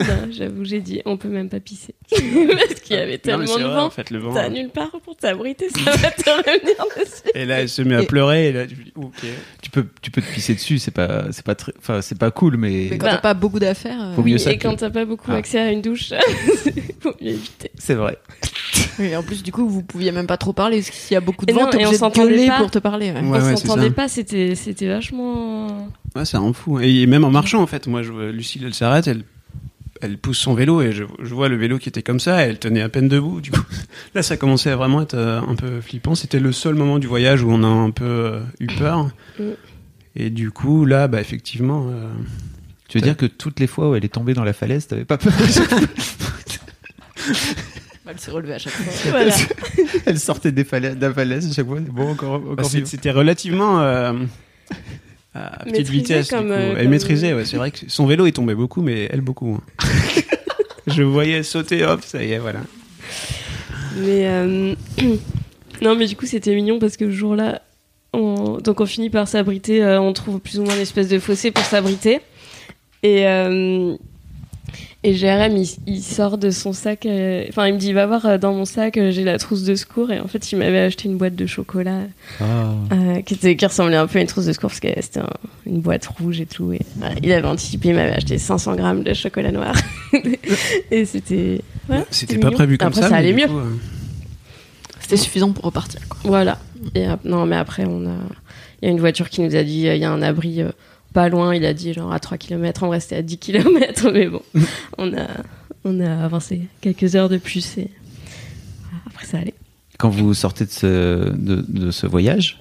Non, 0.01 0.07
J'avoue, 0.31 0.65
j'ai 0.65 0.79
dit, 0.81 1.01
on 1.05 1.17
peut 1.17 1.29
même 1.29 1.49
pas 1.49 1.59
pisser. 1.59 1.93
Parce 2.09 2.79
qu'il 2.81 2.95
y 2.95 2.99
avait 2.99 3.05
Non, 3.05 3.11
mais 3.11 3.17
tellement 3.19 3.45
de 3.57 3.63
vrai, 3.63 3.73
vent. 3.75 3.85
en 3.85 3.89
fait, 3.91 4.09
le 4.09 4.17
vent. 4.19 4.33
T'as 4.33 4.49
nulle 4.49 4.69
part 4.69 4.89
pour 5.03 5.15
t'abriter, 5.15 5.69
ça 5.69 5.91
va 5.91 6.09
te 6.11 6.29
revenir 6.29 6.75
dessus. 6.99 7.21
Et 7.35 7.45
là, 7.45 7.61
elle 7.61 7.69
se 7.69 7.81
met 7.83 7.95
à 7.95 8.01
Et- 8.01 8.05
pleurer. 8.07 8.47
Et 8.47 8.51
là, 8.51 8.63
je 8.67 8.73
dis, 8.73 8.91
ok. 8.95 9.13
Tu 9.61 9.69
peux 9.69 9.85
tu 10.01 10.09
peux 10.11 10.21
te 10.21 10.33
pisser 10.33 10.55
dessus, 10.55 10.79
c'est 10.79 10.91
pas 10.91 11.25
c'est 11.31 11.45
pas 11.45 11.55
très 11.55 11.73
enfin 11.77 12.01
c'est 12.01 12.17
pas 12.17 12.31
cool 12.31 12.57
mais, 12.57 12.87
Mais 12.91 12.97
quand 12.97 13.05
Bah. 13.05 13.11
t'as 13.13 13.17
pas 13.19 13.33
beaucoup 13.35 13.59
d'affaires. 13.59 14.01
euh, 14.03 14.15
Faut 14.15 14.23
mieux 14.23 14.37
ça 14.39 14.51
Et 14.51 14.57
que- 14.57 14.63
quand 14.63 14.75
t'as 14.75 14.89
pas 14.89 15.05
beaucoup 15.05 15.31
Ah. 15.31 15.35
accès 15.35 15.59
à 15.59 15.71
une 15.71 15.81
douche, 15.81 16.09
faut 16.99 17.13
mieux 17.21 17.29
éviter. 17.29 17.71
c'est 17.77 17.93
vrai. 17.95 18.17
Oui, 18.99 19.15
en 19.15 19.21
plus, 19.23 19.43
du 19.43 19.51
coup, 19.51 19.67
vous 19.67 19.83
pouviez 19.83 20.11
même 20.11 20.27
pas 20.27 20.37
trop 20.37 20.53
parler, 20.53 20.77
parce 20.77 20.89
que 20.89 20.95
s'il 20.95 21.13
y 21.13 21.17
a 21.17 21.21
beaucoup 21.21 21.45
de 21.45 21.51
Et 21.51 21.53
vent, 21.53 21.67
t'es 21.69 21.77
et 21.81 21.85
on 21.85 21.89
obligé 21.89 22.45
de 22.45 22.49
pas. 22.49 22.57
pour 22.57 22.71
te 22.71 22.79
parler. 22.79 23.11
ouais. 23.11 23.21
Ouais, 23.21 23.27
on 23.27 23.31
ouais, 23.31 23.55
s'entendait 23.57 23.89
pas, 23.91 24.07
c'était 24.07 24.55
c'était 24.55 24.87
vachement. 24.87 25.87
Ouais, 26.15 26.25
ça 26.25 26.39
rend 26.39 26.53
fou. 26.53 26.79
Et 26.79 27.05
même 27.07 27.23
en 27.23 27.31
marchant, 27.31 27.61
en 27.61 27.67
fait, 27.67 27.87
moi, 27.87 28.01
je, 28.03 28.11
Lucille, 28.31 28.63
elle 28.65 28.73
s'arrête, 28.73 29.07
elle, 29.07 29.23
elle 30.03 30.17
pousse 30.17 30.37
son 30.37 30.53
vélo 30.53 30.81
et 30.81 30.91
je, 30.91 31.03
je 31.21 31.33
vois 31.33 31.47
le 31.49 31.55
vélo 31.55 31.77
qui 31.79 31.89
était 31.89 32.03
comme 32.03 32.19
ça, 32.19 32.45
et 32.45 32.49
elle 32.49 32.59
tenait 32.59 32.81
à 32.81 32.89
peine 32.89 33.07
debout. 33.07 33.41
Du 33.41 33.51
coup, 33.51 33.61
là, 34.15 34.21
ça 34.23 34.37
commençait 34.37 34.69
à 34.69 34.75
vraiment 34.75 35.01
être 35.01 35.15
euh, 35.15 35.41
un 35.41 35.55
peu 35.55 35.81
flippant. 35.81 36.13
C'était 36.15 36.39
le 36.39 36.51
seul 36.51 36.75
moment 36.75 36.99
du 36.99 37.07
voyage 37.07 37.43
où 37.43 37.51
on 37.51 37.63
a 37.63 37.67
un 37.67 37.89
peu 37.91 38.05
euh, 38.05 38.39
eu 38.59 38.67
peur. 38.67 39.09
Mm. 39.39 39.43
Et 40.15 40.29
du 40.29 40.51
coup, 40.51 40.85
là, 40.85 41.07
bah, 41.07 41.21
effectivement, 41.21 41.87
euh, 41.89 42.07
Tu 42.87 42.97
veux 42.99 43.03
dire 43.03 43.17
que 43.17 43.25
toutes 43.25 43.59
les 43.59 43.67
fois 43.67 43.89
où 43.89 43.95
elle 43.95 44.05
est 44.05 44.13
tombée 44.13 44.33
dans 44.35 44.43
la 44.43 44.53
falaise, 44.53 44.85
t'avais 44.87 45.05
pas 45.05 45.17
peur? 45.17 45.33
Elle 48.05 48.19
s'est 48.19 48.31
relevée 48.31 48.53
à 48.53 48.59
chaque 48.59 48.73
fois. 48.73 49.11
Voilà. 49.11 49.33
Elle 50.05 50.19
sortait 50.19 50.51
des 50.51 50.63
falaises, 50.65 50.97
de 50.97 51.01
la 51.07 51.13
falaise 51.13 51.49
à 51.49 51.53
chaque 51.53 51.65
fois. 51.65 51.79
Bon, 51.79 52.11
encore, 52.11 52.39
bah, 52.39 52.51
encore 52.51 52.65
c'est- 52.65 52.77
vivant. 52.77 52.89
c'était 52.89 53.11
relativement 53.11 53.79
euh, 53.81 54.13
à 55.35 55.59
petite 55.63 55.77
Maîtrisé 55.77 55.91
vitesse. 55.93 56.29
comme, 56.29 56.51
euh, 56.51 56.73
Elle 56.75 56.81
comme- 56.83 56.91
maîtrisait, 56.91 57.33
ouais. 57.33 57.45
C'est 57.45 57.57
vrai 57.57 57.71
que 57.71 57.79
son 57.87 58.05
vélo, 58.05 58.25
il 58.27 58.33
tombait 58.33 58.55
beaucoup, 58.55 58.81
mais 58.81 59.07
elle 59.11 59.21
beaucoup. 59.21 59.59
hein. 59.59 59.85
je 60.87 61.01
voyais 61.03 61.43
sauter, 61.43 61.83
hop, 61.85 62.01
ça 62.03 62.23
y 62.23 62.31
est, 62.33 62.39
voilà. 62.39 62.59
Mais 63.97 64.27
euh, 64.27 64.75
non, 65.81 65.95
mais 65.95 66.05
du 66.07 66.15
coup, 66.15 66.25
c'était 66.25 66.53
mignon 66.55 66.79
parce 66.79 66.97
que 66.97 67.05
le 67.05 67.11
jour-là, 67.11 67.61
on... 68.13 68.57
donc 68.59 68.79
on 68.81 68.85
finit 68.85 69.09
par 69.09 69.27
s'abriter. 69.27 69.83
euh, 69.83 69.99
on 69.99 70.13
trouve 70.13 70.39
plus 70.39 70.59
ou 70.59 70.63
moins 70.63 70.75
une 70.75 70.81
espèce 70.81 71.07
de 71.09 71.19
fossé 71.19 71.51
pour 71.51 71.63
s'abriter. 71.65 72.19
Et 73.01 73.25
et 75.03 75.13
Jérém, 75.13 75.55
il, 75.57 75.67
il 75.87 76.01
sort 76.01 76.37
de 76.37 76.49
son 76.49 76.71
sac. 76.73 77.05
euh, 77.05 77.45
Enfin, 77.49 77.67
il 77.67 77.73
me 77.73 77.79
dit, 77.79 77.91
va 77.93 78.05
voir 78.05 78.25
euh, 78.25 78.37
dans 78.37 78.53
mon 78.53 78.65
sac, 78.65 78.97
euh, 78.97 79.11
j'ai 79.11 79.23
la 79.23 79.37
trousse 79.37 79.63
de 79.63 79.75
secours. 79.75 80.11
Et 80.11 80.19
en 80.19 80.27
fait, 80.27 80.51
il 80.51 80.57
m'avait 80.57 80.79
acheté 80.79 81.09
une 81.09 81.17
boîte 81.17 81.35
de 81.35 81.45
chocolat 81.45 81.99
Ah. 82.39 82.71
euh, 82.93 83.21
qui, 83.21 83.33
était, 83.33 83.55
qui 83.55 83.65
ressemblait 83.65 83.95
un 83.97 84.07
peu 84.07 84.19
à 84.19 84.21
une 84.21 84.27
trousse 84.27 84.45
de 84.45 84.53
secours 84.53 84.69
parce 84.69 84.79
que 84.79 84.87
c'était 85.01 85.19
un- 85.19 85.29
une 85.65 85.81
boîte 85.81 86.05
rouge 86.07 86.39
et 86.41 86.45
tout. 86.45 86.71
Et 86.73 86.79
voilà, 86.97 87.15
il 87.21 87.31
avait 87.31 87.47
anticipé, 87.47 87.89
il 87.89 87.95
m'avait 87.95 88.13
acheté 88.13 88.37
500 88.37 88.75
grammes 88.75 89.03
de 89.03 89.13
chocolat 89.13 89.51
noir. 89.51 89.75
et 90.91 91.05
c'était. 91.05 91.61
ouais, 91.89 92.03
C'était 92.09 92.37
pas 92.37 92.47
mignon. 92.47 92.57
prévu 92.57 92.77
comme 92.77 92.87
Après, 92.89 93.01
ça. 93.01 93.09
ça 93.09 93.15
allait 93.17 93.33
mieux. 93.33 93.45
euh, 93.49 93.63
C'était 95.01 95.17
suffisant 95.17 95.51
pour 95.51 95.65
repartir. 95.65 95.99
Quoi. 96.07 96.19
Voilà. 96.23 96.59
Et 96.95 97.05
non, 97.25 97.45
mais 97.45 97.55
après, 97.55 97.85
on 97.85 98.05
a. 98.05 98.15
Il 98.81 98.87
y 98.87 98.89
a 98.89 98.91
une 98.91 98.99
voiture 98.99 99.29
qui 99.29 99.41
nous 99.41 99.55
a 99.55 99.63
dit 99.63 99.83
il 99.87 99.97
y 99.97 100.03
a 100.03 100.11
un 100.11 100.21
abri 100.21 100.61
euh, 100.61 100.69
pas 101.13 101.29
loin. 101.29 101.53
Il 101.55 101.65
a 101.65 101.73
dit 101.73 101.93
genre 101.93 102.11
à 102.11 102.19
3 102.19 102.37
km. 102.37 102.83
On 102.83 102.89
restait 102.89 103.15
à 103.17 103.21
10 103.21 103.37
km. 103.37 104.11
Mais 104.13 104.27
bon, 104.27 104.41
on 104.97 105.13
a, 105.13 105.27
on 105.85 105.99
a 105.99 106.23
avancé 106.25 106.61
quelques 106.81 107.15
heures 107.15 107.29
de 107.29 107.37
plus. 107.37 107.77
Et 107.77 107.89
après, 109.07 109.25
ça 109.25 109.37
allait. 109.37 109.53
Quand 109.99 110.09
vous 110.09 110.33
sortez 110.33 110.65
de 110.65 110.71
ce, 110.71 111.29
de, 111.35 111.63
de 111.67 111.91
ce 111.91 112.07
voyage, 112.07 112.59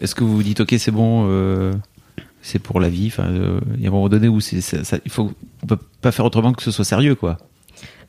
est-ce 0.00 0.14
que 0.14 0.24
vous 0.24 0.34
vous 0.36 0.42
dites, 0.42 0.60
ok, 0.60 0.74
c'est 0.78 0.90
bon, 0.90 1.26
euh, 1.28 1.72
c'est 2.40 2.58
pour 2.58 2.80
la 2.80 2.88
vie 2.88 3.06
Enfin, 3.08 3.28
euh, 3.28 3.60
il 3.76 3.82
y 3.82 3.86
a 3.86 3.88
un 3.88 3.92
moment 3.92 4.08
donné 4.08 4.26
où 4.26 4.40
c'est, 4.40 4.60
ça, 4.62 4.82
ça- 4.82 4.98
il 5.04 5.10
faut, 5.10 5.32
on 5.62 5.66
peut 5.66 5.78
pas 6.00 6.10
faire 6.12 6.24
autrement 6.24 6.52
que 6.52 6.62
ce 6.62 6.70
soit 6.70 6.84
sérieux, 6.86 7.14
quoi. 7.14 7.36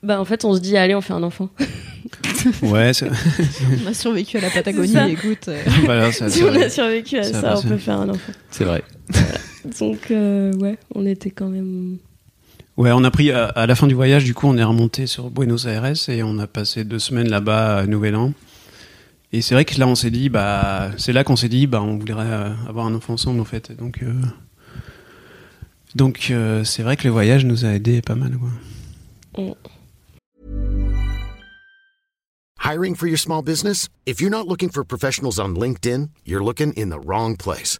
Bah, 0.02 0.20
en 0.20 0.26
fait, 0.26 0.44
on 0.46 0.54
se 0.56 0.60
dit 0.60 0.76
allez, 0.78 0.96
on 0.96 1.02
fait 1.02 1.14
un 1.14 1.24
enfant. 1.24 1.50
Ouais, 2.62 2.94
ça, 2.94 3.06
On 3.86 3.88
a 3.90 3.94
survécu 3.94 4.38
à 4.38 4.42
la 4.42 4.50
Patagonie, 4.50 5.12
écoute. 5.12 5.48
euh, 5.48 6.12
ça, 6.12 6.30
si 6.30 6.44
on 6.44 6.54
a 6.54 6.68
survécu 6.68 7.18
à 7.18 7.24
ça 7.24 7.56
on 7.58 7.62
peut 7.62 7.78
faire 7.78 8.02
un 8.02 8.10
enfant. 8.10 8.34
C'est 8.52 8.66
vrai. 8.66 8.84
Donc, 9.80 10.12
euh, 10.12 10.54
ouais, 10.56 10.78
on 10.94 11.06
était 11.06 11.32
quand 11.32 11.50
même. 11.50 11.98
Ouais, 12.76 12.92
on 12.92 13.04
a 13.04 13.12
pris 13.12 13.32
à, 13.32 13.46
à 13.46 13.68
la 13.68 13.76
fin 13.76 13.88
du 13.88 13.94
voyage, 13.94 14.24
du 14.24 14.34
coup, 14.34 14.48
on 14.48 14.58
est 14.58 14.64
remonté 14.64 15.08
sur 15.08 15.30
Buenos 15.30 15.66
Aires 15.66 15.86
et 16.10 16.24
on 16.24 16.40
a 16.40 16.48
passé 16.48 16.84
deux 16.84 17.00
semaines 17.00 17.30
là-bas 17.30 17.78
à 17.78 17.86
Nouvel 17.86 18.16
An. 18.16 18.34
Et 19.32 19.42
c'est 19.42 19.56
vrai 19.56 19.66
que 19.66 19.80
là, 19.80 19.88
on 19.88 19.96
s'est 19.96 20.12
dit, 20.12 20.30
bah, 20.30 20.92
c'est 20.98 21.12
là 21.12 21.24
qu'on 21.24 21.36
s'est 21.36 21.50
dit, 21.50 21.66
bah, 21.66 21.82
on 21.82 21.98
voudrait 21.98 22.28
euh, 22.28 22.50
avoir 22.68 22.86
un 22.86 22.94
enfant 22.94 23.14
ensemble, 23.14 23.40
en 23.42 23.46
fait. 23.46 23.76
Donc, 23.76 24.04
euh, 24.04 24.14
donc, 25.96 26.28
euh, 26.30 26.64
c'est 26.64 26.84
vrai 26.84 26.98
que 26.98 27.04
le 27.06 27.10
voyage 27.10 27.44
nous 27.44 27.66
a 27.66 27.70
aidé 27.70 28.04
pas 28.04 28.14
mal, 28.14 28.38
quoi. 28.38 29.56
Hiring 32.64 32.96
for 32.96 33.08
your 33.08 33.18
small 33.18 33.42
business? 33.44 33.90
If 34.06 34.22
you're 34.22 34.32
not 34.32 34.48
looking 34.48 34.70
for 34.70 34.86
professionals 34.86 35.40
on 35.40 35.56
LinkedIn, 35.56 36.10
you're 36.26 36.44
looking 36.44 36.72
in 36.78 36.90
the 36.90 37.00
wrong 37.04 37.36
place. 37.36 37.80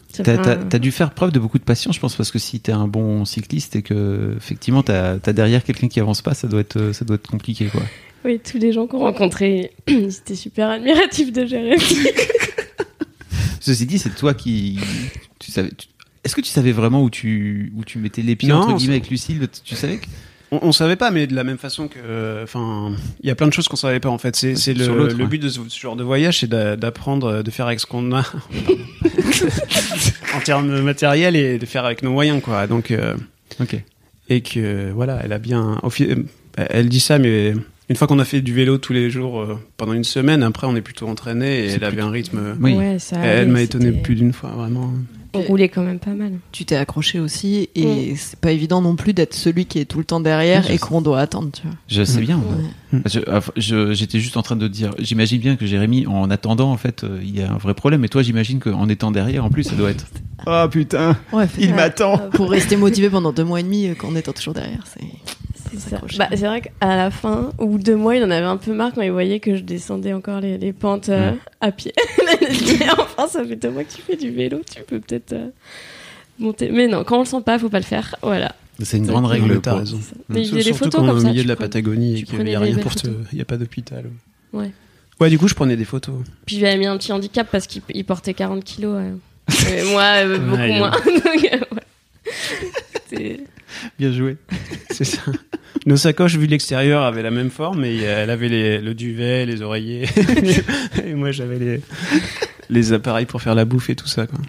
T'as, 0.23 0.37
t'as 0.69 0.79
dû 0.79 0.91
faire 0.91 1.11
preuve 1.11 1.31
de 1.31 1.39
beaucoup 1.39 1.57
de 1.59 1.63
patience, 1.63 1.95
je 1.95 1.99
pense, 1.99 2.15
parce 2.15 2.31
que 2.31 2.39
si 2.39 2.59
t'es 2.59 2.71
un 2.71 2.87
bon 2.87 3.25
cycliste 3.25 3.75
et 3.75 3.81
que 3.81 4.33
effectivement 4.37 4.83
t'as, 4.83 5.17
t'as 5.19 5.33
derrière 5.33 5.63
quelqu'un 5.63 5.87
qui 5.87 5.99
avance 5.99 6.21
pas, 6.21 6.33
ça 6.33 6.47
doit 6.47 6.61
être, 6.61 6.91
ça 6.93 7.05
doit 7.05 7.15
être 7.15 7.27
compliqué, 7.29 7.65
quoi. 7.67 7.81
Oui, 8.23 8.39
tous 8.39 8.57
les 8.59 8.71
gens 8.71 8.85
qu'on 8.87 8.99
rencontrait, 8.99 9.71
ils 9.87 10.09
étaient 10.15 10.35
super 10.35 10.69
admiratifs 10.69 11.31
de 11.31 11.45
Jérémy. 11.45 11.81
Ceci 13.59 13.85
dit, 13.85 13.99
c'est 13.99 14.15
toi 14.15 14.33
qui, 14.33 14.79
tu 15.39 15.51
savais. 15.51 15.69
tu- 15.77 15.87
Est-ce 16.23 16.35
que 16.35 16.41
tu 16.41 16.49
savais 16.49 16.71
vraiment 16.71 17.03
où 17.03 17.09
tu, 17.09 17.71
où 17.75 17.83
tu 17.83 17.99
mettais 17.99 18.21
les 18.23 18.35
pieds 18.35 18.49
Non, 18.49 18.57
entre 18.61 18.75
guillemets 18.75 18.95
avec 18.95 19.09
Lucille? 19.09 19.47
Tu 19.63 19.75
savais 19.75 19.97
que 19.97 20.07
On, 20.51 20.59
on 20.63 20.71
savait 20.73 20.97
pas, 20.97 21.11
mais 21.11 21.27
de 21.27 21.35
la 21.35 21.43
même 21.45 21.57
façon 21.57 21.87
que, 21.87 21.97
euh, 22.03 22.43
enfin, 22.43 22.91
il 23.23 23.27
y 23.27 23.31
a 23.31 23.35
plein 23.35 23.47
de 23.47 23.53
choses 23.53 23.67
qu'on 23.69 23.77
savait 23.77 24.01
pas 24.01 24.09
en 24.09 24.17
fait. 24.17 24.35
C'est, 24.35 24.55
c'est 24.55 24.73
le, 24.73 24.85
l'autre, 24.87 25.15
le 25.15 25.23
ouais. 25.23 25.29
but 25.29 25.41
de 25.41 25.47
ce, 25.49 25.59
ce 25.67 25.79
genre 25.79 25.95
de 25.95 26.03
voyage, 26.03 26.39
c'est 26.39 26.47
d'a- 26.47 26.75
d'apprendre, 26.75 27.41
de 27.41 27.51
faire 27.51 27.67
avec 27.67 27.79
ce 27.79 27.85
qu'on 27.85 28.11
a 28.13 28.19
en 30.35 30.39
termes 30.43 30.81
matériels 30.81 31.35
et 31.35 31.57
de 31.57 31.65
faire 31.65 31.85
avec 31.85 32.03
nos 32.03 32.11
moyens, 32.11 32.41
quoi. 32.41 32.67
Donc, 32.67 32.91
euh, 32.91 33.15
Ok. 33.59 33.75
et 34.29 34.41
que 34.41 34.91
voilà, 34.91 35.19
elle 35.23 35.33
a 35.33 35.39
bien. 35.39 35.79
euh, 35.83 36.15
Elle 36.55 36.89
dit 36.89 36.99
ça, 36.99 37.19
mais 37.19 37.53
une 37.89 37.95
fois 37.95 38.07
qu'on 38.07 38.19
a 38.19 38.25
fait 38.25 38.41
du 38.41 38.53
vélo 38.53 38.77
tous 38.77 38.93
les 38.93 39.09
jours 39.09 39.41
euh, 39.41 39.59
pendant 39.77 39.93
une 39.93 40.03
semaine, 40.03 40.43
après 40.43 40.67
on 40.67 40.75
est 40.75 40.81
plutôt 40.81 41.07
entraîné 41.07 41.65
et 41.65 41.69
elle 41.71 41.83
avait 41.83 42.01
un 42.01 42.11
rythme. 42.11 42.55
Oui. 42.59 42.73
Ouais, 42.73 42.99
ça 42.99 43.17
Elle 43.19 43.49
m'a 43.49 43.61
étonné 43.61 43.91
plus 43.91 44.15
d'une 44.15 44.33
fois, 44.33 44.49
vraiment. 44.51 44.93
On 45.33 45.41
roulait 45.43 45.69
quand 45.69 45.81
même 45.83 45.99
pas 45.99 46.11
mal. 46.11 46.33
Tu 46.51 46.65
t'es 46.65 46.75
accroché 46.75 47.19
aussi, 47.19 47.69
et 47.75 48.15
c'est 48.17 48.37
pas 48.39 48.51
évident 48.51 48.81
non 48.81 48.95
plus 48.97 49.13
d'être 49.13 49.33
celui 49.33 49.65
qui 49.65 49.79
est 49.79 49.85
tout 49.85 49.97
le 49.99 50.03
temps 50.03 50.19
derrière 50.19 50.63
je 50.63 50.73
et 50.73 50.77
qu'on 50.77 51.01
doit 51.01 51.19
attendre, 51.21 51.49
tu 51.53 51.61
vois. 51.65 51.75
Je 51.87 52.03
sais 52.03 52.19
bien. 52.19 52.37
Ouais. 52.37 52.99
Je- 53.05 53.19
enfin, 53.31 53.51
je- 53.55 53.93
J'étais 53.93 54.19
juste 54.19 54.35
en 54.35 54.41
train 54.41 54.57
de 54.57 54.67
dire, 54.67 54.91
j'imagine 54.99 55.39
bien 55.39 55.55
que 55.55 55.65
Jérémy, 55.65 56.05
en 56.07 56.29
attendant, 56.29 56.71
en 56.71 56.77
fait, 56.77 57.03
euh, 57.05 57.19
il 57.23 57.37
y 57.37 57.41
a 57.41 57.49
un 57.51 57.57
vrai 57.57 57.73
problème. 57.73 58.03
Et 58.03 58.09
toi, 58.09 58.21
j'imagine 58.23 58.59
qu'en 58.59 58.89
étant 58.89 59.11
derrière, 59.11 59.45
en 59.45 59.49
plus, 59.49 59.63
ça 59.63 59.75
doit 59.75 59.91
être. 59.91 60.05
Ah 60.45 60.67
putain, 60.69 61.15
Ouais, 61.31 61.47
il 61.59 61.73
m'attend. 61.75 62.17
Pour 62.33 62.49
rester 62.49 62.75
motivé 62.75 63.09
pendant 63.09 63.31
deux 63.31 63.43
mois 63.45 63.59
et 63.59 63.63
demi, 63.63 63.87
euh, 63.87 63.95
qu'en 63.95 64.15
étant 64.15 64.33
toujours 64.33 64.53
derrière, 64.53 64.83
c'est. 64.85 65.05
Bah, 66.17 66.27
c'est 66.31 66.45
vrai 66.47 66.61
qu'à 66.61 66.95
la 66.95 67.11
fin, 67.11 67.51
au 67.57 67.67
bout 67.67 67.77
de 67.77 67.83
deux 67.83 67.95
mois, 67.95 68.15
il 68.15 68.23
en 68.23 68.29
avait 68.31 68.45
un 68.45 68.57
peu 68.57 68.73
marre 68.73 68.91
quand 68.93 69.01
il 69.01 69.11
voyait 69.11 69.39
que 69.39 69.55
je 69.55 69.61
descendais 69.61 70.13
encore 70.13 70.41
les, 70.41 70.57
les 70.57 70.73
pentes 70.73 71.09
euh, 71.09 71.31
Ouais. 71.31 71.37
à 71.61 71.71
pied. 71.71 71.93
il 72.41 72.45
a 72.45 72.49
dit, 72.49 72.79
enfin, 72.97 73.27
ça 73.27 73.43
fait 73.45 73.55
deux 73.55 73.69
mois 73.71 73.83
que 73.83 73.93
tu 73.93 74.01
fais 74.01 74.15
du 74.15 74.31
vélo, 74.31 74.59
tu 74.73 74.81
peux 74.83 74.99
peut-être 74.99 75.33
euh, 75.33 75.47
monter. 76.39 76.69
Mais 76.71 76.87
non, 76.87 77.03
quand 77.03 77.17
on 77.17 77.19
le 77.21 77.25
sent 77.25 77.41
pas, 77.45 77.57
faut 77.59 77.69
pas 77.69 77.79
le 77.79 77.85
faire. 77.85 78.15
Voilà. 78.21 78.53
C'est 78.83 78.97
une 78.97 79.05
grande 79.05 79.25
règle. 79.27 79.53
Mais 79.53 79.59
t'as 79.59 79.75
raison. 79.75 79.99
Mais 80.29 80.41
il 80.47 80.51
des 80.63 80.73
photos 80.73 81.01
est 81.03 81.07
comme 81.07 81.17
au 81.17 81.21
milieu 81.21 81.43
de 81.43 81.47
la 81.47 81.55
Patagonie 81.55 82.19
et 82.19 82.23
qu'il 82.23 82.39
n'y 82.43 82.55
a 82.55 82.59
rien 82.59 82.77
pour 82.77 82.95
te. 82.95 83.07
photos. 83.07 83.25
Il 83.31 83.35
n'y 83.35 83.41
a 83.41 83.45
pas 83.45 83.57
d'hôpital. 83.57 84.05
Ouais. 84.53 84.71
Ouais, 85.19 85.29
du 85.29 85.37
coup, 85.37 85.47
je 85.47 85.53
prenais 85.53 85.75
des 85.77 85.85
photos. 85.85 86.15
Puis 86.47 86.57
j'avais 86.57 86.77
mis 86.77 86.87
un 86.87 86.97
petit 86.97 87.11
handicap 87.13 87.47
parce 87.51 87.67
qu'il 87.67 87.83
il 87.93 88.03
portait 88.05 88.33
40 88.33 88.63
kilos. 88.63 88.95
euh. 88.97 89.13
Et 89.69 89.91
moi, 89.91 90.01
euh, 90.25 90.37
beaucoup 90.39 90.55
Ouais, 90.57 90.79
moins. 90.79 90.89
Donc, 90.91 91.43
ouais. 91.43 91.59
C'était- 93.07 93.39
Bien 93.99 94.11
joué. 94.11 94.37
C'est 94.89 95.03
ça. 95.05 95.21
Nos 95.85 95.97
sacoches, 95.97 96.35
vu 96.37 96.45
de 96.45 96.51
l'extérieur, 96.51 97.03
avaient 97.03 97.23
la 97.23 97.31
même 97.31 97.49
forme, 97.49 97.81
mais 97.81 97.97
elle 97.97 98.29
avait 98.29 98.49
les- 98.49 98.79
le 98.79 98.93
duvet, 98.93 99.45
les 99.47 99.61
oreillers. 99.63 100.05
et 101.05 101.13
moi, 101.15 101.31
j'avais 101.31 101.57
les, 101.57 101.81
les 102.69 102.93
appareils 102.93 103.25
pour 103.25 103.41
faire 103.41 103.55
la 103.55 103.65
bouffe 103.65 103.89
et 103.89 103.95
tout 103.95 104.07
ça. 104.07 104.27
Quoi. 104.27 104.39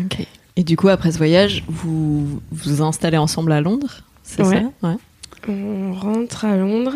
Ok. 0.00 0.26
Et 0.56 0.62
du 0.62 0.76
coup, 0.76 0.88
après 0.88 1.10
ce 1.10 1.18
voyage, 1.18 1.64
vous 1.66 2.40
vous 2.52 2.82
installez 2.82 3.16
ensemble 3.18 3.50
à 3.52 3.60
Londres 3.60 4.02
C'est 4.22 4.42
Ouais. 4.44 4.62
ça? 4.80 4.88
Ouais. 4.88 4.96
On 5.48 5.92
rentre 5.92 6.44
à 6.44 6.56
Londres. 6.56 6.94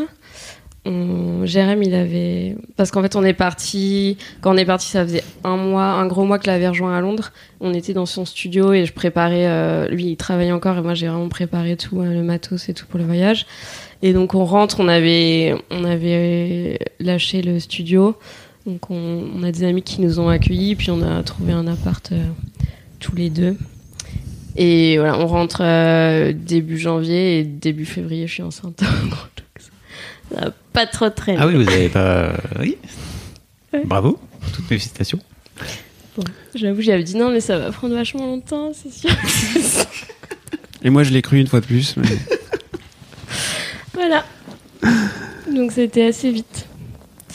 Jérém, 1.44 1.82
il 1.82 1.94
avait. 1.94 2.56
Parce 2.76 2.90
qu'en 2.90 3.02
fait, 3.02 3.14
on 3.16 3.24
est 3.24 3.34
parti. 3.34 4.16
Quand 4.40 4.54
on 4.54 4.56
est 4.56 4.64
parti, 4.64 4.86
ça 4.86 5.04
faisait 5.04 5.24
un 5.44 5.56
mois, 5.56 5.84
un 5.84 6.06
gros 6.06 6.24
mois 6.24 6.38
que 6.38 6.46
l'avait 6.46 6.68
rejoint 6.68 6.96
à 6.96 7.00
Londres. 7.00 7.32
On 7.60 7.74
était 7.74 7.92
dans 7.94 8.06
son 8.06 8.24
studio 8.24 8.72
et 8.72 8.84
je 8.86 8.92
préparais. 8.92 9.46
euh, 9.46 9.88
lui, 9.88 10.06
il 10.12 10.16
travaillait 10.16 10.52
encore 10.52 10.78
et 10.78 10.82
moi, 10.82 10.94
j'ai 10.94 11.08
vraiment 11.08 11.28
préparé 11.28 11.76
tout, 11.76 12.00
hein, 12.00 12.12
le 12.12 12.22
matos 12.22 12.68
et 12.68 12.74
tout 12.74 12.86
pour 12.86 12.98
le 12.98 13.04
voyage. 13.06 13.46
Et 14.02 14.12
donc, 14.12 14.34
on 14.34 14.44
rentre, 14.44 14.80
on 14.80 14.88
avait, 14.88 15.54
on 15.70 15.84
avait 15.84 16.78
lâché 17.00 17.42
le 17.42 17.58
studio. 17.60 18.16
Donc, 18.66 18.90
on, 18.90 19.42
a 19.42 19.50
des 19.50 19.64
amis 19.64 19.82
qui 19.82 20.00
nous 20.00 20.20
ont 20.20 20.28
accueillis, 20.28 20.76
puis 20.76 20.90
on 20.90 21.02
a 21.02 21.22
trouvé 21.22 21.52
un 21.52 21.66
appart 21.66 22.12
euh, 22.12 22.22
tous 23.00 23.16
les 23.16 23.30
deux. 23.30 23.56
Et 24.56 24.98
voilà, 24.98 25.18
on 25.18 25.26
rentre 25.26 25.60
euh, 25.62 26.32
début 26.34 26.78
janvier 26.78 27.38
et 27.38 27.44
début 27.44 27.84
février, 27.84 28.26
je 28.26 28.32
suis 28.34 28.42
enceinte. 28.42 28.78
Donc, 29.02 29.14
ça- 29.58 29.68
ça 29.68 29.70
a 29.70 30.17
pas 30.72 30.86
trop 30.86 31.08
traîné. 31.10 31.38
Ah 31.40 31.46
oui, 31.46 31.54
vous 31.56 31.68
avez 31.68 31.88
pas. 31.88 32.32
Oui. 32.58 32.76
Ouais. 33.72 33.82
Bravo. 33.84 34.18
Toutes 34.54 34.64
mes 34.64 34.78
félicitations. 34.78 35.18
Bon, 36.16 36.24
J'avoue, 36.54 36.80
j'avais 36.80 37.02
dit 37.04 37.16
non, 37.16 37.30
mais 37.30 37.40
ça 37.40 37.58
va 37.58 37.70
prendre 37.70 37.94
vachement 37.94 38.26
longtemps, 38.26 38.72
c'est 38.74 38.92
sûr. 38.92 39.10
Et 40.82 40.90
moi, 40.90 41.02
je 41.02 41.10
l'ai 41.12 41.22
cru 41.22 41.38
une 41.38 41.46
fois 41.48 41.60
de 41.60 41.66
plus. 41.66 41.96
mais- 41.96 42.08
voilà. 43.94 44.24
Donc 45.54 45.72
c'était 45.72 46.06
assez 46.06 46.30
vite. 46.30 46.66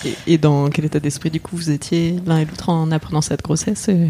Et, 0.05 0.33
et 0.33 0.37
dans 0.37 0.69
quel 0.69 0.85
état 0.85 0.99
d'esprit, 0.99 1.29
du 1.29 1.39
coup, 1.39 1.55
vous 1.55 1.69
étiez 1.71 2.15
l'un 2.25 2.39
et 2.39 2.45
l'autre 2.45 2.69
en 2.69 2.89
apprenant 2.91 3.21
cette 3.21 3.41
grossesse 3.43 3.87
euh, 3.89 4.07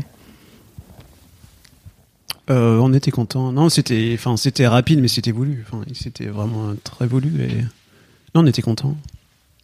Euh, 2.50 2.78
on 2.80 2.94
était 2.94 3.12
content. 3.12 3.52
Non, 3.52 3.70
c'était, 3.70 4.12
enfin, 4.18 4.36
c'était 4.38 4.68
rapide, 4.68 5.00
mais 5.02 5.08
c'était 5.08 5.32
voulu. 5.32 5.64
Enfin, 5.68 5.84
c'était 5.94 6.26
vraiment 6.28 6.74
très 6.84 7.08
voulu. 7.08 7.42
Et... 7.42 7.64
Non, 8.36 8.42
on 8.44 8.46
était 8.48 8.62
content. 8.62 8.98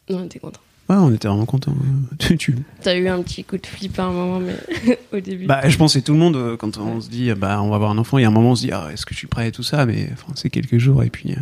Non, 0.09 0.27
t'es 0.27 0.39
content. 0.39 0.59
Ouais, 0.89 0.95
on 0.95 1.13
était 1.13 1.27
vraiment 1.27 1.45
content. 1.45 1.75
tu, 2.19 2.37
tu- 2.37 2.55
T'as 2.81 2.95
eu 2.97 3.07
un 3.07 3.21
petit 3.21 3.43
coup 3.43 3.57
de 3.57 3.65
flip 3.67 3.97
à 3.99 4.05
un 4.05 4.11
moment, 4.11 4.39
mais 4.39 4.97
au 5.13 5.19
début. 5.19 5.45
Bah, 5.45 5.67
je 5.69 5.77
pense 5.77 5.93
que 5.93 5.99
c'est 5.99 6.05
tout 6.05 6.13
le 6.13 6.19
monde 6.19 6.35
euh, 6.35 6.57
quand 6.57 6.77
on 6.77 6.99
se 6.99 7.09
dit, 7.09 7.31
bah, 7.33 7.61
on 7.61 7.69
va 7.69 7.75
avoir 7.75 7.91
un 7.91 7.97
enfant. 7.99 8.17
Il 8.17 8.23
y 8.23 8.25
a 8.25 8.27
un 8.27 8.31
moment, 8.31 8.51
on 8.51 8.55
se 8.55 8.61
dit, 8.63 8.71
ah, 8.71 8.89
est-ce 8.91 9.05
que 9.05 9.13
je 9.13 9.19
suis 9.19 9.27
prêt 9.27 9.49
et 9.49 9.51
tout 9.51 9.61
ça, 9.63 9.85
mais 9.85 10.09
enfin, 10.13 10.33
c'est 10.35 10.49
quelques 10.49 10.77
jours 10.79 11.03
et 11.03 11.09
puis 11.11 11.33
euh, 11.33 11.35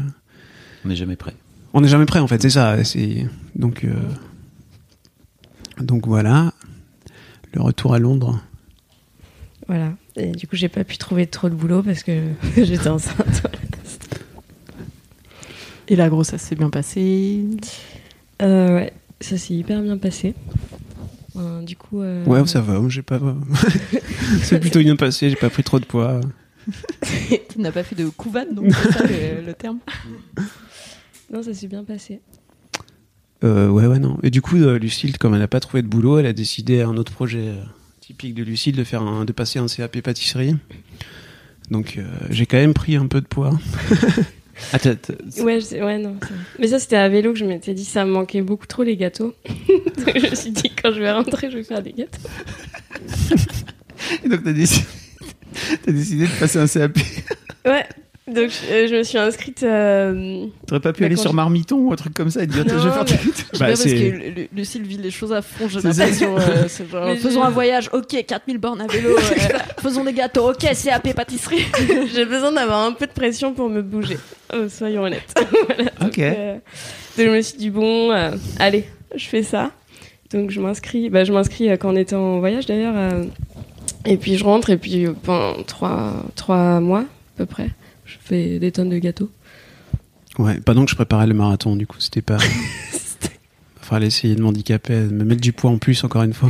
On 0.86 0.90
n'est 0.90 0.96
jamais 0.98 1.16
prêt. 1.16 1.34
on 1.74 1.80
n'est 1.82 1.88
jamais 1.88 2.06
prêt 2.06 2.20
en 2.20 2.28
fait. 2.28 2.42
C'est 2.42 2.50
ça. 2.50 2.84
C'est 2.84 3.26
donc 3.56 3.84
euh, 3.86 3.94
donc 5.80 6.08
voilà. 6.08 6.54
Le 7.54 7.62
retour 7.62 7.94
à 7.94 8.00
Londres. 8.00 8.42
Voilà. 9.68 9.94
Et 10.18 10.32
du 10.32 10.48
coup, 10.48 10.56
j'ai 10.56 10.70
pas 10.70 10.84
pu 10.84 10.98
trouver 10.98 11.26
trop 11.28 11.50
de 11.50 11.56
boulot 11.56 11.84
parce 11.84 12.04
que 12.04 12.22
j'étais 12.58 12.90
enceinte. 12.90 13.48
Et 15.88 15.96
la 15.96 16.10
grossesse 16.10 16.42
s'est 16.42 16.56
bien 16.56 16.70
passée 16.70 17.44
Euh, 18.42 18.76
ouais, 18.76 18.94
ça 19.22 19.38
s'est 19.38 19.54
hyper 19.54 19.82
bien 19.82 19.98
passé. 19.98 20.34
Euh, 21.36 21.62
du 21.62 21.76
coup. 21.76 22.02
euh, 22.02 22.26
Ouais, 22.26 22.46
ça 22.48 22.62
va. 22.62 22.82
J'ai 22.90 23.02
pas. 23.04 23.20
c'est 24.44 24.60
plutôt 24.60 24.80
bien 24.80 24.96
passé. 24.96 25.30
J'ai 25.30 25.36
pas 25.36 25.50
pris 25.50 25.64
trop 25.64 25.80
de 25.80 25.86
poids. 25.86 26.20
Tu 27.50 27.62
n'as 27.62 27.72
pas 27.72 27.84
fait 27.84 27.96
de 27.96 28.08
couvade, 28.10 28.54
donc 28.54 28.74
c'est 28.74 28.92
ça 28.92 29.04
le, 29.08 29.46
le 29.46 29.54
terme 29.54 29.80
Non, 31.34 31.42
ça 31.42 31.54
s'est 31.54 31.68
bien 31.68 31.84
passé. 31.86 32.20
Euh, 33.44 33.70
ouais, 33.70 33.86
ouais, 33.88 34.00
non. 34.00 34.18
Et 34.24 34.30
du 34.32 34.42
coup, 34.42 34.56
Lucille, 34.58 35.18
comme 35.18 35.34
elle 35.34 35.40
n'a 35.40 35.48
pas 35.48 35.60
trouvé 35.62 35.82
de 35.82 35.88
boulot, 35.88 36.20
elle 36.20 36.26
a 36.26 36.34
décidé 36.34 36.82
un 36.82 36.98
autre 36.98 37.12
projet 37.14 37.48
euh, 37.50 37.64
typique 38.02 38.34
de 38.36 38.44
Lucille 38.44 38.76
de 38.76 38.84
faire 38.84 39.02
un, 39.02 39.24
de 39.26 39.32
passer 39.32 39.60
un 39.60 39.68
CAP 39.68 40.02
pâtisserie. 40.02 40.56
Donc, 41.72 41.96
euh, 41.98 42.06
j'ai 42.30 42.46
quand 42.46 42.58
même 42.58 42.74
pris 42.74 42.96
un 42.98 43.08
peu 43.08 43.22
de 43.22 43.28
poids. 43.28 43.58
Ah, 44.74 44.80
t'as- 44.80 44.96
t'as- 44.96 45.44
Ouais, 45.44 45.60
je 45.60 45.66
sais- 45.66 45.84
ouais, 45.84 45.98
non. 45.98 46.16
Mais 46.60 46.68
ça, 46.68 46.80
c'était 46.80 46.96
à 46.96 47.08
vélo 47.10 47.34
que 47.34 47.40
je 47.40 47.46
m'étais 47.46 47.74
dit, 47.74 47.86
ça 47.86 48.06
me 48.06 48.12
manquait 48.12 48.42
beaucoup 48.42 48.66
trop 48.68 48.84
les 48.84 48.98
gâteaux. 48.98 49.34
Donc, 49.48 50.18
je 50.20 50.30
me 50.30 50.36
suis 50.36 50.52
dit, 50.52 50.72
quand 50.82 50.92
je 50.92 51.00
vais 51.00 51.12
rentrer, 51.12 51.50
je 51.52 51.58
vais 51.58 51.64
faire 51.64 51.82
des 51.82 51.94
gâteaux. 51.94 52.20
Et 54.24 54.30
donc 54.30 54.44
t'as 54.44 54.54
décidé... 54.54 54.86
t'as 55.86 55.92
décidé 55.92 56.26
de 56.28 56.40
passer 56.40 56.60
un 56.60 56.68
CAP. 56.68 56.98
Ouais. 57.66 57.86
Donc, 58.28 58.50
je, 58.50 58.74
euh, 58.74 58.88
je 58.90 58.96
me 58.96 59.04
suis 59.04 59.18
inscrite. 59.18 59.64
euh, 59.64 60.46
T'aurais 60.68 60.82
pas 60.82 60.92
pu 60.92 61.06
aller 61.06 61.16
sur 61.16 61.34
Marmiton 61.34 61.78
ou 61.78 61.94
un 61.94 61.96
truc 61.96 62.14
comme 62.14 62.30
ça 62.30 62.44
et 62.44 62.48
te 62.48 62.52
dire 62.52 62.66
Non, 62.66 62.78
je 62.78 62.88
vais 62.90 62.94
faire. 62.94 63.06
Je 63.54 63.60
Bah, 63.60 63.66
parce 63.68 63.84
que 63.84 63.90
Lu- 63.90 64.50
Lucille 64.54 64.84
vit 64.84 64.98
les 64.98 65.12
choses 65.12 65.32
à 65.32 65.42
fond, 65.42 65.70
j'ai 65.70 65.80
l'impression. 65.80 66.36
euh, 66.38 67.16
faisons 67.16 67.44
un 67.44 67.50
voyage, 67.50 67.90
ok, 67.94 68.26
4000 68.28 68.58
bornes 68.58 68.82
à 68.82 68.88
vélo, 68.88 69.10
euh, 69.18 69.58
faisons 69.82 70.04
des 70.04 70.12
gâteaux, 70.14 70.50
ok, 70.52 70.58
CAP 70.60 71.14
pâtisserie. 71.14 71.66
J'ai 72.14 72.26
besoin 72.26 72.52
d'avoir 72.52 72.86
un 72.86 72.92
peu 72.92 73.08
de 73.08 73.12
pression 73.14 73.54
pour 73.54 73.70
me 73.70 73.82
bouger. 73.82 74.18
Oh, 74.54 74.68
soyons 74.70 75.04
honnêtes. 75.04 75.34
Voilà, 75.68 75.84
donc, 76.00 76.10
Ok. 76.10 76.20
euh, 76.20 76.54
donc, 77.18 77.26
je 77.28 77.30
me 77.32 77.42
suis 77.42 77.58
dit, 77.58 77.70
bon, 77.70 78.12
euh, 78.12 78.32
allez, 78.60 78.84
je 79.16 79.26
fais 79.28 79.44
ça. 79.44 79.72
Donc 80.34 80.52
je 80.52 80.60
m'inscris. 80.60 81.10
Bah, 81.10 81.24
je 81.24 81.32
m'inscris 81.32 81.70
euh, 81.70 81.78
quand 81.78 81.94
on 81.94 81.96
était 81.96 82.16
en 82.16 82.40
voyage 82.40 82.66
d'ailleurs. 82.66 82.96
euh, 82.98 83.24
et 84.06 84.18
puis 84.18 84.36
je 84.38 84.44
rentre 84.44 84.70
et 84.70 84.76
puis 84.78 85.06
pendant 85.24 85.64
trois, 85.64 86.14
trois 86.36 86.82
mois 86.82 87.00
à 87.02 87.06
peu 87.38 87.46
près, 87.46 87.70
je 88.28 88.36
fais 88.36 88.60
des 88.60 88.72
tonnes 88.72 88.90
de 88.90 88.98
gâteaux. 88.98 89.30
Ouais, 90.38 90.60
pendant 90.60 90.84
que 90.86 90.92
je 90.92 90.96
préparais 90.96 91.28
le 91.28 91.34
marathon, 91.34 91.76
du 91.76 91.88
coup, 91.88 92.00
c'était 92.00 92.22
pas. 92.22 92.38
Fallait 93.82 94.08
essayer 94.08 94.36
de 94.36 94.42
m'handicaper, 94.42 94.96
de 94.96 95.14
me 95.14 95.24
mettre 95.24 95.42
du 95.42 95.54
poids 95.54 95.72
en 95.72 95.78
plus, 95.78 96.04
encore 96.04 96.24
une 96.24 96.34
fois. 96.34 96.50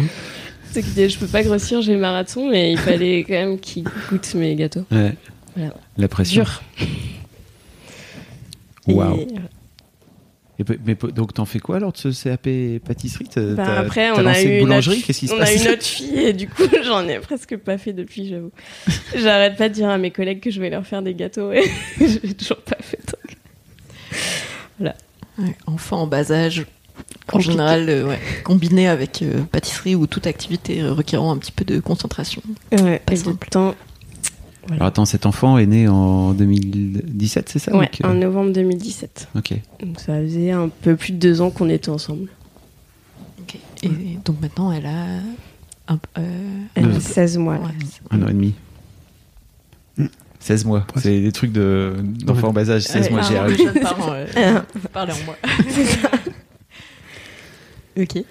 C'est 0.72 0.82
que 0.82 1.08
je 1.08 1.18
peux 1.20 1.28
pas 1.28 1.44
grossir, 1.44 1.82
j'ai 1.82 1.94
le 1.94 2.00
marathon, 2.00 2.50
mais 2.50 2.72
il 2.72 2.78
fallait 2.78 3.20
quand 3.20 3.34
même 3.34 3.60
qu'ils 3.60 3.86
goûtent 4.10 4.34
mes 4.34 4.56
gâteaux. 4.56 4.86
Ouais. 4.92 5.14
Voilà. 5.56 5.74
La 5.98 6.08
pression. 6.08 6.44
Dur. 6.44 6.64
Waouh. 8.88 9.28
Et, 10.60 10.64
mais 10.86 10.96
donc 11.14 11.34
t'en 11.36 11.46
fais 11.46 11.60
quoi 11.60 11.76
alors 11.76 11.92
de 11.92 11.98
ce 11.98 12.08
CAP 12.24 12.48
pâtisserie? 12.84 13.28
Bah, 13.56 13.80
après, 13.80 14.10
on 14.12 14.26
a 14.26 14.42
eu 14.42 14.60
une 14.62 14.74
autre- 14.74 14.94
Qu'est-ce 15.06 15.20
qui 15.20 15.28
se 15.28 15.34
on 15.34 15.38
passe? 15.38 15.50
a 15.50 15.54
une 15.54 15.68
autre 15.74 15.84
fille 15.84 16.18
et 16.18 16.34
du 16.34 16.48
coup, 16.48 16.64
j'en 16.84 17.08
ai 17.08 17.20
presque 17.20 17.56
pas 17.58 17.78
fait 17.78 17.94
depuis, 17.94 18.28
j'avoue. 18.28 18.52
J'arrête 19.16 19.56
pas 19.56 19.70
de 19.70 19.74
dire 19.76 19.90
à 19.90 19.98
mes 20.00 20.10
collègues 20.12 20.40
que 20.42 20.50
je 20.50 20.60
vais 20.60 20.70
leur 20.72 20.86
faire 20.86 21.02
des 21.04 21.14
gâteaux 21.14 21.52
et 21.52 21.62
je 22.00 22.20
l'ai 22.28 22.34
toujours 22.34 22.62
pas 22.64 22.78
fait. 22.82 23.00
donc. 24.80 24.94
Ouais, 25.40 25.56
enfant 25.68 26.02
en 26.02 26.08
bas 26.08 26.32
âge, 26.32 26.66
en 27.32 27.40
général, 27.40 27.88
euh, 27.90 28.08
ouais, 28.08 28.20
combiné 28.44 28.88
avec 28.88 29.22
euh, 29.22 29.42
pâtisserie 29.44 29.94
ou 29.96 30.08
toute 30.08 30.26
activité 30.26 30.82
euh, 30.82 30.94
requérant 30.94 31.32
un 31.32 31.38
petit 31.38 31.52
peu 31.52 31.64
de 31.64 31.80
concentration. 31.80 32.42
Ouais, 32.72 33.00
Pas 33.06 33.14
et 33.14 33.18
du 33.18 33.24
simple. 33.24 33.48
temps. 33.50 33.76
Alors 34.72 34.88
attends, 34.88 35.06
cet 35.06 35.26
enfant 35.26 35.58
est 35.58 35.66
né 35.66 35.88
en 35.88 36.34
2017, 36.34 37.50
c'est 37.50 37.60
ça 37.60 37.76
Ouais, 37.76 37.86
donc, 37.86 38.02
euh, 38.04 38.08
en 38.10 38.14
novembre 38.14 38.52
2017. 38.52 39.30
Ok. 39.36 39.54
Donc 39.82 40.00
ça 40.00 40.20
faisait 40.22 40.52
un 40.52 40.70
peu 40.70 40.96
plus 40.96 41.14
de 41.14 41.18
deux 41.20 41.42
ans 41.42 41.50
qu'on 41.52 41.70
était 41.70 41.90
ensemble. 41.90 42.30
Et 43.84 44.18
donc 44.26 44.42
maintenant, 44.42 44.72
elle 44.72 44.86
a 44.88 45.06
un, 45.88 46.00
euh, 46.18 46.62
Elle 46.76 46.86
a 46.86 46.88
Deux- 46.88 47.00
16 47.00 47.38
mois. 47.38 47.56
là. 47.56 47.62
ouais, 47.62 47.68
Un 48.12 48.24
an 48.24 48.28
et 48.28 48.34
demi. 48.34 48.56
Mm. 49.98 50.06
16 50.40 50.66
mois. 50.66 50.82
Presque. 50.82 51.04
C'est 51.06 51.22
des 51.22 51.32
trucs 51.32 51.52
de- 51.52 51.96
d'enfants 52.04 52.50
en 52.50 52.54
bas 52.54 52.70
âge. 52.70 52.84
16 52.84 53.06
Ouais. 53.06 53.12
mois, 53.12 53.22
j'ai 53.22 53.80
parent, 53.80 54.12
euh, 54.14 54.60
parlez 54.94 55.14
en 55.14 55.26
moi. 55.26 55.36
ok. 58.00 58.24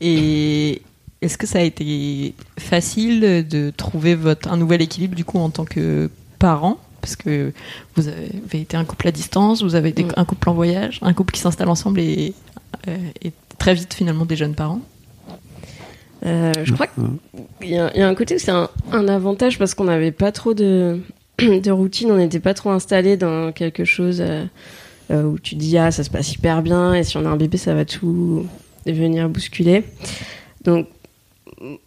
Et 0.00 0.82
est-ce 1.24 1.38
que 1.38 1.46
ça 1.46 1.58
a 1.58 1.62
été 1.62 2.34
facile 2.58 3.46
de 3.48 3.70
trouver 3.70 4.14
votre, 4.14 4.50
un 4.50 4.56
nouvel 4.56 4.82
équilibre 4.82 5.14
du 5.14 5.24
coup 5.24 5.38
en 5.38 5.50
tant 5.50 5.64
que 5.64 6.10
parent? 6.38 6.78
Parce 7.00 7.16
que 7.16 7.52
vous 7.96 8.08
avez, 8.08 8.60
été 8.60 8.76
un 8.76 8.84
couple 8.84 9.08
à 9.08 9.12
distance, 9.12 9.62
vous 9.62 9.74
avez 9.74 9.90
été 9.90 10.06
un 10.16 10.24
couple 10.24 10.48
en 10.48 10.54
voyage, 10.54 11.00
un 11.02 11.12
couple 11.12 11.34
qui 11.34 11.40
s'installe 11.40 11.68
ensemble 11.68 12.00
et, 12.00 12.32
euh, 12.88 12.96
et 13.22 13.32
très 13.58 13.74
vite 13.74 13.92
finalement 13.92 14.24
des 14.24 14.36
jeunes 14.36 14.54
parents? 14.54 14.80
Euh, 16.24 16.52
je 16.62 16.72
crois 16.72 16.86
qu'il 16.86 17.68
y, 17.68 17.76
a 17.76 17.90
il 17.94 18.00
y 18.00 18.02
a 18.02 18.08
un 18.08 18.14
côté 18.14 18.36
où 18.36 18.38
c'est 18.38 18.50
un, 18.50 18.70
un 18.92 19.08
avantage 19.08 19.58
parce 19.58 19.74
qu'on 19.74 19.84
n'avait 19.84 20.12
pas 20.12 20.32
trop 20.32 20.54
de, 20.54 21.00
de 21.38 21.70
routine, 21.70 22.10
on 22.10 22.16
n'était 22.16 22.40
pas 22.40 22.54
trop 22.54 22.70
installé 22.70 23.18
dans 23.18 23.52
quelque 23.52 23.84
chose 23.84 24.22
euh, 24.22 25.22
où 25.22 25.38
tu 25.38 25.56
dis 25.56 25.76
ah 25.76 25.90
ça 25.90 26.04
se 26.04 26.10
passe 26.10 26.32
hyper 26.32 26.62
bien 26.62 26.94
et 26.94 27.04
si 27.04 27.18
on 27.18 27.26
a 27.26 27.28
un 27.28 27.36
bébé 27.36 27.58
ça 27.58 27.74
va 27.74 27.84
tout 27.84 28.46
venir 28.86 29.28
bousculer. 29.28 29.84
Donc 30.64 30.88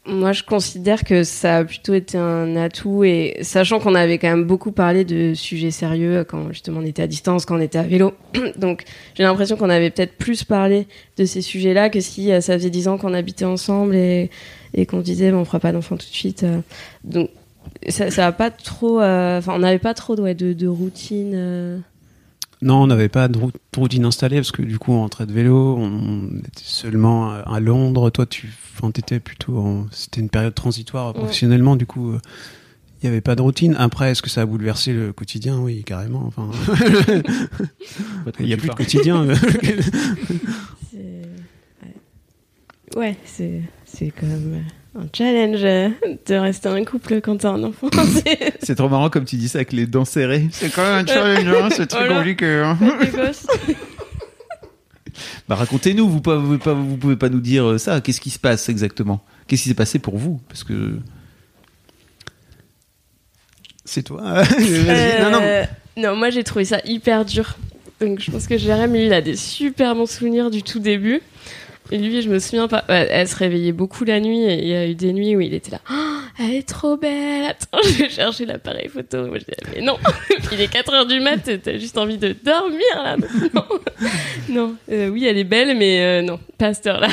moi 0.05 0.31
je 0.31 0.43
considère 0.43 1.03
que 1.03 1.23
ça 1.23 1.57
a 1.57 1.63
plutôt 1.63 1.93
été 1.93 2.17
un 2.17 2.55
atout 2.55 3.03
et 3.03 3.37
sachant 3.41 3.79
qu'on 3.79 3.95
avait 3.95 4.17
quand 4.17 4.29
même 4.29 4.45
beaucoup 4.45 4.71
parlé 4.71 5.05
de 5.05 5.33
sujets 5.33 5.71
sérieux 5.71 6.25
quand 6.27 6.51
justement 6.51 6.79
on 6.79 6.85
était 6.85 7.03
à 7.03 7.07
distance, 7.07 7.45
quand 7.45 7.57
on 7.57 7.61
était 7.61 7.77
à 7.77 7.83
vélo. 7.83 8.13
Donc 8.57 8.83
j'ai 9.15 9.23
l'impression 9.23 9.55
qu'on 9.55 9.69
avait 9.69 9.89
peut-être 9.89 10.17
plus 10.17 10.43
parlé 10.43 10.87
de 11.17 11.25
ces 11.25 11.41
sujets-là 11.41 11.89
que 11.89 11.99
si 11.99 12.31
euh, 12.31 12.41
ça 12.41 12.53
faisait 12.53 12.69
dix 12.69 12.87
ans 12.87 12.97
qu'on 12.97 13.13
habitait 13.13 13.45
ensemble 13.45 13.95
et, 13.95 14.29
qu'on 14.87 14.99
disait 14.99 15.31
bon, 15.31 15.39
on 15.39 15.45
fera 15.45 15.59
pas 15.59 15.71
d'enfant 15.71 15.97
tout 15.97 16.07
de 16.07 16.15
suite. 16.15 16.43
euh. 16.43 16.59
donc 17.03 17.29
ça, 17.89 18.09
ça 18.09 18.27
a 18.27 18.31
pas 18.31 18.49
trop, 18.49 19.01
euh, 19.01 19.39
enfin 19.39 19.53
on 19.55 19.59
n'avait 19.59 19.79
pas 19.79 19.93
trop 19.93 20.15
ouais, 20.19 20.33
de, 20.33 20.53
de 20.53 20.67
routine. 20.67 21.83
Non, 22.61 22.81
on 22.83 22.87
n'avait 22.87 23.09
pas 23.09 23.27
de 23.27 23.37
rou- 23.37 23.51
de 23.51 23.79
routine 23.79 24.05
installée 24.05 24.37
parce 24.37 24.51
que 24.51 24.63
du 24.63 24.79
coup, 24.79 24.91
on 24.91 25.01
rentrait 25.01 25.25
de 25.27 25.31
vélo, 25.33 25.75
on 25.77 26.27
était 26.39 26.49
seulement 26.63 27.29
à 27.31 27.59
Londres. 27.59 28.09
Toi, 28.09 28.25
tu 28.25 28.51
enfin, 28.75 28.89
étais 28.95 29.19
plutôt. 29.19 29.57
en- 29.59 29.85
C'était 29.91 30.21
une 30.21 30.29
période 30.29 30.55
transitoire 30.55 31.13
professionnellement, 31.13 31.75
du 31.75 31.85
coup, 31.85 32.11
euh, 32.13 32.19
il 33.01 33.05
n'y 33.05 33.09
avait 33.11 33.21
pas 33.21 33.35
de 33.35 33.43
routine. 33.43 33.75
Après, 33.77 34.09
est-ce 34.11 34.23
que 34.23 34.29
ça 34.31 34.41
a 34.41 34.45
bouleversé 34.47 34.91
le 34.91 35.13
quotidien? 35.13 35.59
Oui, 35.59 35.83
carrément. 35.83 36.23
Enfin, 36.25 36.49
il 38.39 38.45
n'y 38.47 38.53
a 38.53 38.57
plus 38.57 38.69
de 38.69 38.73
quotidien. 38.73 39.27
Ouais, 42.95 43.17
c'est 43.25 43.61
c'est 43.85 44.11
quand 44.11 44.25
même 44.25 44.63
un 44.97 45.07
challenge 45.15 45.59
euh, 45.63 45.89
de 46.25 46.35
rester 46.35 46.69
en 46.69 46.83
couple 46.83 47.21
quand 47.21 47.37
t'as 47.37 47.49
un 47.51 47.63
enfant. 47.63 47.89
C'est- 48.61 48.75
trop 48.75 48.89
marrant 48.89 49.09
comme 49.09 49.25
tu 49.25 49.35
dis 49.35 49.47
ça 49.49 49.59
avec 49.59 49.73
les 49.73 49.85
dents 49.85 50.05
serrées. 50.05 50.47
C'est 50.51 50.69
quand 50.73 50.81
même 50.83 51.03
un 51.03 51.07
challenge, 51.07 51.47
hein, 51.47 51.69
c'est 51.71 51.87
très 51.87 51.99
Voilà. 51.99 52.15
compliqué. 52.17 52.45
hein. 52.45 52.77
Gosses. 53.13 53.45
Bah 55.47 55.55
racontez-nous, 55.55 56.07
vous, 56.07 56.15
vous, 56.15 56.21
pouvez 56.21 56.57
pas, 56.59 56.73
vous 56.73 56.97
pouvez 56.97 57.15
pas 57.15 57.29
nous 57.29 57.39
dire 57.39 57.65
euh, 57.65 57.77
ça. 57.77 58.01
Qu'est-ce 58.01 58.21
qui 58.21 58.29
se 58.29 58.37
passe 58.39 58.69
exactement? 58.69 59.23
Qu'est-ce 59.47 59.63
qui 59.63 59.69
s'est 59.69 59.75
passé 59.75 59.97
pour 59.99 60.17
vous? 60.17 60.41
Parce 60.47 60.63
que 60.63 60.99
C'est 63.85 64.03
toi. 64.03 64.21
Vas-y. 64.43 65.21
Non, 65.23 65.31
non. 65.31 65.39
Euh, 65.41 65.63
non, 65.95 66.15
moi 66.15 66.29
j'ai 66.29 66.43
trouvé 66.43 66.65
ça 66.65 66.79
hyper 66.85 67.25
dur. 67.25 67.55
Donc 68.01 68.19
je 68.19 68.29
pense 68.29 68.47
que 68.47 68.57
Jérémy, 68.57 69.05
il 69.05 69.13
a 69.13 69.21
des 69.21 69.35
super 69.35 69.95
bons 69.95 70.09
souvenirs 70.09 70.51
du 70.51 70.61
tout 70.61 70.79
début. 70.79 71.21
Et 71.91 71.97
lui, 71.97 72.21
je 72.21 72.29
me 72.29 72.39
souviens 72.39 72.67
pas. 72.67 72.83
elle 72.89 73.27
se 73.27 73.35
réveillait 73.35 73.71
beaucoup 73.71 74.03
la 74.03 74.19
nuit 74.19 74.41
et 74.43 74.61
il 74.61 74.67
y 74.67 74.75
a 74.75 74.87
eu 74.87 74.95
des 74.95 75.13
nuits 75.13 75.35
où 75.35 75.41
il 75.41 75.53
était 75.53 75.71
là. 75.71 75.79
Oh, 75.89 75.93
elle 76.39 76.53
est 76.55 76.67
trop 76.67 76.97
belle. 76.97 77.45
Attends, 77.45 77.79
je 77.83 78.03
vais 78.03 78.09
chercher 78.09 78.45
l'appareil 78.45 78.89
photo. 78.89 79.25
Moi, 79.27 79.37
je 79.39 79.45
disais, 79.45 79.75
mais 79.75 79.81
non, 79.81 79.97
il 80.51 80.59
est 80.61 80.67
4 80.71 80.93
heures 80.93 81.05
du 81.05 81.19
mat. 81.19 81.49
T'as 81.63 81.77
juste 81.77 81.97
envie 81.97 82.17
de 82.17 82.35
dormir 82.43 82.79
là. 82.95 83.15
Non, 83.53 83.65
non. 84.49 84.75
Euh, 84.91 85.09
oui, 85.09 85.25
elle 85.25 85.37
est 85.37 85.43
belle, 85.43 85.77
mais 85.77 86.01
euh, 86.01 86.21
non, 86.21 86.39
pas 86.57 86.67
à 86.67 86.73
cette 86.73 86.87
heure-là. 86.87 87.07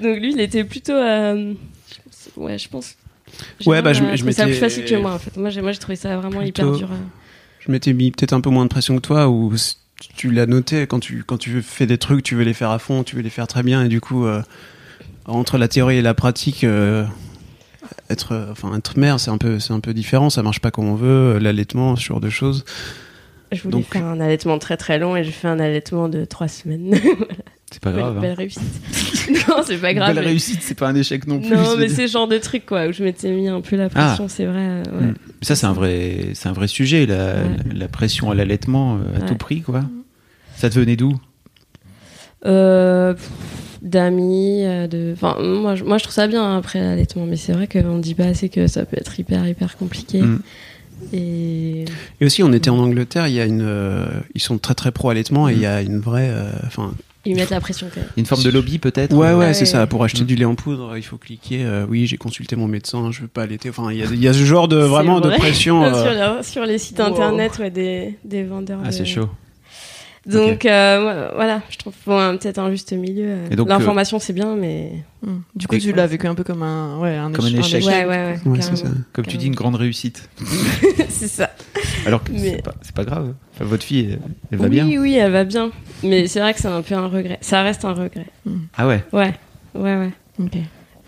Donc 0.00 0.18
lui, 0.18 0.32
il 0.32 0.40
était 0.40 0.64
plutôt. 0.64 0.92
euh, 0.92 1.52
je 1.90 1.96
pense- 2.04 2.28
ouais, 2.36 2.58
je 2.58 2.68
pense. 2.68 2.94
Ouais, 3.66 3.82
bah, 3.82 3.92
je- 3.92 4.02
je 4.14 4.24
m'étais- 4.24 4.44
plus 4.44 4.54
facile 4.54 4.84
que 4.84 4.94
moi 4.94 5.12
en 5.12 5.18
fait. 5.18 5.36
Moi, 5.36 5.50
j'ai 5.50 5.60
moi, 5.60 5.72
j'ai 5.72 5.78
trouvé 5.78 5.96
ça 5.96 6.16
vraiment 6.16 6.40
hyper 6.42 6.70
dur. 6.72 6.88
euh. 6.92 6.96
Je 7.60 7.70
m'étais 7.72 7.92
mis 7.92 8.10
peut-être 8.12 8.32
un 8.32 8.40
peu 8.40 8.48
moins 8.50 8.64
de 8.64 8.70
pression 8.70 8.94
que 8.96 9.00
toi, 9.02 9.28
ou 9.28 9.52
tu 10.16 10.30
l'as 10.30 10.46
noté 10.46 10.86
quand 10.86 11.00
tu 11.00 11.24
quand 11.24 11.38
tu 11.38 11.62
fais 11.62 11.86
des 11.86 11.98
trucs, 11.98 12.22
tu 12.22 12.34
veux 12.34 12.44
les 12.44 12.54
faire 12.54 12.70
à 12.70 12.78
fond, 12.78 13.02
tu 13.02 13.16
veux 13.16 13.22
les 13.22 13.30
faire 13.30 13.46
très 13.46 13.62
bien, 13.62 13.84
et 13.84 13.88
du 13.88 14.00
coup, 14.00 14.26
euh, 14.26 14.42
entre 15.24 15.58
la 15.58 15.68
théorie 15.68 15.96
et 15.96 16.02
la 16.02 16.14
pratique, 16.14 16.64
euh, 16.64 17.04
être 18.10 18.32
euh, 18.32 18.46
enfin 18.52 18.74
être 18.76 18.98
mère, 18.98 19.18
c'est 19.20 19.30
un 19.30 19.38
peu 19.38 19.58
un 19.70 19.80
peu 19.80 19.94
différent, 19.94 20.30
ça 20.30 20.42
marche 20.42 20.60
pas 20.60 20.70
comme 20.70 20.86
on 20.88 20.94
veut, 20.96 21.38
l'allaitement, 21.38 21.96
ce 21.96 22.04
genre 22.04 22.20
de 22.20 22.30
choses. 22.30 22.64
Je 23.52 23.62
voulais 23.62 23.72
Donc- 23.78 23.86
faire 23.92 24.04
un 24.04 24.20
allaitement 24.20 24.58
très 24.58 24.76
très 24.76 24.98
long 24.98 25.16
et 25.16 25.22
j'ai 25.24 25.30
fait 25.30 25.48
un 25.48 25.60
allaitement 25.60 26.08
de 26.08 26.24
trois 26.24 26.48
semaines. 26.48 26.98
c'est 27.70 27.82
pas 27.82 27.92
grave. 27.92 28.14
belle, 28.14 28.18
hein. 28.18 28.20
belle 28.20 28.32
réussite. 28.34 28.62
non, 29.48 29.56
c'est 29.66 29.78
pas 29.78 29.92
grave. 29.94 30.14
Belle 30.14 30.22
mais- 30.24 30.30
réussite, 30.30 30.60
c'est 30.62 30.74
pas 30.78 30.88
un 30.88 30.94
échec 30.94 31.26
non 31.26 31.40
plus. 31.40 31.50
Non, 31.56 31.76
mais 31.76 31.88
c'est 31.88 32.06
ce 32.06 32.12
genre 32.12 32.28
de 32.28 32.38
truc 32.38 32.64
quoi 32.66 32.86
où 32.86 32.92
je 32.92 33.02
m'étais 33.02 33.30
mis 33.32 33.48
un 33.48 33.60
peu 33.60 33.76
la 33.76 33.88
pression, 33.88 34.28
c'est 34.28 34.44
vrai. 34.46 34.60
euh, 34.60 34.82
ouais. 35.00 35.06
Mm. 35.08 35.14
Ça, 35.42 35.56
c'est 35.56 35.66
un 35.66 35.72
vrai, 35.72 36.28
c'est 36.34 36.48
un 36.48 36.52
vrai 36.52 36.68
sujet, 36.68 37.06
la, 37.06 37.34
Ouais. 37.36 37.42
la 37.74 37.88
pression 37.88 38.30
à 38.30 38.34
l'allaitement 38.34 38.96
euh, 38.96 39.16
à 39.16 39.20
Ouais. 39.20 39.26
tout 39.26 39.34
prix, 39.36 39.62
quoi. 39.62 39.84
Ça 40.56 40.70
te 40.70 40.78
venait 40.78 40.96
d'où? 40.96 41.18
Euh, 42.44 43.14
D'amis, 43.82 44.62
de. 44.90 45.12
Enfin, 45.12 45.36
moi, 45.40 45.74
je, 45.76 45.84
moi 45.84 45.98
je 45.98 46.04
trouve 46.04 46.14
ça 46.14 46.26
bien 46.26 46.42
hein, 46.42 46.56
après 46.58 46.80
l'allaitement, 46.80 47.26
mais 47.26 47.36
c'est 47.36 47.52
vrai 47.52 47.68
qu'on 47.68 47.98
dit 47.98 48.14
pas 48.14 48.24
assez 48.24 48.48
que 48.48 48.66
ça 48.66 48.84
peut 48.84 48.96
être 48.98 49.18
hyper 49.20 49.46
hyper 49.46 49.76
compliqué. 49.76 50.22
Mm. 50.22 50.40
Et 51.12 51.84
Et 52.20 52.24
aussi, 52.24 52.42
on 52.42 52.52
était 52.52 52.70
en 52.70 52.78
Angleterre, 52.78 53.28
il 53.28 53.34
y 53.34 53.40
a 53.40 53.44
une, 53.44 53.62
euh, 53.62 54.06
ils 54.34 54.40
sont 54.40 54.56
très 54.58 54.74
très 54.74 54.92
pro 54.92 55.10
allaitement, 55.10 55.48
et 55.48 55.52
il 55.52 55.60
y 55.60 55.66
a 55.66 55.82
une 55.82 55.98
vraie, 56.00 56.30
euh, 56.30 56.50
enfin, 56.66 56.94
ils 57.26 57.36
mettent 57.36 57.50
la 57.50 57.60
pression 57.60 57.88
quand 57.94 58.00
même. 58.00 58.08
Une 58.16 58.26
forme 58.26 58.42
de 58.42 58.50
lobby, 58.50 58.78
peut-être 58.78 59.14
Ouais, 59.14 59.28
ouais, 59.32 59.34
Ouais. 59.34 59.54
c'est 59.54 59.66
ça. 59.66 59.86
Pour 59.86 60.02
acheter 60.04 60.22
Mm. 60.22 60.26
du 60.26 60.36
lait 60.36 60.44
en 60.44 60.54
poudre, 60.54 60.96
il 60.96 61.02
faut 61.02 61.16
cliquer. 61.18 61.64
euh, 61.64 61.86
oui, 61.88 62.06
j'ai 62.06 62.16
consulté 62.16 62.56
mon 62.56 62.66
médecin, 62.68 63.10
je 63.12 63.22
veux 63.22 63.28
pas 63.28 63.42
allaiter. 63.42 63.68
Enfin, 63.70 63.90
il 63.90 63.98
y 63.98 64.02
a, 64.02 64.06
il 64.06 64.22
y 64.22 64.28
a 64.28 64.32
ce 64.32 64.44
genre 64.44 64.68
de 64.68 64.76
vraiment 64.76 65.20
de 65.20 65.30
pression. 65.30 65.84
euh, 65.84 65.92
sur, 66.02 66.12
la- 66.12 66.42
sur 66.42 66.64
les 66.64 66.78
sites 66.78 66.98
wow. 66.98 67.06
internet 67.06 67.58
ouais, 67.58 67.70
des, 67.70 68.16
des 68.24 68.42
vendeurs. 68.44 68.80
Ah, 68.84 68.88
de- 68.88 68.92
c'est 68.92 69.04
chaud. 69.04 69.28
Donc 70.26 70.66
euh, 70.66 71.30
voilà, 71.34 71.62
je 71.70 71.76
trouve 71.78 71.94
un- 72.08 72.36
peut-être 72.36 72.58
un 72.58 72.70
juste 72.70 72.92
milieu. 72.92 73.26
euh. 73.28 73.48
Donc, 73.56 73.68
L'information 73.68 74.18
c'est 74.18 74.32
bien, 74.32 74.56
mais 74.56 74.92
Hmm. 75.22 75.38
Du 75.56 75.66
coup, 75.66 75.74
Et- 75.74 75.78
tu 75.78 75.92
l'as 75.92 76.06
vécu 76.06 76.26
un 76.28 76.34
peu 76.36 76.44
comme 76.44 76.62
un, 76.62 76.98
ouais, 77.00 77.16
un, 77.16 77.32
Comme 77.32 77.46
un 77.46 77.48
éche- 77.48 77.74
échec. 77.74 77.84
ouais, 77.84 78.04
ouais, 78.04 78.38
ouais. 78.46 78.58
Carrément. 78.58 78.94
Comme 79.12 79.26
tu 79.26 79.36
dis, 79.38 79.46
une 79.46 79.54
grande 79.56 79.74
réussite. 79.74 80.28
c'est 81.08 81.26
ça. 81.26 81.50
Alors 82.06 82.22
que 82.22 82.30
Mais- 82.32 82.62
c'est 82.82 82.94
pas, 82.94 83.04
grave. 83.04 83.34
Enfin, 83.54 83.64
votre 83.64 83.82
fille, 83.84 84.10
elle, 84.12 84.18
elle 84.52 84.58
va 84.58 84.64
oui, 84.66 84.70
bien. 84.70 85.00
oui, 85.00 85.14
elle 85.16 85.32
va 85.32 85.44
bien. 85.44 85.70
Mais 86.04 86.26
c'est 86.28 86.38
vrai 86.40 86.54
que 86.54 86.60
c'est 86.60 86.68
un 86.68 86.82
peu 86.82 86.94
un 86.94 87.08
regret. 87.08 87.38
Ça 87.40 87.62
reste 87.62 87.84
un 87.84 87.92
regret. 87.94 88.26
Ah 88.76 88.86
ouais. 88.86 89.02
Ouais, 89.12 89.34
ouais, 89.74 89.96
ouais. 89.96 90.10
Ok. 90.38 90.56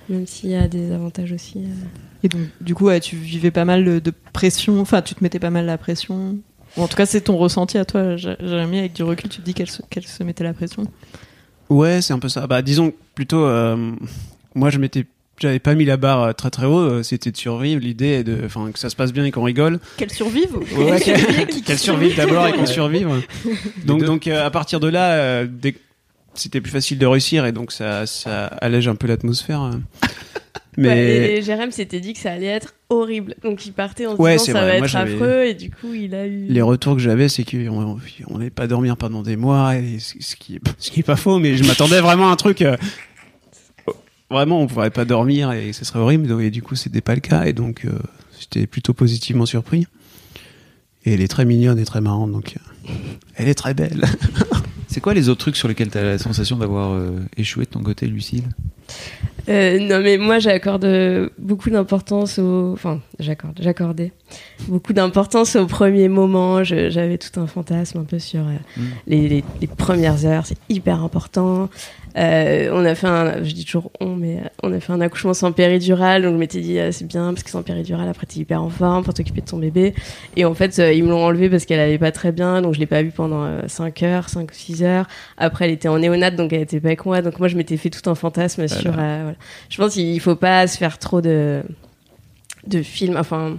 Même 0.08 0.26
s'il 0.26 0.50
y 0.50 0.56
a 0.56 0.66
des 0.66 0.90
avantages 0.90 1.30
aussi. 1.32 1.58
euh. 1.58 1.68
Et 2.24 2.28
donc, 2.28 2.40
du 2.60 2.74
coup, 2.74 2.86
ouais, 2.86 2.98
tu 2.98 3.14
vivais 3.14 3.50
pas 3.52 3.64
mal 3.66 3.84
de 3.84 3.98
de 4.00 4.12
pression, 4.32 4.80
enfin, 4.80 5.02
tu 5.02 5.14
te 5.14 5.22
mettais 5.22 5.38
pas 5.38 5.50
mal 5.50 5.66
la 5.66 5.78
pression. 5.78 6.38
Ou 6.78 6.82
en 6.82 6.88
tout 6.88 6.96
cas, 6.96 7.06
c'est 7.06 7.20
ton 7.22 7.36
ressenti 7.36 7.76
à 7.76 7.84
toi, 7.84 8.16
Jé- 8.16 8.36
Jérémy, 8.40 8.78
avec 8.78 8.92
du 8.94 9.02
recul, 9.02 9.28
tu 9.28 9.40
te 9.40 9.44
dis 9.44 9.52
qu'elle 9.54 9.68
se, 9.70 9.82
qu'elle 9.90 10.06
se 10.06 10.22
mettait 10.22 10.44
la 10.44 10.52
pression. 10.54 10.84
Ouais, 11.68 12.00
c'est 12.00 12.12
un 12.12 12.18
peu 12.18 12.28
ça. 12.28 12.46
Bah, 12.46 12.62
disons 12.62 12.92
plutôt, 13.14 13.44
euh, 13.44 13.90
moi, 14.54 14.70
je 14.70 14.78
m'étais, 14.78 15.04
j'avais 15.38 15.58
pas 15.58 15.74
mis 15.74 15.84
la 15.84 15.96
barre 15.96 16.22
euh, 16.22 16.32
très 16.32 16.50
très 16.50 16.66
haut. 16.66 16.78
euh, 16.78 17.02
C'était 17.02 17.30
de 17.30 17.36
survivre. 17.36 17.80
L'idée 17.80 18.06
est 18.08 18.24
de, 18.24 18.38
enfin, 18.46 18.70
que 18.72 18.78
ça 18.78 18.88
se 18.90 18.96
passe 18.96 19.12
bien 19.12 19.24
et 19.24 19.30
qu'on 19.30 19.42
rigole. 19.42 19.78
Qu'elle 19.98 20.10
survive 20.12 20.56
Ouais, 20.76 21.00
qu'elle 21.04 21.46
qu'elle 21.46 21.78
survive 21.78 22.16
d'abord 22.16 22.46
et 22.46 22.52
qu'on 22.52 22.60
Ouais. 22.60 22.66
survive. 22.66 23.08
Donc, 23.84 24.04
donc, 24.04 24.26
euh, 24.28 24.46
à 24.46 24.50
partir 24.50 24.80
de 24.80 24.88
là, 24.88 25.10
euh, 25.12 25.46
c'était 26.34 26.60
plus 26.60 26.70
facile 26.70 26.98
de 26.98 27.06
réussir 27.06 27.44
et 27.46 27.52
donc 27.52 27.72
ça, 27.72 28.06
ça 28.06 28.46
allège 28.46 28.86
un 28.88 28.94
peu 28.94 29.06
l'atmosphère. 29.08 29.72
Mais 30.80 30.88
Ouais, 30.88 31.38
et 31.38 31.42
Jérém 31.42 31.70
s'était 31.72 32.00
dit 32.00 32.12
que 32.12 32.20
ça 32.20 32.32
allait 32.32 32.46
être 32.46 32.74
horrible. 32.88 33.34
Donc 33.42 33.66
il 33.66 33.72
partait 33.72 34.06
en 34.06 34.16
se 34.16 34.22
Ouais, 34.22 34.34
disant 34.38 34.44
ça 34.44 34.52
vrai. 34.52 34.62
va 34.72 34.78
Moi, 34.78 34.86
être 34.86 34.96
affreux 34.96 35.44
et 35.46 35.54
du 35.54 35.70
coup 35.70 35.92
il 35.92 36.14
a 36.14 36.26
eu. 36.26 36.46
les 36.48 36.62
retours 36.62 36.94
que 36.94 37.00
j'avais, 37.02 37.28
c'est 37.28 37.44
qu'on 37.44 37.98
on 38.28 38.38
n'allait 38.38 38.50
pas 38.50 38.66
dormir 38.66 38.96
pendant 38.96 39.22
des 39.22 39.36
mois, 39.36 39.76
et 39.76 39.98
ce 39.98 40.36
qui 40.36 40.54
est, 40.56 40.60
ce 40.78 40.90
qui 40.90 41.00
est 41.00 41.04
pas 41.04 41.16
faux, 41.16 41.38
mais 41.38 41.56
je 41.56 41.64
m'attendais 41.64 42.00
vraiment 42.00 42.28
à 42.28 42.32
un 42.32 42.36
truc. 42.36 42.62
euh, 42.62 42.76
vraiment, 44.30 44.60
on 44.62 44.66
pourrait 44.66 44.90
pas 44.90 45.04
dormir 45.04 45.52
et 45.52 45.72
ce 45.72 45.84
serait 45.84 45.98
horrible. 45.98 46.40
Et 46.40 46.50
du 46.50 46.62
coup, 46.62 46.76
c'était 46.76 47.00
pas 47.00 47.14
le 47.14 47.20
cas, 47.20 47.44
et 47.44 47.52
donc 47.52 47.84
euh, 47.84 47.90
j'étais 48.38 48.66
plutôt 48.66 48.94
positivement 48.94 49.46
surpris. 49.46 49.86
Et 51.04 51.14
elle 51.14 51.20
est 51.22 51.28
très 51.28 51.44
mignonne 51.44 51.78
et 51.78 51.84
très 51.84 52.00
marrante, 52.00 52.32
donc 52.32 52.54
euh, 52.56 52.92
elle 53.36 53.48
est 53.48 53.54
très 53.54 53.74
belle. 53.74 54.04
C'est 54.98 55.02
quoi 55.02 55.14
les 55.14 55.28
autres 55.28 55.38
trucs 55.38 55.54
sur 55.56 55.68
lesquels 55.68 55.90
tu 55.92 55.98
as 55.98 56.02
la 56.02 56.18
sensation 56.18 56.56
d'avoir 56.56 56.90
euh, 56.90 57.20
échoué 57.36 57.66
de 57.66 57.70
ton 57.70 57.84
côté, 57.84 58.08
Lucille? 58.08 58.42
Euh, 59.48 59.78
non 59.78 60.00
mais 60.00 60.18
moi 60.18 60.40
j'accorde 60.40 61.30
beaucoup 61.38 61.70
d'importance 61.70 62.40
au, 62.40 62.72
enfin 62.72 63.00
j'accorde, 63.20 63.56
j'accordais 63.62 64.12
beaucoup 64.66 64.92
d'importance 64.92 65.54
au 65.54 65.66
premier 65.66 66.08
moment. 66.08 66.64
J'avais 66.64 67.16
tout 67.16 67.38
un 67.40 67.46
fantasme 67.46 67.98
un 67.98 68.04
peu 68.04 68.18
sur 68.18 68.40
euh, 68.40 68.56
Mm. 68.76 68.82
les, 69.06 69.28
les- 69.28 69.44
les 69.60 69.66
premières 69.68 70.24
heures, 70.26 70.44
c'est 70.46 70.58
hyper 70.68 71.00
important. 71.04 71.70
Euh, 72.16 72.70
on 72.72 72.84
a 72.84 72.94
fait 72.94 73.06
un, 73.06 73.44
je 73.44 73.52
dis 73.52 73.64
toujours 73.64 73.92
on, 74.00 74.16
mais 74.16 74.36
euh, 74.38 74.48
on 74.62 74.72
a 74.72 74.80
fait 74.80 74.92
un 74.92 75.00
accouchement 75.00 75.34
sans 75.34 75.52
péridurale, 75.52 76.22
donc 76.22 76.32
je 76.34 76.38
m'étais 76.38 76.60
dit 76.60 76.78
ah, 76.78 76.90
c'est 76.90 77.06
bien 77.06 77.32
parce 77.32 77.42
que 77.42 77.50
sans 77.50 77.62
péridurale 77.62 78.08
après 78.08 78.26
t'es 78.26 78.40
hyper 78.40 78.62
en 78.62 78.70
forme 78.70 79.04
pour 79.04 79.14
t'occuper 79.14 79.40
de 79.42 79.46
ton 79.46 79.58
bébé. 79.58 79.94
Et 80.36 80.44
en 80.44 80.54
fait 80.54 80.78
euh, 80.78 80.92
ils 80.92 81.04
me 81.04 81.10
l'ont 81.10 81.24
enlevé 81.24 81.48
parce 81.50 81.64
qu'elle 81.66 81.80
allait 81.80 81.98
pas 81.98 82.10
très 82.12 82.32
bien, 82.32 82.62
donc 82.62 82.74
je 82.74 82.80
l'ai 82.80 82.86
pas 82.86 83.02
vue 83.02 83.10
pendant 83.10 83.46
5 83.68 84.02
heures, 84.02 84.28
5 84.28 84.50
ou 84.50 84.54
6 84.54 84.82
heures. 84.82 85.06
Après 85.36 85.66
elle 85.66 85.72
était 85.72 85.88
en 85.88 85.98
néonate, 85.98 86.34
donc 86.36 86.52
elle 86.52 86.62
était 86.62 86.80
pas 86.80 86.88
avec 86.88 87.04
moi, 87.04 87.22
donc 87.22 87.38
moi 87.38 87.48
je 87.48 87.56
m'étais 87.56 87.76
fait 87.76 87.90
tout 87.90 88.08
un 88.10 88.14
fantasme 88.14 88.66
sur. 88.68 88.90
euh, 88.98 89.22
voilà. 89.22 89.34
Je 89.68 89.76
pense 89.76 89.94
qu'il 89.94 90.18
faut 90.20 90.36
pas 90.36 90.66
se 90.66 90.76
faire 90.78 90.98
trop 90.98 91.20
de 91.20 91.62
de 92.66 92.82
films. 92.82 93.16
Enfin, 93.16 93.56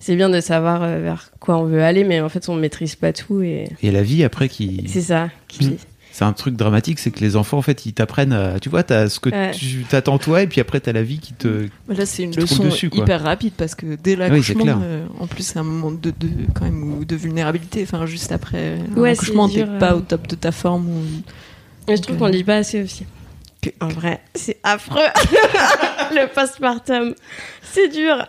c'est 0.00 0.16
bien 0.16 0.30
de 0.30 0.40
savoir 0.40 0.82
euh, 0.82 1.00
vers 1.00 1.30
quoi 1.40 1.56
on 1.58 1.64
veut 1.64 1.82
aller, 1.82 2.04
mais 2.04 2.20
en 2.20 2.28
fait 2.28 2.48
on 2.48 2.54
maîtrise 2.54 2.94
pas 2.94 3.12
tout 3.12 3.42
et 3.42 3.68
Et 3.82 3.90
la 3.90 4.02
vie 4.02 4.24
après 4.24 4.48
qui. 4.48 4.84
c'est 4.86 5.02
ça. 5.02 5.28
Qui... 5.48 5.76
C'est 6.18 6.24
un 6.24 6.32
truc 6.32 6.56
dramatique, 6.56 6.98
c'est 6.98 7.12
que 7.12 7.20
les 7.20 7.36
enfants, 7.36 7.58
en 7.58 7.62
fait, 7.62 7.86
ils 7.86 7.92
t'apprennent 7.92 8.32
à. 8.32 8.58
Tu 8.58 8.68
vois, 8.68 8.82
t'as 8.82 9.08
ce 9.08 9.20
que 9.20 9.30
Ouais. 9.30 9.52
tu 9.52 9.84
t'attends 9.88 10.18
toi, 10.18 10.42
et 10.42 10.48
puis 10.48 10.60
après, 10.60 10.80
t'as 10.80 10.90
la 10.90 11.04
vie 11.04 11.20
qui 11.20 11.32
te. 11.32 11.68
Là, 11.88 12.06
c'est 12.06 12.24
une 12.24 12.34
leçon 12.34 12.64
dessus, 12.64 12.90
hyper 12.92 13.22
rapide 13.22 13.52
parce 13.56 13.76
que 13.76 13.94
dès 13.94 14.16
l'accouchement, 14.16 14.64
clair. 14.64 14.78
euh, 14.82 15.06
en 15.20 15.28
plus, 15.28 15.44
c'est 15.44 15.60
un 15.60 15.62
moment 15.62 15.92
de, 15.92 16.10
de, 16.10 16.28
quand 16.56 16.64
même 16.64 17.04
de 17.04 17.14
vulnérabilité. 17.14 17.84
Enfin, 17.84 18.04
juste 18.06 18.32
après 18.32 18.78
Ouais, 18.96 19.10
accouchement, 19.12 19.46
c'est 19.46 19.64
t'es 19.64 19.78
pas 19.78 19.92
euh. 19.92 19.98
au 19.98 20.00
top 20.00 20.26
de 20.26 20.34
ta 20.34 20.50
forme. 20.50 20.88
Ou... 20.88 21.02
Mais 21.86 21.96
je 21.96 22.02
trouve 22.02 22.16
qu'on 22.16 22.26
le 22.26 22.32
dit 22.32 22.42
pas 22.42 22.56
assez 22.56 22.82
aussi. 22.82 23.06
En 23.80 23.88
vrai, 23.88 24.20
c'est 24.34 24.58
affreux. 24.64 24.98
le 26.12 26.26
postpartum, 26.34 27.14
c'est 27.62 27.88
dur. 27.88 28.26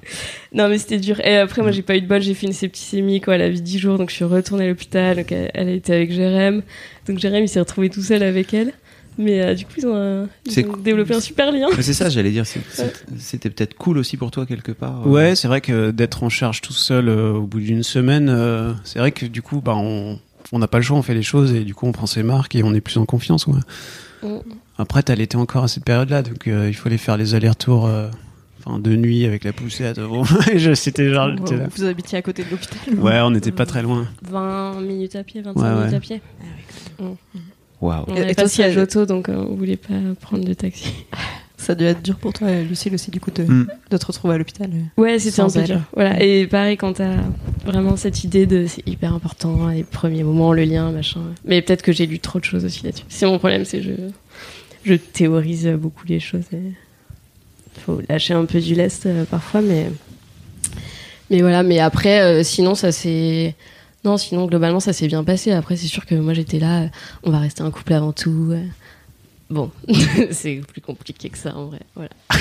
non, 0.52 0.68
mais 0.68 0.78
c'était 0.78 0.98
dur. 0.98 1.20
Et 1.20 1.36
après, 1.38 1.62
moi, 1.62 1.70
j'ai 1.70 1.82
pas 1.82 1.96
eu 1.96 2.00
de 2.02 2.06
bol. 2.06 2.20
J'ai 2.20 2.34
fait 2.34 2.46
une 2.46 2.52
septicémie, 2.52 3.20
quoi. 3.20 3.36
Elle 3.36 3.42
avait 3.42 3.60
10 3.60 3.78
jours, 3.78 3.98
donc 3.98 4.10
je 4.10 4.16
suis 4.16 4.24
retournée 4.24 4.64
à 4.64 4.68
l'hôpital. 4.68 5.16
Donc, 5.16 5.32
elle 5.32 5.68
a 5.68 5.72
été 5.72 5.94
avec 5.94 6.12
Jérém. 6.12 6.62
Donc, 7.10 7.18
Jérém, 7.18 7.42
il 7.42 7.48
s'est 7.48 7.58
retrouvé 7.60 7.90
tout 7.90 8.02
seul 8.02 8.22
avec 8.22 8.54
elle. 8.54 8.72
Mais 9.18 9.42
euh, 9.42 9.54
du 9.54 9.66
coup, 9.66 9.72
ils 9.76 9.86
ont, 9.86 10.28
ils 10.46 10.82
développé 10.82 11.14
un 11.14 11.20
super 11.20 11.50
lien. 11.50 11.66
C'est 11.80 11.92
ça, 11.92 12.08
j'allais 12.08 12.30
dire. 12.30 12.44
C'était 13.18 13.50
peut-être 13.50 13.74
cool 13.74 13.98
aussi 13.98 14.16
pour 14.16 14.30
toi, 14.30 14.46
quelque 14.46 14.72
part. 14.72 15.02
euh. 15.06 15.10
Ouais, 15.10 15.34
c'est 15.34 15.48
vrai 15.48 15.60
que 15.60 15.90
d'être 15.90 16.22
en 16.22 16.28
charge 16.28 16.60
tout 16.60 16.72
seul 16.72 17.08
euh, 17.08 17.32
au 17.32 17.42
bout 17.42 17.58
d'une 17.60 17.82
semaine, 17.82 18.28
euh, 18.30 18.72
c'est 18.84 18.98
vrai 19.00 19.10
que 19.12 19.26
du 19.26 19.42
coup, 19.42 19.60
bah, 19.60 19.74
on 19.76 20.18
on 20.52 20.58
n'a 20.58 20.68
pas 20.68 20.78
le 20.78 20.84
choix, 20.84 20.96
on 20.96 21.02
fait 21.02 21.14
les 21.14 21.22
choses 21.22 21.52
et 21.52 21.64
du 21.64 21.74
coup, 21.74 21.86
on 21.86 21.92
prend 21.92 22.06
ses 22.06 22.22
marques 22.22 22.54
et 22.54 22.62
on 22.62 22.72
est 22.72 22.80
plus 22.80 22.96
en 22.98 23.04
confiance. 23.04 23.46
Ouais. 23.46 23.60
Mm. 24.22 24.38
Après, 24.78 25.02
t'as 25.02 25.14
l'été 25.14 25.36
encore 25.36 25.64
à 25.64 25.68
cette 25.68 25.84
période-là, 25.84 26.22
donc 26.22 26.46
euh, 26.46 26.68
il 26.68 26.74
fallait 26.74 26.96
faire 26.96 27.16
les 27.16 27.34
allers-retours. 27.34 27.90
Euh, 28.60 28.70
Enfin, 28.70 28.78
de 28.78 28.94
nuit 28.96 29.24
avec 29.24 29.44
la 29.44 29.52
poussette. 29.52 29.98
Bon, 30.08 30.24
je- 30.24 30.74
c'était 30.74 31.12
genre. 31.12 31.30
j'étais 31.36 31.56
là. 31.56 31.68
Vous 31.74 31.84
habitiez 31.84 32.18
à 32.18 32.22
côté 32.22 32.44
de 32.44 32.50
l'hôpital 32.50 32.78
Ouais, 32.98 33.20
on 33.20 33.30
n'était 33.30 33.52
pas 33.52 33.66
très 33.66 33.82
loin. 33.82 34.06
20 34.28 34.80
minutes 34.82 35.16
à 35.16 35.24
pied, 35.24 35.40
25 35.42 35.60
Ouais, 35.62 35.74
minutes 35.74 35.90
ouais. 35.90 35.96
à 35.96 36.00
pied. 36.00 36.20
Waouh. 37.80 38.04
On 38.08 38.14
Et- 38.14 38.20
avait 38.20 38.32
et 38.32 38.34
pas 38.34 38.42
toi, 38.42 38.44
de 38.44 38.48
siège 38.50 38.76
auto, 38.76 39.06
donc 39.06 39.28
euh, 39.28 39.46
on 39.48 39.54
voulait 39.54 39.76
pas 39.76 39.94
prendre 40.20 40.44
de 40.44 40.52
taxi. 40.54 40.92
Ça 41.56 41.74
doit 41.74 41.88
être 41.88 42.02
dur 42.02 42.16
pour 42.16 42.32
toi, 42.32 42.48
Lucille, 42.62 42.94
aussi, 42.94 43.10
du 43.10 43.20
coup, 43.20 43.30
de, 43.30 43.42
Mm. 43.42 43.66
de 43.90 43.96
te 43.98 44.06
retrouver 44.06 44.34
à 44.34 44.38
l'hôpital. 44.38 44.70
Ouais, 44.96 45.18
c'était 45.18 45.40
un 45.42 45.50
peu 45.50 45.62
dur. 45.62 45.80
Voilà. 45.94 46.22
Et 46.22 46.46
pareil, 46.46 46.78
quand 46.78 46.94
t'as 46.94 47.16
vraiment 47.66 47.96
cette 47.96 48.24
idée 48.24 48.46
de 48.46 48.64
c'est 48.66 48.86
hyper 48.88 49.12
important, 49.12 49.68
les 49.68 49.82
premiers 49.84 50.22
moments, 50.24 50.54
le 50.54 50.64
lien, 50.64 50.90
machin. 50.90 51.20
Mais 51.44 51.60
peut-être 51.60 51.82
que 51.82 51.92
j'ai 51.92 52.06
lu 52.06 52.18
trop 52.18 52.38
de 52.38 52.44
choses 52.44 52.64
aussi 52.64 52.82
là-dessus. 52.84 53.04
C'est 53.10 53.26
mon 53.26 53.38
problème, 53.38 53.66
c'est 53.66 53.78
que 53.80 53.84
je, 53.84 53.90
je 54.86 54.94
théorise 54.94 55.66
beaucoup 55.78 56.06
les 56.06 56.18
choses. 56.20 56.44
Faut 57.78 58.00
lâcher 58.08 58.34
un 58.34 58.44
peu 58.44 58.60
du 58.60 58.74
lest 58.74 59.06
euh, 59.06 59.24
parfois, 59.24 59.60
mais. 59.60 59.90
Mais 61.30 61.42
voilà, 61.42 61.62
mais 61.62 61.78
après, 61.78 62.20
euh, 62.22 62.42
sinon, 62.42 62.74
ça 62.74 62.92
s'est. 62.92 63.54
Non, 64.04 64.16
sinon, 64.16 64.46
globalement, 64.46 64.80
ça 64.80 64.92
s'est 64.92 65.06
bien 65.06 65.22
passé. 65.24 65.52
Après, 65.52 65.76
c'est 65.76 65.86
sûr 65.86 66.06
que 66.06 66.14
moi, 66.14 66.34
j'étais 66.34 66.58
là, 66.58 66.82
euh, 66.82 66.86
on 67.22 67.30
va 67.30 67.38
rester 67.38 67.62
un 67.62 67.70
couple 67.70 67.92
avant 67.92 68.12
tout. 68.12 68.54
Euh. 69.50 69.54
Bon, 69.54 69.70
c'est 70.30 70.60
plus 70.66 70.80
compliqué 70.80 71.28
que 71.30 71.38
ça, 71.38 71.56
en 71.56 71.66
vrai. 71.66 71.80
Voilà. 71.94 72.10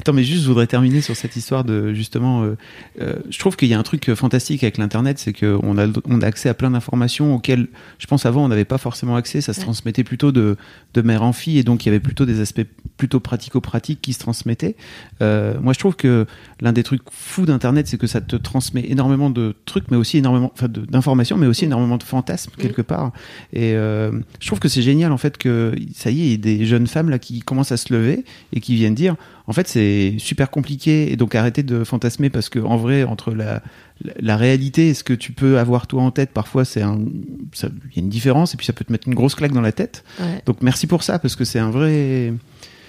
Attends, 0.00 0.12
mais 0.12 0.24
juste, 0.24 0.42
je 0.42 0.48
voudrais 0.48 0.66
terminer 0.66 1.00
sur 1.00 1.16
cette 1.16 1.36
histoire 1.36 1.64
de 1.64 1.92
justement. 1.94 2.42
euh, 2.42 2.56
euh, 3.00 3.14
je 3.30 3.38
trouve 3.38 3.56
qu'il 3.56 3.68
y 3.68 3.74
a 3.74 3.78
un 3.78 3.82
truc 3.82 4.12
fantastique 4.14 4.62
avec 4.62 4.78
l'internet, 4.78 5.18
c'est 5.18 5.32
qu'on 5.32 5.78
a, 5.78 5.86
on 6.06 6.20
a 6.22 6.26
accès 6.26 6.48
à 6.48 6.54
plein 6.54 6.70
d'informations 6.70 7.34
auxquelles, 7.34 7.68
je 7.98 8.06
pense, 8.06 8.26
avant, 8.26 8.44
on 8.44 8.48
n'avait 8.48 8.64
pas 8.64 8.78
forcément 8.78 9.16
accès. 9.16 9.40
Ça 9.40 9.52
se 9.52 9.60
Ouais. 9.60 9.64
transmettait 9.64 10.04
plutôt 10.04 10.32
de, 10.32 10.56
de 10.94 11.02
mère 11.02 11.22
en 11.22 11.32
fille, 11.34 11.58
et 11.58 11.62
donc 11.64 11.84
il 11.84 11.88
y 11.88 11.90
avait 11.90 12.00
plutôt 12.00 12.24
des 12.24 12.40
aspects 12.40 12.64
plutôt 12.96 13.20
pratico-pratiques 13.20 14.00
qui 14.00 14.12
se 14.14 14.18
transmettaient. 14.18 14.74
Euh, 15.22 15.58
moi, 15.60 15.72
je 15.74 15.78
trouve 15.78 15.96
que 15.96 16.26
l'un 16.60 16.72
des 16.72 16.82
trucs 16.82 17.02
fous 17.10 17.44
d'internet, 17.46 17.86
c'est 17.88 17.98
que 17.98 18.06
ça 18.06 18.20
te 18.20 18.36
transmet 18.36 18.84
énormément 18.88 19.28
de 19.30 19.54
trucs, 19.66 19.90
mais 19.90 19.96
aussi 19.96 20.18
énormément, 20.18 20.52
d'informations, 20.62 21.36
mais 21.36 21.46
aussi 21.46 21.64
énormément 21.66 21.96
de 21.98 22.02
fantasmes 22.02 22.52
quelque 22.58 22.82
part. 22.82 23.12
Et 23.52 23.74
euh, 23.74 24.12
je 24.40 24.46
trouve 24.46 24.58
que 24.60 24.68
c'est 24.68 24.82
génial 24.82 25.12
en 25.12 25.18
fait 25.18 25.29
que 25.38 25.74
ça 25.94 26.10
y 26.10 26.20
est, 26.20 26.24
il 26.24 26.30
y 26.30 26.34
a 26.34 26.36
des 26.36 26.66
jeunes 26.66 26.86
femmes 26.86 27.10
là 27.10 27.18
qui 27.18 27.40
commencent 27.40 27.72
à 27.72 27.76
se 27.76 27.92
lever 27.92 28.24
et 28.52 28.60
qui 28.60 28.74
viennent 28.74 28.94
dire 28.94 29.16
en 29.46 29.52
fait 29.52 29.68
c'est 29.68 30.14
super 30.18 30.50
compliqué 30.50 31.12
et 31.12 31.16
donc 31.16 31.34
arrêtez 31.34 31.62
de 31.62 31.84
fantasmer 31.84 32.30
parce 32.30 32.48
que 32.48 32.58
en 32.58 32.76
vrai 32.76 33.04
entre 33.04 33.32
la 33.32 33.62
la, 34.02 34.12
la 34.20 34.36
réalité 34.36 34.88
et 34.88 34.94
ce 34.94 35.04
que 35.04 35.12
tu 35.12 35.32
peux 35.32 35.58
avoir 35.58 35.86
toi 35.86 36.02
en 36.02 36.10
tête 36.10 36.30
parfois 36.30 36.64
c'est 36.64 36.82
un 36.82 36.98
il 37.00 37.96
y 37.96 37.98
a 37.98 38.02
une 38.02 38.08
différence 38.08 38.54
et 38.54 38.56
puis 38.56 38.66
ça 38.66 38.72
peut 38.72 38.84
te 38.84 38.92
mettre 38.92 39.08
une 39.08 39.14
grosse 39.14 39.34
claque 39.34 39.52
dans 39.52 39.60
la 39.60 39.72
tête. 39.72 40.04
ouais, 40.20 40.42
Donc 40.46 40.58
merci 40.62 40.86
pour 40.86 41.02
ça 41.02 41.18
parce 41.18 41.36
que 41.36 41.44
c'est 41.44 41.58
un 41.58 41.70
vrai 41.70 42.32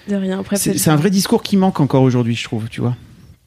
de 0.08 0.16
rien. 0.16 0.42
C'est 0.54 0.88
un 0.88 0.96
vrai 0.96 1.10
discours 1.10 1.42
qui 1.42 1.56
manque 1.56 1.80
encore 1.80 2.02
aujourd'hui 2.02 2.34
je 2.34 2.44
trouve 2.44 2.68
tu 2.68 2.80
vois. 2.80 2.96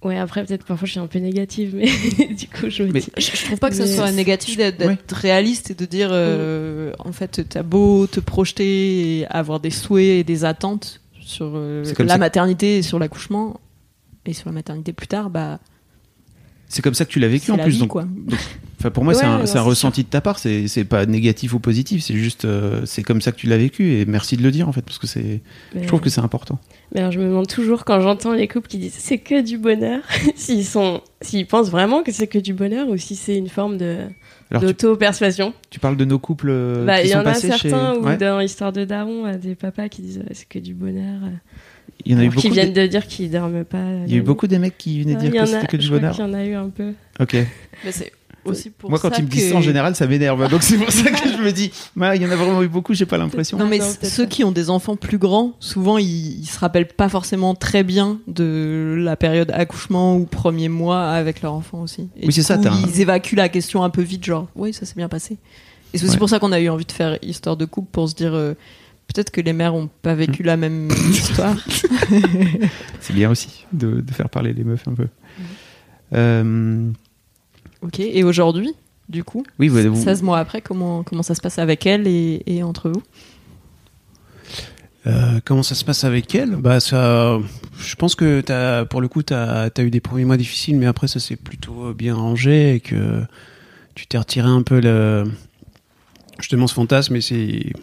Ouais, 0.05 0.17
après, 0.17 0.45
peut-être 0.45 0.63
parfois 0.65 0.85
je 0.85 0.91
suis 0.91 0.99
un 0.99 1.07
peu 1.07 1.19
négative, 1.19 1.73
mais 1.75 1.85
du 2.35 2.47
coup, 2.47 2.69
je 2.69 2.83
me 2.83 2.91
Mais- 2.91 2.99
dis. 3.01 3.09
Je, 3.17 3.31
je 3.35 3.45
trouve 3.45 3.57
pas 3.59 3.69
que 3.69 3.75
ce 3.75 3.81
Mais- 3.81 3.87
soit 3.95 4.11
négatif 4.11 4.55
d'être 4.57 5.11
réaliste 5.15 5.71
et 5.71 5.73
de 5.75 5.85
dire 5.85 6.09
euh, 6.11 6.93
en 6.99 7.11
fait 7.11 7.41
t'as 7.49 7.63
beau 7.63 8.05
te 8.07 8.19
projeter 8.19 9.19
et 9.19 9.25
avoir 9.27 9.59
des 9.59 9.71
souhaits 9.71 10.05
et 10.19 10.23
des 10.23 10.45
attentes 10.45 11.01
sur 11.19 11.53
euh, 11.55 11.83
la 11.99 12.07
ça. 12.07 12.17
maternité 12.19 12.77
et 12.77 12.81
sur 12.83 12.99
l'accouchement 12.99 13.59
et 14.27 14.33
sur 14.33 14.47
la 14.49 14.53
maternité 14.53 14.93
plus 14.93 15.07
tard 15.07 15.29
bah 15.31 15.59
C'est 16.69 16.83
comme 16.83 16.93
ça 16.93 17.05
que 17.05 17.09
tu 17.11 17.19
l'as 17.19 17.27
vécu 17.27 17.49
en 17.51 17.57
la 17.57 17.63
plus 17.63 17.73
vie 17.73 17.79
donc 17.79 17.89
quoi. 17.89 18.05
Enfin, 18.85 18.91
pour 18.91 19.03
moi, 19.03 19.15
c'est 19.15 19.25
un, 19.25 19.61
ressenti 19.61 20.03
de 20.03 20.07
ta 20.09 20.21
part. 20.21 20.37
C'est 20.37 20.85
pas 20.87 21.05
négatif 21.07 21.53
ou 21.53 21.59
positif. 21.59 22.03
C'est 22.03 22.13
juste, 22.15 22.45
euh, 22.45 22.81
c'est 22.85 23.01
comme 23.01 23.19
ça 23.19 23.31
que 23.31 23.37
tu 23.37 23.47
l'as 23.47 23.57
vécu. 23.57 23.93
Et 23.93 24.05
merci 24.05 24.37
de 24.37 24.43
le 24.43 24.51
dire 24.51 24.69
en 24.69 24.71
fait, 24.71 24.81
parce 24.83 24.99
que 24.99 25.07
c'est. 25.07 25.41
Je 25.75 25.87
trouve 25.87 26.01
que 26.01 26.09
c'est 26.11 26.21
important. 26.21 26.59
mais 26.93 26.99
alors, 27.01 27.11
je 27.11 27.19
me 27.19 27.25
demande 27.25 27.47
toujours 27.47 27.83
quand 27.83 27.99
j'entends 27.99 28.33
les 28.33 28.47
couples 28.47 28.67
qui 28.67 28.77
disent 28.77 28.93
c'est 28.95 29.17
que 29.17 29.41
du 29.41 29.57
bonheur, 29.57 30.01
s'ils 30.35 30.65
sont, 30.65 31.01
s'ils 31.21 31.47
pensent 31.47 31.69
vraiment 31.71 32.03
que 32.03 32.11
c'est 32.11 32.27
que 32.27 32.37
du 32.37 32.53
bonheur 32.53 32.87
ou 32.87 32.97
si 32.97 33.15
c'est 33.15 33.35
une 33.37 33.49
forme 33.49 33.77
de 33.77 33.97
tu, 34.53 34.59
d'auto-persuasion? 34.59 35.53
tu 35.71 35.79
parles 35.79 35.97
de 35.97 36.05
nos 36.05 36.19
couples 36.19 36.49
euh, 36.51 36.85
Bah, 36.85 36.99
qui 37.01 37.07
il 37.07 37.09
y 37.09 37.13
sont 37.13 37.19
en 37.19 37.25
a 37.25 37.33
certains 37.33 37.93
chez. 37.93 37.99
ou 37.99 38.05
Ouais. 38.05 38.17
dans 38.17 38.39
l'histoire 38.39 38.71
de 38.71 38.85
Daron, 38.85 39.25
euh, 39.25 39.37
des 39.37 39.55
papas 39.55 39.89
qui 39.89 40.03
disent 40.03 40.21
c'est 40.31 40.47
que 40.47 40.59
du 40.59 40.75
bonheur, 40.75 41.21
Il 42.05 42.11
y 42.11 42.15
en 42.15 42.19
a 42.19 42.23
eu 42.25 42.29
beaucoup. 42.29 42.49
viennent 42.49 42.71
des- 42.73 42.83
de 42.83 42.87
dire 42.87 43.07
qu'ils 43.07 43.31
dorment 43.31 43.63
pas. 43.65 43.83
Il 44.05 44.11
y 44.11 44.15
a 44.15 44.17
eu 44.19 44.21
beaucoup 44.21 44.45
des 44.47 44.59
mecs 44.59 44.77
qui 44.77 45.01
venaient 45.01 45.15
Ouais, 45.15 45.21
dire 45.21 45.31
il 45.33 45.39
que 45.41 45.45
c'était 45.47 45.67
que 45.67 45.77
du 45.77 45.89
bonheur. 45.89 46.13
qu'il 46.15 46.23
y 46.23 46.27
en 46.27 46.33
a 46.33 46.45
eu 46.45 46.53
un 46.53 46.69
peu. 46.69 46.93
Ok. 47.19 47.33
Mais 47.83 47.91
c'est 47.91 48.11
aussi 48.51 48.69
pour 48.69 48.89
Moi, 48.89 48.99
quand 48.99 49.09
ça 49.09 49.15
ils 49.19 49.23
me 49.25 49.29
disent 49.29 49.45
que- 49.45 49.49
ça 49.51 49.55
en 49.57 49.61
général, 49.61 49.95
ça 49.95 50.07
m'énerve. 50.07 50.49
Donc 50.49 50.63
c'est 50.63 50.77
pour 50.77 50.91
ça 50.91 51.09
que 51.11 51.29
je 51.37 51.41
me 51.43 51.51
dis, 51.51 51.71
il 51.95 52.21
y 52.21 52.25
en 52.25 52.31
a 52.31 52.35
vraiment 52.35 52.61
eu 52.63 52.67
beaucoup. 52.67 52.93
J'ai 52.93 53.05
pas 53.05 53.17
l'impression. 53.17 53.57
Non 53.57 53.67
mais 53.67 53.79
Non, 53.79 53.85
ceux 54.03 54.25
qui 54.25 54.43
ont 54.43 54.51
des 54.51 54.69
enfants 54.69 54.95
plus 54.95 55.17
grands, 55.17 55.53
souvent 55.59 55.97
ils, 55.97 56.39
ils 56.39 56.45
se 56.45 56.59
rappellent 56.59 56.87
pas 56.87 57.09
forcément 57.09 57.55
très 57.55 57.83
bien 57.83 58.19
de 58.27 58.95
la 58.99 59.15
période 59.15 59.51
accouchement 59.51 60.15
ou 60.17 60.25
premier 60.25 60.69
mois 60.69 61.03
avec 61.09 61.41
leur 61.41 61.53
enfant 61.53 61.81
aussi. 61.81 62.09
Et 62.17 62.27
Oui, 62.27 62.33
c'est 62.33 62.43
ça, 62.43 62.57
coup, 62.57 62.63
t'as 62.63 62.71
un- 62.73 62.81
Ils 62.87 63.01
évacuent 63.01 63.35
la 63.35 63.49
question 63.49 63.83
un 63.83 63.89
peu 63.89 64.01
vite, 64.01 64.25
genre 64.25 64.47
oui 64.55 64.73
ça 64.73 64.85
s'est 64.85 64.95
bien 64.95 65.09
passé. 65.09 65.37
Et 65.93 65.97
c'est 65.97 66.03
aussi 66.05 66.13
Ouais. 66.13 66.19
pour 66.19 66.29
ça 66.29 66.39
qu'on 66.39 66.51
a 66.51 66.59
eu 66.59 66.69
envie 66.69 66.85
de 66.85 66.91
faire 66.91 67.17
histoire 67.21 67.55
de 67.57 67.65
couple 67.65 67.89
pour 67.91 68.09
se 68.09 68.15
dire 68.15 68.33
euh, 68.33 68.53
peut-être 69.13 69.31
que 69.31 69.39
les 69.39 69.53
mères 69.53 69.75
ont 69.75 69.89
pas 70.01 70.13
vécu 70.15 70.43
Hmm. 70.43 70.47
la 70.47 70.57
même 70.57 70.89
histoire. 71.11 71.55
C'est 72.99 73.13
bien 73.13 73.29
aussi 73.29 73.65
de, 73.71 74.01
de 74.01 74.11
faire 74.11 74.29
parler 74.29 74.51
les 74.53 74.63
meufs 74.63 74.87
un 74.87 74.93
peu. 74.93 75.07
Euh, 76.13 76.89
ok. 77.85 77.99
Et 77.99 78.23
aujourd'hui, 78.23 78.73
du 79.09 79.23
coup, 79.23 79.43
oui, 79.59 79.67
vous, 79.69 79.93
vous- 79.93 80.03
16 80.03 80.23
mois 80.23 80.39
après, 80.39 80.61
comment 80.61 81.03
comment 81.03 81.23
ça 81.23 81.35
se 81.35 81.41
passe 81.41 81.59
avec 81.59 81.85
elle 81.85 82.07
et, 82.07 82.41
et 82.45 82.63
entre 82.63 82.89
vous? 82.89 83.03
Euh, 85.07 85.39
comment 85.45 85.61
ça 85.61 85.75
se 85.75 85.85
passe 85.85 86.03
avec 86.03 86.33
elle? 86.33 86.55
Bah 86.55 86.79
ça, 86.79 87.37
je 87.77 87.95
pense 87.95 88.15
que 88.15 88.41
t'as, 88.41 88.85
pour 88.85 89.01
le 89.01 89.07
coup, 89.07 89.21
t'as 89.21 89.69
as 89.75 89.81
eu 89.83 89.91
des 89.91 89.99
premiers 89.99 90.25
mois 90.25 90.37
difficiles, 90.37 90.77
mais 90.77 90.87
après 90.87 91.07
ça 91.07 91.19
s'est 91.19 91.35
plutôt 91.35 91.93
bien 91.93 92.15
rangé 92.15 92.75
et 92.75 92.79
que 92.79 93.21
tu 93.93 94.07
t'es 94.07 94.17
retiré 94.17 94.47
un 94.49 94.63
peu 94.63 94.79
le, 94.81 95.25
justement 96.39 96.65
ce 96.65 96.73
fantasme. 96.73 97.15
Et 97.15 97.21
c'est 97.21 97.73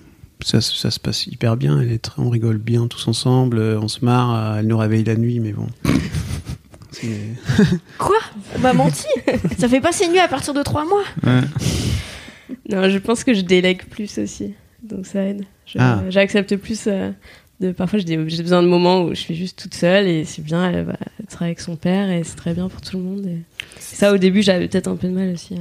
ça, 0.42 0.60
ça 0.60 0.90
se 0.90 0.98
passe 0.98 1.28
hyper 1.28 1.56
bien. 1.56 1.80
Elle 1.80 1.92
est 1.92 1.98
très, 2.02 2.20
on 2.20 2.28
rigole 2.28 2.58
bien 2.58 2.88
tous 2.88 3.06
ensemble, 3.06 3.58
euh, 3.58 3.78
on 3.80 3.86
se 3.86 4.04
marre. 4.04 4.34
euh, 4.34 4.58
Elle 4.58 4.66
nous 4.66 4.78
réveille 4.78 5.04
la 5.04 5.14
nuit, 5.14 5.38
mais 5.38 5.52
bon. 5.52 5.68
Quoi 7.98 8.18
On 8.56 8.58
m'a 8.60 8.72
menti 8.72 9.06
Ça 9.58 9.68
fait 9.68 9.80
pas 9.80 9.92
ses 9.92 10.08
nuits 10.08 10.18
à 10.18 10.28
partir 10.28 10.54
de 10.54 10.62
3 10.62 10.84
mois 10.84 11.04
Ouais. 11.24 11.40
Non, 12.68 12.88
je 12.88 12.98
pense 12.98 13.24
que 13.24 13.34
je 13.34 13.40
délègue 13.40 13.84
plus 13.86 14.18
aussi, 14.18 14.54
donc 14.82 15.06
ça 15.06 15.22
aide. 15.24 15.44
Ah. 15.78 16.02
J'accepte 16.10 16.56
plus. 16.56 16.84
euh, 16.86 17.10
de, 17.60 17.70
parfois, 17.72 17.98
j'ai 17.98 18.16
besoin 18.16 18.62
de 18.62 18.68
moments 18.68 19.02
où 19.04 19.10
je 19.10 19.20
suis 19.20 19.34
juste 19.34 19.58
toute 19.62 19.74
seule 19.74 20.06
et 20.06 20.24
c'est 20.24 20.42
bien. 20.42 20.68
Elle 20.70 20.84
va 20.84 20.96
être 21.22 21.42
avec 21.42 21.60
son 21.60 21.76
père 21.76 22.10
et 22.10 22.24
c'est 22.24 22.34
très 22.36 22.52
bien 22.54 22.68
pour 22.68 22.80
tout 22.80 22.96
le 22.98 23.02
monde. 23.04 23.26
et- 23.26 23.38
Ça, 23.78 24.12
au 24.12 24.18
début, 24.18 24.42
j'avais 24.42 24.68
peut-être 24.68 24.88
un 24.88 24.96
peu 24.96 25.06
de 25.08 25.12
mal 25.14 25.32
aussi 25.32 25.54
à- 25.54 25.58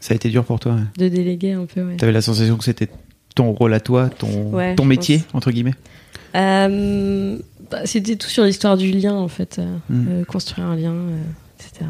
Ça 0.00 0.12
a 0.12 0.16
été 0.16 0.28
dur 0.30 0.44
pour 0.44 0.58
toi. 0.60 0.72
ouais. 0.74 0.80
de 0.98 1.08
déléguer 1.08 1.52
un 1.52 1.64
peu. 1.66 1.82
Ouais. 1.82 1.96
T'avais 1.96 2.12
la 2.12 2.22
sensation 2.22 2.56
que 2.56 2.64
c'était 2.64 2.88
ton 3.34 3.52
rôle 3.52 3.72
à 3.74 3.80
toi, 3.80 4.08
ton, 4.10 4.50
Ouais, 4.52 4.74
ton 4.74 4.84
métier 4.84 5.18
pense. 5.18 5.34
entre 5.34 5.50
guillemets? 5.50 5.74
Euh, 6.34 7.38
C'était 7.84 8.16
tout 8.16 8.28
sur 8.28 8.44
l'histoire 8.44 8.76
du 8.76 8.90
lien 8.90 9.14
en 9.14 9.28
fait, 9.28 9.58
euh, 9.58 9.76
Mm. 9.90 10.06
euh, 10.08 10.24
construire 10.24 10.66
un 10.66 10.76
lien, 10.76 10.92
euh, 10.92 11.18
etc. 11.58 11.86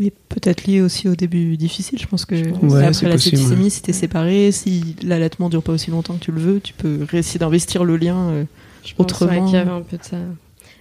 Mais 0.00 0.12
peut-être 0.28 0.64
lié 0.66 0.80
aussi 0.80 1.08
au 1.08 1.16
début 1.16 1.56
difficile. 1.56 1.98
Je 2.00 2.06
pense 2.06 2.24
que 2.24 2.34
Ouais, 2.34 2.84
après 2.84 3.08
la 3.08 3.18
septicémie, 3.18 3.70
si 3.70 3.82
t'es 3.82 3.92
séparé, 3.92 4.52
si 4.52 4.94
l'allaitement 5.02 5.48
dure 5.48 5.62
pas 5.62 5.72
aussi 5.72 5.90
longtemps 5.90 6.14
que 6.14 6.24
tu 6.24 6.30
le 6.32 6.40
veux, 6.40 6.60
tu 6.60 6.72
peux 6.72 7.04
essayer 7.12 7.40
d'investir 7.40 7.82
le 7.84 7.96
lien. 7.96 8.16
euh, 8.30 8.44
Je 8.84 8.94
pense 8.94 9.04
Autrement- 9.04 9.32
ouais, 9.32 9.44
qu'il 9.46 9.54
y 9.54 9.60
avait 9.60 9.70
un 9.72 9.82
peu 9.82 9.96
de 9.96 10.04
ça. 10.04 10.16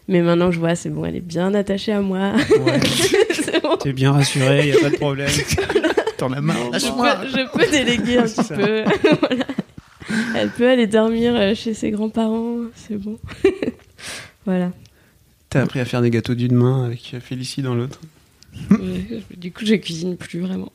Mais 0.07 0.21
maintenant 0.21 0.51
je 0.51 0.59
vois, 0.59 0.75
c'est 0.75 0.89
bon, 0.89 1.03
elle 1.03 1.15
est 1.15 1.19
bien 1.21 1.53
attachée 1.55 1.91
à 1.93 2.01
moi. 2.01 2.33
Ouais. 2.63 2.79
c'est 3.33 3.61
bon. 3.61 3.75
T'es 3.77 3.91
bien 3.91 4.11
rassuré, 4.13 4.67
y 4.69 4.71
a 4.77 4.79
pas 4.81 4.89
de 4.91 4.95
problème. 4.97 5.29
T'en 6.17 6.31
as 6.31 6.39
marre. 6.41 6.57
Je 6.73 6.88
peux, 6.88 7.27
je 7.29 7.51
peux 7.57 7.71
déléguer 7.71 8.17
un 8.19 8.23
petit 8.23 8.43
ça. 8.43 8.55
peu. 8.55 8.83
Voilà. 9.21 9.45
Elle 10.35 10.49
peut 10.49 10.69
aller 10.69 10.88
dormir 10.88 11.55
chez 11.55 11.73
ses 11.73 11.91
grands-parents, 11.91 12.57
c'est 12.75 12.95
bon. 12.97 13.17
Voilà. 14.48 14.72
T'as 15.50 15.62
appris 15.62 15.80
à 15.80 15.86
faire 15.86 16.02
des 16.02 16.10
gâteaux 16.10 16.36
d'une 16.36 16.56
main 16.56 16.86
avec 16.86 17.16
Félicie 17.22 17.62
dans 17.62 17.76
l'autre? 17.76 18.02
Ouais, 18.72 19.22
du 19.36 19.52
coup, 19.52 19.66
je 19.66 19.76
cuisine 19.76 20.18
plus 20.18 20.39
vraiment. 20.39 20.72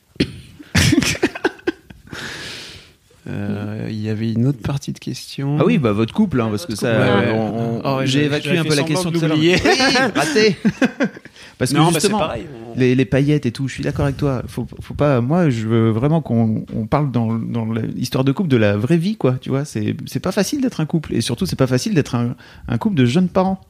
Euh, 3.27 3.87
Il 3.89 4.01
y 4.01 4.09
avait 4.09 4.31
une 4.33 4.45
autre 4.47 4.59
partie 4.61 4.91
de 4.91 4.99
question. 4.99 5.57
Ah 5.59 5.63
oui, 5.65 5.77
bah 5.77 5.93
votre 5.93 6.13
couple, 6.13 6.41
hein, 6.41 6.47
parce 6.49 6.65
que 6.65 6.75
ça, 6.75 6.91
Ouais, 6.91 7.25
ouais. 7.27 7.31
on- 7.33 7.81
on- 7.85 7.97
ouais, 7.97 8.07
j'ai 8.07 8.25
évacué 8.25 8.57
un 8.57 8.63
peu 8.65 8.75
la 8.75 8.83
question 8.83 9.11
de 9.11 9.19
l'oublier. 9.19 9.55
Oui, 9.63 9.71
raté. 10.15 10.57
parce 11.57 11.71
que 11.71 11.77
non, 11.77 11.83
bah 11.85 11.89
c'est 11.93 11.99
justement, 12.01 12.19
pareil. 12.19 12.45
les, 12.75 12.95
les 12.95 13.05
paillettes 13.05 13.45
et 13.45 13.51
tout, 13.51 13.67
je 13.69 13.75
suis 13.75 13.83
d'accord 13.83 14.05
avec 14.05 14.17
toi. 14.17 14.43
Faut, 14.47 14.67
faut 14.81 14.93
pas. 14.93 15.21
Moi, 15.21 15.49
je 15.49 15.67
veux 15.67 15.89
vraiment 15.91 16.21
qu'on 16.21 16.65
on 16.75 16.85
parle 16.85 17.11
dans, 17.11 17.33
dans 17.33 17.65
l'histoire 17.71 18.23
de 18.25 18.31
couple 18.33 18.49
de 18.49 18.57
la 18.57 18.75
vraie 18.75 18.97
vie, 18.97 19.15
quoi. 19.15 19.35
Tu 19.39 19.49
vois, 19.49 19.63
c'est 19.63 19.95
c'est 20.05 20.19
pas 20.19 20.31
facile 20.33 20.61
d'être 20.61 20.81
un 20.81 20.85
couple, 20.85 21.13
et 21.13 21.21
surtout, 21.21 21.45
c'est 21.45 21.55
pas 21.55 21.67
facile 21.67 21.93
d'être 21.93 22.15
un, 22.15 22.35
un 22.67 22.77
couple 22.77 22.95
de 22.95 23.05
jeunes 23.05 23.29
parents. 23.29 23.61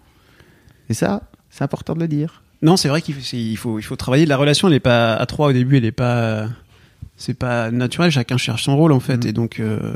Et 0.89 0.93
ça, 0.95 1.22
c'est 1.51 1.64
important 1.64 1.93
de 1.93 1.99
le 1.99 2.08
dire. 2.08 2.41
Non, 2.64 2.78
c'est 2.78 2.88
vrai 2.88 3.01
qu'il 3.01 3.14
faut, 3.14 3.22
il 3.36 3.56
faut, 3.58 3.78
il 3.80 3.84
faut 3.84 3.95
travailler. 3.97 4.26
La 4.26 4.38
relation, 4.38 4.68
elle 4.70 4.74
est 4.76 4.80
pas 4.80 5.14
à 5.16 5.26
trois 5.26 5.49
au 5.49 5.54
début, 5.54 5.78
elle 5.78 5.86
est 5.86 5.91
pas, 5.91 6.47
c'est 7.18 7.34
pas 7.38 7.72
naturel. 7.72 8.11
Chacun 8.11 8.38
cherche 8.38 8.64
son 8.64 8.76
rôle 8.78 8.91
en 8.91 8.99
fait, 8.99 9.18
Mhm. 9.18 9.28
et 9.28 9.34
donc 9.34 9.59
euh, 9.59 9.93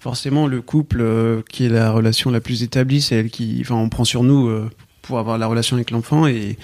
forcément 0.00 0.46
le 0.46 0.60
couple 0.60 1.00
euh, 1.00 1.42
qui 1.48 1.64
est 1.64 1.68
la 1.70 1.90
relation 1.90 2.30
la 2.30 2.40
plus 2.40 2.62
établie, 2.62 3.00
c'est 3.00 3.16
elle 3.16 3.30
qui, 3.30 3.58
enfin, 3.62 3.74
on 3.76 3.88
prend 3.88 4.04
sur 4.04 4.22
nous 4.22 4.48
euh, 4.48 4.70
pour 5.02 5.18
avoir 5.18 5.38
la 5.38 5.46
relation 5.46 5.76
avec 5.76 5.90
l'enfant, 5.90 6.26
et 6.26 6.56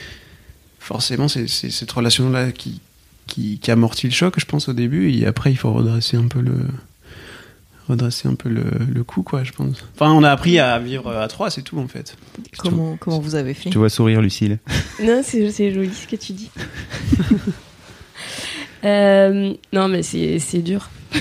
forcément 0.79 1.29
c'est 1.29 1.47
c'est 1.49 1.71
cette 1.71 1.91
relation-là 1.93 2.53
qui, 2.53 2.81
qui, 3.27 3.59
qui 3.59 3.71
amortit 3.71 4.07
le 4.09 4.13
choc, 4.13 4.35
je 4.39 4.47
pense 4.47 4.69
au 4.69 4.73
début, 4.73 5.11
et 5.13 5.27
après 5.27 5.51
il 5.53 5.57
faut 5.57 5.73
redresser 5.73 6.17
un 6.17 6.27
peu 6.27 6.41
le, 6.41 6.57
redresser 7.89 8.29
un 8.29 8.35
peu 8.35 8.49
le, 8.49 8.65
le 8.93 9.05
coup, 9.05 9.23
quoi, 9.23 9.43
je 9.45 9.53
pense. 9.53 9.85
Enfin, 9.95 10.13
on 10.13 10.23
a 10.23 10.31
appris 10.31 10.59
à 10.59 10.79
vivre 10.79 11.11
à 11.11 11.27
trois, 11.29 11.51
c'est 11.51 11.63
tout, 11.63 11.79
en 11.79 11.89
fait. 11.89 12.17
Comment, 12.59 12.97
comment 12.99 13.19
vous 13.21 13.35
avez 13.35 13.53
fait? 13.55 13.71
Tu 13.71 13.79
vois 13.79 13.89
sourire, 13.91 14.21
Lucille. 14.23 14.59
Non, 15.03 15.23
c'est 15.25 15.51
c'est 15.51 15.73
joli 15.73 15.91
ce 15.93 16.07
que 16.07 16.17
tu 16.17 16.33
dis. 16.33 16.51
Euh, 18.85 19.55
non, 19.73 19.89
mais 19.89 20.03
c'est 20.03 20.63
dur. 20.63 20.91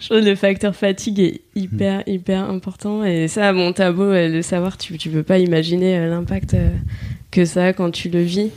Je 0.00 0.06
trouve 0.10 0.20
que 0.20 0.26
le 0.26 0.34
facteur 0.36 0.76
fatigue 0.76 1.20
est 1.20 1.40
hyper, 1.54 2.02
hyper 2.06 2.48
important. 2.48 3.04
Et 3.04 3.28
ça, 3.28 3.52
bon, 3.52 3.72
t'as 3.72 3.90
beau 3.92 4.04
euh, 4.04 4.28
le 4.28 4.42
savoir, 4.42 4.76
tu, 4.76 4.98
tu 4.98 5.10
peux 5.10 5.22
pas 5.22 5.38
imaginer 5.38 5.98
euh, 5.98 6.10
l'impact 6.10 6.56
que 7.30 7.44
ça 7.44 7.66
a 7.66 7.72
quand 7.72 7.90
tu 7.90 8.08
le 8.08 8.20
vis. 8.20 8.50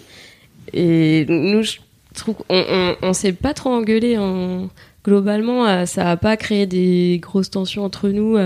Et 0.74 1.26
nous, 1.28 1.64
je 1.64 1.78
trouve 2.14 2.36
qu'on 2.36 2.43
on, 2.50 2.95
on 3.02 3.14
s'est 3.14 3.34
pas 3.34 3.54
trop 3.54 3.70
engueulé. 3.70 4.18
En... 4.18 4.70
Globalement, 5.04 5.86
ça 5.86 6.12
a 6.12 6.18
pas 6.18 6.36
créé 6.38 6.66
des 6.66 7.20
grosses 7.22 7.50
tensions 7.50 7.86
entre 7.86 8.10
nous. 8.10 8.38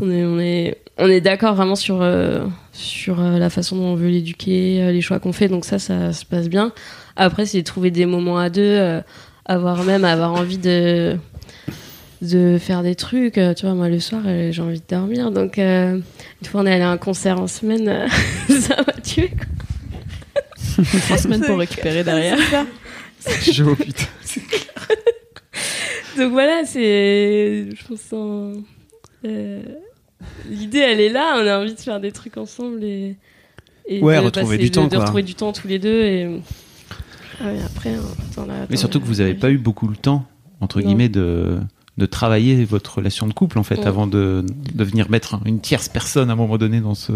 On 0.00 0.10
est, 0.10 0.24
on 0.24 0.40
est, 0.40 0.76
on 0.98 1.08
est 1.08 1.20
d'accord 1.20 1.54
vraiment 1.54 1.76
sur, 1.76 2.02
euh, 2.02 2.44
sur 2.74 3.20
euh, 3.20 3.38
la 3.38 3.48
façon 3.48 3.76
dont 3.76 3.84
on 3.84 3.94
veut 3.94 4.08
l'éduquer, 4.08 4.82
euh, 4.82 4.92
les 4.92 5.00
choix 5.00 5.18
qu'on 5.20 5.32
fait. 5.32 5.48
Donc 5.48 5.64
ça, 5.64 5.78
ça 5.78 6.12
se 6.12 6.26
passe 6.26 6.48
bien. 6.50 6.72
Après, 7.16 7.46
c'est 7.46 7.58
de 7.58 7.64
trouver 7.64 7.90
des 7.90 8.04
moments 8.04 8.36
à 8.38 8.50
deux, 8.50 8.60
euh, 8.62 9.00
avoir 9.46 9.82
même 9.84 10.04
avoir 10.04 10.34
envie 10.34 10.58
de 10.58 11.16
de 12.22 12.58
faire 12.58 12.82
des 12.82 12.94
trucs. 12.94 13.38
Euh, 13.38 13.54
Tu 13.54 13.64
vois, 13.66 13.74
moi 13.74 13.88
le 13.88 14.00
soir, 14.00 14.22
euh, 14.26 14.50
j'ai 14.50 14.60
envie 14.62 14.80
de 14.80 14.84
dormir. 14.88 15.30
Donc 15.30 15.58
euh, 15.58 15.98
une 16.42 16.46
fois, 16.48 16.60
on 16.62 16.66
est 16.66 16.72
allé 16.72 16.82
à 16.82 16.90
un 16.90 16.96
concert 16.98 17.40
en 17.40 17.46
semaine, 17.46 17.88
euh, 17.88 18.08
ça 18.60 18.76
m'a 18.86 18.92
tué. 19.00 19.28
quoi. 19.30 20.84
Trois 21.02 21.18
semaines 21.18 21.42
pour 21.42 21.58
récupérer 21.58 22.02
derrière. 22.02 22.36
C'est 23.20 23.52
ça. 23.52 23.52
Chaud, 23.52 23.74
putain. 23.76 24.04
Donc 26.18 26.32
voilà, 26.32 26.62
c'est. 26.64 27.66
Je 27.70 27.84
pense. 27.88 28.12
en- 28.12 28.52
euh, 29.24 29.62
L'idée, 30.50 30.78
elle 30.78 31.00
est 31.00 31.08
là. 31.08 31.36
On 31.42 31.46
a 31.46 31.58
envie 31.60 31.74
de 31.74 31.80
faire 31.80 32.00
des 32.00 32.12
trucs 32.12 32.36
ensemble 32.36 32.82
et. 32.84 33.16
et 33.88 34.00
Ouais, 34.02 34.16
de 34.16 34.20
retrouver 34.24 34.56
passer- 34.56 34.58
du 34.64 34.70
de- 34.70 34.74
temps, 34.74 34.84
De 34.84 34.88
quoi. 34.90 34.98
retrouver 35.00 35.22
du 35.22 35.34
temps 35.34 35.52
tous 35.52 35.68
les 35.68 35.78
deux 35.78 36.02
et. 36.02 36.40
Ah 37.40 37.46
après, 37.66 37.90
hein, 37.94 38.44
Mais 38.70 38.76
surtout 38.76 39.00
que 39.00 39.06
vous 39.06 39.16
n'avez 39.16 39.34
pas 39.34 39.50
eu 39.50 39.58
beaucoup 39.58 39.88
le 39.88 39.96
temps, 39.96 40.24
entre 40.60 40.80
Non. 40.80 40.86
guillemets, 40.86 41.08
de, 41.08 41.58
de 41.98 42.06
travailler 42.06 42.64
votre 42.64 42.96
relation 42.98 43.26
de 43.26 43.32
couple, 43.32 43.58
en 43.58 43.64
fait, 43.64 43.78
Ouais. 43.80 43.86
avant 43.86 44.06
de, 44.06 44.44
de 44.74 44.84
venir 44.84 45.10
mettre 45.10 45.40
une 45.44 45.60
tierce 45.60 45.88
personne 45.88 46.30
à 46.30 46.34
un 46.34 46.36
moment 46.36 46.58
donné 46.58 46.80
dans, 46.80 46.94
ce, 46.94 47.10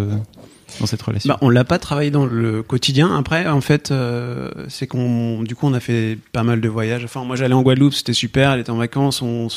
dans 0.81 0.87
cette 0.87 1.03
relation. 1.03 1.29
Bah, 1.29 1.39
on 1.41 1.51
l'a 1.51 1.63
pas 1.65 1.79
travaillé 1.79 2.11
dans 2.11 2.27
le 2.27 2.65
quotidien. 2.65 3.15
Après, 3.17 3.47
en 3.47 3.61
fait, 3.61 3.93
euh, 3.93 4.51
c'est 4.69 4.89
qu'on, 4.89 5.43
du 5.45 5.55
coup, 5.55 5.67
on 5.69 5.73
a 5.75 5.81
fait 5.81 6.19
pas 6.33 6.43
mal 6.43 6.61
de 6.61 6.69
voyages. 6.69 7.05
Enfin, 7.05 7.23
moi, 7.25 7.37
j'allais 7.37 7.55
en 7.55 7.63
Guadeloupe, 7.63 7.95
c'était 7.95 8.13
super. 8.13 8.51
Elle 8.53 8.61
était 8.61 8.71
en 8.71 8.77
vacances. 8.77 9.23
On 9.23 9.49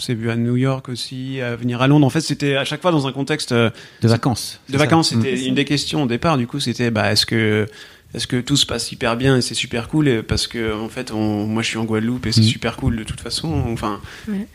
s'est 0.00 0.14
vu 0.14 0.30
à 0.30 0.36
New 0.36 0.56
York 0.56 0.88
aussi, 0.88 1.40
à 1.40 1.56
venir 1.56 1.80
à 1.82 1.88
Londres. 1.88 2.06
En 2.06 2.10
fait, 2.10 2.20
c'était 2.20 2.56
à 2.56 2.64
chaque 2.64 2.82
fois 2.82 2.90
dans 2.92 3.06
un 3.06 3.12
contexte 3.12 3.52
euh, 3.52 3.70
de 4.02 4.08
vacances. 4.08 4.60
de 4.68 4.76
vacances. 4.78 5.12
Mm. 5.12 5.22
C'était 5.22 5.44
une 5.46 5.54
des 5.54 5.64
questions 5.64 6.02
au 6.02 6.06
départ. 6.06 6.36
Du 6.38 6.46
coup, 6.46 6.60
c'était, 6.60 6.90
bah, 6.90 7.12
est-ce 7.12 7.26
que, 7.26 7.66
est-ce 8.14 8.26
que 8.26 8.40
tout 8.40 8.56
se 8.56 8.66
passe 8.66 8.90
hyper 8.92 9.16
bien 9.16 9.36
et 9.36 9.40
c'est 9.42 9.54
super 9.54 9.88
cool? 9.88 10.08
Et 10.08 10.22
parce 10.22 10.46
que 10.46 10.74
en 10.74 10.88
fait, 10.88 11.12
on, 11.12 11.46
moi, 11.46 11.62
je 11.62 11.68
suis 11.68 11.78
en 11.78 11.84
Guadeloupe 11.84 12.26
et 12.26 12.32
c'est 12.32 12.40
Mhm. 12.40 12.46
super 12.46 12.76
cool 12.76 12.96
de 12.96 13.04
toute 13.04 13.20
façon. 13.20 13.48
Enfin, 13.72 14.00
Ouais. 14.28 14.46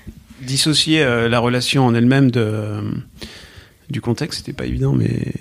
dissocier 0.42 1.02
euh, 1.04 1.30
la 1.30 1.40
relation 1.40 1.86
en 1.86 1.96
elle-même 1.96 2.32
de 2.32 2.42
euh, 2.42 2.82
du 3.90 4.02
contexte, 4.02 4.40
c'était 4.40 4.54
pas 4.54 4.66
évident, 4.66 4.94
mais 4.94 5.32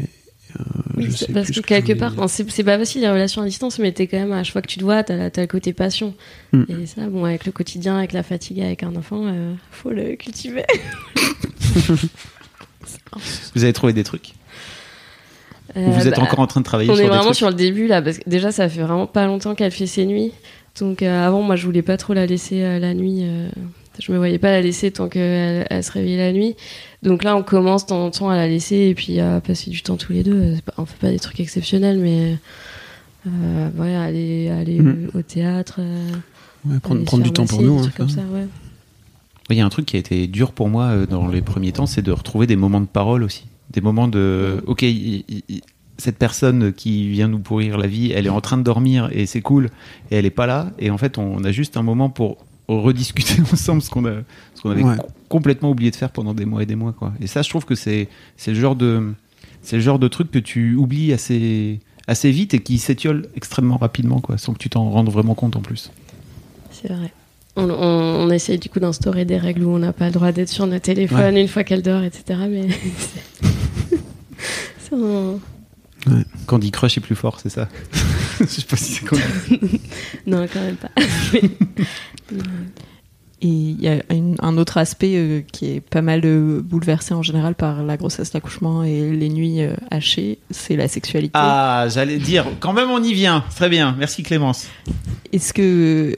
Oui, 0.97 1.07
je 1.07 1.11
c'est- 1.11 1.27
sais 1.27 1.33
parce 1.33 1.51
plus 1.51 1.61
que 1.63 1.67
quelque 1.67 1.93
part, 1.93 2.13
c'est 2.29 2.63
pas 2.65 2.79
facile 2.79 3.01
les 3.01 3.11
relations 3.11 3.43
à 3.43 3.45
distance, 3.47 3.79
mais 3.79 3.93
t'es 3.93 4.07
quand 4.07 4.19
même, 4.19 4.33
à 4.33 4.43
chaque 4.45 4.53
fois 4.53 4.63
que 4.63 4.69
tu 4.69 4.79
te 4.79 4.85
vois, 4.85 5.03
t'as 5.03 5.31
t'as 5.31 5.41
le 5.41 5.47
côté 5.49 5.73
passion. 5.73 6.15
Mm. 6.53 6.63
Et 6.69 6.87
ça, 6.87 7.07
bon, 7.09 7.25
avec 7.25 7.47
le 7.47 7.53
quotidien, 7.53 7.99
avec 7.99 8.13
la 8.13 8.23
fatigue, 8.23 8.61
avec 8.61 8.83
un 8.83 8.95
enfant, 8.95 9.23
euh, 9.27 9.55
faut 9.73 9.91
le 9.91 10.15
cultiver. 10.17 10.65
Vous 13.55 13.63
avez 13.65 13.73
trouvé 13.73 13.93
des 13.93 14.05
trucs 14.05 14.33
Euh, 15.77 15.87
vous 15.91 16.07
êtes 16.07 16.17
bah, 16.17 16.23
encore 16.23 16.41
en 16.41 16.47
train 16.47 16.61
de 16.61 16.65
travailler 16.67 16.91
On 16.91 16.95
sur 16.95 17.01
est 17.01 17.05
des 17.05 17.09
vraiment 17.09 17.25
trucs 17.25 17.37
sur 17.37 17.49
le 17.49 17.55
début 17.55 17.87
là, 17.87 18.03
parce 18.03 18.19
que 18.19 18.29
déjà 18.29 18.53
ça 18.53 18.69
fait 18.69 18.83
vraiment 18.83 19.07
pas 19.07 19.27
longtemps 19.27 19.55
qu'elle 19.55 19.71
fait 19.73 19.87
ses 19.87 20.05
nuits. 20.07 20.33
Donc 20.79 21.03
euh, 21.03 21.27
avant, 21.27 21.43
moi 21.43 21.57
je 21.57 21.65
voulais 21.67 21.83
pas 21.83 21.97
trop 21.97 22.13
la 22.15 22.27
laisser 22.27 22.63
euh, 22.63 22.79
la 22.79 22.95
nuit. 22.95 23.25
Je 24.01 24.11
me 24.13 24.17
voyais 24.19 24.39
pas 24.39 24.51
la 24.51 24.61
laisser 24.61 24.91
tant 24.91 25.09
qu'elle 25.09 25.67
elle 25.71 25.85
se 25.85 25.93
réveillait 25.93 26.17
la 26.19 26.33
nuit. 26.33 26.57
Donc 27.03 27.23
là, 27.25 27.37
on 27.37 27.43
commence 27.43 27.85
de 27.85 27.89
temps 27.91 28.05
en 28.05 28.11
temps 28.11 28.31
à 28.31 28.37
la 28.37 28.49
laisser 28.49 28.77
et 28.77 28.95
puis 28.95 29.21
à 29.21 29.41
passer 29.41 29.71
du 29.71 29.83
temps 29.83 29.97
tous 29.97 30.13
les 30.13 30.23
deux. 30.23 30.55
On 30.79 30.87
fait 30.87 30.99
pas 31.01 31.11
des 31.11 31.19
trucs 31.19 31.41
exceptionnels, 31.41 31.99
mais 31.99 32.37
euh, 33.27 33.69
ouais, 33.79 33.95
aller, 33.95 34.51
aller 34.51 34.81
Mhm. 34.81 35.11
au 35.15 35.23
théâtre. 35.23 35.77
euh, 35.79 36.11
Ouais, 36.67 36.79
prendre, 36.81 37.23
du 37.23 37.31
temps 37.31 37.45
pour 37.47 37.61
nous. 37.63 37.79
hein, 37.79 37.83
trucs 37.83 37.95
comme 37.97 38.09
ça. 38.09 38.17
ça, 38.17 38.23
ouais. 38.33 38.47
Il 39.51 39.57
y 39.57 39.61
a 39.61 39.67
un 39.67 39.69
truc 39.69 39.85
qui 39.85 39.97
a 39.97 39.99
été 39.99 40.27
dur 40.27 40.53
pour 40.53 40.71
moi 40.71 40.85
euh, 40.87 41.07
dans 41.07 41.29
les 41.29 41.43
premiers 41.43 41.73
temps, 41.73 41.85
c'est 41.85 42.01
de 42.01 42.11
retrouver 42.11 42.47
des 42.47 42.57
moments 42.57 42.81
de 42.81 42.87
parole 42.87 43.23
aussi. 43.23 43.45
Des 43.71 43.83
moments 43.83 44.09
de, 44.09 44.63
ok, 44.67 44.83
cette 45.99 46.17
personne 46.17 46.73
qui 46.73 47.09
vient 47.09 47.29
nous 47.29 47.39
pourrir 47.39 47.77
la 47.79 47.87
vie, 47.87 48.13
elle 48.13 48.27
est 48.27 48.31
en 48.31 48.41
train 48.41 48.57
de 48.57 48.63
dormir 48.63 49.09
et 49.13 49.27
c'est 49.27 49.43
cool, 49.43 49.67
et 50.11 50.17
elle 50.17 50.27
est 50.27 50.31
pas 50.31 50.47
là. 50.47 50.71
Et 50.79 50.91
en 50.91 50.97
fait, 50.99 51.19
on 51.19 51.45
a 51.45 51.53
juste 51.53 51.77
un 51.77 51.83
moment 51.83 52.09
pour 52.09 52.39
rediscuter 52.69 53.41
ensemble 53.53 53.83
ce 53.83 53.91
qu'on 53.91 54.05
a, 54.07 54.15
ce 54.55 54.63
qu'on 54.63 54.71
avait 54.71 54.83
Ouais. 54.83 54.97
co- 54.97 55.07
complètement 55.29 55.71
oublié 55.71 55.91
de 55.91 55.97
faire 55.97 56.11
pendant 56.11 56.35
des 56.35 56.45
mois 56.45 56.63
et 56.63 56.67
des 56.67 56.77
mois, 56.77 56.93
quoi. 56.93 57.13
Et 57.21 57.27
ça, 57.27 57.43
je 57.43 57.49
trouve 57.51 57.65
que 57.65 57.75
c'est, 57.75 58.09
c'est 58.37 58.53
le 58.53 58.61
genre 58.61 58.77
de, 58.77 59.13
c'est 59.63 59.77
le 59.77 59.83
genre 59.83 59.99
de 59.99 60.09
truc 60.09 60.31
que 60.31 60.39
tu 60.39 60.75
oublies 60.75 61.13
assez, 61.13 61.81
assez 62.07 62.31
vite 62.31 62.55
et 62.55 62.61
qui 62.61 62.79
s'étiole 62.79 63.29
extrêmement 63.37 63.77
rapidement, 63.77 64.21
quoi, 64.21 64.39
sans 64.39 64.53
que 64.53 64.59
tu 64.59 64.71
t'en 64.71 64.89
rendes 64.91 65.11
vraiment 65.11 65.35
compte 65.35 65.57
en 65.57 65.61
plus. 65.61 65.91
C'est 66.71 66.93
vrai. 66.93 67.13
On, 67.57 67.69
on, 67.71 68.27
on 68.27 68.31
essaye 68.31 68.59
du 68.59 68.69
coup 68.69 68.81
d'instaurer 68.81 69.25
des 69.25 69.39
règles 69.39 69.63
où 69.65 69.71
on 69.71 69.79
n'a 69.79 69.93
pas 69.93 70.07
le 70.07 70.13
droit 70.13 70.33
d'être 70.33 70.49
sur 70.49 70.67
notre 70.67 70.85
téléphone 70.87 71.37
une 71.37 71.49
fois 71.49 71.63
qu'elle 71.65 71.83
dort, 71.83 72.03
etc. 72.03 72.41
Mais 72.49 72.69
c'est- 74.79 74.95
un- 74.97 75.39
Candy 76.47 76.71
Crush 76.71 76.99
est 76.99 77.01
plus 77.01 77.17
fort, 77.17 77.41
c'est 77.41 77.49
ça. 77.49 77.69
je 78.41 78.47
sais 78.47 78.63
pas 78.63 78.77
si 78.77 78.93
c'est 78.95 79.05
Candy 79.05 79.81
Non, 80.27 80.47
quand 80.53 80.61
même 80.61 80.77
pas. 80.77 80.91
Et 83.43 83.49
il 83.49 83.81
y 83.83 83.89
a 83.89 84.01
une- 84.11 84.37
un 84.41 84.57
autre 84.57 84.79
aspect 84.79 85.17
euh, 85.17 85.43
qui 85.53 85.67
est 85.67 85.81
pas 85.81 86.01
mal 86.01 86.23
euh, 86.25 86.63
bouleversé 86.63 87.13
en 87.13 87.23
général 87.23 87.55
par 87.55 87.83
la 87.83 87.99
grossesse, 87.99 88.33
l'accouchement 88.33 88.85
et 88.85 89.11
les 89.11 89.29
nuits 89.29 89.61
euh, 89.61 89.75
hachées, 89.91 90.39
c'est 90.51 90.77
la 90.77 90.89
sexualité. 90.89 91.33
Ah, 91.35 91.87
j'allais 91.91 92.17
dire, 92.19 92.47
quand 92.61 92.73
même 92.73 92.89
on 92.91 93.03
y 93.03 93.13
vient. 93.13 93.45
Très 93.55 93.69
bien, 93.69 93.95
merci 93.99 94.23
Clémence. 94.23 94.69
Est-ce 95.33 95.53
que, 95.53 96.15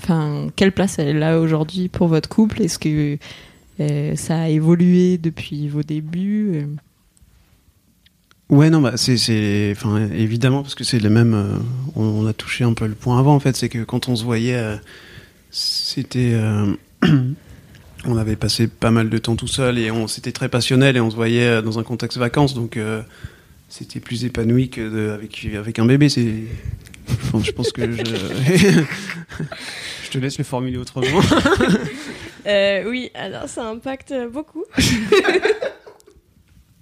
enfin, 0.00 0.46
quelle 0.56 0.72
place 0.72 0.98
elle 0.98 1.22
a 1.22 1.40
aujourd'hui 1.40 1.88
pour 1.90 2.08
votre 2.08 2.28
couple? 2.30 2.62
Est-ce 2.62 2.78
que 2.78 3.18
euh, 3.80 4.16
ça 4.16 4.42
a 4.42 4.48
évolué 4.48 5.18
depuis 5.18 5.68
vos 5.68 5.82
débuts? 5.82 6.52
Euh, 6.54 6.64
Ouais, 8.52 8.68
non, 8.68 8.82
bah, 8.82 8.92
c'est, 8.96 9.16
c'est, 9.16 9.72
enfin, 9.74 10.08
évidemment, 10.14 10.60
parce 10.62 10.74
que 10.74 10.84
c'est 10.84 10.98
le 10.98 11.08
même. 11.08 11.32
euh, 11.32 11.56
on, 11.96 12.02
on 12.04 12.26
a 12.26 12.34
touché 12.34 12.64
un 12.64 12.74
peu 12.74 12.86
le 12.86 12.94
point 12.94 13.18
avant, 13.18 13.34
en 13.34 13.40
fait, 13.40 13.56
c'est 13.56 13.70
que 13.70 13.82
quand 13.82 14.08
on 14.08 14.14
se 14.16 14.24
voyait, 14.24 14.56
euh, 14.56 14.76
c'était. 15.50 16.32
euh, 16.34 16.74
on 18.04 18.16
avait 18.18 18.36
passé 18.36 18.66
pas 18.68 18.90
mal 18.90 19.08
de 19.08 19.16
temps 19.18 19.36
tout 19.36 19.46
seul 19.48 19.78
et 19.78 19.90
on 19.90 20.06
c'était 20.06 20.32
très 20.32 20.48
passionnel 20.50 20.96
et 20.96 21.00
on 21.00 21.10
se 21.10 21.16
voyait 21.16 21.46
euh, 21.46 21.62
dans 21.62 21.78
un 21.78 21.82
contexte 21.82 22.18
vacances, 22.18 22.52
donc 22.52 22.78
c'était 23.70 24.00
plus 24.00 24.24
épanoui 24.26 24.68
que 24.68 24.80
de- 24.82 25.10
avec 25.10 25.46
avec 25.56 25.78
un 25.78 25.86
bébé. 25.86 26.08
C'est. 26.10 26.34
Je 27.08 27.30
pense, 27.30 27.44
je 27.46 27.52
pense 27.52 27.72
que 27.72 27.90
je. 27.90 28.04
je 30.04 30.10
te 30.10 30.18
laisse 30.18 30.36
le 30.36 30.44
formuler 30.44 30.76
autrement. 30.76 31.20
Oui, 32.44 33.10
alors 33.14 33.48
ça 33.48 33.68
impacte 33.68 34.12
beaucoup. 34.32 34.64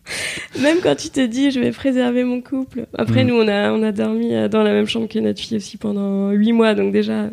Même 0.60 0.78
quand 0.82 0.96
tu 0.96 1.10
te 1.10 1.24
dis 1.24 1.50
je 1.50 1.60
vais 1.60 1.70
préserver 1.70 2.24
mon 2.24 2.40
couple. 2.40 2.86
Après, 2.96 3.24
Mm. 3.24 3.28
nous, 3.28 3.34
on 3.34 3.48
a, 3.48 3.72
on 3.72 3.82
a 3.82 3.92
dormi 3.92 4.34
euh, 4.34 4.48
dans 4.48 4.62
la 4.62 4.72
même 4.72 4.86
chambre 4.86 5.08
que 5.08 5.18
notre 5.18 5.40
fille 5.40 5.56
aussi 5.56 5.76
pendant 5.76 6.30
huit 6.30 6.52
mois, 6.52 6.74
donc 6.74 6.92
déjà. 6.92 7.22
euh, 7.24 7.28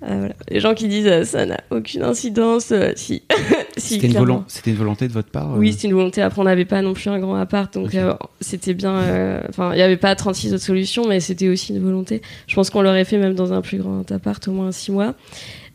voilà. 0.00 0.34
Les 0.48 0.58
gens 0.60 0.74
qui 0.74 0.88
disent 0.88 1.06
euh, 1.06 1.24
ça 1.24 1.46
n'a 1.46 1.60
aucune 1.70 2.02
incidence, 2.02 2.72
euh, 2.72 2.92
si. 2.96 3.22
si 3.76 3.94
C'était 4.00 4.08
une, 4.18 4.42
c'était 4.48 4.70
une 4.70 4.76
volonté 4.76 5.08
de 5.08 5.12
votre 5.12 5.30
part 5.30 5.54
Oui, 5.56 5.72
c'était 5.72 5.88
une 5.88 5.94
volonté. 5.94 6.22
Après, 6.22 6.40
on 6.40 6.44
n'avait 6.44 6.64
pas 6.64 6.82
non 6.82 6.92
plus 6.94 7.08
un 7.10 7.18
grand 7.18 7.34
appart, 7.36 7.72
donc 7.74 7.96
c'était 8.40 8.74
bien. 8.74 9.40
Enfin, 9.48 9.72
il 9.72 9.76
n'y 9.76 9.82
avait 9.82 9.96
pas 9.96 10.14
36 10.14 10.54
autres 10.54 10.62
solutions, 10.62 11.06
mais 11.08 11.20
c'était 11.20 11.48
aussi 11.48 11.74
une 11.74 11.82
volonté. 11.82 12.20
Je 12.46 12.54
pense 12.54 12.70
qu'on 12.70 12.82
l'aurait 12.82 13.04
fait 13.04 13.18
même 13.18 13.34
dans 13.34 13.52
un 13.52 13.60
plus 13.62 13.78
grand 13.78 14.10
appart, 14.12 14.46
au 14.48 14.52
moins 14.52 14.72
6 14.72 14.92
mois. 14.92 15.14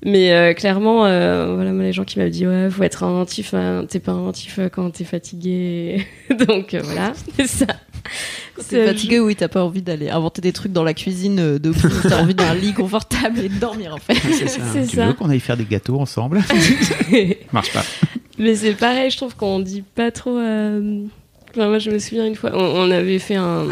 Mais 0.10 0.32
euh, 0.32 0.54
clairement, 0.54 1.06
euh, 1.06 1.54
voilà, 1.56 1.74
les 1.74 1.92
gens 1.92 2.06
qui 2.06 2.18
m'avaient 2.18 2.32
dit 2.32 2.48
ouais, 2.48 2.70
faut 2.70 2.82
être 2.84 3.04
inventif. 3.04 3.54
hein, 3.54 3.86
t'es 3.90 4.00
pas 4.00 4.14
inventif 4.14 4.58
euh, 4.58 4.70
quand 4.70 4.90
t'es 4.92 5.04
fatigué. 5.04 6.08
donc 6.48 6.74
euh, 6.74 6.82
voilà, 6.82 7.12
c'est 7.36 7.48
ça. 7.48 7.66
T'es 8.70 8.88
fatigué, 8.88 9.20
oui, 9.20 9.36
t'as 9.36 9.50
pas 9.50 9.62
envie 9.66 9.82
d'aller 9.82 10.10
inventer 10.10 10.42
des 10.42 10.54
trucs 10.54 10.72
dans 10.72 10.86
la 10.86 10.94
cuisine 10.94 11.40
euh, 11.40 11.60
de 11.60 11.74
t'as 12.08 12.22
envie 12.22 12.34
d'un 12.36 12.54
lit 12.56 12.72
confortable 12.74 13.40
et 13.40 13.50
de 13.50 13.60
dormir 13.60 13.94
en 13.96 13.98
fait. 13.98 14.14
c'est 14.32 14.48
ça. 14.48 14.62
C'est 14.72 14.88
Tu 14.88 14.96
ça. 14.96 15.08
veux 15.08 15.14
qu'on 15.14 15.30
aille 15.30 15.42
faire 15.42 15.58
des 15.58 15.66
gâteaux 15.66 16.00
ensemble 16.00 16.42
Marche 17.52 17.74
pas. 17.74 17.84
Mais 18.40 18.56
c'est 18.56 18.74
pareil, 18.76 19.12
je 19.12 19.18
trouve 19.18 19.36
qu'on 19.36 19.60
dit 19.60 19.84
pas 19.96 20.12
trop. 20.12 20.38
euh, 20.38 21.02
enfin, 21.50 21.68
moi, 21.68 21.80
je 21.80 21.90
me 21.92 22.00
souviens 22.00 22.26
une 22.26 22.36
fois, 22.36 22.52
on, 22.54 22.88
on 22.88 22.92
avait 22.92 23.20
fait 23.20 23.36
un, 23.36 23.66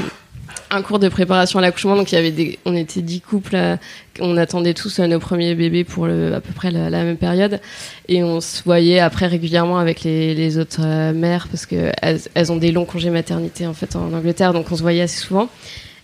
un 0.76 0.82
cours 0.82 1.00
de 1.00 1.10
préparation 1.10 1.60
à 1.60 1.62
l'accouchement, 1.62 1.96
donc 1.96 2.12
il 2.12 2.16
y 2.16 2.18
avait 2.18 2.32
des, 2.32 2.60
on 2.66 2.76
était 2.76 3.02
dix 3.02 3.22
couples, 3.22 3.56
euh, 3.56 3.78
on 4.20 4.38
attendait 4.38 4.74
tous 4.74 5.00
euh, 5.00 5.08
nos 5.08 5.20
premiers 5.20 5.56
bébés 5.56 5.84
pour 5.84 6.08
le, 6.08 6.34
à 6.34 6.42
peu 6.42 6.54
près 6.54 6.72
la, 6.72 6.90
la 6.90 7.04
même 7.04 7.18
période, 7.18 7.60
et 8.08 8.24
on 8.24 8.42
se 8.42 8.64
voyait 8.64 9.00
après 9.00 9.28
régulièrement 9.28 9.80
avec 9.80 10.04
les, 10.04 10.36
les 10.36 10.58
autres 10.58 10.82
euh, 10.84 11.14
mères 11.14 11.48
parce 11.50 11.66
que 11.66 11.92
elles, 12.02 12.20
elles 12.34 12.52
ont 12.52 12.58
des 12.58 12.72
longs 12.72 12.86
congés 12.86 13.10
maternité 13.10 13.66
en 13.66 13.74
fait 13.74 13.96
en 13.96 14.14
Angleterre, 14.14 14.54
donc 14.54 14.72
on 14.72 14.76
se 14.76 14.82
voyait 14.82 15.02
assez 15.02 15.20
souvent. 15.20 15.50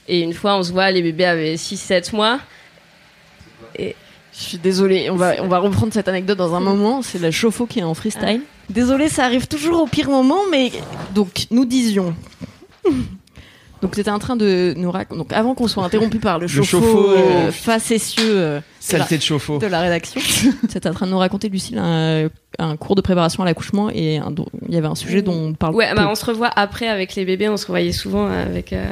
Et 0.07 0.21
une 0.21 0.33
fois, 0.33 0.57
on 0.57 0.63
se 0.63 0.71
voit, 0.71 0.91
les 0.91 1.01
bébés 1.01 1.25
avaient 1.25 1.55
6-7 1.55 2.13
mois. 2.15 2.39
Je 3.77 3.93
suis 4.33 4.57
désolée, 4.57 5.09
on 5.09 5.15
va, 5.15 5.35
on 5.41 5.47
va 5.47 5.59
reprendre 5.59 5.93
cette 5.93 6.07
anecdote 6.07 6.37
dans 6.37 6.55
un 6.55 6.59
moment. 6.59 7.01
C'est 7.01 7.19
la 7.19 7.31
chauffe-eau 7.31 7.65
qui 7.65 7.79
est 7.79 7.83
en 7.83 7.93
freestyle. 7.93 8.41
Désolée, 8.69 9.09
ça 9.09 9.25
arrive 9.25 9.47
toujours 9.47 9.83
au 9.83 9.87
pire 9.87 10.09
moment, 10.09 10.39
mais 10.49 10.71
donc 11.13 11.45
nous 11.51 11.65
disions. 11.65 12.15
Donc 13.81 13.95
c'était 13.95 14.11
en 14.11 14.19
train 14.19 14.35
de 14.35 14.73
nous 14.77 14.91
raconter. 14.91 15.17
Donc 15.17 15.33
avant 15.33 15.55
qu'on 15.55 15.67
soit 15.67 15.83
interrompu 15.83 16.19
par 16.19 16.37
le 16.39 16.47
chauffe-eau 16.47 16.79
chauffe-eau, 16.81 17.09
euh, 17.11 17.51
facétieux 17.51 18.23
euh, 18.25 18.59
de, 18.59 18.61
la, 18.61 18.61
Saleté 18.79 19.17
de 19.17 19.21
chauffe-eau. 19.23 19.57
de 19.57 19.65
la 19.67 19.81
rédaction, 19.81 20.21
c'était 20.69 20.89
en 20.89 20.93
train 20.93 21.07
de 21.07 21.11
nous 21.11 21.17
raconter 21.17 21.49
Lucille 21.49 21.77
un, 21.79 22.27
un 22.59 22.77
cours 22.77 22.95
de 22.95 23.01
préparation 23.01 23.41
à 23.41 23.45
l'accouchement 23.45 23.89
et 23.89 24.17
un- 24.17 24.33
il 24.67 24.73
y 24.73 24.77
avait 24.77 24.87
un 24.87 24.95
sujet 24.95 25.21
dont 25.21 25.33
on 25.33 25.53
parle. 25.53 25.73
Ouais, 25.75 25.89
peu. 25.89 25.95
bah, 25.95 26.07
on 26.11 26.15
se 26.15 26.25
revoit 26.25 26.51
après 26.55 26.87
avec 26.87 27.15
les 27.15 27.25
bébés, 27.25 27.49
on 27.49 27.57
se 27.57 27.65
revoyait 27.65 27.91
souvent 27.91 28.27
avec, 28.27 28.71
euh, 28.71 28.85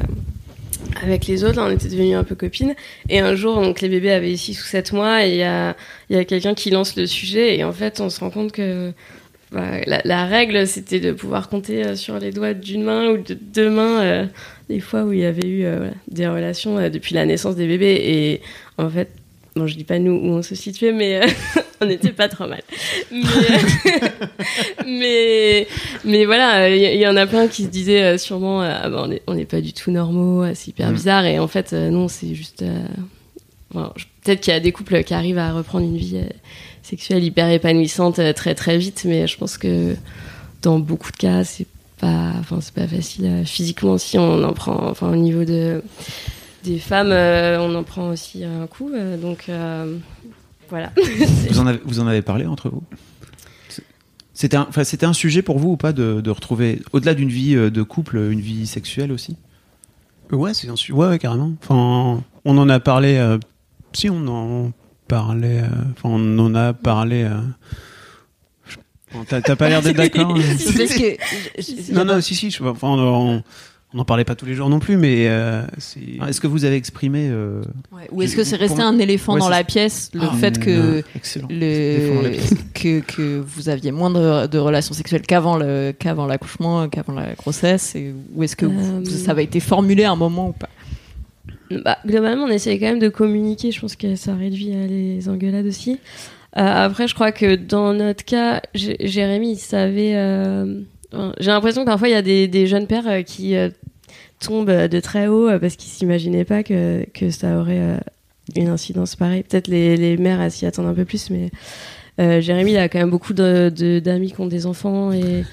avec 1.03 1.27
les 1.27 1.43
autres, 1.43 1.57
là, 1.57 1.65
on 1.67 1.71
était 1.71 1.87
devenus 1.87 2.15
un 2.15 2.23
peu 2.23 2.35
copines. 2.35 2.73
Et 3.09 3.19
un 3.19 3.35
jour, 3.35 3.61
donc, 3.61 3.81
les 3.81 3.89
bébés 3.89 4.11
avaient 4.11 4.35
6 4.35 4.59
ou 4.61 4.65
7 4.65 4.91
mois 4.93 5.25
et 5.25 5.29
il 5.31 5.35
y 5.37 5.43
a, 5.43 5.75
il 6.09 6.15
y 6.15 6.19
a 6.19 6.25
quelqu'un 6.25 6.53
qui 6.55 6.71
lance 6.71 6.95
le 6.95 7.05
sujet 7.05 7.57
et 7.57 7.63
en 7.63 7.73
fait, 7.73 7.99
on 7.99 8.09
se 8.09 8.19
rend 8.21 8.29
compte 8.31 8.51
que 8.51 8.91
bah, 9.51 9.81
la, 9.87 10.01
la 10.05 10.25
règle, 10.25 10.67
c'était 10.67 10.99
de 10.99 11.11
pouvoir 11.11 11.49
compter 11.49 11.83
euh, 11.85 11.95
sur 11.95 12.19
les 12.19 12.31
doigts 12.31 12.53
d'une 12.53 12.83
main 12.83 13.07
ou 13.09 13.17
de 13.17 13.33
deux 13.33 13.69
mains 13.69 14.01
euh, 14.01 14.25
des 14.69 14.79
fois 14.79 15.03
où 15.03 15.11
il 15.11 15.19
y 15.19 15.25
avait 15.25 15.47
eu 15.47 15.65
euh, 15.65 15.77
voilà, 15.77 15.93
des 16.07 16.27
relations 16.27 16.77
euh, 16.77 16.89
depuis 16.89 17.15
la 17.15 17.25
naissance 17.25 17.55
des 17.55 17.67
bébés. 17.67 17.99
Et 18.01 18.41
en 18.77 18.89
fait, 18.89 19.09
bon, 19.55 19.65
je 19.67 19.75
dis 19.75 19.83
pas 19.83 19.97
nous 19.99 20.11
où 20.13 20.25
on 20.27 20.41
se 20.43 20.53
situait, 20.55 20.91
mais 20.93 21.21
euh, 21.21 21.27
on 21.81 21.87
n'était 21.87 22.11
pas 22.11 22.29
trop 22.29 22.47
mal. 22.47 22.61
Mais, 23.11 23.21
mais, 24.85 25.67
mais 26.05 26.25
voilà, 26.25 26.69
il 26.69 26.79
y, 26.79 26.99
y 26.99 27.07
en 27.07 27.15
a 27.17 27.25
plein 27.25 27.47
qui 27.47 27.63
se 27.63 27.69
disaient 27.69 28.17
sûrement, 28.19 28.61
ah 28.61 28.87
bah, 28.89 29.07
on 29.27 29.33
n'est 29.33 29.45
pas 29.45 29.59
du 29.61 29.73
tout 29.73 29.89
normaux, 29.91 30.45
c'est 30.53 30.69
hyper 30.69 30.91
Mm. 30.91 30.93
bizarre. 30.93 31.25
Et 31.25 31.39
en 31.39 31.47
fait, 31.47 31.73
non, 31.73 32.07
c'est 32.07 32.35
juste. 32.35 32.63
bon, 33.71 33.91
Peut-être 34.23 34.41
qu'il 34.41 34.53
y 34.53 34.55
a 34.55 34.59
des 34.59 34.71
couples 34.71 35.03
qui 35.03 35.13
arrivent 35.15 35.39
à 35.39 35.51
reprendre 35.53 35.85
une 35.85 35.97
vie 35.97 36.19
sexuelle 36.83 37.23
hyper 37.23 37.49
épanouissante 37.49 38.19
très 38.35 38.53
très 38.53 38.77
vite, 38.77 39.03
mais 39.05 39.25
je 39.25 39.37
pense 39.37 39.57
que 39.57 39.95
dans 40.61 40.77
beaucoup 40.77 41.11
de 41.11 41.17
cas, 41.17 41.43
c'est 41.43 41.65
pas, 41.99 42.31
enfin, 42.39 42.59
c'est 42.61 42.73
pas 42.73 42.87
facile 42.87 43.25
euh, 43.25 43.43
physiquement 43.45 43.97
si 43.97 44.17
on 44.17 44.43
en 44.43 44.53
prend, 44.53 44.87
enfin, 44.89 45.11
au 45.11 45.15
niveau 45.15 45.43
de 45.43 45.81
des 46.63 46.79
femmes, 46.79 47.11
euh, 47.11 47.59
on 47.61 47.73
en 47.75 47.83
prend 47.83 48.09
aussi 48.09 48.43
un 48.43 48.67
coup. 48.67 48.89
euh, 48.93 49.17
donc 49.17 49.45
euh, 49.49 49.97
voilà. 50.69 50.91
Vous 51.49 51.59
en 51.59 51.67
avez, 51.67 51.79
vous 51.85 51.99
en 51.99 52.07
avez 52.07 52.21
parlé 52.21 52.45
entre 52.45 52.69
vous? 52.69 52.83
C'était 54.33 54.55
un, 54.57 54.65
enfin, 54.69 54.83
c'était 54.83 55.05
un 55.05 55.13
sujet 55.13 55.41
pour 55.41 55.59
vous 55.59 55.71
ou 55.71 55.77
pas 55.77 55.91
de, 55.93 56.21
de 56.21 56.29
retrouver, 56.31 56.81
au-delà 56.93 57.13
d'une 57.13 57.29
vie 57.29 57.55
de 57.55 57.83
couple, 57.83 58.17
une 58.31 58.39
vie 58.39 58.67
sexuelle 58.67 59.11
aussi? 59.11 59.35
Ouais, 60.31 60.53
c'est 60.53 60.69
un 60.69 60.75
su- 60.75 60.93
ouais, 60.93 61.07
ouais, 61.07 61.19
carrément. 61.19 61.51
Enfin, 61.63 62.23
on 62.45 62.57
en 62.57 62.69
a 62.69 62.79
parlé. 62.79 63.17
euh, 63.17 63.37
si 63.93 64.09
on 64.09 64.27
en 64.27 64.71
parlait, 65.07 65.61
euh, 65.61 65.67
enfin, 65.91 66.09
on 66.09 66.39
en 66.39 66.55
a 66.55 66.73
parlé. 66.73 67.23
euh, 67.23 67.39
bon, 69.13 69.23
T'as 69.27 69.55
pas 69.55 69.69
l'air 69.69 69.81
d'être 69.81 69.97
d'accord. 69.97 70.35
hein. 70.37 70.41
Non, 71.91 72.05
non, 72.05 72.21
si, 72.21 72.35
si. 72.35 72.51
je- 72.51 72.63
enfin, 72.63 72.87
on, 72.89 73.43
on 73.93 73.99
en 73.99 74.05
parlait 74.05 74.23
pas 74.23 74.35
tous 74.35 74.45
les 74.45 74.53
jours 74.53 74.69
non 74.69 74.79
plus, 74.79 74.97
mais 74.97 75.27
euh, 75.27 75.63
c'est. 75.79 75.99
Ah, 76.19 76.29
Est-ce 76.29 76.39
que 76.39 76.45
vous 76.47 76.63
avez 76.65 76.75
exprimé 76.75 77.27
euh, 77.31 77.61
Ouais, 77.91 78.07
Ou 78.11 78.21
est-ce 78.21 78.35
que 78.35 78.43
c'est 78.43 78.55
resté 78.55 78.81
un 78.81 78.99
éléphant 78.99 79.33
Ouais, 79.33 79.39
dans 79.39 79.49
la 79.49 79.63
pièce, 79.63 80.11
le 80.13 80.21
Ah, 80.23 80.33
fait 80.39 80.59
que, 80.59 81.01
le, 81.49 82.37
que, 82.75 82.99
que 82.99 83.39
vous 83.39 83.67
aviez 83.69 83.91
moins 83.91 84.11
de, 84.11 84.45
de 84.47 84.57
relations 84.59 84.93
sexuelles 84.93 85.23
qu'avant 85.23 85.57
le, 85.57 85.91
qu'avant 85.97 86.27
l'accouchement, 86.27 86.87
qu'avant 86.87 87.13
la 87.13 87.33
grossesse, 87.33 87.95
et, 87.95 88.13
ou 88.35 88.43
est-ce 88.43 88.55
que 88.55 88.65
vous- 88.67 89.01
Euh, 89.01 89.05
ça 89.05 89.31
avait 89.31 89.43
été 89.45 89.59
formulé 89.59 90.03
à 90.03 90.11
un 90.11 90.15
moment 90.15 90.49
ou 90.49 90.53
pas? 90.53 90.69
Bah, 91.83 91.97
globalement, 92.05 92.45
on 92.45 92.49
essaye 92.49 92.79
quand 92.79 92.87
même 92.87 92.99
de 92.99 93.09
communiquer. 93.09 93.71
Je 93.71 93.79
pense 93.79 93.95
que 93.95 94.15
ça 94.15 94.33
réduit 94.35 94.69
euh, 94.73 94.87
les 94.87 95.29
engueulades 95.29 95.65
aussi. 95.67 95.99
Euh, 96.57 96.61
après, 96.85 97.07
je 97.07 97.13
crois 97.13 97.31
que 97.31 97.55
dans 97.55 97.93
notre 97.93 98.25
cas, 98.25 98.61
J- 98.73 98.95
Jérémy, 98.99 99.51
il 99.53 99.57
savait. 99.57 100.15
euh, 100.15 100.81
J'ai 101.39 101.51
l'impression 101.51 101.81
que 101.81 101.89
parfois, 101.89 102.07
il 102.07 102.11
y 102.11 102.15
a 102.15 102.21
des, 102.21 102.47
des 102.47 102.65
jeunes 102.67 102.87
pères 102.87 103.07
euh, 103.07 103.21
qui 103.21 103.55
tombent 104.39 104.71
de 104.71 104.99
très 104.99 105.27
haut 105.27 105.49
parce 105.59 105.75
qu'ils 105.75 105.91
s'imaginaient 105.91 106.45
pas 106.45 106.63
que, 106.63 107.05
que 107.13 107.29
ça 107.29 107.57
aurait 107.59 107.99
une 108.55 108.69
incidence 108.69 109.15
pareille. 109.15 109.43
Peut-être 109.43 109.67
les, 109.67 109.95
les 109.97 110.17
mères, 110.17 110.51
s'y 110.51 110.65
attendent 110.65 110.87
un 110.87 110.93
peu 110.93 111.05
plus, 111.05 111.29
mais 111.29 111.51
euh, 112.19 112.41
Jérémy, 112.41 112.71
il 112.71 112.77
a 112.77 112.89
quand 112.89 112.99
même 112.99 113.09
beaucoup 113.11 113.33
de- 113.33 113.71
de- 113.75 113.99
d'amis 113.99 114.31
qui 114.31 114.41
ont 114.41 114.47
des 114.47 114.65
enfants 114.65 115.11
et. 115.11 115.43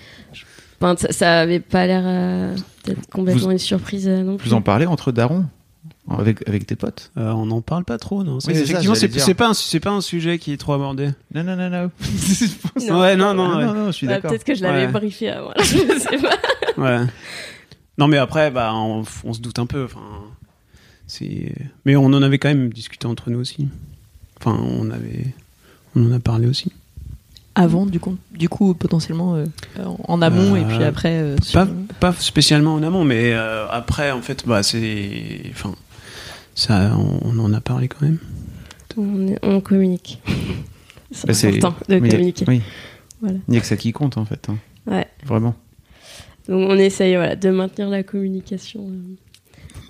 enfin, 0.81 0.97
ça, 0.97 1.13
ça 1.13 1.41
avait 1.41 1.61
pas 1.61 1.87
l'air 1.87 2.03
euh, 2.07 2.55
complètement 3.13 3.47
Vous- 3.47 3.51
une 3.53 3.59
surprise 3.59 4.09
euh, 4.09 4.23
non 4.23 4.37
plus. 4.37 4.49
Vous 4.49 4.55
en 4.55 4.63
parlez 4.63 4.87
entre 4.87 5.13
darons? 5.13 5.45
Avec, 6.09 6.49
avec 6.49 6.67
tes 6.67 6.77
potes 6.77 7.11
Euh, 7.19 7.31
on 7.33 7.47
n'en 7.47 7.61
parle 7.63 7.85
pas 7.85 7.99
trop, 7.99 8.23
non. 8.25 8.39
Oui, 8.47 8.53
effectivement, 8.55 8.95
c'est 8.95 9.35
pas, 9.35 9.49
un- 9.49 9.55
c'est 9.55 9.81
pas 9.81 9.91
un 9.91 10.01
sujet 10.01 10.39
qui 10.39 10.53
est 10.53 10.57
trop 10.57 10.73
abordé. 10.75 11.11
Non, 11.35 11.43
non, 11.45 11.57
non, 11.57 11.69
non. 11.71 11.91
Non. 12.89 13.01
ouais, 13.01 13.17
non, 13.17 13.35
non, 13.35 13.49
non, 13.49 13.57
ouais. 13.59 13.65
non, 13.67 13.75
non, 13.75 13.87
je 13.87 13.93
suis 13.93 14.07
Bah, 14.07 14.15
d'accord. 14.15 14.31
Peut-être 14.31 14.45
que 14.45 14.55
je 14.55 14.63
l'avais 14.63 14.87
Ouais. 14.87 14.93
briefé 14.93 15.31
avant. 15.31 15.53
je 15.59 15.65
sais 15.65 16.19
pas. 16.19 16.37
Ouais. 16.81 17.07
Non, 17.99 18.07
mais 18.09 18.19
après, 18.19 18.51
bah, 18.51 18.73
on, 18.75 19.05
on 19.25 19.33
se 19.33 19.41
doute 19.41 19.59
un 19.59 19.67
peu. 19.67 19.87
C'est. 21.07 21.53
Mais 21.85 21.97
on 21.97 22.07
en 22.07 22.23
avait 22.23 22.39
quand 22.39 22.49
même 22.49 22.73
discuté 22.73 23.07
entre 23.07 23.31
nous 23.31 23.39
aussi. 23.39 23.69
Enfin, 24.41 24.59
on 24.63 24.91
avait, 24.91 25.27
on 25.95 26.11
en 26.11 26.13
a 26.13 26.19
parlé 26.21 26.47
aussi. 26.47 26.73
Avant, 27.55 27.87
du 27.87 27.99
coup, 28.01 28.17
du 28.33 28.51
coup 28.51 28.75
potentiellement 28.75 29.35
euh, 29.37 29.47
en 30.09 30.21
amont 30.21 30.55
Euh, 30.55 30.59
et 30.59 30.65
puis 30.67 30.85
après. 30.85 31.15
euh, 31.23 31.37
sur- 31.43 31.65
Pas, 31.65 31.73
pas 32.01 32.13
spécialement 32.13 32.75
en 32.75 32.83
amont, 32.83 33.03
mais 33.05 33.33
euh, 33.33 33.67
après, 33.71 34.11
en 34.11 34.21
fait, 34.21 34.45
bah, 34.47 34.63
c'est. 34.63 35.41
Enfin, 35.53 35.75
ça, 36.57 36.91
on, 36.99 37.21
on 37.29 37.39
en 37.39 37.53
a 37.53 37.61
parlé 37.61 37.87
quand 37.87 38.03
même. 38.03 38.19
On, 39.43 39.61
communique. 39.61 40.21
C'est 41.13 41.27
Bah, 41.29 41.35
c'est- 41.35 41.49
important 41.49 41.75
de 41.89 41.99
Mais- 42.01 42.09
communiquer. 42.09 42.45
Oui. 42.49 42.63
Voilà. 43.21 43.37
Il 43.47 43.51
n'y 43.53 43.57
a 43.59 43.61
que 43.61 43.67
ça 43.67 43.77
qui 43.77 43.93
compte 43.93 44.17
en 44.19 44.25
fait. 44.25 44.49
hein. 44.49 44.57
Ouais. 44.87 45.07
Vraiment. 45.25 45.55
Donc 46.49 46.69
on 46.69 46.77
essaye 46.77 47.15
voilà, 47.15 47.37
de 47.37 47.51
maintenir 47.51 47.89
la 47.89 48.03
communication. 48.03 48.89
euh. 48.89 49.15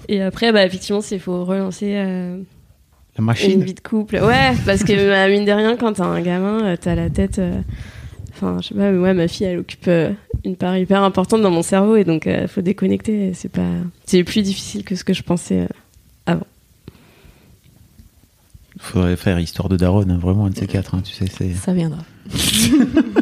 Et 0.08 0.20
après, 0.22 0.52
bah, 0.52 0.64
effectivement, 0.66 1.00
il 1.10 1.20
faut 1.20 1.44
relancer 1.44 1.94
euh, 1.96 2.36
La 2.36 3.20
une 3.20 3.24
machine. 3.24 3.62
vie 3.62 3.74
de 3.74 3.80
couple. 3.80 4.16
Ouais, 4.16 4.52
parce 4.66 4.84
que 4.84 5.08
bah, 5.08 5.28
mine 5.28 5.44
de 5.44 5.52
rien, 5.52 5.76
quand 5.76 5.94
t'as 5.94 6.04
un 6.04 6.20
gamin, 6.20 6.64
euh, 6.64 6.76
t'as 6.80 6.94
la 6.94 7.08
tête. 7.10 7.38
euh, 7.38 7.60
Enfin, 8.32 8.58
je 8.60 8.68
sais 8.68 8.74
pas, 8.74 8.90
mais 8.92 8.98
ouais, 8.98 9.14
ma 9.14 9.28
fille, 9.28 9.46
elle 9.46 9.58
occupe 9.60 9.88
euh, 9.88 10.12
une 10.44 10.56
part 10.56 10.76
hyper 10.76 11.02
importante 11.02 11.40
dans 11.40 11.50
mon 11.50 11.62
cerveau 11.62 11.96
et 11.96 12.04
donc 12.04 12.26
il 12.26 12.48
faut 12.48 12.60
déconnecter. 12.60 13.32
C'est 13.34 13.48
pas, 13.48 13.66
c'est 14.04 14.22
plus 14.24 14.42
difficile 14.42 14.84
que 14.84 14.94
ce 14.94 15.04
que 15.04 15.14
je 15.14 15.22
pensais. 15.22 15.66
euh. 16.28 16.34
Faudrait 18.78 19.16
faire 19.16 19.38
histoire 19.40 19.68
de 19.68 19.76
Daron, 19.76 20.08
hein, 20.08 20.18
vraiment 20.18 20.46
un 20.46 20.50
de 20.50 20.56
ces 20.56 20.66
quatre. 20.66 20.94
hein, 20.94 21.02
tu 21.04 21.14
sais, 21.14 21.26
c'est. 21.26 21.54
Ça 21.54 21.72
viendra. 21.72 21.98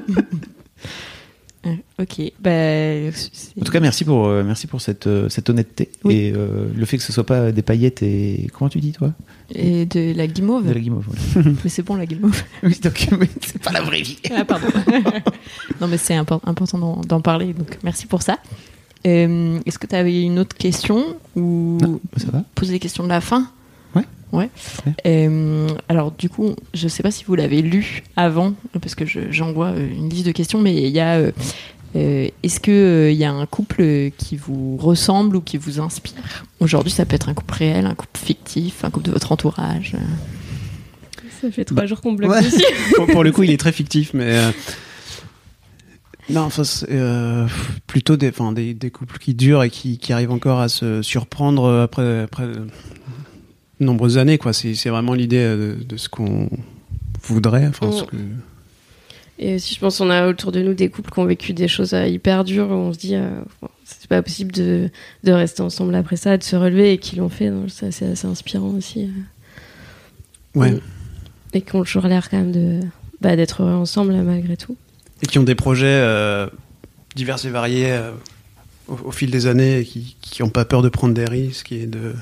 Euh, 1.66 1.72
ok. 1.98 2.20
Bah, 2.40 2.50
En 3.58 3.64
tout 3.64 3.72
cas, 3.72 3.80
merci 3.80 4.04
pour 4.04 4.26
euh, 4.26 4.44
merci 4.44 4.66
pour 4.66 4.82
cette 4.82 5.06
euh, 5.06 5.30
cette 5.30 5.48
honnêteté 5.48 5.90
Oui. 6.04 6.14
et 6.14 6.32
euh, 6.36 6.66
le 6.76 6.84
fait 6.84 6.98
que 6.98 7.02
ce 7.02 7.10
soit 7.10 7.24
pas 7.24 7.52
des 7.52 7.62
paillettes 7.62 8.02
et 8.02 8.48
comment 8.52 8.68
tu 8.68 8.80
dis 8.80 8.92
toi? 8.92 9.14
Et 9.54 9.86
de 9.86 10.12
la 10.14 10.26
guimauve. 10.26 10.66
de 10.68 10.72
la 10.74 10.80
guimauve. 10.80 11.06
voilà. 11.32 11.48
Mais 11.64 11.70
c'est 11.70 11.82
bon, 11.82 11.94
la 11.96 12.04
guimauve. 12.04 12.38
oui, 12.62 12.78
donc 12.82 13.08
oui, 13.18 13.28
c'est 13.40 13.62
pas 13.62 13.72
la 13.72 13.80
vraie 13.80 14.02
vie. 14.02 14.18
Ah, 14.36 14.44
pardon. 14.44 14.66
non, 15.80 15.88
mais 15.88 15.96
c'est 15.96 16.14
impor- 16.14 16.40
important 16.44 16.76
d'en- 16.78 17.00
d'en 17.00 17.22
parler, 17.22 17.54
donc 17.54 17.78
merci 17.82 18.06
pour 18.06 18.20
ça. 18.20 18.38
Est-ce 19.04 19.78
que 19.78 19.86
tu 19.86 19.94
avais 19.96 20.22
une 20.22 20.38
autre 20.38 20.54
question 20.56 21.16
ou 21.34 21.78
Non, 21.80 21.98
ça 22.18 22.30
va. 22.30 22.44
poser 22.54 22.72
des 22.72 22.78
questions 22.78 23.04
de 23.04 23.08
la 23.08 23.22
fin? 23.22 23.50
Ouais. 24.36 24.50
Euh, 25.06 25.68
alors, 25.88 26.10
du 26.12 26.28
coup, 26.28 26.54
je 26.74 26.88
sais 26.88 27.02
pas 27.02 27.10
si 27.10 27.24
vous 27.24 27.34
l'avez 27.34 27.62
lu 27.62 28.02
avant, 28.16 28.54
parce 28.80 28.94
que 28.94 29.06
je- 29.06 29.30
j'envoie 29.30 29.68
euh, 29.68 29.88
une 29.90 30.08
liste 30.08 30.26
de 30.26 30.32
questions, 30.32 30.60
mais 30.60 30.74
il 30.74 30.90
y 30.92 31.00
a. 31.00 31.14
euh, 31.16 31.32
Est-ce 32.42 32.58
qu'il 32.60 33.12
il 33.12 33.16
y 33.16 33.24
a 33.24 33.32
un 33.32 33.46
couple 33.46 34.10
qui 34.18 34.36
vous 34.36 34.76
ressemble 34.76 35.36
ou 35.36 35.40
qui 35.40 35.56
vous 35.56 35.78
inspire? 35.80 36.14
Aujourd'hui, 36.60 36.90
ça 36.90 37.06
peut 37.06 37.14
être 37.14 37.28
un 37.28 37.34
couple 37.34 37.54
réel, 37.54 37.86
un 37.86 37.94
couple 37.94 38.18
fictif, 38.18 38.84
un 38.84 38.90
couple 38.90 39.06
de 39.06 39.12
votre 39.12 39.30
entourage. 39.30 39.94
Ça 41.40 41.50
fait 41.52 41.64
trois 41.64 41.82
Bah, 41.82 41.86
jours 41.86 42.00
qu'on 42.00 42.14
bloque 42.14 42.32
ouais. 42.32 42.42
dessus. 42.42 42.64
pour, 42.96 43.06
pour 43.06 43.22
le 43.24 43.30
coup, 43.30 43.42
il 43.44 43.50
est 43.50 43.56
très 43.60 43.70
fictif, 43.72 44.10
mais. 44.14 44.26
euh, 44.36 44.50
Non, 46.30 46.40
enfin, 46.42 46.64
c'est, 46.64 46.86
euh, 46.90 47.46
plutôt 47.86 48.16
des, 48.16 48.30
enfin, 48.30 48.50
des, 48.52 48.72
des 48.72 48.90
couples 48.90 49.18
qui 49.18 49.34
durent 49.34 49.62
et 49.62 49.68
qui, 49.70 49.98
qui 49.98 50.12
arrivent 50.12 50.30
encore 50.32 50.58
à 50.58 50.68
se 50.68 51.02
surprendre 51.02 51.70
après, 51.82 52.22
après 52.22 52.48
de 53.84 53.88
nombreuses 53.88 54.18
années, 54.18 54.38
quoi. 54.38 54.52
C'est, 54.52 54.74
c'est 54.74 54.90
vraiment 54.90 55.14
l'idée 55.14 55.38
euh, 55.38 55.76
de, 55.76 55.84
de 55.84 55.96
ce 55.96 56.08
qu'on 56.08 56.48
voudrait, 57.22 57.66
enfin, 57.68 57.86
Mm. 57.88 58.06
que. 58.06 58.16
Et 59.38 59.56
aussi, 59.56 59.74
je 59.74 59.80
pense 59.80 59.98
qu'on 59.98 60.10
a 60.10 60.28
autour 60.28 60.52
de 60.52 60.60
nous 60.62 60.74
des 60.74 60.88
couples 60.90 61.10
qui 61.10 61.18
ont 61.18 61.24
vécu 61.24 61.52
des 61.54 61.66
choses 61.68 61.92
euh, 61.92 62.06
hyper 62.06 62.44
dures 62.44 62.68
où 62.70 62.74
on 62.74 62.92
se 62.92 62.98
dit, 62.98 63.16
euh, 63.16 63.30
c'est 63.84 64.06
pas 64.06 64.22
possible 64.22 64.52
de, 64.52 64.90
de 65.24 65.32
rester 65.32 65.60
ensemble 65.62 65.94
après 65.96 66.14
ça, 66.16 66.36
de 66.38 66.42
se 66.44 66.54
relever 66.54 66.92
et 66.92 66.98
qu'ils 66.98 67.18
l'ont 67.18 67.28
fait. 67.28 67.50
Donc 67.50 67.70
ça, 67.70 67.90
c'est 67.90 68.06
assez 68.06 68.26
inspirant 68.28 68.68
aussi. 68.70 69.04
euh. 70.56 70.60
Ouais. 70.60 70.74
Et 71.52 71.62
qui 71.62 71.74
ont 71.74 71.82
toujours 71.82 72.06
l'air 72.06 72.30
quand 72.30 72.36
même 72.38 72.52
de 72.52 72.80
bah, 73.20 73.34
d'être 73.36 73.62
heureux 73.62 73.72
ensemble 73.72 74.12
malgré 74.14 74.56
tout. 74.56 74.76
Et 75.22 75.26
qui 75.26 75.38
ont 75.38 75.42
des 75.44 75.54
projets 75.56 75.86
euh, 75.88 76.46
divers 77.16 77.44
et 77.44 77.50
variés 77.50 77.90
euh, 77.92 78.12
au, 78.86 78.96
au 79.06 79.10
fil 79.10 79.30
des 79.32 79.46
années 79.48 79.78
et 79.80 79.84
qui 79.84 80.16
qui 80.20 80.42
ont 80.44 80.48
pas 80.48 80.64
peur 80.64 80.82
de 80.82 80.88
prendre 80.88 81.14
des 81.14 81.24
risques 81.24 81.72
et 81.72 81.86
de 81.86 82.14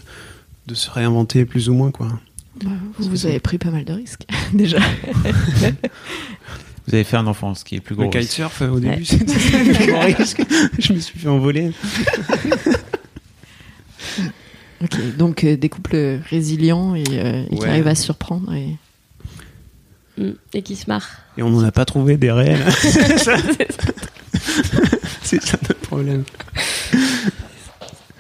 de 0.66 0.74
se 0.74 0.90
réinventer 0.90 1.44
plus 1.44 1.68
ou 1.68 1.74
moins 1.74 1.90
quoi. 1.90 2.08
Bah, 2.62 2.70
vous, 2.98 3.08
vous 3.08 3.26
avez 3.26 3.40
pris 3.40 3.58
pas 3.58 3.70
mal 3.70 3.84
de 3.84 3.92
risques, 3.92 4.26
déjà. 4.52 4.78
Vous 6.86 6.94
avez 6.94 7.04
fait 7.04 7.16
un 7.16 7.26
enfant, 7.26 7.54
ce 7.54 7.64
qui 7.64 7.76
est 7.76 7.80
plus 7.80 7.94
gros. 7.94 8.04
Le 8.04 8.10
kitesurf 8.10 8.62
euh, 8.62 8.68
au 8.68 8.80
début 8.80 8.96
Ouais. 8.96 9.04
c'était 9.04 9.64
le 9.64 9.72
plus 9.72 9.86
gros 9.92 10.00
risque. 10.00 10.42
Je 10.78 10.92
me 10.92 10.98
suis 10.98 11.18
fait 11.18 11.28
envoler. 11.28 11.72
Ok, 14.82 15.16
donc 15.16 15.44
euh, 15.44 15.56
des 15.56 15.68
couples 15.68 16.18
résilients 16.28 16.96
et, 16.96 17.04
euh, 17.12 17.44
et 17.48 17.56
qui 17.56 17.64
arrivent 17.64 17.86
à 17.86 17.94
se 17.94 18.02
surprendre. 18.02 18.52
Et... 18.52 18.76
Mm. 20.18 20.32
Et 20.54 20.62
qui 20.62 20.74
se 20.74 20.86
marrent. 20.88 21.18
Et 21.38 21.42
on 21.44 21.50
n'en 21.50 21.62
a 21.62 21.70
pas 21.70 21.84
trouvé 21.84 22.16
des 22.16 22.32
réels. 22.32 22.64
c'est 22.72 23.18
ça, 23.18 23.36
C'est 25.22 25.40
ça 25.40 25.56
notre 25.62 25.80
problème. 25.82 26.24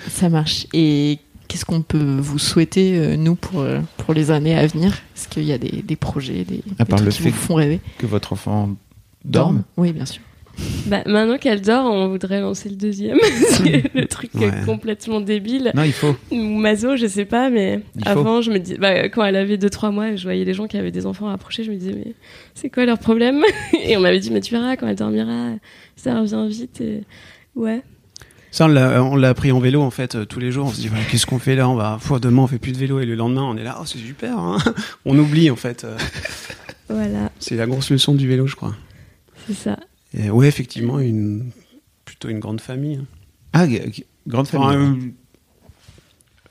Ça 0.08 0.28
marche. 0.28 0.68
Et 0.72 1.18
qu'est-ce 1.52 1.66
qu'on 1.66 1.82
peut 1.82 2.16
vous 2.18 2.38
souhaiter, 2.38 2.98
euh, 2.98 3.16
nous, 3.16 3.34
pour, 3.34 3.60
euh, 3.60 3.80
pour 3.98 4.14
les 4.14 4.30
années 4.30 4.56
à 4.56 4.66
venir? 4.66 5.02
Est-ce 5.14 5.28
qu'il 5.28 5.44
y 5.44 5.52
a 5.52 5.58
des, 5.58 5.82
des 5.82 5.96
projets, 5.96 6.44
des, 6.44 6.62
À 6.78 6.84
des 6.84 6.88
part 6.88 6.98
trucs 7.00 7.14
le 7.18 7.22
qui 7.24 7.28
vous 7.28 7.36
font 7.36 7.54
rêver? 7.56 7.80
Que 7.98 8.06
votre 8.06 8.32
enfant 8.32 8.70
dorme? 9.26 9.62
Oui, 9.76 9.92
bien 9.92 10.06
sûr. 10.06 10.22
Bah, 10.86 11.02
maintenant 11.06 11.36
qu'elle 11.36 11.60
dort, 11.60 11.84
on 11.92 12.08
voudrait 12.08 12.40
lancer 12.40 12.70
le 12.70 12.76
deuxième. 12.76 13.18
c'est 13.48 13.84
le 13.94 14.06
truc 14.06 14.30
Ouais. 14.34 14.50
complètement 14.64 15.20
débile. 15.20 15.72
Non, 15.74 15.82
il 15.82 15.92
faut. 15.92 16.16
Ou 16.30 16.36
Mazo, 16.36 16.96
je 16.96 17.06
sais 17.06 17.26
pas, 17.26 17.50
mais 17.50 17.80
Il 17.96 18.04
faut. 18.04 18.08
avant, 18.10 18.40
je 18.40 18.50
me 18.50 18.58
dis, 18.58 18.76
bah, 18.76 19.10
quand 19.10 19.22
elle 19.22 19.36
avait 19.36 19.58
2-3 19.58 19.92
mois, 19.92 20.16
je 20.16 20.22
voyais 20.22 20.46
les 20.46 20.54
gens 20.54 20.66
qui 20.66 20.78
avaient 20.78 20.90
des 20.90 21.04
enfants 21.04 21.28
approcher, 21.28 21.64
je 21.64 21.70
me 21.70 21.76
disais, 21.76 21.92
mais 21.94 22.14
c'est 22.54 22.70
quoi 22.70 22.86
leur 22.86 22.98
problème? 22.98 23.42
Et 23.84 23.94
on 23.98 24.00
m'avait 24.00 24.20
dit, 24.20 24.30
mais 24.30 24.40
tu 24.40 24.54
verras, 24.54 24.76
quand 24.76 24.86
elle 24.88 24.96
dormira, 24.96 25.50
ça 25.96 26.18
revient 26.18 26.46
vite. 26.48 26.80
Et... 26.80 27.02
Ouais. 27.54 27.82
Ça, 28.52 28.66
on 28.66 29.16
l'a, 29.16 29.28
appris 29.30 29.50
en 29.50 29.60
vélo, 29.60 29.80
en 29.80 29.90
fait, 29.90 30.14
euh, 30.14 30.24
tous 30.26 30.38
les 30.38 30.52
jours. 30.52 30.66
On 30.66 30.70
se 30.70 30.80
dit, 30.80 30.88
voilà, 30.88 31.04
qu'est-ce 31.06 31.24
qu'on 31.26 31.38
fait 31.38 31.56
là? 31.56 31.68
On 31.70 31.74
va, 31.74 31.98
Pff, 32.00 32.20
demain, 32.20 32.42
on 32.42 32.46
fait 32.46 32.58
plus 32.58 32.72
de 32.72 32.78
vélo. 32.78 33.00
Et 33.00 33.06
le 33.06 33.14
lendemain, 33.14 33.42
on 33.42 33.56
est 33.56 33.64
là, 33.64 33.78
oh, 33.80 33.84
c'est 33.86 33.96
super. 33.98 34.38
hein. 34.38 34.58
on 35.06 35.18
oublie, 35.18 35.50
en 35.50 35.56
fait. 35.56 35.84
euh, 35.84 35.96
Voilà, 36.90 37.30
c'est 37.38 37.56
la 37.56 37.66
grosse 37.66 37.90
leçon 37.90 38.14
du 38.14 38.28
vélo, 38.28 38.46
je 38.46 38.54
crois. 38.54 38.76
c'est 39.46 39.54
ça. 39.54 39.78
Et 40.12 40.30
ouais, 40.30 40.46
effectivement, 40.48 41.00
une, 41.00 41.50
plutôt 42.04 42.28
une 42.28 42.40
grande 42.40 42.60
famille. 42.60 42.96
hein. 42.96 43.06
Ah, 43.54 43.66
grande 44.28 44.46
famille. 44.46 44.66
Enfin, 44.66 44.98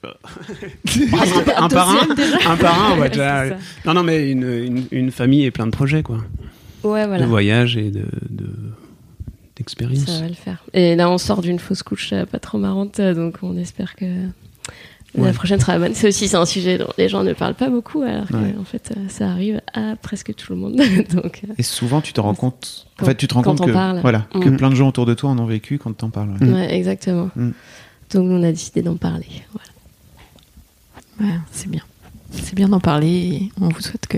euh, 0.04 0.10
un, 1.58 1.70
par 1.70 1.89
un, 1.91 2.08
un 2.47 2.58
par 2.58 2.84
un, 2.93 2.97
ouais, 2.99 3.10
déjà. 3.10 3.45
Non, 3.86 3.93
non, 3.93 4.02
mais 4.04 4.32
une, 4.32 4.43
une, 4.52 4.84
une 4.91 5.12
famille 5.12 5.43
et 5.45 5.52
plein 5.52 5.68
de 5.68 5.72
projets, 5.72 6.02
quoi. 6.02 6.18
Ouais, 6.84 7.04
De 7.04 7.08
voilà. 7.10 7.26
voyages 7.28 7.78
et 7.78 7.91
de, 7.91 8.06
de, 8.30 8.49
d'expériences. 9.62 10.05
Ça 10.05 10.22
va 10.22 10.28
le 10.28 10.34
faire. 10.34 10.64
Et 10.74 10.95
là, 10.95 11.09
on 11.09 11.18
sort 11.18 11.41
d'une 11.41 11.59
fausse 11.59 11.84
couche 11.84 12.12
euh, 12.14 12.26
pas 12.26 12.39
trop 12.39 12.57
marrante, 12.57 12.99
euh, 12.99 13.14
donc 13.14 13.38
on 13.41 13.57
espère 13.57 13.95
que 13.95 14.05
la 15.16 15.24
Ouais. 15.24 15.34
prochaine 15.34 15.59
sera 15.59 15.78
bonne. 15.78 15.93
C'est 15.93 16.07
aussi 16.07 16.28
c'est 16.30 16.38
un 16.38 16.45
sujet 16.45 16.78
dont 16.78 16.88
les 16.97 17.09
gens 17.09 17.24
ne 17.24 17.34
parlent 17.34 17.53
pas 17.55 17.70
beaucoup, 17.70 18.01
alors 18.01 18.28
que, 18.28 18.34
Ouais. 18.38 18.55
en 18.59 18.64
fait, 18.64 18.93
euh, 18.95 19.09
ça 19.09 19.30
arrive 19.30 19.62
à 19.74 19.95
presque 20.01 20.34
tout 20.36 20.53
le 20.53 20.57
monde. 20.59 20.76
donc, 21.14 21.41
euh, 21.49 21.53
Et 21.57 21.64
souvent, 21.64 21.99
tu 22.01 22.14
te 22.14 22.22
rends 22.22 22.34
compte. 22.36 22.88
En 23.01 23.05
fait, 23.05 23.16
tu 23.16 23.28
te 23.28 23.34
rends 23.34 23.41
compte 23.43 23.64
que 23.66 23.72
parle. 23.72 23.99
voilà, 24.01 24.28
que 24.34 24.49
Mm. 24.49 24.57
plein 24.57 24.70
de 24.70 24.76
gens 24.76 24.88
autour 24.88 25.05
de 25.05 25.14
toi 25.14 25.30
en 25.32 25.38
ont 25.39 25.45
vécu 25.45 25.78
quand 25.80 25.91
t'en 25.93 26.09
parles. 26.09 26.32
ouais. 26.39 26.47
Mm. 26.47 26.53
ouais, 26.53 26.74
exactement. 26.76 27.30
Mm. 27.36 27.49
Donc, 28.14 28.24
on 28.30 28.43
a 28.43 28.51
décidé 28.51 28.82
d'en 28.82 28.95
parler. 28.95 29.28
Voilà. 31.18 31.34
Ouais, 31.34 31.39
c'est 31.51 31.70
bien. 31.70 31.84
C'est 32.32 32.55
bien 32.55 32.70
d'en 32.70 32.80
parler 32.80 33.09
et 33.09 33.51
on 33.59 33.68
vous 33.68 33.82
souhaite 33.82 34.07
que. 34.07 34.18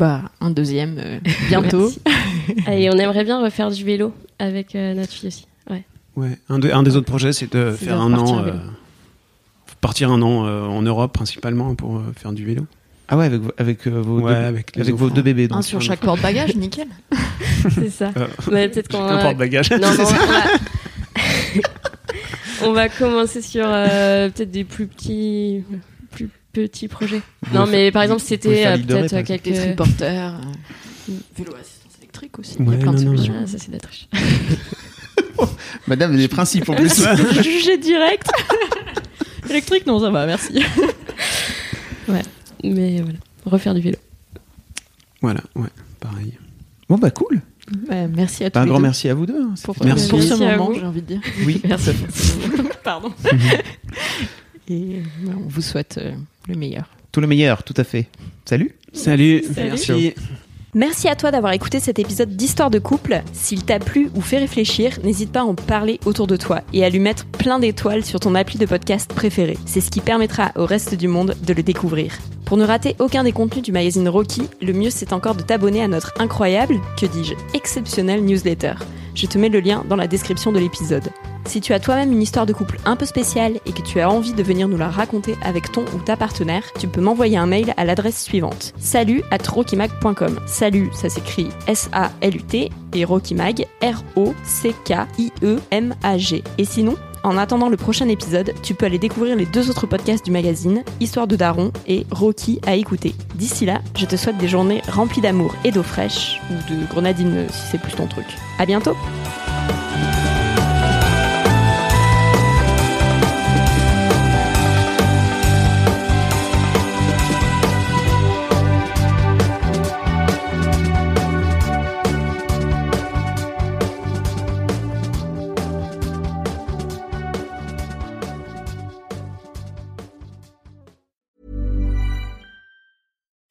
Bah, 0.00 0.22
un 0.40 0.50
deuxième 0.50 0.96
euh, 0.98 1.18
bientôt. 1.48 1.92
Et 2.72 2.88
on 2.90 2.94
aimerait 2.94 3.22
bien 3.24 3.40
refaire 3.42 3.70
du 3.70 3.84
vélo 3.84 4.12
avec 4.38 4.74
euh, 4.74 4.94
notre 4.94 5.12
fille 5.12 5.28
aussi. 5.28 5.46
Ouais. 5.70 5.84
Ouais. 6.16 6.38
Un, 6.48 6.58
de- 6.58 6.70
un 6.70 6.82
des 6.82 6.96
autres 6.96 7.06
projets, 7.06 7.32
c'est 7.34 7.52
de 7.54 7.70
faire 7.72 7.96
de 7.98 8.02
un 8.02 8.14
an, 8.14 8.42
euh, 8.44 8.52
partir 9.82 10.10
un 10.10 10.22
an 10.22 10.46
euh, 10.46 10.64
en 10.66 10.80
Europe 10.82 11.12
principalement 11.12 11.74
pour 11.74 11.98
euh, 11.98 12.12
faire 12.16 12.32
du 12.32 12.44
vélo. 12.44 12.66
Ah 13.08 13.16
ouais, 13.18 13.26
avec, 13.26 13.40
vos- 13.42 13.52
avec 13.58 13.86
euh, 13.86 14.00
vos, 14.00 14.20
Ouais, 14.20 14.34
deux, 14.34 14.80
avec 14.80 14.94
vos 14.94 15.10
deux 15.10 15.22
bébés. 15.22 15.48
Un 15.50 15.62
sur 15.62 15.82
chaque 15.82 16.00
porte-bagages, 16.00 16.56
nickel. 16.56 16.88
C'est 17.74 17.90
ça. 17.90 18.10
Euh, 18.16 18.26
peut-être 18.68 18.88
qu'on 18.88 19.02
un. 19.02 19.32
Non, 19.78 19.88
on 19.98 20.04
va... 20.04 20.42
on 22.62 22.72
va 22.72 22.88
commencer 22.88 23.42
sur 23.42 23.64
euh, 23.66 24.28
peut-être 24.30 24.50
des 24.50 24.64
plus 24.64 24.86
petits, 24.86 25.62
petits 26.52 26.88
projets. 26.88 27.22
Vous 27.42 27.54
non, 27.56 27.66
mais 27.66 27.84
faire- 27.84 27.92
par 27.92 28.02
exemple, 28.02 28.22
c'était 28.22 28.66
euh, 28.66 28.76
peut-être 28.78 29.12
euh, 29.12 29.18
exemple. 29.20 29.22
Des 29.26 29.38
quelques. 29.38 29.60
triporteurs, 29.60 30.34
euh, 30.34 31.12
vélo 31.36 31.54
assistance 31.54 31.92
électrique 31.98 32.38
aussi. 32.38 32.56
Il 32.58 32.66
y 32.66 32.68
Ouais, 32.68 32.74
a 32.76 32.78
plein 32.78 32.92
de 32.92 32.98
non, 32.98 33.10
non, 33.12 33.16
solutions. 33.16 33.34
Ah, 33.42 33.46
ça, 33.46 33.58
c'est 33.58 33.68
de 33.68 33.72
la 33.72 33.78
triche. 33.80 34.08
Madame, 35.86 36.16
des 36.16 36.28
principes 36.28 36.68
en 36.68 36.74
plus. 36.74 37.02
Jugé 37.42 37.78
direct. 37.78 38.28
électrique, 39.48 39.86
non, 39.86 39.98
ça 40.00 40.10
va, 40.10 40.26
merci. 40.26 40.62
Mais 42.62 43.00
voilà, 43.00 43.18
refaire 43.46 43.74
du 43.74 43.80
vélo. 43.80 43.96
Voilà, 45.22 45.40
ouais, 45.54 45.68
pareil. 45.98 46.34
bon, 46.88 46.98
bah 46.98 47.10
cool. 47.10 47.40
Ouais, 47.88 48.08
merci 48.08 48.44
à 48.44 48.50
tous 48.50 48.54
Bah, 48.54 48.60
un 48.60 48.64
les 48.64 48.70
grand 48.70 48.78
deux 48.78 48.82
merci 48.82 49.08
à 49.08 49.14
vous 49.14 49.26
deux. 49.26 49.40
hein. 49.40 49.54
pour, 49.62 49.76
Merci. 49.84 50.08
pour 50.08 50.22
ce 50.22 50.34
moment, 50.34 50.72
j'ai 50.74 50.84
envie 50.84 51.02
de 51.02 51.06
dire. 51.06 51.20
Oui. 51.46 51.60
Merci. 51.64 51.90
Pardon. 52.82 53.12
Et 54.70 55.02
bah, 55.22 55.32
on 55.36 55.48
vous 55.48 55.62
souhaite 55.62 55.98
euh, 55.98 56.12
le 56.48 56.54
meilleur. 56.54 56.84
Tout 57.12 57.20
le 57.20 57.26
meilleur, 57.26 57.64
tout 57.64 57.74
à 57.76 57.84
fait. 57.84 58.06
Salut. 58.44 58.74
Salut, 58.92 59.42
Salut. 59.42 59.68
merci. 59.68 60.14
Merci 60.72 61.08
à 61.08 61.16
toi 61.16 61.32
d'avoir 61.32 61.52
écouté 61.52 61.80
cet 61.80 61.98
épisode 61.98 62.36
d'Histoire 62.36 62.70
de 62.70 62.78
couple. 62.78 63.22
S'il 63.32 63.64
t'a 63.64 63.80
plu 63.80 64.08
ou 64.14 64.20
fait 64.20 64.38
réfléchir, 64.38 65.00
n'hésite 65.02 65.32
pas 65.32 65.40
à 65.40 65.44
en 65.44 65.56
parler 65.56 65.98
autour 66.04 66.28
de 66.28 66.36
toi 66.36 66.60
et 66.72 66.84
à 66.84 66.90
lui 66.90 67.00
mettre 67.00 67.26
plein 67.26 67.58
d'étoiles 67.58 68.04
sur 68.04 68.20
ton 68.20 68.36
appli 68.36 68.56
de 68.56 68.66
podcast 68.66 69.12
préféré. 69.12 69.58
C'est 69.66 69.80
ce 69.80 69.90
qui 69.90 70.00
permettra 70.00 70.52
au 70.54 70.66
reste 70.66 70.94
du 70.94 71.08
monde 71.08 71.34
de 71.44 71.52
le 71.52 71.64
découvrir. 71.64 72.16
Pour 72.44 72.56
ne 72.56 72.64
rater 72.64 72.94
aucun 73.00 73.24
des 73.24 73.32
contenus 73.32 73.64
du 73.64 73.72
magazine 73.72 74.08
Rocky, 74.08 74.42
le 74.62 74.72
mieux 74.72 74.90
c'est 74.90 75.12
encore 75.12 75.34
de 75.34 75.42
t'abonner 75.42 75.82
à 75.82 75.88
notre 75.88 76.12
incroyable, 76.20 76.76
que 76.96 77.06
dis-je, 77.06 77.34
exceptionnel 77.52 78.24
newsletter. 78.24 78.74
Je 79.16 79.26
te 79.26 79.38
mets 79.38 79.48
le 79.48 79.58
lien 79.58 79.84
dans 79.88 79.96
la 79.96 80.06
description 80.06 80.52
de 80.52 80.60
l'épisode. 80.60 81.10
Si 81.50 81.60
tu 81.60 81.72
as 81.72 81.80
toi-même 81.80 82.12
une 82.12 82.22
histoire 82.22 82.46
de 82.46 82.52
couple 82.52 82.78
un 82.84 82.94
peu 82.94 83.04
spéciale 83.04 83.58
et 83.66 83.72
que 83.72 83.82
tu 83.82 83.98
as 83.98 84.08
envie 84.08 84.34
de 84.34 84.42
venir 84.44 84.68
nous 84.68 84.76
la 84.76 84.88
raconter 84.88 85.34
avec 85.42 85.72
ton 85.72 85.84
ou 85.96 85.98
ta 85.98 86.16
partenaire, 86.16 86.62
tu 86.78 86.86
peux 86.86 87.00
m'envoyer 87.00 87.36
un 87.38 87.46
mail 87.46 87.74
à 87.76 87.84
l'adresse 87.84 88.22
suivante 88.22 88.72
salut 88.78 89.24
at 89.32 89.50
rockymag.com. 89.50 90.38
Salut, 90.46 90.90
ça 90.92 91.08
s'écrit 91.08 91.48
S-A-L-U-T 91.66 92.70
et 92.94 93.04
Rockymag, 93.04 93.66
R-O-C-K-I-E-M-A-G. 93.82 94.34
Et 96.56 96.64
sinon, 96.64 96.94
en 97.24 97.36
attendant 97.36 97.68
le 97.68 97.76
prochain 97.76 98.06
épisode, 98.06 98.54
tu 98.62 98.74
peux 98.74 98.86
aller 98.86 99.00
découvrir 99.00 99.34
les 99.34 99.46
deux 99.46 99.70
autres 99.70 99.88
podcasts 99.88 100.24
du 100.24 100.30
magazine, 100.30 100.84
Histoire 101.00 101.26
de 101.26 101.34
Daron 101.34 101.72
et 101.88 102.06
Rocky 102.12 102.60
à 102.64 102.76
écouter. 102.76 103.12
D'ici 103.34 103.66
là, 103.66 103.80
je 103.96 104.06
te 104.06 104.14
souhaite 104.14 104.38
des 104.38 104.46
journées 104.46 104.82
remplies 104.88 105.20
d'amour 105.20 105.52
et 105.64 105.72
d'eau 105.72 105.82
fraîche, 105.82 106.40
ou 106.48 106.54
de 106.72 106.86
grenadine 106.86 107.48
si 107.50 107.72
c'est 107.72 107.80
plus 107.80 107.94
ton 107.96 108.06
truc. 108.06 108.26
À 108.60 108.66
bientôt! 108.66 108.94